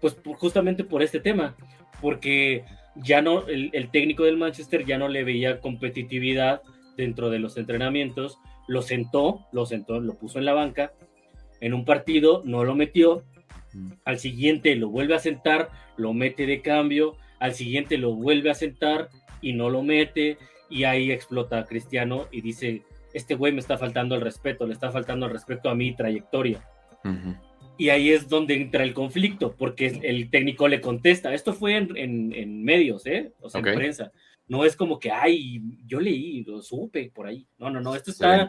pues 0.00 0.14
por- 0.14 0.36
justamente 0.36 0.84
por 0.84 1.02
este 1.02 1.20
tema, 1.20 1.56
porque 2.00 2.64
ya 2.96 3.22
no, 3.22 3.46
el, 3.46 3.70
el 3.72 3.90
técnico 3.90 4.24
del 4.24 4.36
Manchester 4.36 4.84
ya 4.84 4.98
no 4.98 5.08
le 5.08 5.24
veía 5.24 5.60
competitividad 5.60 6.62
dentro 6.96 7.30
de 7.30 7.38
los 7.38 7.56
entrenamientos, 7.56 8.38
lo 8.68 8.82
sentó, 8.82 9.46
lo 9.52 9.66
sentó, 9.66 10.00
lo 10.00 10.14
puso 10.14 10.38
en 10.38 10.44
la 10.44 10.52
banca, 10.54 10.92
en 11.60 11.74
un 11.74 11.84
partido 11.84 12.42
no 12.44 12.64
lo 12.64 12.74
metió, 12.74 13.22
al 14.04 14.18
siguiente 14.18 14.74
lo 14.76 14.88
vuelve 14.88 15.14
a 15.14 15.18
sentar, 15.20 15.68
lo 15.96 16.12
mete 16.12 16.46
de 16.46 16.60
cambio, 16.60 17.16
al 17.38 17.54
siguiente 17.54 17.98
lo 17.98 18.14
vuelve 18.14 18.50
a 18.50 18.54
sentar 18.54 19.08
y 19.40 19.52
no 19.52 19.70
lo 19.70 19.82
mete, 19.82 20.38
y 20.68 20.84
ahí 20.84 21.10
explota 21.12 21.64
Cristiano 21.64 22.26
y 22.32 22.40
dice, 22.40 22.82
este 23.14 23.34
güey 23.34 23.52
me 23.52 23.60
está 23.60 23.78
faltando 23.78 24.14
el 24.14 24.20
respeto, 24.20 24.66
le 24.66 24.72
está 24.72 24.90
faltando 24.90 25.26
el 25.26 25.32
respeto 25.32 25.68
a 25.68 25.74
mi 25.74 25.94
trayectoria. 25.94 26.64
Y 27.80 27.88
ahí 27.88 28.10
es 28.10 28.28
donde 28.28 28.54
entra 28.54 28.84
el 28.84 28.92
conflicto, 28.92 29.56
porque 29.56 29.86
el 30.02 30.28
técnico 30.30 30.68
le 30.68 30.80
contesta. 30.80 31.32
Esto 31.32 31.52
fue 31.54 31.76
en, 31.76 31.96
en- 31.96 32.32
en 32.34 32.62
medios, 32.62 33.06
¿eh? 33.06 33.32
O 33.40 33.48
sea, 33.48 33.60
en 33.60 33.64
prensa. 33.78 34.12
No 34.48 34.64
es 34.64 34.76
como 34.76 34.98
que, 34.98 35.10
ay, 35.10 35.62
yo 35.86 35.98
leí, 36.00 36.42
lo 36.44 36.60
supe 36.60 37.10
por 37.14 37.26
ahí. 37.26 37.46
No, 37.58 37.70
no, 37.70 37.80
no. 37.80 37.94
Esto 37.94 38.10
está. 38.10 38.48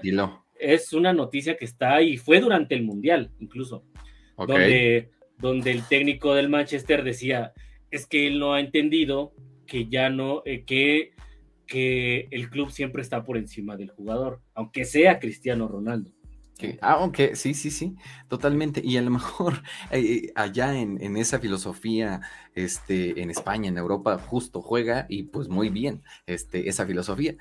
Es 0.60 0.94
una 0.94 1.14
noticia 1.14 1.56
que 1.56 1.66
está 1.66 1.95
ahí. 1.95 2.18
Fue 2.18 2.40
durante 2.40 2.76
el 2.76 2.84
Mundial, 2.84 3.32
incluso. 3.40 3.86
Donde, 4.48 5.12
donde 5.38 5.72
el 5.72 5.88
técnico 5.88 6.34
del 6.34 6.49
Manchester 6.49 7.03
decía: 7.03 7.53
es 7.91 8.06
que 8.08 8.28
él 8.28 8.38
no 8.40 8.53
ha 8.53 8.60
entendido 8.60 9.34
que 9.68 9.88
ya 9.88 10.10
no. 10.10 10.41
eh, 10.45 10.64
que, 10.66 11.12
que 11.68 12.28
el 12.32 12.49
club 12.49 12.70
siempre 12.72 13.02
está 13.02 13.24
por 13.24 13.38
encima 13.38 13.78
del 13.78 13.91
jugador, 13.91 14.41
aunque 14.56 14.84
sea 14.86 15.20
Cristiano 15.20 15.68
Ronaldo. 15.70 16.12
Que- 16.62 16.78
Ah, 16.82 16.98
ok, 17.04 17.34
sí, 17.34 17.54
sí, 17.56 17.72
sí, 17.72 17.96
totalmente. 18.30 18.82
Y 18.84 18.98
a 18.98 19.02
lo 19.02 19.10
mejor 19.20 19.64
eh, 19.92 20.32
allá 20.36 20.78
en, 20.78 21.02
en 21.02 21.18
esa 21.18 21.40
filosofía, 21.40 22.22
este, 22.54 23.22
en 23.22 23.32
España, 23.32 23.70
en 23.70 23.78
Europa, 23.78 24.20
justo 24.20 24.62
juega 24.62 25.06
y 25.10 25.24
pues 25.24 25.48
muy 25.50 25.70
bien 25.70 26.04
este, 26.28 26.70
esa 26.70 26.86
filosofía. 26.86 27.36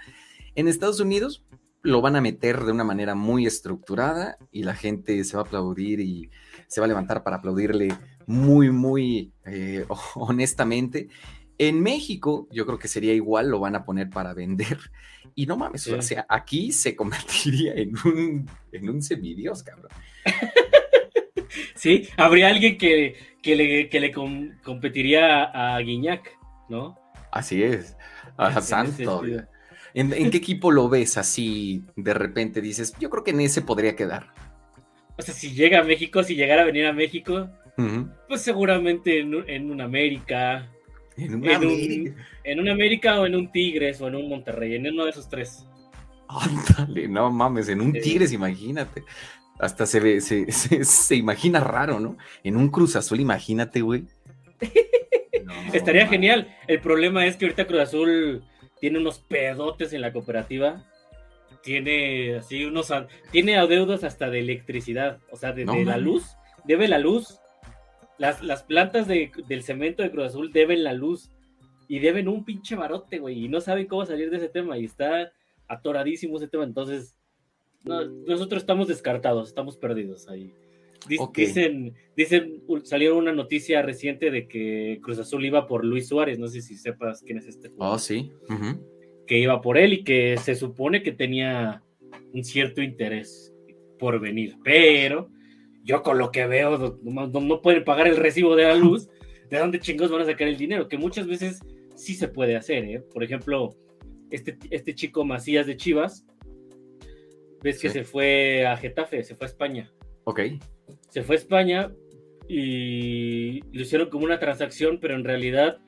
En 0.55 0.69
Estados 0.69 1.01
Unidos 1.01 1.45
lo 1.83 2.03
van 2.03 2.17
a 2.17 2.23
meter 2.23 2.65
de 2.65 2.73
una 2.73 2.85
manera 2.85 3.15
muy 3.15 3.47
estructurada 3.47 4.39
y 4.53 4.65
la 4.65 4.75
gente 4.75 5.25
se 5.25 5.37
va 5.37 5.43
a 5.45 5.47
aplaudir 5.47 6.01
y 6.01 6.31
se 6.69 6.81
va 6.81 6.87
a 6.87 6.89
levantar 6.89 7.23
para 7.25 7.37
aplaudirle 7.37 7.89
muy, 8.27 8.71
muy 8.71 9.33
eh, 9.47 9.87
honestamente. 10.17 11.09
En 11.63 11.83
México, 11.83 12.49
yo 12.51 12.65
creo 12.65 12.79
que 12.79 12.89
sería 12.89 13.13
igual, 13.13 13.51
lo 13.51 13.61
van 13.61 13.77
a 13.77 13.85
poner 13.85 14.09
para 14.09 14.33
vender. 14.35 14.79
Y 15.37 15.47
no 15.47 15.57
mames, 15.57 15.83
Sí. 15.83 15.93
o 15.93 16.03
sea, 16.03 16.25
aquí 16.29 16.73
se 16.73 16.97
convertiría 16.97 17.75
en 17.75 17.93
un, 18.05 18.51
en 18.73 18.89
un 18.89 19.01
semidios, 19.03 19.63
cabrón. 19.63 19.91
Sí, 21.75 22.09
habría 22.17 22.49
alguien 22.49 22.77
que, 22.79 23.15
que 23.43 23.55
le, 23.57 23.89
que 23.89 24.01
le 24.01 24.13
com- 24.13 24.51
competiría 24.63 25.45
a, 25.45 25.77
a 25.77 25.79
Guiñac, 25.81 26.37
¿no? 26.69 26.99
Así 27.33 27.63
es. 27.63 27.97
A 28.37 28.53
En 28.53 28.63
santo. 28.63 29.23
¿En, 29.95 30.13
en 30.13 30.31
qué 30.31 30.39
equipo 30.39 30.71
lo 30.71 30.89
ves 30.89 31.17
así 31.17 31.85
de 31.97 32.15
repente? 32.15 32.61
Dices, 32.61 32.95
yo 33.01 33.11
creo 33.11 33.23
que 33.23 33.31
en 33.33 33.41
ese 33.41 33.63
podría 33.63 33.95
quedar. 33.97 34.33
O 35.17 35.23
sea, 35.23 35.35
si 35.35 35.53
llega 35.53 35.81
a 35.81 35.85
México, 35.85 36.23
si 36.23 36.35
llegara 36.35 36.63
a 36.63 36.67
venir 36.67 36.87
a 36.87 36.93
México, 36.93 37.49
pues 38.29 38.41
seguramente 38.43 39.21
en, 39.21 39.35
en 39.49 39.71
un 39.71 39.81
América, 39.81 40.71
En 41.25 41.35
un 41.35 41.45
en 41.45 41.57
un, 41.59 41.65
América. 41.73 42.27
en 42.45 42.61
un 42.61 42.69
América 42.69 43.21
o 43.21 43.27
en 43.27 43.35
un 43.37 43.53
Tigres 43.53 44.01
o 44.01 44.09
en 44.09 44.15
un 44.17 44.29
Monterrey, 44.29 44.75
en 44.77 44.87
uno 44.87 45.05
de 45.05 45.11
esos 45.11 45.29
tres. 45.29 45.67
Ándale, 46.29 47.09
no 47.09 47.31
mames, 47.31 47.69
en 47.69 47.81
un 47.81 47.93
Sí. 47.93 48.01
Tigres, 48.01 48.33
imagínate. 48.33 49.03
Hasta 49.59 49.85
se 49.87 50.01
ve, 50.01 50.21
se, 50.21 50.51
se- 50.53 50.85
se 50.85 51.17
imagina 51.17 51.61
raro, 51.61 52.01
¿no? 52.01 52.17
En 52.45 52.57
un 52.57 52.69
Cruz 52.69 52.97
Azul, 52.97 53.21
imagínate, 53.21 53.81
güey. 53.81 54.05
No, 55.45 55.55
Estaría 55.73 56.03
man. 56.03 56.11
genial. 56.11 56.57
El 56.69 56.81
problema 56.81 57.27
es 57.27 57.37
que 57.37 57.45
ahorita 57.47 57.67
Cruz 57.67 57.81
Azul 57.81 58.45
tiene 58.81 58.99
unos 58.99 59.19
pedotes 59.19 59.93
en 59.93 60.01
la 60.03 60.13
cooperativa. 60.13 60.85
Tiene 61.63 62.37
así 62.37 62.65
unos 62.65 62.93
tiene 63.33 63.57
adeudos 63.57 64.05
hasta 64.05 64.31
de 64.31 64.39
electricidad, 64.41 65.19
o 65.31 65.37
sea, 65.37 65.53
de, 65.53 65.65
No 65.65 65.73
de 65.75 65.85
la 65.85 65.97
luz, 65.97 66.25
debe 66.65 66.87
la 66.89 66.99
luz. 66.99 67.39
Las, 68.21 68.43
las 68.43 68.63
plantas 68.63 69.09
de- 69.09 69.33
del 69.49 69.63
cemento 69.63 70.03
de 70.03 70.11
Cruz 70.11 70.27
Azul 70.27 70.53
deben 70.53 70.85
la 70.85 70.93
luz 70.93 71.31
y 71.89 71.99
deben 71.99 72.29
un 72.29 72.45
pinche 72.45 72.77
barote, 72.77 73.19
güey, 73.19 73.45
y 73.45 73.49
no 73.49 73.61
saben 73.61 73.87
cómo 73.87 74.05
salir 74.07 74.31
de 74.31 74.37
ese 74.37 74.49
tema 74.49 74.79
y 74.79 74.85
está 74.85 75.33
atoradísimo 75.67 76.37
ese 76.37 76.47
tema, 76.49 76.65
entonces 76.65 77.17
no, 77.85 78.05
nosotros 78.05 78.63
estamos 78.63 78.89
descartados, 78.89 79.49
estamos 79.49 79.77
perdidos 79.77 80.29
ahí. 80.29 80.53
Dic- 81.09 81.19
Ok. 81.21 81.39
Dicen, 81.39 81.95
dicen, 82.15 82.63
salió 82.85 83.17
una 83.17 83.33
noticia 83.33 83.81
reciente 83.81 84.31
de 84.31 84.47
que 84.47 84.99
Cruz 85.03 85.19
Azul 85.19 85.45
iba 85.47 85.67
por 85.67 85.85
Luis 85.85 86.09
Suárez, 86.09 86.39
no 86.39 86.47
sé 86.47 86.61
si 86.61 86.77
sepas 86.77 87.23
quién 87.23 87.39
es 87.39 87.47
este 87.47 87.71
jugador 87.71 87.97
Oh, 87.97 87.99
sí. 87.99 88.31
ujú. 88.51 88.87
que 89.27 89.39
iba 89.39 89.61
por 89.63 89.79
él 89.79 89.95
y 89.95 90.05
que 90.05 90.37
se 90.37 90.55
supone 90.55 91.03
que 91.03 91.13
tenía 91.13 91.83
un 92.35 92.45
cierto 92.45 92.83
interés 92.83 93.55
por 93.99 94.21
venir. 94.21 94.57
Pero 94.63 95.31
yo 95.85 96.03
con 96.03 96.19
lo 96.19 96.31
que 96.31 96.47
veo, 96.47 96.99
no, 97.03 97.27
no- 97.27 97.41
no 97.41 97.63
pueden 97.63 97.85
pagar 97.85 98.07
el 98.07 98.17
recibo 98.17 98.55
de 98.57 98.65
la 98.65 98.75
luz, 98.75 99.09
¿de 99.51 99.59
dónde 99.59 99.81
chingos 99.81 100.11
van 100.11 100.23
a 100.23 100.25
sacar 100.27 100.49
el 100.49 100.57
dinero? 100.57 100.89
Que 100.89 100.99
muchas 100.99 101.27
veces 101.27 101.61
sí 101.97 102.15
se 102.15 102.29
puede 102.29 102.57
hacer, 102.57 102.85
¿eh? 102.85 103.03
Por 103.13 103.23
ejemplo, 103.25 103.75
este, 104.31 104.57
este 104.71 104.95
chico 104.95 105.25
Macías 105.25 105.67
de 105.67 105.77
Chivas, 105.77 106.25
ves 107.63 107.81
que 107.81 107.89
se 107.91 108.05
fue 108.05 108.67
a 108.67 108.77
Getafe, 108.77 109.23
se 109.23 109.35
fue 109.35 109.47
a 109.47 109.51
España. 109.51 109.93
Ok. 110.25 110.41
Se 111.09 111.23
fue 111.23 111.37
a 111.37 111.39
España 111.39 111.93
y 112.49 113.61
lo 113.73 113.83
hicieron 113.83 114.09
como 114.11 114.25
una 114.25 114.39
transacción, 114.39 114.99
pero 115.01 115.15
en 115.15 115.25
realidad 115.25 115.79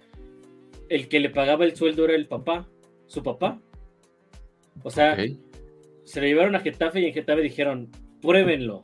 el 0.89 1.09
que 1.09 1.21
le 1.21 1.31
pagaba 1.31 1.65
el 1.65 1.75
sueldo 1.77 2.05
era 2.05 2.15
el 2.15 2.27
papá, 2.29 2.69
su 3.07 3.23
papá. 3.23 3.61
O 4.83 4.91
sea, 4.91 5.17
se 6.05 6.21
lo 6.21 6.27
llevaron 6.27 6.55
a 6.57 6.61
Getafe 6.61 7.01
y 7.01 7.07
en 7.07 7.15
Getafe 7.15 7.41
dijeron, 7.43 7.91
pruébenlo. 8.21 8.83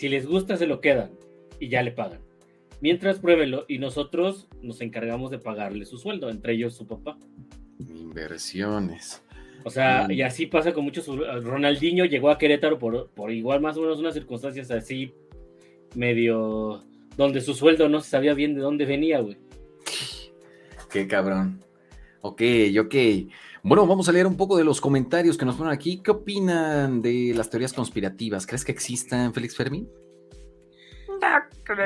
Si 0.00 0.08
les 0.08 0.24
gusta, 0.26 0.56
se 0.56 0.66
lo 0.66 0.80
quedan 0.80 1.10
y 1.58 1.68
ya 1.68 1.82
le 1.82 1.92
pagan. 1.92 2.20
Mientras 2.80 3.18
pruébenlo 3.18 3.66
y 3.68 3.78
nosotros 3.78 4.48
nos 4.62 4.80
encargamos 4.80 5.30
de 5.30 5.38
pagarle 5.38 5.84
su 5.84 5.98
sueldo, 5.98 6.30
entre 6.30 6.54
ellos 6.54 6.74
su 6.74 6.86
papá. 6.86 7.18
Inversiones. 7.78 9.22
O 9.62 9.68
sea, 9.68 10.06
Mm. 10.08 10.12
y 10.12 10.22
así 10.22 10.46
pasa 10.46 10.72
con 10.72 10.84
muchos. 10.84 11.06
Ronaldinho 11.06 12.06
llegó 12.06 12.30
a 12.30 12.38
Querétaro 12.38 12.78
por, 12.78 13.10
por 13.10 13.30
igual 13.30 13.60
más 13.60 13.76
o 13.76 13.82
menos 13.82 13.98
unas 13.98 14.14
circunstancias 14.14 14.70
así, 14.70 15.12
medio. 15.94 16.82
donde 17.18 17.42
su 17.42 17.52
sueldo 17.52 17.90
no 17.90 18.00
se 18.00 18.08
sabía 18.08 18.32
bien 18.32 18.54
de 18.54 18.62
dónde 18.62 18.86
venía, 18.86 19.20
güey. 19.20 19.36
Qué 20.90 21.06
cabrón. 21.06 21.62
Ok, 22.22 22.40
ok. 22.80 22.94
Bueno, 23.62 23.86
vamos 23.86 24.08
a 24.08 24.12
leer 24.12 24.26
un 24.26 24.36
poco 24.36 24.56
de 24.56 24.64
los 24.64 24.80
comentarios 24.80 25.36
que 25.36 25.44
nos 25.44 25.56
ponen 25.56 25.72
aquí. 25.72 26.00
¿Qué 26.02 26.10
opinan 26.10 27.02
de 27.02 27.32
las 27.36 27.50
teorías 27.50 27.72
conspirativas? 27.72 28.46
¿Crees 28.46 28.64
que 28.64 28.72
existan, 28.72 29.34
Félix 29.34 29.56
Fermín? 29.56 29.88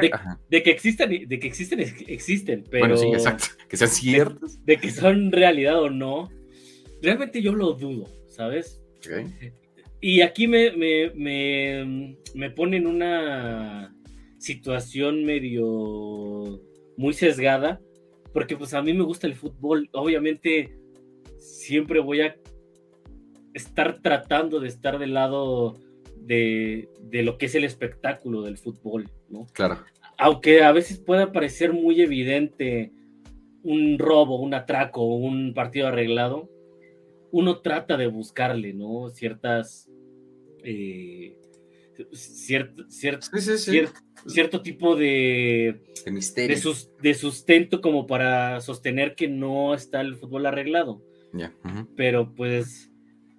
De, 0.01 0.11
de 0.49 0.63
que 0.63 0.71
existen, 0.71 1.29
de 1.29 1.39
que 1.39 1.47
existen, 1.47 1.81
ex- 1.81 2.05
existen, 2.07 2.65
pero. 2.71 2.87
Bueno, 2.87 2.97
sí, 2.97 3.09
exacto. 3.09 3.47
Que 3.69 3.77
sean 3.77 3.91
ciertas. 3.91 4.65
De 4.65 4.77
que 4.77 4.91
son 4.91 5.33
realidad 5.33 5.83
o 5.83 5.91
no, 5.91 6.31
realmente 7.03 7.43
yo 7.43 7.53
lo 7.55 7.73
dudo, 7.73 8.07
¿sabes? 8.29 8.81
Y 10.01 10.21
aquí 10.21 10.47
me, 10.47 10.71
me, 10.77 11.11
me, 11.17 12.17
me 12.35 12.51
pone 12.51 12.77
en 12.77 12.87
una 12.87 13.95
situación 14.39 15.25
medio 15.25 16.61
muy 16.97 17.13
sesgada, 17.15 17.81
porque 18.33 18.57
pues 18.57 18.73
a 18.75 18.83
mí 18.83 18.95
me 18.95 19.03
gusta 19.03 19.27
el 19.27 19.35
fútbol. 19.35 19.89
Obviamente 19.93 20.77
siempre 21.45 22.01
voy 22.01 22.23
a 22.23 22.37
estar 23.53 24.01
tratando 24.03 24.61
de 24.61 24.69
estar 24.69 24.99
del 24.99 25.15
lado 25.15 25.79
de, 26.17 26.89
de 27.03 27.23
lo 27.23 27.39
que 27.39 27.47
es 27.47 27.55
el 27.55 27.65
espectáculo 27.65 28.43
del 28.43 28.59
fútbol, 28.59 29.11
¿no? 29.29 29.47
Claro. 29.53 29.79
Aunque 30.19 30.63
a 30.63 30.73
veces 30.73 30.99
pueda 30.99 31.33
parecer 31.33 31.73
muy 31.73 32.01
evidente 32.01 32.93
un 33.63 33.99
robo, 33.99 34.41
un 34.41 34.55
atraco, 34.55 35.05
un 35.05 35.55
partido 35.55 35.89
arreglado, 35.89 36.51
uno 37.31 37.61
trata 37.61 37.97
de 37.97 38.07
buscarle, 38.07 38.73
¿no? 38.75 39.09
Ciertas. 39.11 39.89
eh, 40.67 41.37
ciert- 42.13 42.87
ciert- 42.89 43.23
Sí, 43.23 43.41
sí, 43.41 43.59
sí. 43.59 43.71
cier- 43.73 43.93
cierto 44.27 44.63
tipo 44.63 44.97
de, 44.97 45.83
De 46.05 46.11
misterio. 46.11 46.57
de, 46.57 46.61
sus- 46.63 46.91
de 47.03 47.13
sustento 47.15 47.81
como 47.83 48.07
para 48.07 48.61
sostener 48.63 49.15
que 49.15 49.29
no 49.29 49.75
está 49.75 50.01
el 50.01 50.17
fútbol 50.17 50.47
arreglado. 50.47 51.03
Pero 51.97 52.35
pues 52.35 52.91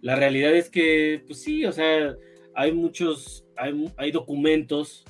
la 0.01 0.15
realidad 0.15 0.55
es 0.55 0.69
que, 0.69 1.23
pues 1.26 1.41
sí, 1.41 1.65
o 1.65 1.72
sea, 1.72 2.15
hay 2.53 2.72
muchos, 2.72 3.45
hay, 3.57 3.91
hay 3.97 4.11
documentos 4.11 5.03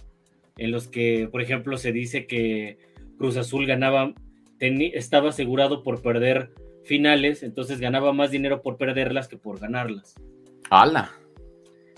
en 0.57 0.71
los 0.71 0.87
que, 0.87 1.27
por 1.31 1.41
ejemplo, 1.41 1.77
se 1.77 1.91
dice 1.91 2.27
que 2.27 2.77
Cruz 3.17 3.37
Azul 3.37 3.65
ganaba, 3.65 4.13
estaba 4.59 5.29
asegurado 5.29 5.83
por 5.83 6.01
perder 6.01 6.51
finales, 6.83 7.43
entonces 7.43 7.79
ganaba 7.79 8.13
más 8.13 8.31
dinero 8.31 8.61
por 8.61 8.77
perderlas 8.77 9.27
que 9.27 9.37
por 9.37 9.59
ganarlas. 9.59 10.15
¡Hala! 10.69 11.11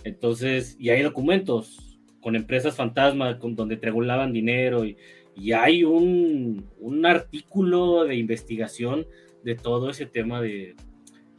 Entonces, 0.03 0.75
y 0.79 0.89
hay 0.89 1.03
documentos 1.03 1.99
con 2.21 2.35
empresas 2.35 2.75
fantasma 2.75 3.39
con, 3.39 3.55
donde 3.55 3.77
triangulaban 3.77 4.33
dinero 4.33 4.85
y, 4.85 4.97
y 5.35 5.51
hay 5.51 5.83
un, 5.83 6.65
un 6.79 7.05
artículo 7.05 8.05
de 8.05 8.15
investigación 8.15 9.05
de 9.47 9.55
todo 9.55 9.89
ese 9.89 10.05
tema 10.05 10.41
de, 10.41 10.75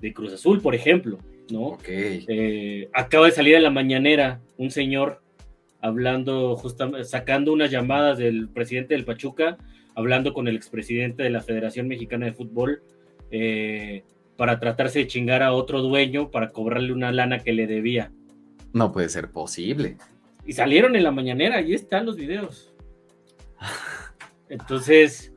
de 0.01 0.13
Cruz 0.15 0.33
Azul, 0.33 0.63
por 0.63 0.75
ejemplo, 0.75 1.19
¿no? 1.51 1.65
Ok. 1.67 1.85
Eh, 1.89 2.89
acaba 2.95 3.27
de 3.27 3.33
salir 3.33 3.55
en 3.55 3.63
la 3.63 3.71
mañanera 3.71 4.41
un 4.57 4.71
señor 4.71 5.21
hablando, 5.83 6.57
justamente, 6.57 7.05
sacando 7.05 7.53
unas 7.53 7.71
llamadas 7.71 8.17
del 8.17 8.49
presidente 8.49 8.95
del 8.95 9.05
Pachuca, 9.05 9.59
hablando 9.95 10.33
con 10.33 10.49
el 10.49 10.57
expresidente 10.57 11.23
de 11.23 11.29
la 11.29 11.43
Federación 11.43 11.87
Mexicana 11.87 12.25
de 12.25 12.33
Fútbol, 12.33 12.83
eh, 13.31 14.05
para 14.39 14.59
tratarse 14.59 15.01
de 15.01 15.07
chingar 15.07 15.43
a 15.43 15.53
otro 15.53 15.83
dueño 15.83 16.31
para 16.31 16.49
cobrarle 16.49 16.95
una 16.95 17.13
lana 17.13 17.41
que 17.41 17.53
le 17.53 17.67
debía. 17.67 18.11
No 18.73 18.91
puede 18.91 19.11
ser 19.11 19.31
posible. 19.33 19.99
Y 20.47 20.55
salieron 20.55 20.97
en 20.97 21.05
la 21.05 21.11
mañanera, 21.11 21.57
ahí 21.57 21.75
están 21.75 22.07
los 22.07 22.17
videos. 22.17 22.73
Entonces, 24.49 25.35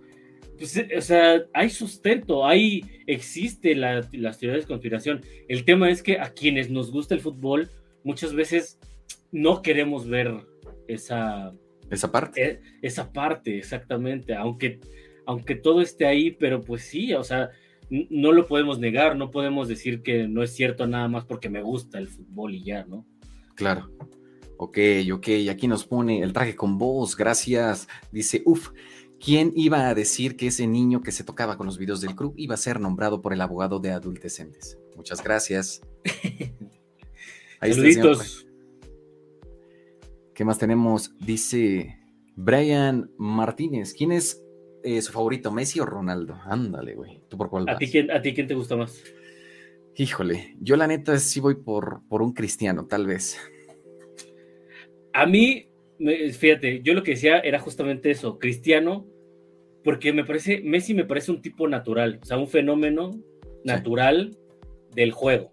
pues, 0.62 0.78
eh, 0.78 0.90
o 0.96 1.02
sea, 1.02 1.44
hay 1.56 1.72
sustento, 1.72 2.46
hay, 2.46 2.84
existe 3.08 3.74
la, 3.74 4.08
las 4.12 4.38
teorías 4.38 4.62
de 4.64 4.68
conspiración. 4.68 5.22
El 5.48 5.66
tema 5.66 5.90
es 5.90 6.04
que 6.04 6.20
a 6.20 6.30
quienes 6.34 6.70
nos 6.70 6.92
gusta 6.92 7.16
el 7.16 7.20
fútbol, 7.22 7.72
muchas 8.04 8.36
veces 8.36 8.80
no 9.32 9.64
queremos 9.64 10.08
ver 10.08 10.36
esa, 10.88 11.52
Esa 11.90 12.12
parte. 12.12 12.44
e- 12.44 12.60
esa 12.84 13.12
parte, 13.12 13.58
exactamente, 13.58 14.36
aunque, 14.36 14.80
aunque 15.26 15.56
todo 15.56 15.82
esté 15.82 16.06
ahí, 16.06 16.30
pero 16.30 16.62
pues 16.62 16.84
sí, 16.84 17.12
o 17.16 17.24
sea, 17.24 17.50
no 17.90 18.32
lo 18.32 18.46
podemos 18.46 18.78
negar, 18.78 19.16
no 19.18 19.32
podemos 19.32 19.68
decir 19.68 20.04
que 20.04 20.28
no 20.28 20.44
es 20.44 20.52
cierto 20.54 20.86
nada 20.86 21.08
más 21.08 21.26
porque 21.26 21.50
me 21.50 21.64
gusta 21.64 21.98
el 21.98 22.08
fútbol 22.08 22.54
y 22.54 22.64
ya, 22.64 22.86
¿no? 22.86 23.04
Claro. 23.56 23.90
Ok, 24.58 24.78
ok. 25.12 25.28
Aquí 25.50 25.68
nos 25.68 25.86
pone 25.88 26.22
el 26.22 26.34
traje 26.34 26.56
con 26.56 26.78
voz. 26.78 27.18
Gracias. 27.18 27.88
Dice, 28.12 28.44
uff, 28.46 28.70
¿quién 29.24 29.54
iba 29.56 29.88
a 29.88 29.96
decir 29.96 30.36
que 30.36 30.48
ese 30.48 30.68
niño 30.68 31.02
que 31.02 31.12
se 31.12 31.24
tocaba 31.24 31.58
con 31.58 31.68
los 31.68 31.78
videos 31.78 32.02
del 32.02 32.16
club 32.16 32.34
iba 32.38 32.56
a 32.56 32.58
ser 32.58 32.80
nombrado 32.80 33.22
por 33.22 33.34
el 33.34 33.42
abogado 33.42 33.80
de 33.80 33.92
adultecentes? 33.92 34.78
Muchas 34.96 35.24
gracias. 35.24 35.82
Ahí. 37.60 37.74
Saluditos. 37.74 38.48
¿Qué 40.34 40.46
más 40.46 40.58
tenemos? 40.58 41.16
Dice 41.20 42.00
Brian 42.36 43.12
Martínez. 43.18 43.94
¿Quién 43.94 44.12
es 44.12 44.44
eh, 44.84 45.02
su 45.02 45.12
favorito, 45.12 45.52
Messi 45.52 45.80
o 45.80 45.86
Ronaldo? 45.86 46.40
Ándale, 46.46 46.96
güey. 46.96 47.22
¿Tú 47.30 47.38
por 47.38 47.50
cuál 47.50 47.70
¿A 47.70 47.78
ti, 47.78 47.88
quién, 47.88 48.10
¿A 48.10 48.22
ti 48.22 48.34
quién 48.34 48.48
te 48.48 48.56
gusta 48.56 48.76
más? 48.76 49.04
Híjole, 49.96 50.56
yo 50.60 50.78
la 50.78 50.88
neta 50.88 51.20
sí 51.20 51.40
voy 51.40 51.56
por, 51.56 52.02
por 52.08 52.22
un 52.22 52.34
cristiano, 52.34 52.88
tal 52.88 53.06
vez. 53.06 53.38
A 55.14 55.26
mí, 55.26 55.70
fíjate, 56.32 56.82
yo 56.82 56.94
lo 56.94 57.04
que 57.04 57.12
decía 57.12 57.40
era 57.40 57.60
justamente 57.60 58.10
eso, 58.10 58.40
cristiano, 58.40 59.06
porque 59.84 60.14
me 60.14 60.24
parece, 60.26 60.62
Messi 60.62 60.94
me 60.94 61.06
parece 61.06 61.32
un 61.32 61.42
tipo 61.42 61.68
natural, 61.68 62.20
o 62.22 62.26
sea, 62.26 62.38
un 62.38 62.48
fenómeno 62.48 63.12
natural 63.64 64.38
del 64.94 65.12
juego. 65.12 65.50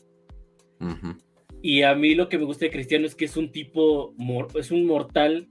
Y 1.63 1.83
a 1.83 1.95
mí 1.95 2.15
lo 2.15 2.29
que 2.29 2.39
me 2.39 2.45
gusta 2.45 2.65
de 2.67 2.71
Cristiano 2.71 3.07
es 3.07 3.15
que 3.15 3.25
es 3.25 3.37
un 3.37 3.51
tipo, 3.51 4.15
es 4.55 4.71
un 4.71 4.87
mortal 4.87 5.49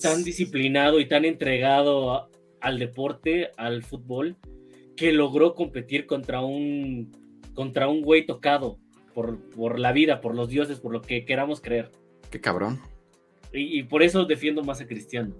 tan 0.00 0.22
disciplinado 0.24 1.00
y 1.00 1.06
tan 1.06 1.24
entregado 1.24 2.12
a- 2.12 2.28
al 2.60 2.78
deporte, 2.78 3.50
al 3.56 3.82
fútbol, 3.82 4.36
que 4.96 5.12
logró 5.12 5.54
competir 5.54 6.06
contra 6.06 6.42
un, 6.42 7.10
contra 7.54 7.88
un 7.88 8.02
güey 8.02 8.26
tocado 8.26 8.78
por, 9.14 9.38
por 9.50 9.78
la 9.78 9.92
vida, 9.92 10.20
por 10.20 10.34
los 10.34 10.48
dioses, 10.48 10.80
por 10.80 10.92
lo 10.92 11.00
que 11.02 11.24
queramos 11.24 11.60
creer. 11.60 11.90
Qué 12.30 12.40
cabrón. 12.40 12.80
Y, 13.52 13.78
y 13.78 13.82
por 13.84 14.02
eso 14.02 14.24
defiendo 14.24 14.62
más 14.62 14.80
a 14.80 14.86
Cristiano. 14.86 15.34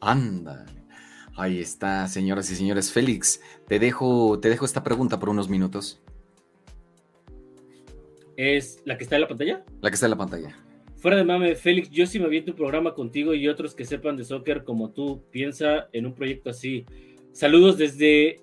Anda. 0.00 0.64
Ahí 1.36 1.60
está, 1.60 2.06
señoras 2.08 2.50
y 2.50 2.56
señores. 2.56 2.92
Félix, 2.92 3.40
te 3.68 3.78
dejo, 3.78 4.40
te 4.40 4.48
dejo 4.48 4.64
esta 4.64 4.82
pregunta 4.82 5.18
por 5.18 5.28
unos 5.28 5.48
minutos. 5.48 6.00
¿Es 8.36 8.82
la 8.84 8.96
que 8.96 9.04
está 9.04 9.16
en 9.16 9.22
la 9.22 9.28
pantalla? 9.28 9.64
La 9.80 9.90
que 9.90 9.94
está 9.94 10.06
en 10.06 10.10
la 10.10 10.16
pantalla. 10.16 10.56
Fuera 10.96 11.18
de 11.18 11.24
mame, 11.24 11.54
Félix, 11.54 11.90
yo 11.90 12.06
sí 12.06 12.18
me 12.18 12.24
aviento 12.24 12.52
un 12.52 12.56
programa 12.56 12.94
contigo 12.94 13.34
y 13.34 13.48
otros 13.48 13.74
que 13.74 13.84
sepan 13.84 14.16
de 14.16 14.24
soccer 14.24 14.64
como 14.64 14.90
tú. 14.90 15.22
Piensa 15.30 15.88
en 15.92 16.06
un 16.06 16.14
proyecto 16.14 16.50
así. 16.50 16.86
Saludos 17.32 17.76
desde 17.76 18.40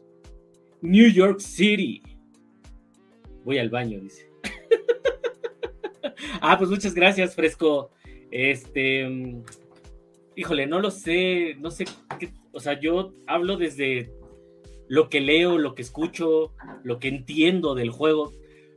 New 0.81 1.09
York 1.11 1.39
City. 1.39 2.01
Voy 3.43 3.57
al 3.57 3.69
baño, 3.69 3.99
dice. 3.99 4.29
ah, 6.41 6.57
pues 6.57 6.69
muchas 6.69 6.93
gracias, 6.93 7.35
Fresco. 7.35 7.89
Este, 8.31 9.07
mm, 9.07 9.43
híjole, 10.35 10.67
no 10.67 10.79
lo 10.79 10.91
sé, 10.91 11.55
no 11.59 11.71
sé, 11.71 11.85
qué- 12.19 12.31
o 12.53 12.59
sea, 12.59 12.79
yo 12.79 13.13
hablo 13.27 13.57
desde 13.57 14.13
lo 14.87 15.09
que 15.09 15.21
leo, 15.21 15.57
lo 15.57 15.73
que 15.75 15.81
escucho, 15.81 16.53
lo 16.83 16.99
que 16.99 17.07
entiendo 17.07 17.73
del 17.75 17.89
juego. 17.89 18.31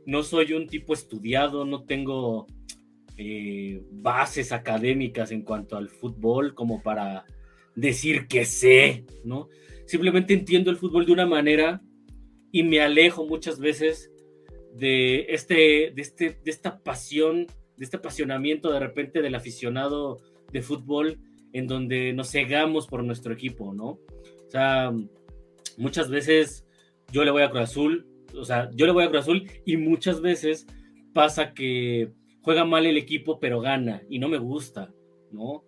No 0.05 0.23
soy 0.23 0.53
un 0.53 0.67
tipo 0.67 0.93
estudiado, 0.93 1.63
no 1.63 1.83
tengo 1.83 2.47
eh, 3.17 3.81
bases 3.91 4.51
académicas 4.51 5.31
en 5.31 5.43
cuanto 5.43 5.77
al 5.77 5.89
fútbol 5.89 6.55
como 6.55 6.81
para 6.81 7.25
decir 7.75 8.27
que 8.27 8.45
sé, 8.45 9.05
¿no? 9.23 9.49
Simplemente 9.85 10.33
entiendo 10.33 10.71
el 10.71 10.77
fútbol 10.77 11.05
de 11.05 11.13
una 11.13 11.27
manera 11.27 11.81
y 12.51 12.63
me 12.63 12.81
alejo 12.81 13.27
muchas 13.27 13.59
veces 13.59 14.11
de 14.73 15.27
este, 15.29 15.91
de 15.93 16.01
este, 16.01 16.39
de 16.43 16.51
esta 16.51 16.79
pasión, 16.79 17.45
de 17.77 17.85
este 17.85 17.97
apasionamiento 17.97 18.71
de 18.71 18.79
repente 18.79 19.21
del 19.21 19.35
aficionado 19.35 20.19
de 20.51 20.61
fútbol 20.63 21.19
en 21.57 21.67
donde 21.67 22.13
nos 22.13 22.31
cegamos 22.31 22.87
por 22.87 23.03
nuestro 23.03 23.33
equipo, 23.33 23.73
¿no? 23.73 23.87
O 23.89 24.49
sea, 24.49 24.93
muchas 25.77 26.09
veces 26.09 26.65
yo 27.11 27.23
le 27.23 27.31
voy 27.31 27.43
a 27.43 27.49
Cruz 27.49 27.63
Azul, 27.63 28.07
o 28.35 28.43
sea, 28.43 28.69
yo 28.73 28.85
le 28.85 28.91
voy 28.91 29.03
a 29.03 29.09
Cruz 29.09 29.21
Azul 29.21 29.43
y 29.65 29.77
muchas 29.77 30.21
veces 30.21 30.67
pasa 31.13 31.53
que 31.53 32.11
juega 32.41 32.65
mal 32.65 32.85
el 32.85 32.97
equipo 32.97 33.39
pero 33.39 33.59
gana 33.61 34.01
y 34.09 34.19
no 34.19 34.29
me 34.29 34.37
gusta, 34.37 34.93
¿no? 35.31 35.63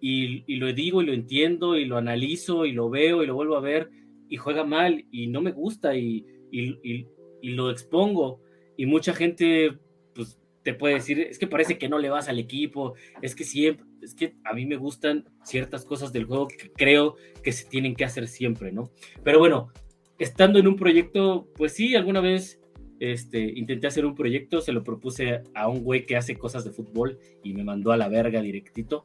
Y, 0.00 0.44
y 0.52 0.56
lo 0.56 0.72
digo 0.72 1.02
y 1.02 1.06
lo 1.06 1.12
entiendo 1.12 1.76
y 1.76 1.84
lo 1.86 1.96
analizo 1.96 2.66
y 2.66 2.72
lo 2.72 2.90
veo 2.90 3.22
y 3.22 3.26
lo 3.26 3.34
vuelvo 3.34 3.56
a 3.56 3.60
ver 3.60 3.88
y 4.28 4.36
juega 4.36 4.64
mal 4.64 5.04
y 5.10 5.28
no 5.28 5.40
me 5.40 5.52
gusta 5.52 5.96
y, 5.96 6.24
y, 6.50 6.78
y- 6.82 7.06
y 7.42 7.50
lo 7.50 7.70
expongo. 7.70 8.40
y 8.76 8.86
mucha 8.86 9.12
gente, 9.14 9.78
pues, 10.14 10.40
te 10.62 10.72
puede 10.74 10.94
decir, 10.94 11.20
es 11.20 11.38
que 11.38 11.46
parece 11.46 11.76
que 11.78 11.90
no 11.90 11.98
le 11.98 12.08
vas 12.08 12.28
al 12.28 12.38
equipo, 12.38 12.94
es 13.20 13.34
que 13.34 13.44
siempre, 13.44 13.84
es 14.04 14.14
que 14.14 14.34
a 14.44 14.52
mí 14.52 14.66
me 14.66 14.76
gustan 14.76 15.24
ciertas 15.42 15.84
cosas 15.84 16.12
del 16.12 16.24
juego 16.24 16.48
que 16.48 16.70
creo 16.70 17.16
que 17.42 17.52
se 17.52 17.64
tienen 17.64 17.94
que 17.94 18.04
hacer 18.04 18.28
siempre, 18.28 18.70
¿no? 18.70 18.90
Pero 19.22 19.38
bueno, 19.38 19.72
estando 20.18 20.58
en 20.58 20.68
un 20.68 20.76
proyecto, 20.76 21.48
pues 21.56 21.72
sí, 21.72 21.96
alguna 21.96 22.20
vez 22.20 22.60
este, 23.00 23.40
intenté 23.40 23.86
hacer 23.86 24.06
un 24.06 24.14
proyecto, 24.14 24.60
se 24.60 24.72
lo 24.72 24.84
propuse 24.84 25.42
a 25.54 25.68
un 25.68 25.82
güey 25.82 26.06
que 26.06 26.16
hace 26.16 26.36
cosas 26.36 26.64
de 26.64 26.70
fútbol 26.70 27.18
y 27.42 27.52
me 27.52 27.64
mandó 27.64 27.92
a 27.92 27.96
la 27.96 28.08
verga 28.08 28.40
directito. 28.40 29.04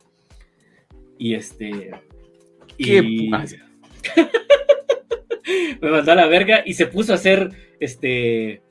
Y 1.18 1.34
este. 1.34 1.92
¿Qué 2.78 3.00
y... 3.00 3.30
me 5.82 5.90
mandó 5.90 6.12
a 6.12 6.16
la 6.16 6.28
verga 6.28 6.64
y 6.66 6.74
se 6.74 6.88
puso 6.88 7.12
a 7.12 7.16
hacer 7.16 7.50
este 7.80 8.62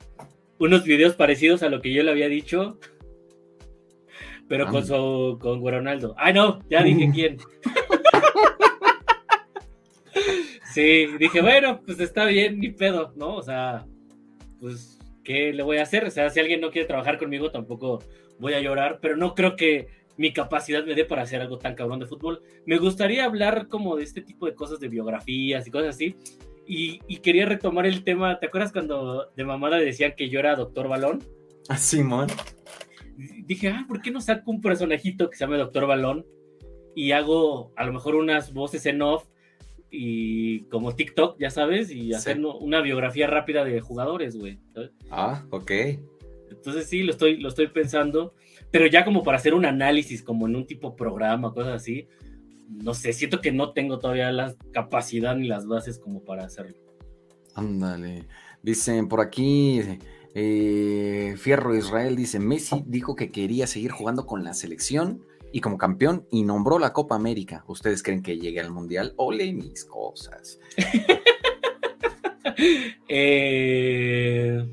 unos 0.57 0.83
videos 0.83 1.15
parecidos 1.15 1.63
a 1.63 1.69
lo 1.69 1.81
que 1.81 1.93
yo 1.93 2.03
le 2.03 2.11
había 2.11 2.27
dicho. 2.27 2.79
Pero 4.49 4.67
con 4.67 4.85
su 4.85 5.37
con 5.39 5.65
Ronaldo. 5.65 6.15
Ay 6.17 6.33
no, 6.33 6.59
ya 6.69 6.83
dije 6.83 7.09
quién. 7.13 7.37
sí, 10.73 11.05
dije, 11.19 11.41
bueno, 11.41 11.81
pues 11.85 11.99
está 11.99 12.25
bien, 12.25 12.59
ni 12.59 12.69
pedo, 12.69 13.13
¿no? 13.15 13.35
O 13.35 13.43
sea, 13.43 13.85
pues 14.59 14.99
¿qué 15.23 15.53
le 15.53 15.61
voy 15.61 15.77
a 15.77 15.83
hacer? 15.83 16.05
O 16.05 16.09
sea, 16.09 16.31
si 16.31 16.39
alguien 16.39 16.61
no 16.61 16.71
quiere 16.71 16.87
trabajar 16.87 17.19
conmigo, 17.19 17.51
tampoco 17.51 17.99
voy 18.39 18.53
a 18.53 18.59
llorar, 18.59 18.97
pero 18.99 19.15
no 19.15 19.35
creo 19.35 19.55
que 19.55 19.87
mi 20.17 20.33
capacidad 20.33 20.83
me 20.83 20.95
dé 20.95 21.05
para 21.05 21.21
hacer 21.21 21.41
algo 21.41 21.59
tan 21.59 21.75
cabrón 21.75 21.99
de 21.99 22.07
fútbol. 22.07 22.41
Me 22.65 22.79
gustaría 22.79 23.25
hablar 23.25 23.67
como 23.67 23.95
de 23.95 24.03
este 24.03 24.21
tipo 24.21 24.47
de 24.47 24.55
cosas, 24.55 24.79
de 24.79 24.89
biografías 24.89 25.67
y 25.67 25.71
cosas 25.71 25.95
así. 25.95 26.15
Y, 26.65 26.99
y 27.07 27.17
quería 27.17 27.45
retomar 27.45 27.85
el 27.85 28.03
tema, 28.03 28.39
¿te 28.39 28.47
acuerdas 28.47 28.71
cuando 28.71 29.29
de 29.35 29.45
mamada 29.45 29.77
decían 29.77 30.13
que 30.17 30.29
yo 30.29 30.39
era 30.39 30.55
Doctor 30.55 30.87
Balón? 30.87 31.23
Ah, 31.69 31.77
Simón. 31.77 32.27
Dije, 33.45 33.69
ah, 33.69 33.85
¿por 33.87 34.01
qué 34.01 34.11
no 34.11 34.21
saco 34.21 34.51
un 34.51 34.61
personajito 34.61 35.29
que 35.29 35.37
se 35.37 35.45
llame 35.45 35.57
Doctor 35.57 35.87
Balón? 35.87 36.25
Y 36.95 37.11
hago 37.11 37.71
a 37.75 37.85
lo 37.85 37.93
mejor 37.93 38.15
unas 38.15 38.53
voces 38.53 38.85
en 38.85 39.01
off 39.01 39.25
y 39.91 40.61
como 40.65 40.95
TikTok, 40.95 41.37
ya 41.39 41.49
sabes, 41.49 41.91
y 41.91 42.13
hacer 42.13 42.37
sí. 42.37 42.43
una 42.43 42.81
biografía 42.81 43.27
rápida 43.27 43.63
de 43.63 43.81
jugadores, 43.81 44.37
güey. 44.37 44.59
Ah, 45.09 45.45
ok. 45.49 45.71
Entonces 46.51 46.87
sí, 46.87 47.03
lo 47.03 47.11
estoy, 47.11 47.37
lo 47.37 47.49
estoy 47.49 47.67
pensando, 47.67 48.33
pero 48.71 48.87
ya 48.87 49.05
como 49.05 49.23
para 49.23 49.37
hacer 49.37 49.53
un 49.53 49.65
análisis, 49.65 50.23
como 50.23 50.47
en 50.47 50.55
un 50.55 50.65
tipo 50.65 50.95
programa, 50.95 51.53
cosas 51.53 51.73
así, 51.73 52.07
no 52.69 52.93
sé, 52.93 53.13
siento 53.13 53.41
que 53.41 53.51
no 53.51 53.73
tengo 53.73 53.99
todavía 53.99 54.31
la 54.31 54.55
capacidad 54.71 55.35
ni 55.35 55.47
las 55.47 55.67
bases 55.67 55.99
como 55.99 56.23
para 56.23 56.45
hacerlo. 56.45 56.77
Ándale. 57.55 58.27
Dicen 58.61 59.07
por 59.07 59.21
aquí, 59.21 59.81
eh, 60.35 61.35
Fierro 61.37 61.75
Israel 61.75 62.15
dice, 62.15 62.39
Messi 62.39 62.83
dijo 62.85 63.15
que 63.15 63.31
quería 63.31 63.67
seguir 63.67 63.91
jugando 63.91 64.25
con 64.25 64.43
la 64.43 64.53
selección 64.53 65.23
y 65.51 65.61
como 65.61 65.77
campeón 65.77 66.27
y 66.31 66.43
nombró 66.43 66.79
la 66.79 66.93
Copa 66.93 67.15
América. 67.15 67.63
¿Ustedes 67.67 68.03
creen 68.03 68.21
que 68.21 68.37
llegue 68.37 68.59
al 68.59 68.71
Mundial? 68.71 69.13
Ole 69.17 69.51
mis 69.53 69.85
cosas. 69.85 70.59
eh... 73.07 74.65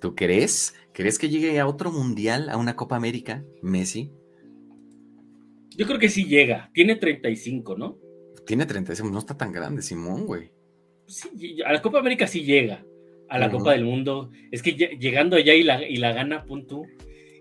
¿Tú 0.00 0.14
crees? 0.14 0.74
¿Crees 0.92 1.18
que 1.18 1.28
llegue 1.28 1.58
a 1.58 1.66
otro 1.66 1.92
Mundial, 1.92 2.48
a 2.48 2.56
una 2.56 2.76
Copa 2.76 2.96
América, 2.96 3.44
Messi? 3.62 4.10
Yo 5.76 5.86
creo 5.86 5.98
que 5.98 6.08
sí 6.08 6.24
llega. 6.24 6.70
Tiene 6.72 6.96
35, 6.96 7.76
¿no? 7.76 7.98
Tiene 8.46 8.66
35, 8.66 9.10
no 9.10 9.18
está 9.18 9.36
tan 9.36 9.52
grande, 9.52 9.82
Simón, 9.82 10.26
güey. 10.26 10.50
Sí, 11.06 11.60
a 11.62 11.72
la 11.72 11.82
Copa 11.82 11.98
América 11.98 12.26
sí 12.26 12.42
llega. 12.42 12.84
A 13.28 13.38
la 13.38 13.46
uh 13.46 13.50
-huh. 13.50 13.58
Copa 13.58 13.72
del 13.72 13.84
Mundo. 13.84 14.30
Es 14.50 14.62
que 14.62 14.72
llegando 14.72 15.36
allá 15.36 15.54
y 15.54 15.62
la, 15.62 15.86
y 15.86 15.96
la 15.96 16.12
gana, 16.12 16.44
punto 16.44 16.82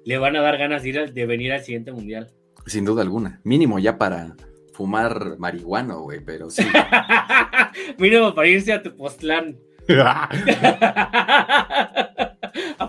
le 0.07 0.17
van 0.17 0.35
a 0.37 0.41
dar 0.41 0.57
ganas 0.57 0.83
de, 0.83 0.89
ir 0.89 0.99
a, 0.99 1.05
de 1.05 1.25
venir 1.25 1.51
al 1.51 1.63
siguiente 1.65 1.91
mundial. 1.91 2.31
Sin 2.65 2.85
duda 2.85 3.01
alguna. 3.01 3.41
Mínimo 3.43 3.77
ya 3.77 3.97
para 3.97 4.37
fumar 4.71 5.37
marihuana, 5.37 5.95
güey, 5.95 6.21
pero 6.23 6.49
sí. 6.49 6.63
Mínimo 7.97 8.33
para 8.33 8.47
irse 8.47 8.71
a 8.71 8.81
Tepoztlán. 8.81 9.57
a 9.89 10.29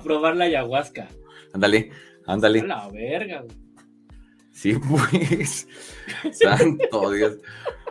probar 0.02 0.36
la 0.36 0.44
ayahuasca. 0.44 1.08
Ándale, 1.52 1.90
ándale. 2.24 2.60
A 2.60 2.66
la 2.66 2.88
verga, 2.88 3.40
güey. 3.40 3.56
Sí, 4.52 4.74
pues. 4.74 5.66
Santo 6.32 7.10
Dios. 7.10 7.38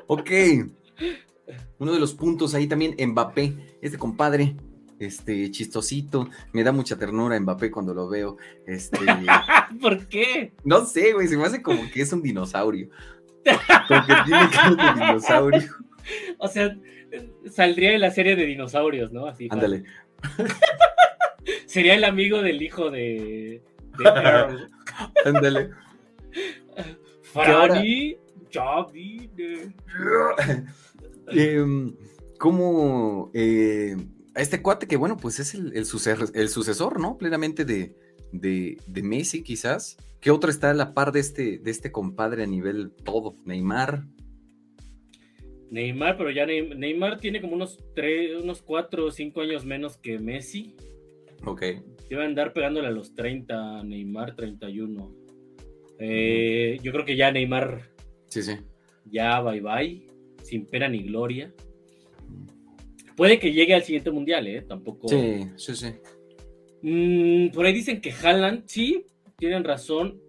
Ok. 0.07 0.31
Uno 1.79 1.93
de 1.93 1.99
los 1.99 2.13
puntos 2.13 2.53
ahí 2.55 2.67
también, 2.67 2.95
Mbappé, 2.97 3.77
este 3.81 3.97
compadre, 3.97 4.55
este 4.99 5.49
chistosito, 5.51 6.29
me 6.53 6.63
da 6.63 6.71
mucha 6.71 6.97
ternura 6.97 7.39
Mbappé 7.39 7.71
cuando 7.71 7.93
lo 7.93 8.07
veo. 8.09 8.37
Este, 8.65 8.99
¿Por 9.81 10.07
qué? 10.07 10.53
No 10.63 10.85
sé, 10.85 11.13
güey, 11.13 11.27
se 11.27 11.37
me 11.37 11.43
hace 11.43 11.61
como 11.61 11.89
que 11.91 12.01
es 12.01 12.13
un 12.13 12.21
dinosaurio. 12.21 12.89
Porque 13.87 14.13
tiene 14.25 14.49
cara 14.51 14.93
de 14.93 15.05
dinosaurio. 15.05 15.69
O 16.37 16.47
sea, 16.47 16.73
saldría 17.51 17.91
de 17.91 17.99
la 17.99 18.11
serie 18.11 18.37
de 18.37 18.45
dinosaurios, 18.45 19.11
¿no? 19.11 19.25
Así. 19.25 19.49
Ándale. 19.51 19.83
Sería 21.65 21.95
el 21.95 22.05
amigo 22.05 22.41
del 22.41 22.61
hijo 22.61 22.89
de. 22.89 23.61
de 23.97 24.67
Ándale. 25.25 25.71
Franny, 27.23 28.17
Javi. 28.53 29.29
eh, 31.33 31.93
¿Cómo 32.39 33.31
eh, 33.33 33.97
a 34.37 34.41
este 34.41 34.61
cuate 34.61 34.87
que, 34.87 34.97
bueno, 34.97 35.17
pues 35.17 35.39
es 35.39 35.55
el, 35.55 35.75
el, 35.75 35.85
sucesor, 35.85 36.29
el 36.35 36.49
sucesor, 36.49 36.99
¿no? 36.99 37.17
Plenamente 37.17 37.65
de, 37.65 37.95
de, 38.31 38.77
de, 38.85 39.01
Messi, 39.01 39.41
quizás. 39.41 39.97
¿Qué 40.21 40.29
otro 40.29 40.51
está 40.51 40.69
a 40.69 40.75
la 40.75 40.93
par 40.93 41.11
de 41.11 41.21
este, 41.21 41.57
de 41.57 41.71
este 41.71 41.91
compadre 41.91 42.43
a 42.43 42.45
nivel 42.45 42.91
todo? 43.03 43.35
Neymar. 43.45 44.03
Neymar, 45.71 46.17
pero 46.17 46.29
ya 46.29 46.45
Neymar 46.45 47.19
tiene 47.19 47.41
como 47.41 47.55
unos 47.55 47.79
3, 47.95 48.43
unos 48.43 48.61
4 48.61 49.05
o 49.05 49.11
5 49.11 49.41
años 49.41 49.65
menos 49.65 49.97
que 49.97 50.19
Messi. 50.19 50.75
Ok. 51.43 51.63
Debe 52.07 52.23
andar 52.23 52.53
pegándole 52.53 52.87
a 52.87 52.91
los 52.91 53.15
30, 53.15 53.83
Neymar 53.85 54.35
31. 54.35 55.15
Eh, 55.99 56.77
yo 56.83 56.91
creo 56.91 57.05
que 57.05 57.15
ya 57.15 57.31
Neymar. 57.31 57.89
Sí, 58.27 58.43
sí. 58.43 58.53
Ya 59.05 59.41
bye 59.41 59.61
bye. 59.61 60.07
Sin 60.43 60.67
pena 60.67 60.87
ni 60.87 61.01
gloria. 61.01 61.51
Puede 63.17 63.39
que 63.39 63.51
llegue 63.51 63.73
al 63.73 63.81
siguiente 63.81 64.11
mundial, 64.11 64.45
¿eh? 64.47 64.61
Tampoco. 64.61 65.09
Sí, 65.09 65.41
sí, 65.55 65.75
sí. 65.75 65.87
Mm, 66.83 67.49
por 67.49 67.65
ahí 67.65 67.73
dicen 67.73 67.99
que 67.99 68.11
Haaland, 68.11 68.65
sí, 68.67 69.05
tienen 69.37 69.63
razón, 69.63 70.21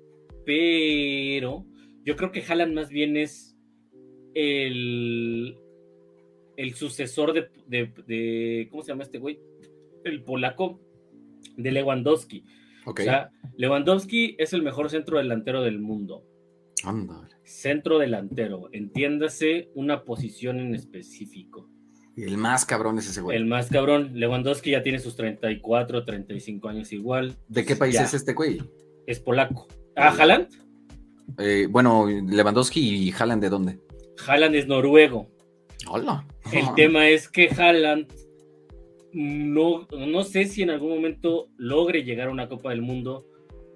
pero 0.46 1.66
yo 2.02 2.16
creo 2.16 2.32
que 2.32 2.42
Haaland 2.42 2.72
más 2.72 2.88
bien 2.88 3.18
es 3.18 3.54
el, 4.34 5.58
el 6.56 6.74
sucesor 6.74 7.34
de, 7.34 7.48
de, 7.66 7.92
de, 8.06 8.68
¿Cómo 8.70 8.82
se 8.82 8.92
llama 8.92 9.02
este 9.02 9.18
güey? 9.18 9.38
El 10.04 10.24
polaco 10.24 10.80
de 11.58 11.70
Lewandowski. 11.70 12.42
Okay. 12.86 13.06
O 13.06 13.10
sea, 13.10 13.30
Lewandowski 13.58 14.34
es 14.38 14.54
el 14.54 14.62
mejor 14.62 14.88
centro 14.88 15.18
delantero 15.18 15.62
del 15.62 15.78
mundo. 15.78 16.24
Ándale. 16.84 17.34
Centro 17.42 17.98
delantero, 17.98 18.70
entiéndase 18.72 19.68
una 19.74 20.04
posición 20.04 20.58
en 20.60 20.74
específico. 20.74 21.68
El 22.24 22.36
más 22.36 22.64
cabrón 22.64 22.98
es 22.98 23.08
ese 23.08 23.20
güey. 23.20 23.36
El 23.36 23.46
más 23.46 23.68
cabrón. 23.68 24.10
Lewandowski 24.14 24.72
ya 24.72 24.82
tiene 24.82 24.98
sus 24.98 25.16
34, 25.16 26.04
35 26.04 26.68
años 26.68 26.92
igual. 26.92 27.36
¿De 27.48 27.64
qué 27.64 27.76
país 27.76 27.94
ya. 27.94 28.02
es 28.02 28.14
este 28.14 28.32
güey? 28.32 28.60
Es 29.06 29.20
polaco. 29.20 29.68
¿Ah, 29.96 30.14
Haaland? 30.18 30.48
Eh, 31.38 31.66
bueno, 31.70 32.06
Lewandowski 32.06 32.80
y 32.80 33.12
Haaland, 33.12 33.42
¿de 33.42 33.48
dónde? 33.48 33.78
Haaland 34.26 34.54
es 34.54 34.66
noruego. 34.66 35.28
Hola. 35.88 36.26
El 36.52 36.72
tema 36.76 37.08
es 37.08 37.28
que 37.28 37.48
Haaland 37.48 38.10
no, 39.12 39.86
no 39.90 40.22
sé 40.24 40.46
si 40.46 40.62
en 40.62 40.70
algún 40.70 40.90
momento 40.90 41.48
logre 41.56 42.04
llegar 42.04 42.28
a 42.28 42.32
una 42.32 42.48
Copa 42.48 42.70
del 42.70 42.82
Mundo, 42.82 43.26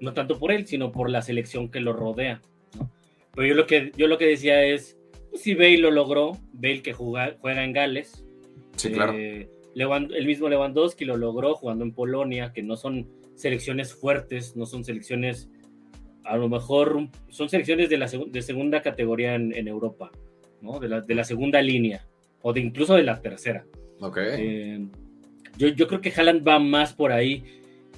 no 0.01 0.13
tanto 0.13 0.39
por 0.39 0.53
él, 0.53 0.67
sino 0.67 0.93
por 0.93 1.11
la 1.11 1.23
selección 1.23 1.71
que 1.71 1.81
lo 1.81 1.93
rodea. 1.93 2.43
¿no? 2.79 2.91
Pero 3.35 3.49
yo 3.49 3.55
lo 3.55 3.67
que, 3.67 3.93
yo 3.97 4.07
lo 4.09 4.19
que 4.19 4.27
decía 4.27 4.65
es, 4.65 4.99
pues, 5.31 5.43
si 5.43 5.55
Bale 5.55 5.79
lo 5.79 5.91
logró, 5.91 6.33
Bale 6.53 6.83
que 6.83 6.93
juega, 6.93 7.37
juega 7.41 7.65
en 7.65 7.73
Gales, 7.73 8.25
Sí, 8.77 8.91
claro. 8.91 9.13
Eh, 9.15 9.49
Lewand 9.75 10.13
el 10.13 10.27
mismo 10.27 10.49
Lewandowski 10.49 11.05
lo 11.05 11.17
logró 11.17 11.55
jugando 11.55 11.85
en 11.85 11.93
Polonia, 11.93 12.53
que 12.53 12.63
no 12.63 12.77
son 12.77 13.09
selecciones 13.35 13.95
fuertes, 13.95 14.57
no 14.57 14.67
son 14.67 14.85
selecciones, 14.85 15.49
a 16.25 16.37
lo 16.37 16.49
mejor 16.49 17.09
son 17.29 17.49
selecciones 17.49 17.89
de 17.89 17.99
la 17.99 18.09
seg 18.09 18.27
de 18.27 18.43
segunda 18.43 18.83
categoría 18.83 19.35
en, 19.35 19.55
en 19.55 19.69
Europa, 19.69 20.11
¿no? 20.61 20.79
De 20.79 20.89
la, 20.89 21.01
de 21.01 21.15
la, 21.15 21.25
segunda 21.25 21.63
línea, 21.63 22.07
o 22.43 22.53
de 22.53 22.61
incluso 22.61 22.95
de 22.95 23.03
la 23.03 23.21
tercera. 23.21 23.65
Okay. 24.01 24.29
Eh, 24.39 24.87
yo, 25.57 25.69
yo, 25.69 25.87
creo 25.87 26.01
que 26.01 26.13
Haaland 26.15 26.47
va 26.47 26.59
más 26.59 26.93
por 26.93 27.13
ahí. 27.13 27.45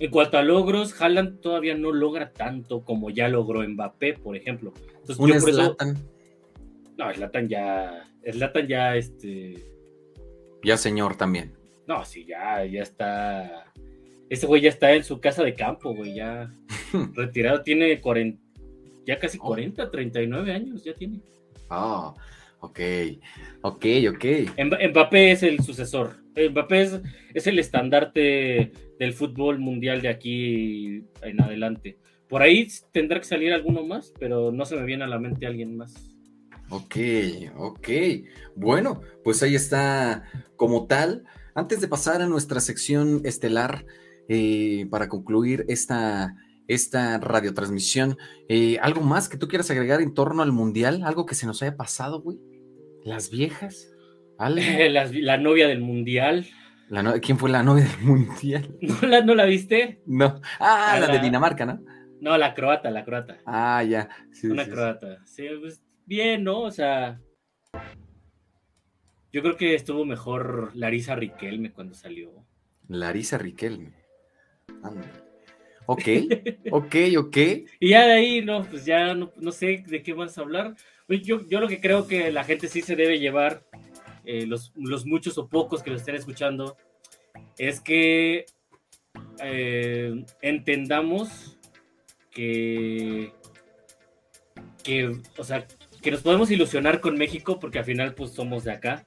En 0.01 0.11
cuanto 0.11 0.39
a 0.39 0.43
logros, 0.43 1.01
Haaland 1.01 1.41
todavía 1.41 1.77
no 1.77 1.93
logra 1.93 2.33
tanto 2.33 2.85
como 2.85 3.11
ya 3.11 3.29
logró 3.29 3.67
Mbappé, 3.67 4.15
por 4.15 4.37
ejemplo. 4.37 4.73
Entonces, 4.89 5.19
Un 5.19 5.29
yo 5.29 5.35
por 5.41 5.53
Zlatan. 5.53 5.91
eso, 5.91 6.05
no, 6.99 7.15
Zlatan 7.15 7.49
ya, 7.49 8.09
Zlatan 8.33 8.67
ya, 8.67 8.97
este, 8.97 9.55
ya 10.65 10.77
señor 10.77 11.17
también. 11.17 11.53
no, 11.87 12.05
sí, 12.05 12.25
ya, 12.27 12.65
ya 12.65 12.83
está. 12.83 13.73
Este 14.31 14.47
güey 14.47 14.63
ya 14.63 14.71
está 14.71 14.93
en 14.95 15.05
su 15.05 15.21
casa 15.21 15.45
de 15.45 15.55
campo, 15.55 15.95
güey, 15.95 16.15
ya 16.15 16.53
retirado, 17.15 17.63
tiene 17.63 18.01
40, 18.01 18.41
ya 19.07 19.19
casi 19.19 19.39
40, 19.39 19.91
39 19.91 20.53
años, 20.53 20.83
ya 20.83 20.95
tiene. 20.95 21.21
Ah, 21.69 22.15
ok, 22.61 22.81
ok, 23.63 23.87
ok. 24.11 24.25
Mbappé 24.91 25.33
es 25.33 25.43
el 25.43 25.61
sucesor. 25.61 26.17
Mbappé 26.35 26.83
es, 26.83 27.01
es 27.35 27.47
el 27.47 27.59
estandarte 27.59 28.73
del 28.99 29.13
fútbol 29.13 29.59
mundial 29.59 30.01
de 30.01 30.09
aquí 30.09 31.05
en 31.23 31.41
adelante. 31.41 31.99
Por 32.29 32.43
ahí 32.43 32.67
tendrá 32.93 33.19
que 33.19 33.27
salir 33.27 33.53
alguno 33.53 33.85
más, 33.85 34.13
pero 34.19 34.51
no 34.51 34.65
se 34.65 34.77
me 34.77 34.85
viene 34.85 35.05
a 35.05 35.09
la 35.09 35.19
mente 35.19 35.47
alguien 35.47 35.77
más. 35.77 36.14
Ok, 36.71 36.97
ok. 37.57 37.89
Bueno, 38.57 39.01
pues 39.23 39.43
ahí 39.43 39.55
está 39.55 40.25
como 40.57 40.87
tal. 40.87 41.25
Antes 41.55 41.81
de 41.81 41.89
pasar 41.89 42.23
a 42.23 42.27
nuestra 42.27 42.61
sección 42.61 43.21
estelar, 43.25 43.85
eh, 44.29 44.87
para 44.91 45.09
concluir 45.09 45.67
esta, 45.69 46.35
esta 46.67 47.19
radiotransmisión, 47.19 48.17
eh, 48.49 48.79
¿algo 48.81 49.03
más 49.03 49.29
que 49.29 49.37
tú 49.37 49.49
quieras 49.49 49.71
agregar 49.71 50.01
en 50.01 50.15
torno 50.15 50.43
al 50.43 50.53
Mundial? 50.53 51.03
¿Algo 51.05 51.27
que 51.27 51.35
se 51.35 51.47
nos 51.47 51.63
haya 51.63 51.77
pasado, 51.77 52.23
güey? 52.23 52.39
¿Las 53.05 53.31
viejas? 53.31 53.91
la, 54.39 55.37
novia 55.37 55.69
del 55.69 55.81
Mundial. 55.81 56.47
La 56.89 57.21
¿Quién 57.21 57.39
fue 57.39 57.51
la 57.51 57.63
novia 57.63 57.85
del 57.85 58.01
Mundial? 58.01 58.77
¿No 58.81 59.09
la, 59.09 59.21
¿no 59.21 59.35
la 59.35 59.45
viste? 59.45 60.03
No. 60.07 60.41
Ah, 60.59 60.99
la, 61.01 61.09
de 61.09 61.21
Dinamarca, 61.21 61.67
¿no? 61.67 61.81
No, 62.21 62.39
la 62.39 62.55
croata, 62.55 62.91
la 62.91 63.05
croata. 63.05 63.39
Ah, 63.45 63.83
ya. 63.83 64.09
Una 64.45 64.67
croata. 64.67 65.19
Sí, 65.27 65.47
pues 65.61 65.84
bien, 66.07 66.45
¿no? 66.45 66.61
O 66.61 66.71
sea, 66.71 67.21
yo 69.33 69.43
creo 69.43 69.57
que 69.57 69.75
estuvo 69.75 70.05
mejor 70.05 70.71
Larisa 70.77 71.17
Riquelme 71.17 71.73
cuando 71.73 71.95
salió. 71.95 72.47
Larisa 72.89 73.37
Riquelme. 73.37 73.93
Ok, 75.87 76.03
ok, 76.71 76.95
ok. 77.19 77.37
y 77.81 77.89
ya 77.89 78.07
de 78.07 78.13
ahí, 78.13 78.43
no, 78.43 78.63
pues 78.65 78.85
ya 78.85 79.15
no, 79.15 79.31
sé 79.51 79.83
de 79.87 80.03
qué 80.03 80.13
vas 80.13 80.39
a 80.39 80.43
hablar. 80.43 80.77
Pues 81.07 81.23
yo, 81.23 81.47
yo 81.49 81.61
lo 81.61 81.69
que 81.69 81.81
creo 81.81 82.07
que 82.07 82.31
la 82.31 82.45
gente 82.45 82.69
sí 82.69 82.81
se 82.81 82.97
debe 82.97 83.19
llevar, 83.19 83.65
eh, 84.25 84.47
los, 84.47 84.73
muchos 85.05 85.37
o 85.37 85.49
pocos 85.49 85.83
que 85.83 85.91
lo 85.91 85.97
estén 85.97 86.15
escuchando, 86.15 86.77
es 87.59 87.81
que 87.81 88.47
eh, 89.43 90.25
entendamos 90.41 91.59
que, 92.31 93.33
que, 94.83 95.21
o 95.37 95.45
sea, 95.45 95.67
que 96.05 96.11
nos 96.11 96.21
podemos 96.21 96.51
ilusionar 96.51 97.01
con 97.01 97.17
México 97.17 97.59
porque 97.59 97.79
al 97.79 97.87
final 97.87 98.15
pues 98.15 98.33
somos 98.33 98.65
de 98.65 98.73
acá, 98.73 99.07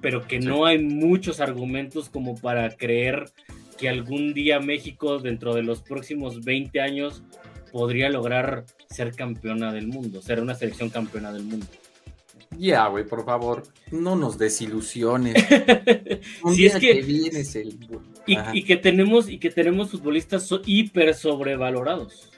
pero 0.00 0.26
que 0.26 0.40
no 0.40 0.66
hay 0.66 0.80
muchos 0.80 1.38
argumentos 1.38 2.08
como 2.08 2.34
para 2.36 2.68
creer 2.76 3.30
que 3.78 3.88
algún 3.88 4.34
día 4.34 4.58
México 4.58 5.20
dentro 5.20 5.54
de 5.54 5.62
los 5.62 5.82
próximos 5.82 6.44
20 6.44 6.80
años 6.80 7.22
podría 7.70 8.10
lograr 8.10 8.64
ser 8.90 9.14
campeona 9.14 9.72
del 9.72 9.86
mundo, 9.86 10.20
ser 10.20 10.40
una 10.40 10.56
selección 10.56 10.90
campeona 10.90 11.32
del 11.32 11.44
mundo. 11.44 11.66
Ya, 12.58 12.88
güey, 12.88 13.06
por 13.06 13.24
favor, 13.24 13.62
no 13.92 14.16
nos 14.16 14.36
desilusiones. 14.36 15.34
Un 16.42 16.56
día 16.56 16.70
es 16.70 16.76
que, 16.76 17.02
vienes 17.02 17.54
el... 17.54 17.78
y, 18.26 18.64
que 18.64 18.76
tenemos 18.76 19.28
y 19.28 19.38
que 19.38 19.50
tenemos 19.50 19.92
futbolistas 19.92 20.48
hiper 20.66 21.14
sobrevalorados. 21.14 22.33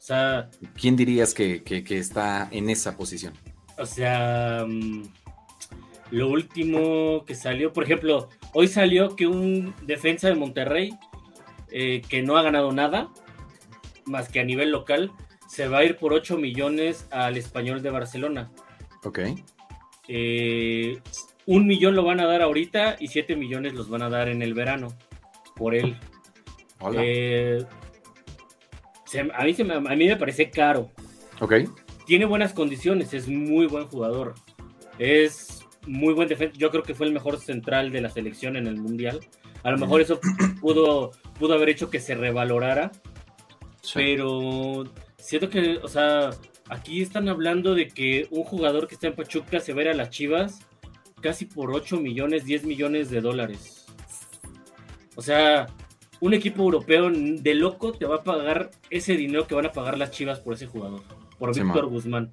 O 0.00 0.02
sea, 0.02 0.48
¿quién 0.80 0.96
dirías 0.96 1.34
que, 1.34 1.62
está 1.90 2.48
en 2.52 2.70
esa 2.70 2.96
posición? 2.96 3.34
O 3.76 3.84
sea, 3.84 4.64
mm, 4.66 5.02
lo 6.10 6.28
último 6.30 7.22
que 7.26 7.34
salió, 7.34 7.70
por 7.74 7.84
ejemplo, 7.84 8.30
hoy 8.54 8.66
salió 8.66 9.14
que 9.14 9.26
un 9.26 9.74
defensa 9.82 10.28
de 10.28 10.36
Monterrey 10.36 10.96
eh, 11.70 12.00
que 12.08 12.22
no 12.22 12.38
ha 12.38 12.42
ganado 12.42 12.72
nada, 12.72 13.10
más 14.06 14.30
que 14.30 14.40
a 14.40 14.44
nivel 14.44 14.70
local, 14.70 15.12
se 15.46 15.68
va 15.68 15.80
a 15.80 15.84
ir 15.84 15.98
por 15.98 16.14
8 16.14 16.38
millones 16.38 17.06
al 17.10 17.36
español 17.36 17.82
de 17.82 17.90
Barcelona. 17.90 18.50
Ok. 19.04 19.18
Eh, 20.08 20.98
un 21.44 21.66
millón 21.66 21.94
lo 21.94 22.04
van 22.04 22.20
a 22.20 22.26
dar 22.26 22.40
ahorita 22.40 22.96
y 22.98 23.08
7 23.08 23.36
millones 23.36 23.74
los 23.74 23.90
van 23.90 24.00
a 24.00 24.08
dar 24.08 24.30
en 24.30 24.40
el 24.40 24.54
verano 24.54 24.88
por 25.56 25.74
él. 25.74 25.98
Eh, 26.94 27.66
a, 29.18 29.44
mí 29.44 29.56
me, 29.64 29.74
a 29.74 29.80
mí 29.80 30.06
me 30.06 30.16
parece 30.16 30.50
caro. 30.50 30.90
Ok. 31.40 31.54
Tiene 32.06 32.24
buenas 32.24 32.52
condiciones, 32.52 33.14
es 33.14 33.28
muy 33.28 33.66
buen 33.66 33.86
jugador. 33.86 34.34
Es 34.98 35.64
muy 35.86 36.14
buen 36.14 36.28
defensa. 36.28 36.56
Yo 36.58 36.70
creo 36.70 36.82
que 36.82 36.94
fue 36.94 37.06
el 37.06 37.12
mejor 37.12 37.38
central 37.38 37.90
de 37.90 38.00
la 38.00 38.10
selección 38.10 38.56
en 38.56 38.66
el 38.66 38.76
Mundial. 38.76 39.20
A 39.62 39.70
lo 39.70 39.78
mejor 39.78 40.00
eso 40.00 40.20
pudo, 40.60 41.12
pudo 41.38 41.54
haber 41.54 41.70
hecho 41.70 41.90
que 41.90 42.00
se 42.00 42.14
revalorara. 42.14 42.92
Pero 43.94 44.84
siento 45.16 45.48
que, 45.48 45.78
o 45.78 45.88
sea, 45.88 46.30
aquí 46.68 47.02
están 47.02 47.28
hablando 47.28 47.74
de 47.74 47.88
que 47.88 48.28
un 48.30 48.44
jugador 48.44 48.86
que 48.86 48.94
está 48.94 49.06
en 49.06 49.14
Pachuca 49.14 49.60
se 49.60 49.72
va 49.72 49.80
a 49.80 49.84
ir 49.84 49.88
a 49.90 49.94
las 49.94 50.10
Chivas 50.10 50.60
casi 51.20 51.46
por 51.46 51.70
8 51.70 51.98
millones, 51.98 52.44
10 52.44 52.64
millones 52.64 53.10
de 53.10 53.20
dólares. 53.20 53.86
O 55.16 55.22
sea, 55.22 55.66
un 56.20 56.34
equipo 56.34 56.62
europeo 56.62 57.10
de 57.10 57.54
loco 57.54 57.92
te 57.92 58.06
va 58.06 58.16
a 58.16 58.22
pagar 58.22 58.70
ese 58.90 59.16
dinero 59.16 59.46
que 59.46 59.54
van 59.54 59.66
a 59.66 59.72
pagar 59.72 59.98
las 59.98 60.10
Chivas 60.10 60.40
por 60.40 60.54
ese 60.54 60.66
jugador, 60.66 61.02
por 61.38 61.54
Víctor 61.54 61.86
Guzmán. 61.86 62.32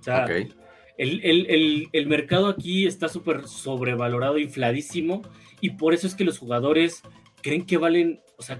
O 0.00 0.02
sea, 0.02 0.26
el, 0.96 2.06
mercado 2.06 2.48
aquí 2.48 2.86
está 2.86 3.08
súper 3.08 3.46
sobrevalorado, 3.46 4.38
infladísimo, 4.38 5.22
y 5.60 5.70
por 5.70 5.94
eso 5.94 6.06
es 6.06 6.14
que 6.14 6.24
los 6.24 6.38
jugadores 6.38 7.02
creen 7.42 7.66
que 7.66 7.76
valen, 7.76 8.20
o 8.36 8.42
sea, 8.42 8.58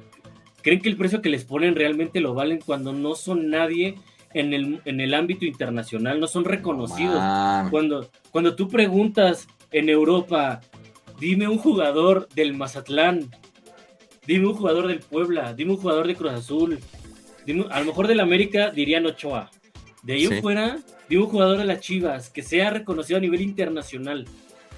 creen 0.63 0.81
que 0.81 0.89
el 0.89 0.97
precio 0.97 1.23
que 1.23 1.31
les 1.31 1.45
ponen 1.45 1.75
realmente 1.75 2.21
lo 2.21 2.35
valen 2.35 2.61
cuando 2.65 2.93
no 2.93 3.15
son 3.15 3.51
nadie 3.51 3.97
en 4.35 4.53
el, 4.53 4.81
en 4.85 5.01
el 5.01 5.15
ámbito 5.15 5.45
internacional, 5.45 6.21
no 6.21 6.27
son 6.27 6.45
reconocidos. 6.45 7.23
Cuando, 7.71 8.11
cuando 8.31 8.55
tú 8.55 8.69
preguntas 8.69 9.47
en 9.71 9.89
Europa, 9.89 10.61
dime 11.19 11.49
un 11.49 11.59
jugador 11.59 12.29
del 12.35 12.55
Mazatlán, 12.55 13.31
dime 14.27 14.47
un 14.47 14.55
jugador 14.55 14.87
del 14.87 15.01
Puebla, 15.01 15.55
dime 15.55 15.73
un 15.73 15.79
jugador 15.79 16.07
de 16.07 16.15
Cruz 16.15 16.33
Azul, 16.33 16.79
a 17.71 17.81
lo 17.81 17.87
mejor 17.87 18.07
del 18.07 18.21
América 18.21 18.71
dirían 18.71 19.07
Ochoa. 19.07 19.51
De 20.03 20.15
ahí 20.15 20.27
fuera, 20.41 20.79
dime 21.09 21.23
un 21.23 21.29
jugador 21.29 21.59
de 21.59 21.65
las 21.65 21.81
Chivas 21.81 22.31
que 22.31 22.43
sea 22.43 22.71
reconocido 22.71 23.19
a 23.19 23.21
nivel 23.21 23.41
internacional. 23.41 24.27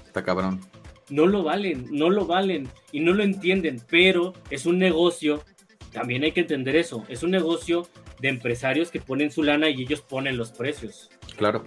Está 0.05 0.23
cabrón. 0.23 0.61
No 1.09 1.27
lo 1.27 1.43
valen, 1.43 1.87
no 1.91 2.09
lo 2.09 2.25
valen 2.25 2.67
y 2.91 2.99
no 2.99 3.13
lo 3.13 3.23
entienden, 3.23 3.81
pero 3.89 4.33
es 4.49 4.65
un 4.65 4.79
negocio, 4.79 5.43
también 5.91 6.23
hay 6.23 6.31
que 6.31 6.41
entender 6.41 6.75
eso, 6.75 7.05
es 7.09 7.21
un 7.21 7.31
negocio 7.31 7.87
de 8.19 8.29
empresarios 8.29 8.89
que 8.89 9.01
ponen 9.01 9.31
su 9.31 9.43
lana 9.43 9.69
y 9.69 9.83
ellos 9.83 10.01
ponen 10.01 10.37
los 10.37 10.51
precios. 10.51 11.09
Claro. 11.37 11.63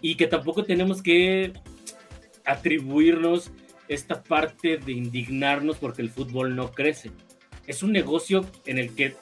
Y 0.00 0.14
que 0.14 0.28
tampoco 0.28 0.62
tenemos 0.62 1.02
que 1.02 1.52
atribuirnos 2.44 3.50
esta 3.88 4.22
parte 4.22 4.76
de 4.76 4.92
indignarnos 4.92 5.78
porque 5.78 6.02
el 6.02 6.10
fútbol 6.10 6.54
no 6.54 6.70
crece. 6.72 7.10
Es 7.66 7.82
un 7.82 7.92
negocio 7.92 8.44
en 8.66 8.78
el 8.78 8.94
que 8.94 9.16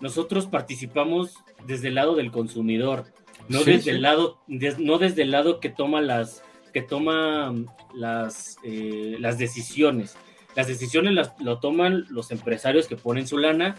nosotros 0.00 0.46
participamos 0.46 1.34
desde 1.66 1.88
el 1.88 1.94
lado 1.94 2.14
del 2.14 2.30
consumidor, 2.30 3.04
no 3.48 3.64
desde 3.64 3.90
el 3.92 4.02
lado, 4.02 4.40
no 4.46 4.98
desde 4.98 5.22
el 5.22 5.30
lado 5.30 5.60
que 5.60 5.70
toma 5.70 6.00
las, 6.00 6.42
que 6.72 6.82
toma 6.82 7.54
las, 7.94 8.56
eh, 8.62 9.16
las 9.18 9.38
decisiones. 9.38 10.16
Las 10.54 10.66
decisiones 10.66 11.14
las, 11.14 11.40
lo 11.40 11.58
toman 11.58 12.04
los 12.10 12.30
empresarios 12.30 12.88
que 12.88 12.96
ponen 12.96 13.26
su 13.26 13.38
lana. 13.38 13.76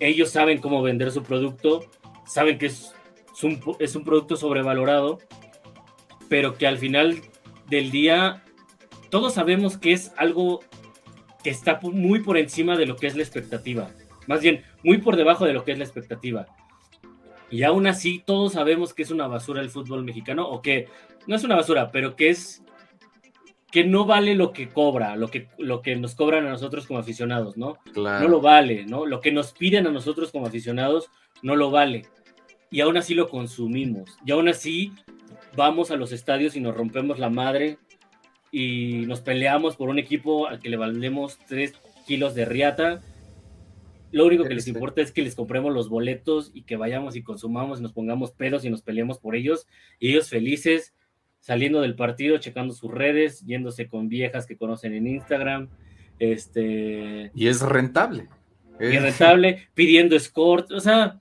Ellos 0.00 0.30
saben 0.30 0.58
cómo 0.58 0.82
vender 0.82 1.10
su 1.10 1.22
producto, 1.22 1.84
saben 2.26 2.58
que 2.58 2.66
es, 2.66 2.94
un, 3.42 3.60
es 3.78 3.96
un 3.96 4.04
producto 4.04 4.36
sobrevalorado, 4.36 5.18
pero 6.28 6.56
que 6.56 6.66
al 6.66 6.78
final 6.78 7.22
del 7.68 7.90
día 7.90 8.44
todos 9.16 9.32
sabemos 9.32 9.78
que 9.78 9.94
es 9.94 10.12
algo 10.18 10.60
que 11.42 11.48
está 11.48 11.80
muy 11.80 12.20
por 12.20 12.36
encima 12.36 12.76
de 12.76 12.84
lo 12.84 12.96
que 12.96 13.06
es 13.06 13.16
la 13.16 13.22
expectativa. 13.22 13.88
Más 14.26 14.42
bien, 14.42 14.62
muy 14.82 14.98
por 14.98 15.16
debajo 15.16 15.46
de 15.46 15.54
lo 15.54 15.64
que 15.64 15.72
es 15.72 15.78
la 15.78 15.84
expectativa. 15.84 16.44
Y 17.50 17.62
aún 17.62 17.86
así, 17.86 18.22
todos 18.26 18.52
sabemos 18.52 18.92
que 18.92 19.04
es 19.04 19.10
una 19.10 19.26
basura 19.26 19.62
el 19.62 19.70
fútbol 19.70 20.04
mexicano, 20.04 20.46
o 20.46 20.60
que 20.60 20.88
no 21.26 21.34
es 21.34 21.44
una 21.44 21.56
basura, 21.56 21.90
pero 21.90 22.14
que 22.14 22.28
es 22.28 22.62
que 23.72 23.84
no 23.84 24.04
vale 24.04 24.34
lo 24.34 24.52
que 24.52 24.68
cobra, 24.68 25.16
lo 25.16 25.28
que, 25.28 25.48
lo 25.56 25.80
que 25.80 25.96
nos 25.96 26.14
cobran 26.14 26.46
a 26.46 26.50
nosotros 26.50 26.86
como 26.86 27.00
aficionados, 27.00 27.56
¿no? 27.56 27.78
No 27.94 28.28
lo 28.28 28.42
vale, 28.42 28.84
¿no? 28.84 29.06
Lo 29.06 29.22
que 29.22 29.32
nos 29.32 29.54
piden 29.54 29.86
a 29.86 29.92
nosotros 29.92 30.30
como 30.30 30.46
aficionados 30.46 31.08
no 31.40 31.56
lo 31.56 31.70
vale. 31.70 32.02
Y 32.70 32.82
aún 32.82 32.98
así 32.98 33.14
lo 33.14 33.30
consumimos. 33.30 34.10
Y 34.26 34.32
aún 34.32 34.48
así 34.48 34.92
vamos 35.56 35.90
a 35.90 35.96
los 35.96 36.12
estadios 36.12 36.54
y 36.54 36.60
nos 36.60 36.76
rompemos 36.76 37.18
la 37.18 37.30
madre 37.30 37.78
y 38.58 39.04
nos 39.04 39.20
peleamos 39.20 39.76
por 39.76 39.90
un 39.90 39.98
equipo 39.98 40.46
al 40.46 40.60
que 40.60 40.70
le 40.70 40.78
valemos 40.78 41.38
3 41.46 41.74
kilos 42.06 42.34
de 42.34 42.46
riata. 42.46 43.02
Lo 44.12 44.24
único 44.24 44.44
que 44.44 44.54
les 44.54 44.66
importa 44.66 45.02
es 45.02 45.12
que 45.12 45.20
les 45.20 45.34
compremos 45.34 45.74
los 45.74 45.90
boletos 45.90 46.52
y 46.54 46.62
que 46.62 46.76
vayamos 46.76 47.16
y 47.16 47.22
consumamos 47.22 47.80
y 47.80 47.82
nos 47.82 47.92
pongamos 47.92 48.30
pedos 48.32 48.64
y 48.64 48.70
nos 48.70 48.80
peleemos 48.80 49.18
por 49.18 49.36
ellos. 49.36 49.66
Y 50.00 50.08
ellos 50.08 50.30
felices 50.30 50.94
saliendo 51.38 51.82
del 51.82 51.96
partido, 51.96 52.38
checando 52.38 52.72
sus 52.72 52.90
redes, 52.90 53.44
yéndose 53.44 53.88
con 53.88 54.08
viejas 54.08 54.46
que 54.46 54.56
conocen 54.56 54.94
en 54.94 55.06
Instagram, 55.06 55.68
Este. 56.18 57.32
Y 57.34 57.48
es 57.48 57.60
rentable. 57.60 58.26
Y 58.80 58.96
rentable, 58.96 59.68
pidiendo 59.74 60.16
escort, 60.16 60.72
o 60.72 60.80
sea. 60.80 61.20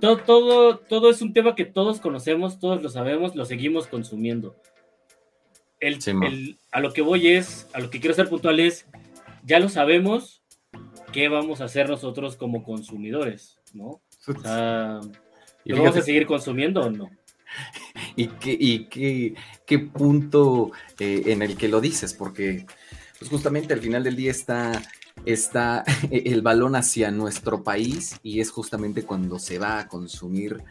Todo, 0.00 0.16
todo, 0.16 0.78
todo 0.78 1.10
es 1.10 1.20
un 1.20 1.34
tema 1.34 1.54
que 1.54 1.66
todos 1.66 2.00
conocemos, 2.00 2.58
todos 2.58 2.82
lo 2.82 2.88
sabemos, 2.88 3.36
lo 3.36 3.44
seguimos 3.44 3.86
consumiendo. 3.86 4.56
El, 5.82 5.98
el, 6.22 6.58
a 6.70 6.78
lo 6.78 6.92
que 6.92 7.02
voy 7.02 7.26
es, 7.26 7.66
a 7.72 7.80
lo 7.80 7.90
que 7.90 7.98
quiero 7.98 8.14
ser 8.14 8.28
puntual 8.28 8.60
es, 8.60 8.86
ya 9.44 9.58
lo 9.58 9.68
sabemos, 9.68 10.44
¿qué 11.12 11.28
vamos 11.28 11.60
a 11.60 11.64
hacer 11.64 11.88
nosotros 11.88 12.36
como 12.36 12.62
consumidores? 12.62 13.58
¿No? 13.74 14.00
O 14.28 14.32
sea, 14.42 15.00
¿lo 15.64 15.76
vamos 15.76 15.96
a 15.96 16.02
seguir 16.02 16.24
consumiendo 16.24 16.82
o 16.82 16.90
no? 16.90 17.10
¿Y 18.16 18.28
qué, 18.28 18.56
y 18.58 18.84
qué, 18.84 19.34
qué 19.66 19.80
punto 19.80 20.70
eh, 21.00 21.24
en 21.26 21.42
el 21.42 21.56
que 21.56 21.66
lo 21.66 21.80
dices? 21.80 22.14
Porque 22.14 22.64
pues 23.18 23.28
justamente 23.28 23.74
al 23.74 23.80
final 23.80 24.04
del 24.04 24.14
día 24.14 24.30
está, 24.30 24.82
está 25.26 25.82
el 26.12 26.42
balón 26.42 26.76
hacia 26.76 27.10
nuestro 27.10 27.64
país 27.64 28.20
y 28.22 28.38
es 28.38 28.52
justamente 28.52 29.02
cuando 29.02 29.40
se 29.40 29.58
va 29.58 29.80
a 29.80 29.88
consumir 29.88 30.62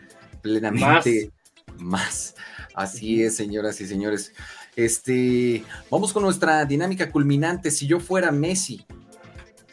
plenamente 0.42 1.32
más. 1.78 2.36
Así 2.74 3.24
es, 3.24 3.36
señoras 3.36 3.82
y 3.82 3.88
señores. 3.88 4.34
Este, 4.76 5.64
vamos 5.89 6.14
con 6.14 6.23
nuestra 6.23 6.65
dinámica 6.65 7.11
culminante. 7.11 7.72
Si 7.72 7.88
yo 7.88 7.99
fuera 7.99 8.31
Messi, 8.31 8.85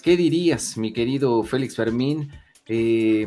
¿qué 0.02 0.16
dirías, 0.16 0.76
mi 0.76 0.92
querido 0.92 1.42
Félix 1.44 1.76
Fermín? 1.76 2.32
Eh, 2.66 3.26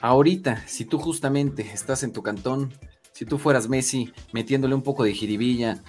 ahorita, 0.00 0.64
si 0.66 0.84
tú 0.84 0.98
justamente 0.98 1.62
estás 1.62 2.02
en 2.02 2.12
tu 2.12 2.22
cantón, 2.22 2.72
si 3.12 3.24
tú 3.24 3.38
fueras 3.38 3.68
Messi 3.68 4.12
metiéndole 4.32 4.74
un 4.74 4.82
poco 4.82 5.02
de 5.04 5.12
jiribilla 5.12 5.82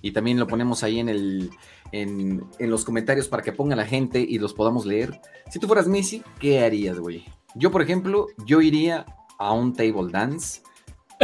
y 0.00 0.12
también 0.12 0.38
lo 0.38 0.46
ponemos 0.46 0.82
ahí 0.82 1.00
en 1.00 1.08
el 1.08 1.50
en, 1.92 2.48
los 2.58 2.84
comentarios 2.84 3.28
para 3.28 3.42
que 3.42 3.52
ponga 3.52 3.76
la 3.76 3.84
gente 3.84 4.20
y 4.20 4.38
los 4.38 4.54
podamos 4.54 4.86
leer. 4.86 5.20
Si 5.50 5.58
tú 5.58 5.66
fueras 5.66 5.88
Messi, 5.88 6.22
¿qué 6.38 6.60
harías, 6.64 6.98
güey? 6.98 7.24
Yo, 7.54 7.70
por 7.70 7.82
ejemplo, 7.82 8.26
yo 8.44 8.60
iría 8.60 9.06
a 9.38 9.52
un 9.52 9.74
table 9.74 10.10
dance 10.10 10.62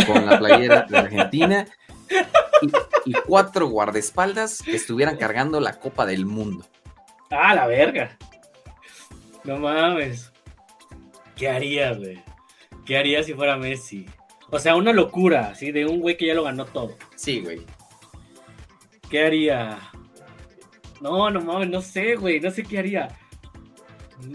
con 0.07 0.27
la 0.27 0.39
playera 0.39 0.87
de 0.89 0.99
Argentina 0.99 1.67
y, 3.05 3.13
cuatro 3.27 3.69
guardaespaldas 3.69 4.63
que 4.63 4.77
estuvieran 4.77 5.17
cargando 5.17 5.61
la 5.61 5.79
Copa 5.79 6.07
del 6.07 6.27
Mundo. 6.27 6.67
Ah, 7.31 7.55
la 7.55 7.67
verga. 7.67 8.17
No 9.45 9.59
mames. 9.59 10.33
¿Qué 11.37 11.49
harías, 11.49 11.99
güey? 11.99 12.23
¿Qué 12.87 12.97
harías 12.97 13.27
si 13.27 13.35
fuera 13.35 13.57
Messi? 13.57 14.07
O 14.51 14.59
sea, 14.59 14.77
una 14.77 14.93
locura, 14.93 15.49
así 15.49 15.73
de 15.73 15.87
un 15.87 16.01
güey 16.01 16.17
que 16.17 16.27
ya 16.27 16.35
lo 16.35 16.45
ganó 16.45 16.65
todo. 16.67 16.97
Sí, 17.17 17.41
güey. 17.41 17.63
¿Qué 19.11 19.25
haría? 19.25 19.79
No, 21.01 21.31
no 21.31 21.41
mames, 21.41 21.69
no 21.69 21.81
sé, 21.81 22.17
güey, 22.17 22.41
no 22.41 22.51
sé 22.51 22.63
qué 22.63 22.79
haría. 22.79 23.09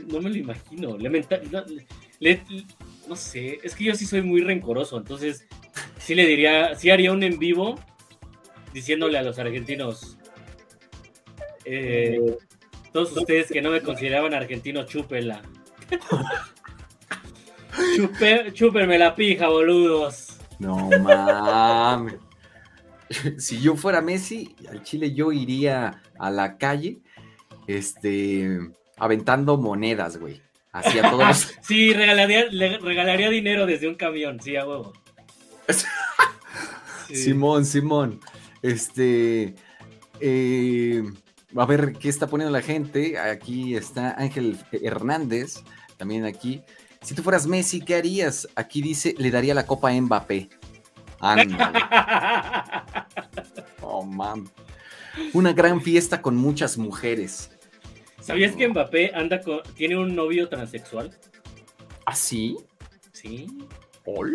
No 0.08 0.22
me 0.22 0.30
lo 0.30 0.36
imagino. 0.36 0.98
no, 3.08 3.16
sé, 3.16 3.60
es 3.64 3.76
que 3.76 3.84
yo 3.86 3.96
sí 3.96 4.06
soy 4.06 4.22
muy 4.22 4.41
rencoroso, 4.41 4.98
entonces 4.98 5.48
sí 6.10 6.15
le 6.15 6.26
diría, 6.26 6.73
sí 6.73 6.90
haría 6.90 7.11
un 7.11 7.22
en 7.22 7.38
vivo 7.38 7.80
diciéndole 8.73 9.19
a 9.19 9.22
los 9.22 9.38
argentinos, 9.38 10.18
eh, 11.65 12.19
todos 12.91 13.15
ustedes 13.15 13.52
que 13.52 13.61
no 13.61 13.69
me 13.69 13.81
consideraban 13.81 14.34
argentino, 14.34 14.88
chúpela. 14.88 15.44
chúpenme 18.53 18.98
la 18.98 19.14
pija, 19.14 19.49
boludos. 19.49 20.40
No 20.57 20.90
mames. 20.90 22.15
si 23.38 23.61
yo 23.61 23.76
fuera 23.76 24.02
Messi, 24.02 24.56
al 24.68 24.81
Chile 24.81 25.14
yo 25.14 25.31
iría 25.31 26.02
a 26.18 26.31
la 26.31 26.57
calle, 26.57 27.02
este, 27.68 28.57
aventando 28.98 29.57
monedas, 29.57 30.18
güey. 30.18 30.41
Así 30.72 30.98
a 30.98 31.11
todos. 31.11 31.53
sí, 31.61 31.94
regalaría, 31.94 32.45
le 32.45 32.80
regalaría 32.80 33.30
dinero 33.30 33.68
desde 33.68 33.88
un 33.88 33.94
camión, 33.94 34.41
sí, 34.41 34.56
a 34.56 34.65
huevo. 34.65 34.91
Simón, 37.14 37.66
Simón. 37.66 38.20
Este. 38.62 39.56
Eh, 40.20 41.04
a 41.56 41.66
ver 41.66 41.94
qué 41.94 42.10
está 42.10 42.28
poniendo 42.28 42.52
la 42.52 42.62
gente. 42.62 43.18
Aquí 43.18 43.76
está 43.76 44.12
Ángel 44.18 44.58
Hernández, 44.72 45.64
también 45.98 46.26
aquí. 46.26 46.62
Si 47.02 47.16
tú 47.16 47.24
fueras 47.24 47.48
Messi, 47.48 47.82
¿qué 47.82 47.96
harías? 47.96 48.48
Aquí 48.56 48.82
dice, 48.82 49.16
le 49.18 49.32
daría 49.32 49.54
la 49.54 49.66
copa 49.66 49.90
a 49.90 50.02
Mbappé. 50.02 50.50
Anda. 51.20 52.86
oh, 53.82 54.04
man. 54.04 54.50
Una 55.34 55.54
gran 55.54 55.82
fiesta 55.82 56.22
con 56.22 56.36
muchas 56.36 56.78
mujeres. 56.78 57.52
¿Sabías 58.22 58.56
que 58.56 58.68
Mbappé 58.68 59.12
anda 59.16 59.41
con, 59.41 59.62
tiene 59.76 59.98
un 59.98 60.16
novio 60.16 60.50
transexual? 60.50 61.18
¿Ah, 62.06 62.16
sí? 62.16 62.58
Sí. 63.14 63.48
Hola. 64.06 64.34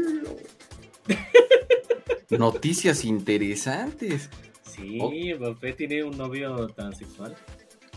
Noticias 2.30 3.04
interesantes. 3.04 4.30
Sí, 4.62 5.34
Mbappé 5.38 5.74
tiene 5.74 6.02
un 6.02 6.16
novio 6.16 6.68
transexual. 6.68 7.36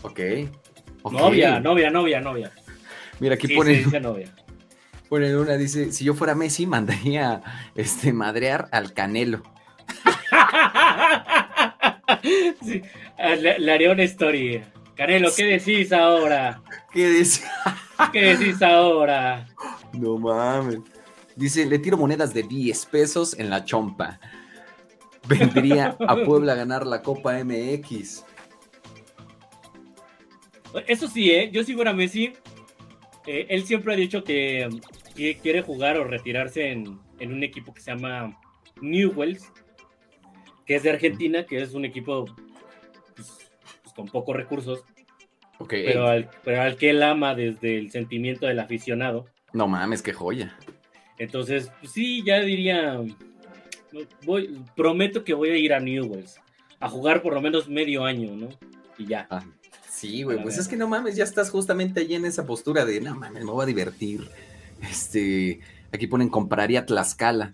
Ok. 0.02 0.20
Novia, 1.10 1.60
novia, 1.60 1.90
novia, 1.90 2.20
novia. 2.20 2.52
Mira, 3.20 3.34
aquí 3.34 3.48
pone. 3.48 3.84
novia. 4.00 4.32
Pone 5.08 5.36
una, 5.36 5.56
dice: 5.56 5.92
Si 5.92 6.04
yo 6.04 6.14
fuera 6.14 6.34
Messi, 6.34 6.66
mandaría 6.66 7.42
este, 7.74 8.12
madrear 8.12 8.68
al 8.72 8.92
Canelo. 8.92 9.42
sí, 12.62 12.82
le, 13.40 13.72
haría 13.72 13.90
una 13.90 14.04
historia. 14.04 14.70
Canelo, 14.94 15.30
¿qué 15.34 15.44
decís 15.44 15.92
ahora? 15.92 16.60
¿Qué 16.92 17.08
decís? 17.08 17.42
¿Qué 18.12 18.36
decís 18.36 18.60
ahora? 18.62 19.48
No 19.92 20.18
mames. 20.18 20.78
Dice, 21.38 21.66
le 21.66 21.78
tiro 21.78 21.96
monedas 21.96 22.34
de 22.34 22.42
10 22.42 22.86
pesos 22.86 23.38
en 23.38 23.48
la 23.48 23.64
chompa. 23.64 24.18
Vendría 25.28 25.96
a 26.00 26.16
Puebla 26.26 26.54
a 26.54 26.56
ganar 26.56 26.84
la 26.84 27.00
Copa 27.00 27.32
MX. 27.44 28.24
Eso 30.88 31.06
sí, 31.06 31.30
¿eh? 31.30 31.48
Yo 31.52 31.62
si 31.62 31.74
fuera 31.74 31.92
Messi, 31.92 32.32
eh, 33.24 33.46
él 33.50 33.64
siempre 33.64 33.94
ha 33.94 33.96
dicho 33.96 34.24
que, 34.24 34.68
quiere 35.14 35.62
jugar 35.62 35.96
o 35.98 36.04
retirarse 36.04 36.72
en, 36.72 36.98
un 37.20 37.44
equipo 37.44 37.72
que 37.72 37.82
se 37.82 37.92
llama 37.92 38.36
Newells, 38.80 39.52
que 40.66 40.74
es 40.74 40.82
de 40.82 40.90
Argentina, 40.90 41.46
que 41.46 41.62
es 41.62 41.72
un 41.72 41.84
equipo 41.84 42.24
pues, 43.14 43.52
pues, 43.84 43.94
con 43.94 44.06
pocos 44.08 44.34
recursos, 44.34 44.84
pero, 45.68 46.08
al, 46.08 46.30
pero 46.42 46.62
al 46.62 46.76
que 46.76 46.90
él 46.90 47.00
ama 47.00 47.36
desde 47.36 47.78
el 47.78 47.92
sentimiento 47.92 48.46
del 48.46 48.58
aficionado. 48.58 49.26
No 49.52 49.68
mames, 49.68 50.02
qué 50.02 50.12
joya. 50.12 50.58
Entonces, 51.18 51.70
pues 51.80 51.92
sí, 51.92 52.22
ya 52.24 52.40
diría, 52.40 53.00
voy, 54.24 54.62
prometo 54.76 55.24
que 55.24 55.34
voy 55.34 55.50
a 55.50 55.56
ir 55.56 55.72
a 55.72 55.80
Newells 55.80 56.40
a 56.80 56.88
jugar 56.88 57.22
por 57.22 57.34
lo 57.34 57.40
menos 57.40 57.68
medio 57.68 58.04
año, 58.04 58.36
¿no? 58.36 58.48
Y 58.98 59.06
ya. 59.06 59.26
Ah, 59.30 59.44
sí, 59.88 60.22
güey, 60.22 60.40
pues 60.42 60.58
es 60.58 60.68
que 60.68 60.76
no 60.76 60.88
mames, 60.88 61.16
ya 61.16 61.24
estás 61.24 61.50
justamente 61.50 62.00
ahí 62.00 62.14
en 62.14 62.24
esa 62.24 62.46
postura 62.46 62.84
de, 62.84 63.00
no 63.00 63.14
mames, 63.14 63.44
me 63.44 63.50
voy 63.50 63.64
a 63.64 63.66
divertir. 63.66 64.28
Este, 64.82 65.60
aquí 65.92 66.06
ponen, 66.06 66.28
compraría 66.28 66.86
Tlaxcala. 66.86 67.52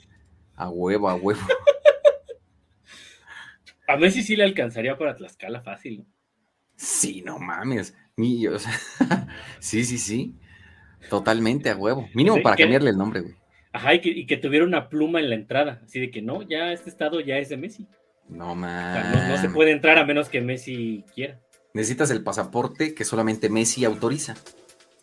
A 0.56 0.68
huevo, 0.68 1.08
a 1.08 1.14
huevo. 1.14 1.40
a 3.88 3.96
Messi 3.96 4.22
sí 4.22 4.36
le 4.36 4.44
alcanzaría 4.44 4.96
para 4.96 5.16
Tlaxcala 5.16 5.62
fácil, 5.62 5.98
¿no? 5.98 6.06
Sí, 6.76 7.22
no 7.22 7.38
mames. 7.38 7.94
sí, 9.58 9.84
sí, 9.84 9.98
sí. 9.98 10.34
Totalmente 11.10 11.70
a 11.70 11.76
huevo. 11.76 12.08
Mínimo 12.14 12.40
para 12.42 12.56
cambiarle 12.56 12.90
el 12.90 12.96
nombre, 12.96 13.20
güey. 13.20 13.34
Ajá, 13.74 13.94
y 13.94 14.26
que, 14.26 14.36
tuviera 14.36 14.64
una 14.64 14.88
pluma 14.88 15.18
en 15.18 15.28
la 15.28 15.34
entrada, 15.34 15.82
así 15.84 15.98
de 15.98 16.12
que 16.12 16.22
no, 16.22 16.42
ya 16.42 16.72
este 16.72 16.88
estado 16.88 17.18
ya 17.18 17.38
es 17.38 17.48
de 17.48 17.56
Messi. 17.56 17.88
No 18.28 18.54
más. 18.54 19.28
no, 19.28 19.36
se 19.36 19.48
puede 19.48 19.72
entrar 19.72 19.98
a 19.98 20.06
menos 20.06 20.28
que 20.28 20.40
Messi 20.40 21.04
quiera. 21.12 21.40
Necesitas 21.74 22.12
el 22.12 22.22
pasaporte 22.22 22.94
que 22.94 23.04
solamente 23.04 23.48
Messi 23.48 23.84
autoriza. 23.84 24.36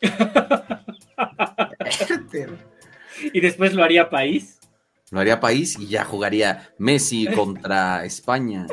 y 3.34 3.42
después 3.42 3.74
lo 3.74 3.84
haría 3.84 4.10
país. 4.10 4.58
Lo 5.12 5.20
haría 5.20 5.42
país 5.42 5.78
y 5.78 5.88
ya 5.88 6.06
jugaría 6.06 6.70
Messi 6.78 7.28
contra 7.28 8.06
España. 8.06 8.68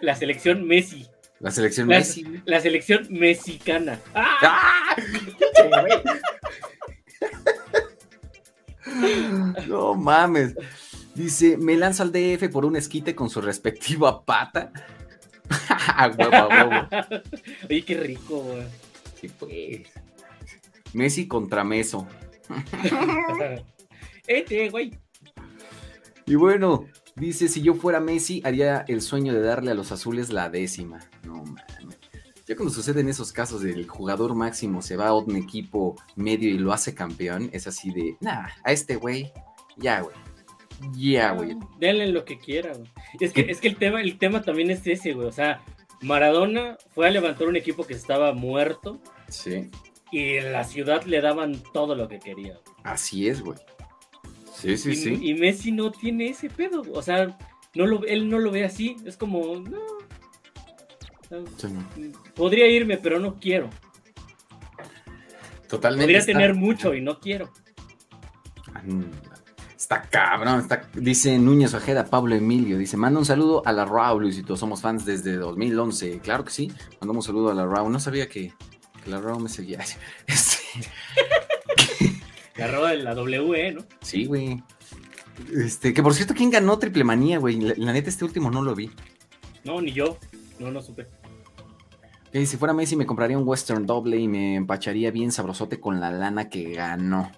La 0.00 0.16
selección 0.16 0.66
Messi. 0.66 1.06
La 1.38 1.52
selección 1.52 1.86
Messi. 1.86 2.42
La 2.46 2.58
selección 2.58 3.06
mexicana. 3.10 4.00
¡Ah! 4.12 4.96
No 9.68 9.94
mames. 9.94 10.54
Dice, 11.14 11.56
me 11.56 11.76
lanza 11.76 12.02
al 12.02 12.12
DF 12.12 12.48
por 12.50 12.64
un 12.64 12.76
esquite 12.76 13.14
con 13.14 13.30
su 13.30 13.40
respectiva 13.40 14.24
pata. 14.24 14.72
Oye, 17.70 17.84
qué 17.84 17.94
rico, 17.94 18.40
güey. 18.40 18.66
Sí, 19.20 19.30
pues. 19.38 19.88
Messi 20.92 21.26
contra 21.26 21.64
Meso. 21.64 22.06
este, 24.26 24.68
güey. 24.68 24.98
Y 26.26 26.34
bueno, 26.34 26.86
dice, 27.14 27.48
si 27.48 27.62
yo 27.62 27.74
fuera 27.74 28.00
Messi, 28.00 28.42
haría 28.44 28.84
el 28.88 29.00
sueño 29.00 29.32
de 29.32 29.40
darle 29.40 29.70
a 29.70 29.74
los 29.74 29.92
azules 29.92 30.30
la 30.30 30.50
décima. 30.50 31.00
No 31.24 31.44
mames. 31.44 31.75
Ya 32.46 32.54
cuando 32.54 32.72
suceden 32.72 33.08
esos 33.08 33.32
casos 33.32 33.62
del 33.62 33.88
jugador 33.88 34.34
máximo 34.34 34.80
se 34.80 34.96
va 34.96 35.08
a 35.08 35.14
un 35.14 35.34
equipo 35.34 35.96
medio 36.14 36.48
y 36.48 36.58
lo 36.58 36.72
hace 36.72 36.94
campeón, 36.94 37.50
es 37.52 37.66
así 37.66 37.90
de, 37.90 38.16
nah, 38.20 38.46
a 38.62 38.72
este 38.72 38.96
güey, 38.96 39.32
ya, 39.76 40.00
güey. 40.00 40.14
Ya, 40.92 41.32
güey. 41.32 41.56
Denle 41.78 42.08
lo 42.08 42.24
que 42.24 42.38
quiera, 42.38 42.72
güey. 42.74 42.90
Es 43.18 43.32
que, 43.32 43.40
es 43.42 43.60
que 43.60 43.68
el 43.68 43.76
tema, 43.76 44.00
el 44.00 44.18
tema 44.18 44.42
también 44.42 44.70
es 44.70 44.86
ese, 44.86 45.12
güey. 45.12 45.26
O 45.26 45.32
sea, 45.32 45.64
Maradona 46.02 46.76
fue 46.90 47.06
a 47.06 47.10
levantar 47.10 47.48
un 47.48 47.56
equipo 47.56 47.86
que 47.86 47.94
estaba 47.94 48.32
muerto. 48.32 49.00
Sí. 49.28 49.70
Y 50.12 50.36
en 50.36 50.52
la 50.52 50.64
ciudad 50.64 51.04
le 51.04 51.20
daban 51.20 51.62
todo 51.72 51.94
lo 51.94 52.08
que 52.08 52.18
quería. 52.18 52.58
Así 52.84 53.28
es, 53.28 53.42
güey. 53.42 53.58
Sí, 54.54 54.76
sí, 54.76 54.90
y, 54.90 54.96
sí. 54.96 55.18
Y 55.20 55.34
Messi 55.34 55.72
no 55.72 55.90
tiene 55.90 56.28
ese 56.28 56.48
pedo. 56.48 56.82
O 56.92 57.02
sea, 57.02 57.36
no 57.74 57.86
lo, 57.86 58.04
él 58.04 58.28
no 58.28 58.38
lo 58.38 58.50
ve 58.50 58.64
así. 58.64 58.96
Es 59.04 59.16
como, 59.16 59.56
no. 59.56 59.95
Sí. 61.28 61.68
Podría 62.34 62.66
irme, 62.68 62.96
pero 62.98 63.18
no 63.18 63.34
quiero. 63.40 63.68
Totalmente. 65.68 66.04
Podría 66.04 66.18
está- 66.20 66.32
tener 66.32 66.54
mucho 66.54 66.94
y 66.94 67.00
no 67.00 67.18
quiero. 67.18 67.50
Está 69.76 70.02
cabrón, 70.02 70.60
está, 70.60 70.88
dice 70.94 71.38
Núñez 71.38 71.74
Ojeda, 71.74 72.06
Pablo 72.06 72.34
Emilio, 72.34 72.78
dice, 72.78 72.96
manda 72.96 73.18
un 73.18 73.24
saludo 73.26 73.62
a 73.66 73.72
la 73.72 73.84
Raw, 73.84 74.18
Luisito, 74.18 74.56
somos 74.56 74.80
fans 74.80 75.04
desde 75.04 75.36
2011, 75.36 76.18
claro 76.20 76.44
que 76.44 76.50
sí, 76.50 76.72
mandamos 77.00 77.26
un 77.28 77.34
saludo 77.34 77.50
a 77.50 77.54
la 77.54 77.66
Raw, 77.66 77.88
no 77.88 78.00
sabía 78.00 78.28
que, 78.28 78.52
que 79.04 79.10
la 79.10 79.20
Raw 79.20 79.38
me 79.38 79.48
seguía. 79.48 79.78
Este, 80.26 80.58
La 82.56 82.68
roba 82.68 82.90
de 82.90 82.96
la 82.98 83.14
W, 83.14 83.72
¿no? 83.72 83.84
sí, 84.00 84.24
güey. 84.24 84.62
Este, 85.54 85.92
que 85.92 86.02
por 86.02 86.14
cierto, 86.14 86.32
¿quién 86.34 86.50
ganó 86.50 86.78
Triple 86.78 87.04
Manía, 87.04 87.38
güey? 87.38 87.60
La, 87.60 87.74
la 87.76 87.92
neta, 87.92 88.08
este 88.08 88.24
último 88.24 88.50
no 88.50 88.62
lo 88.62 88.74
vi. 88.74 88.90
No, 89.64 89.80
ni 89.82 89.92
yo. 89.92 90.16
No, 90.58 90.70
no 90.70 90.80
supe. 90.80 91.06
Que 92.36 92.44
si 92.44 92.58
fuera 92.58 92.74
Messi 92.74 92.96
me 92.96 93.06
compraría 93.06 93.38
un 93.38 93.48
Western 93.48 93.86
doble 93.86 94.18
y 94.18 94.28
me 94.28 94.56
empacharía 94.56 95.10
bien 95.10 95.32
sabrosote 95.32 95.80
con 95.80 96.00
la 96.00 96.10
lana 96.10 96.50
que 96.50 96.74
ganó. 96.74 97.32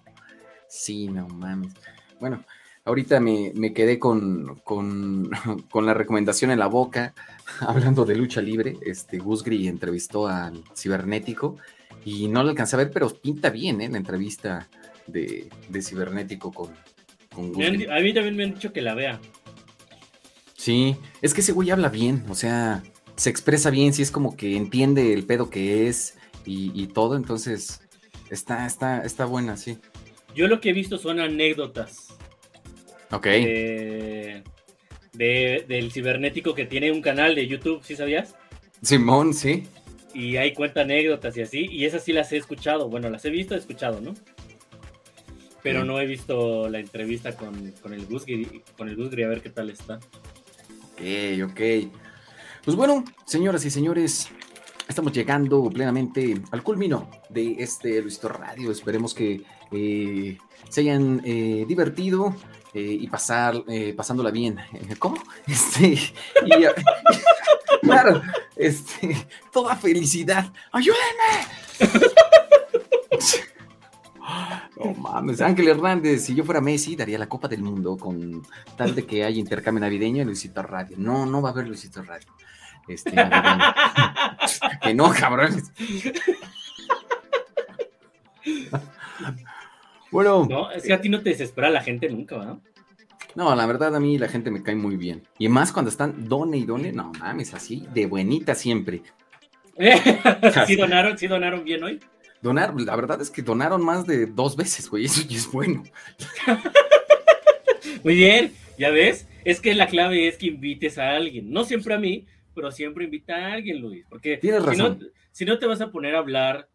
Sí, 0.67 1.07
no 1.07 1.29
mames. 1.29 1.73
Bueno, 2.19 2.45
ahorita 2.85 3.21
me, 3.21 3.53
me 3.55 3.73
quedé 3.73 4.01
con, 4.01 4.57
con, 4.65 5.31
con 5.71 5.87
la 5.87 5.95
recomendación 5.95 6.51
en 6.51 6.59
la 6.59 6.67
boca, 6.67 7.15
hablando 7.61 8.05
de 8.05 8.17
lucha 8.17 8.41
libre. 8.41 8.77
Este 8.85 9.19
Gusgri 9.19 9.69
entrevistó 9.69 10.27
al 10.27 10.65
cibernético 10.75 11.59
y 12.05 12.27
no 12.27 12.43
lo 12.43 12.49
alcancé 12.49 12.75
a 12.75 12.79
ver, 12.79 12.91
pero 12.91 13.09
pinta 13.09 13.51
bien, 13.51 13.81
¿eh? 13.81 13.89
La 13.89 13.99
entrevista 13.99 14.67
de, 15.07 15.49
de 15.69 15.81
cibernético 15.81 16.51
con, 16.51 16.71
con 17.33 17.45
han 17.45 17.53
Gusgri. 17.53 17.87
a 17.87 18.01
mí 18.01 18.13
también 18.13 18.35
me 18.35 18.43
han 18.43 18.55
dicho 18.55 18.73
que 18.73 18.83
la 18.83 18.95
vea. 18.95 19.21
Sí, 20.57 20.97
es 21.23 21.35
que 21.35 21.41
ese 21.41 21.53
güey 21.53 21.71
habla 21.71 21.89
bien, 21.89 22.25
o 22.29 22.35
sea, 22.35 22.83
se 23.19 23.29
expresa 23.31 23.69
bien, 23.71 23.93
sí 23.93 24.01
es 24.03 24.11
como 24.11 24.37
que 24.37 24.57
entiende 24.57 25.13
el 25.13 25.25
pedo 25.27 25.51
que 25.51 25.89
es 25.89 26.17
y, 26.47 26.71
y 26.81 26.87
todo, 26.87 27.17
entonces 27.17 27.81
está, 28.31 28.65
está, 28.67 29.03
está 29.05 29.25
buena, 29.27 29.57
sí. 29.57 29.79
Yo 30.35 30.47
lo 30.49 30.61
que 30.61 30.71
he 30.71 30.73
visto 30.73 30.97
son 30.99 31.21
anécdotas. 31.21 32.09
Ok. 33.11 33.25
de- 33.27 34.43
de- 35.15 35.65
del 35.67 35.91
cibernético 35.91 36.55
que 36.55 36.65
tiene 36.67 36.93
un 36.93 37.01
canal 37.03 37.35
de 37.35 37.47
YouTube, 37.47 37.83
¿sí 37.83 37.97
sabías? 37.97 38.35
Simón, 38.83 39.35
sí. 39.35 39.67
Y 40.15 40.37
ahí 40.37 40.53
cuenta 40.55 40.83
anécdotas 40.83 41.37
y 41.37 41.43
así, 41.43 41.67
y 41.71 41.85
esas 41.87 42.05
sí 42.05 42.13
las 42.13 42.33
he 42.33 42.37
escuchado. 42.37 42.89
Bueno, 42.89 43.11
las 43.11 43.25
he 43.25 43.31
visto, 43.31 43.55
he 43.55 43.59
escuchado, 43.59 44.01
¿no? 44.01 44.15
Pero 45.63 45.83
Mm. 45.83 45.87
no 45.87 46.01
he 46.01 46.07
visto 46.07 46.69
la 46.69 46.79
entrevista 46.79 47.35
con, 47.35 47.73
con 47.83 47.93
el 47.93 48.07
Gusgri, 48.07 48.63
con 48.77 48.89
el 48.89 49.25
a 49.25 49.29
ver 49.29 49.41
qué 49.43 49.51
tal 49.51 49.71
está. 49.71 49.97
Ok, 50.93 51.51
ok. 51.51 51.61
Pues 52.69 52.77
bueno, 52.77 53.03
señoras 53.25 53.65
y 53.65 53.71
señores, 53.71 54.29
estamos 54.87 55.11
llegando 55.15 55.71
plenamente 55.71 56.39
al 56.51 56.63
culmino 56.63 57.09
de 57.31 57.57
este 57.61 58.03
Luisito 58.03 58.29
Radio. 58.29 58.71
Esperemos 58.71 59.15
que 59.15 59.43
eh, 59.73 60.37
se 60.69 60.83
hayan 60.83 61.23
eh, 61.25 61.65
divertido 61.67 62.37
eh, 62.75 62.99
y 63.01 63.07
pasar, 63.07 63.65
pasándola 63.97 64.31
bien. 64.31 64.59
¿Cómo? 64.99 65.17
Este, 65.47 65.95
y, 65.95 66.51
claro, 67.81 68.21
este, 68.55 69.17
toda 69.51 69.75
felicidad. 69.75 70.53
¡Ayúdenme! 70.71 71.47
No 74.77 74.93
mames, 74.93 75.41
Ángel 75.41 75.69
Hernández, 75.69 76.27
si 76.27 76.35
yo 76.35 76.45
fuera 76.45 76.61
Messi, 76.61 76.95
daría 76.95 77.19
la 77.19 77.29
Copa 77.29 77.49
del 77.49 77.63
Mundo 77.63 77.97
con 77.97 78.47
tal 78.77 78.95
de 78.95 79.07
que 79.07 79.25
haya 79.25 79.41
intercambio 79.41 79.81
navideño 79.81 80.21
en 80.21 80.29
Luisito 80.29 80.63
Radio. 80.63 80.97
No, 81.01 81.25
no 81.25 81.41
va 81.43 81.49
a 81.49 81.53
haber 81.53 81.67
Luisito 81.67 82.03
Radio. 82.03 82.29
Este, 82.89 83.13
que 84.83 84.95
no, 84.95 85.13
cabrones. 85.13 85.73
Bueno, 90.11 90.47
No, 90.49 90.71
es 90.71 90.85
que 90.85 90.93
a 90.93 91.01
ti 91.01 91.09
no 91.09 91.21
te 91.21 91.31
desespera 91.31 91.69
la 91.71 91.83
gente 91.83 92.09
nunca, 92.09 92.39
¿verdad? 92.39 92.59
no, 93.35 93.55
la 93.55 93.67
verdad 93.67 93.95
a 93.95 94.01
mí 94.01 94.19
la 94.19 94.27
gente 94.29 94.51
me 94.51 94.63
cae 94.63 94.75
muy 94.75 94.97
bien. 94.97 95.23
Y 95.39 95.49
más 95.49 95.73
cuando 95.73 95.91
están 95.91 96.29
done 96.29 96.57
y 96.57 96.65
done, 96.65 96.93
no 96.93 97.13
mames, 97.21 97.55
así, 97.55 97.87
de 97.95 98.07
buenita 98.07 98.55
siempre. 98.57 99.03
¿Sí 100.67 100.75
donaron, 100.75 101.17
sí 101.17 101.29
donaron 101.29 101.63
bien 101.63 101.85
hoy? 101.85 102.01
Donar, 102.43 102.75
la 102.81 102.97
verdad 102.97 103.21
es 103.21 103.31
que 103.31 103.43
donaron 103.43 103.85
más 103.85 104.07
de 104.07 104.27
dos 104.27 104.57
veces, 104.57 104.91
güey, 104.91 105.05
eso 105.05 105.23
ya 105.29 105.37
es 105.37 105.51
bueno. 105.51 105.85
Muy 108.05 108.15
bien, 108.15 108.53
ya 108.77 108.91
ves, 108.91 109.29
es 109.45 109.61
que 109.61 109.75
la 109.75 109.87
clave 109.87 110.27
es 110.27 110.37
que 110.37 110.47
invites 110.47 110.99
a 110.99 111.11
alguien, 111.11 111.51
no 111.51 111.65
siempre 111.65 111.95
a 111.95 111.99
mí, 111.99 112.27
pero 112.59 112.73
siempre 112.73 113.05
invita 113.05 113.37
a 113.37 113.53
alguien, 113.53 113.81
Luis, 113.81 114.05
porque 114.09 114.37
Tienes 114.39 114.65
si 114.65 114.77
no, 114.77 114.99
si 115.31 115.45
no 115.45 115.61
te 115.61 115.67
vas 115.67 115.81
a 115.81 115.93
poner 115.93 116.17
a 116.17 116.19
hablar 116.19 116.69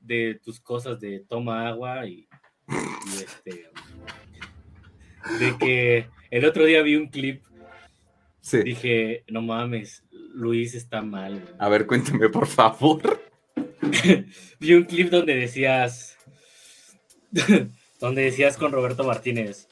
de 0.00 0.40
tus 0.42 0.58
cosas 0.58 0.98
de 0.98 1.20
toma 1.20 1.68
agua 1.68 2.04
y, 2.04 2.26
y 2.68 3.22
este 3.22 3.70
de 5.38 5.56
que 5.56 6.08
el 6.32 6.44
otro 6.44 6.64
día 6.64 6.82
vi 6.82 6.96
un 6.96 7.06
clip, 7.08 7.44
Sí. 8.40 8.60
dije, 8.64 9.22
no 9.28 9.40
mames, 9.42 10.02
Luis 10.10 10.74
está 10.74 11.00
mal. 11.00 11.34
güey". 11.40 11.54
A 11.60 11.68
ver, 11.68 11.86
cuéntame, 11.86 12.28
por 12.28 12.48
favor. 12.48 13.22
vi 14.58 14.74
un 14.74 14.82
clip 14.84 15.10
donde 15.10 15.36
decías, 15.36 16.18
donde 18.00 18.22
decías 18.22 18.56
con 18.56 18.72
Roberto 18.72 19.04
Martínez, 19.04 19.68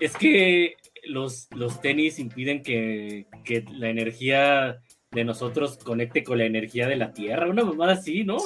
es 0.00 0.16
que 0.16 0.74
los, 1.04 1.48
los 1.54 1.80
tenis 1.80 2.18
impiden 2.18 2.62
que, 2.62 3.26
que 3.44 3.64
la 3.72 3.90
energía 3.90 4.80
de 5.10 5.24
nosotros 5.24 5.78
conecte 5.78 6.22
con 6.22 6.38
la 6.38 6.44
energía 6.44 6.86
de 6.86 6.96
la 6.96 7.12
Tierra, 7.12 7.48
una 7.48 7.64
mamada 7.64 7.94
así, 7.94 8.24
¿no? 8.24 8.38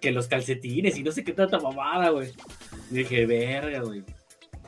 Que 0.00 0.10
los 0.10 0.26
calcetines 0.26 0.96
y 0.96 1.02
no 1.02 1.12
sé 1.12 1.24
qué 1.24 1.32
tanta 1.32 1.58
mamada, 1.58 2.10
güey. 2.10 2.32
Y 2.90 2.96
dije, 2.96 3.26
verga, 3.26 3.80
güey. 3.80 4.02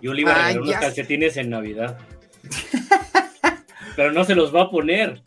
Yo 0.01 0.15
le 0.15 0.23
iba 0.23 0.33
a 0.33 0.35
Ay, 0.35 0.55
regalar 0.55 0.63
unos 0.63 0.81
calcetines 0.81 1.37
en 1.37 1.51
Navidad. 1.51 1.99
Pero 3.97 4.13
no 4.13 4.25
se 4.25 4.35
los 4.35 4.55
va 4.55 4.63
a 4.63 4.71
poner. 4.71 5.21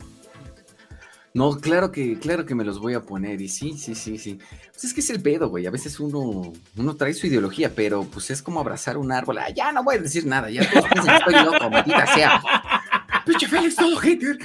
No, 1.34 1.58
claro 1.58 1.92
que, 1.92 2.18
claro 2.18 2.44
que 2.44 2.54
me 2.54 2.64
los 2.64 2.78
voy 2.78 2.94
a 2.94 3.02
poner. 3.02 3.40
Y 3.40 3.48
sí, 3.48 3.76
sí, 3.78 3.94
sí, 3.94 4.18
sí. 4.18 4.38
Pues 4.70 4.84
es 4.84 4.94
que 4.94 5.00
es 5.00 5.10
el 5.10 5.22
pedo, 5.22 5.48
güey. 5.48 5.66
A 5.66 5.70
veces 5.70 6.00
uno, 6.00 6.52
uno 6.76 6.96
trae 6.96 7.14
su 7.14 7.26
ideología, 7.26 7.72
pero 7.74 8.04
pues 8.04 8.30
es 8.30 8.42
como 8.42 8.60
abrazar 8.60 8.96
un 8.96 9.12
árbol. 9.12 9.38
Ah, 9.38 9.50
ya 9.50 9.72
no 9.72 9.82
voy 9.82 9.96
a 9.96 9.98
decir 9.98 10.26
nada. 10.26 10.50
Ya 10.50 10.68
todos 10.70 10.88
piensan 10.88 11.18
que 11.18 11.30
estoy 11.30 11.44
loco, 11.44 11.70
maldita 11.70 12.06
sea. 12.14 12.42
Pinche 13.26 13.46
Félix, 13.46 13.76
todo 13.76 13.96
hater. 13.96 14.38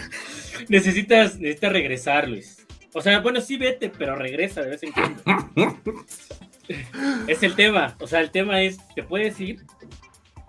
Necesitas, 0.69 1.37
necesitas 1.39 1.71
regresar, 1.71 2.27
Luis. 2.27 2.65
O 2.93 3.01
sea, 3.01 3.19
bueno, 3.19 3.41
sí 3.41 3.57
vete, 3.57 3.89
pero 3.89 4.15
regresa 4.15 4.61
de 4.61 4.69
vez 4.71 4.83
en 4.83 4.91
cuando. 4.91 5.23
es 7.27 7.43
el 7.43 7.55
tema. 7.55 7.95
O 7.99 8.07
sea, 8.07 8.21
el 8.21 8.31
tema 8.31 8.61
es, 8.61 8.77
te 8.95 9.03
puedes 9.03 9.39
ir, 9.39 9.63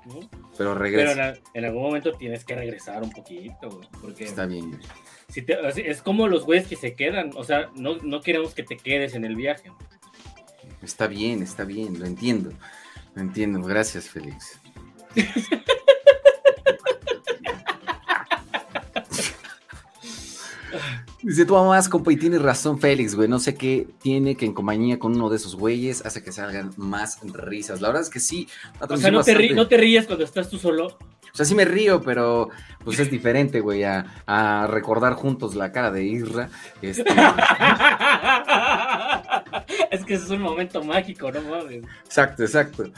¿no? 0.06 0.20
Pero 0.30 0.48
pero 0.56 0.74
regresa. 0.74 1.12
en, 1.12 1.20
a- 1.20 1.34
en 1.54 1.64
algún 1.64 1.82
momento 1.82 2.12
tienes 2.12 2.44
que 2.44 2.54
regresar 2.54 3.02
un 3.02 3.10
poquito, 3.10 3.80
porque 4.00 4.24
Está 4.24 4.46
bien. 4.46 4.78
si 5.28 5.42
te- 5.42 5.58
es 5.90 6.02
como 6.02 6.26
los 6.26 6.44
güeyes 6.44 6.66
que 6.66 6.76
se 6.76 6.94
quedan. 6.94 7.30
O 7.36 7.44
sea, 7.44 7.70
no, 7.76 7.96
no 7.98 8.20
queremos 8.20 8.54
que 8.54 8.62
te 8.62 8.76
quedes 8.76 9.14
en 9.14 9.24
el 9.24 9.36
viaje. 9.36 9.70
Está 10.82 11.06
bien, 11.06 11.42
está 11.42 11.64
bien. 11.64 11.98
Lo 12.00 12.06
entiendo. 12.06 12.52
Lo 13.14 13.22
entiendo. 13.22 13.60
Gracias, 13.62 14.08
Félix. 14.08 14.60
Dice 21.22 21.44
tu 21.44 21.54
mamá, 21.54 21.80
compa, 21.90 22.12
y 22.12 22.16
tienes 22.16 22.42
razón, 22.42 22.78
Félix, 22.78 23.16
güey. 23.16 23.28
No 23.28 23.40
sé 23.40 23.56
qué 23.56 23.88
tiene 24.00 24.36
que 24.36 24.46
en 24.46 24.54
compañía 24.54 24.98
con 24.98 25.16
uno 25.16 25.28
de 25.28 25.36
esos 25.36 25.56
güeyes 25.56 26.06
hace 26.06 26.22
que 26.22 26.30
salgan 26.30 26.70
más 26.76 27.18
risas. 27.22 27.80
La 27.80 27.88
verdad 27.88 28.02
es 28.02 28.10
que 28.10 28.20
sí. 28.20 28.48
O 28.80 28.96
sea, 28.96 29.10
no 29.10 29.24
te, 29.24 29.54
no 29.54 29.66
te 29.66 29.76
ríes 29.76 30.06
cuando 30.06 30.24
estás 30.24 30.48
tú 30.48 30.58
solo. 30.58 30.86
O 30.86 31.36
sea, 31.38 31.44
sí 31.44 31.54
me 31.54 31.64
río, 31.64 32.00
pero 32.02 32.48
pues 32.84 32.98
es 33.00 33.10
diferente, 33.10 33.60
güey, 33.60 33.84
a, 33.84 34.22
a 34.26 34.66
recordar 34.66 35.14
juntos 35.14 35.54
la 35.54 35.72
cara 35.72 35.90
de 35.90 36.04
Isra. 36.04 36.48
Este, 36.80 37.04
es 39.90 40.04
que 40.04 40.14
es 40.14 40.28
un 40.30 40.42
momento 40.42 40.82
mágico, 40.82 41.30
no 41.30 41.42
mames. 41.42 41.84
Exacto, 42.04 42.42
exacto. 42.42 42.90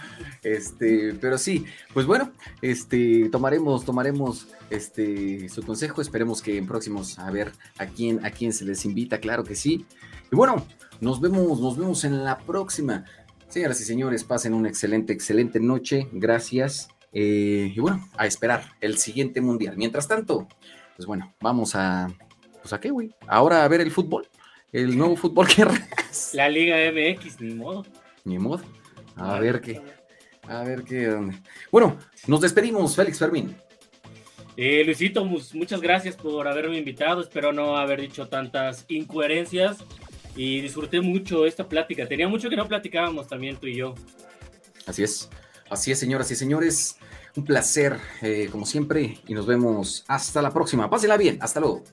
Este, 0.43 1.15
pero 1.21 1.39
sí, 1.39 1.65
pues 1.93 2.07
bueno, 2.07 2.33
este, 2.63 3.29
tomaremos, 3.31 3.85
tomaremos 3.85 4.49
este 4.71 5.49
su 5.49 5.63
consejo. 5.63 6.01
Esperemos 6.01 6.43
que 6.43 6.57
en 6.57 6.67
próximos 6.67 7.19
a 7.19 7.31
ver 7.31 7.53
a 7.79 7.87
quién, 7.87 8.25
a 8.25 8.31
quién 8.31 8.53
se 8.53 8.65
les 8.65 8.85
invita, 8.85 9.19
claro 9.19 9.45
que 9.45 9.55
sí. 9.55 9.87
Y 10.33 10.37
bueno, 10.37 10.67
nos 11.01 11.21
vemos, 11.21 11.61
nos 11.61 11.77
vemos 11.77 12.05
en 12.05 12.25
la 12.25 12.39
próxima. 12.39 13.05
Señoras 13.49 13.81
y 13.81 13.85
señores, 13.85 14.23
pasen 14.23 14.55
una 14.55 14.69
excelente, 14.69 15.13
excelente 15.13 15.59
noche. 15.59 16.09
Gracias. 16.13 16.89
Eh, 17.13 17.73
y 17.75 17.81
bueno, 17.81 18.09
a 18.17 18.27
esperar 18.27 18.63
el 18.81 18.99
siguiente 18.99 19.41
mundial. 19.41 19.77
Mientras 19.77 20.07
tanto, 20.07 20.47
pues 20.97 21.07
bueno, 21.07 21.35
vamos 21.41 21.75
a. 21.75 22.09
Pues 22.61 22.73
a 22.73 22.81
qué, 22.81 22.91
güey. 22.91 23.15
Ahora 23.27 23.65
a 23.65 23.69
ver 23.69 23.81
el 23.81 23.91
fútbol. 23.91 24.29
El 24.73 24.97
nuevo 24.97 25.17
fútbol 25.17 25.49
que. 25.49 25.67
La 26.33 26.49
Liga 26.49 26.77
MX, 26.93 27.41
ni 27.41 27.55
modo. 27.55 27.85
Ni 28.25 28.39
modo. 28.39 28.63
A 29.17 29.39
ver 29.39 29.61
qué. 29.61 29.81
A 30.49 30.63
ver 30.63 30.85
qué. 30.85 31.17
Bueno, 31.71 31.99
nos 32.27 32.41
despedimos, 32.41 32.95
Félix 32.95 33.19
Fermín. 33.19 33.57
Eh, 34.57 34.85
Luisito, 34.85 35.25
muchas 35.25 35.81
gracias 35.81 36.17
por 36.17 36.47
haberme 36.47 36.79
invitado. 36.79 37.21
Espero 37.21 37.53
no 37.53 37.77
haber 37.77 38.01
dicho 38.01 38.29
tantas 38.29 38.85
incoherencias 38.89 39.79
y 40.37 40.61
disfruté 40.61 41.01
mucho 41.01 41.47
esta 41.47 41.69
plática. 41.69 42.07
Tenía 42.07 42.29
mucho 42.29 42.51
que 42.51 42.57
no 42.57 42.69
platicábamos 42.69 43.27
también 43.27 43.57
tú 43.57 43.67
y 43.67 43.77
yo. 43.77 43.95
Así 44.87 45.03
es, 45.03 45.31
así 45.69 45.93
es, 45.93 45.99
señoras 45.99 46.31
y 46.31 46.37
señores. 46.37 46.99
Un 47.37 47.45
placer, 47.45 47.97
eh, 48.23 48.49
como 48.51 48.67
siempre, 48.67 49.19
y 49.29 49.35
nos 49.35 49.47
vemos 49.47 50.05
hasta 50.09 50.43
la 50.43 50.53
próxima. 50.53 50.91
Pásela 50.91 51.17
bien, 51.17 51.39
hasta 51.41 51.61
luego. 51.61 51.85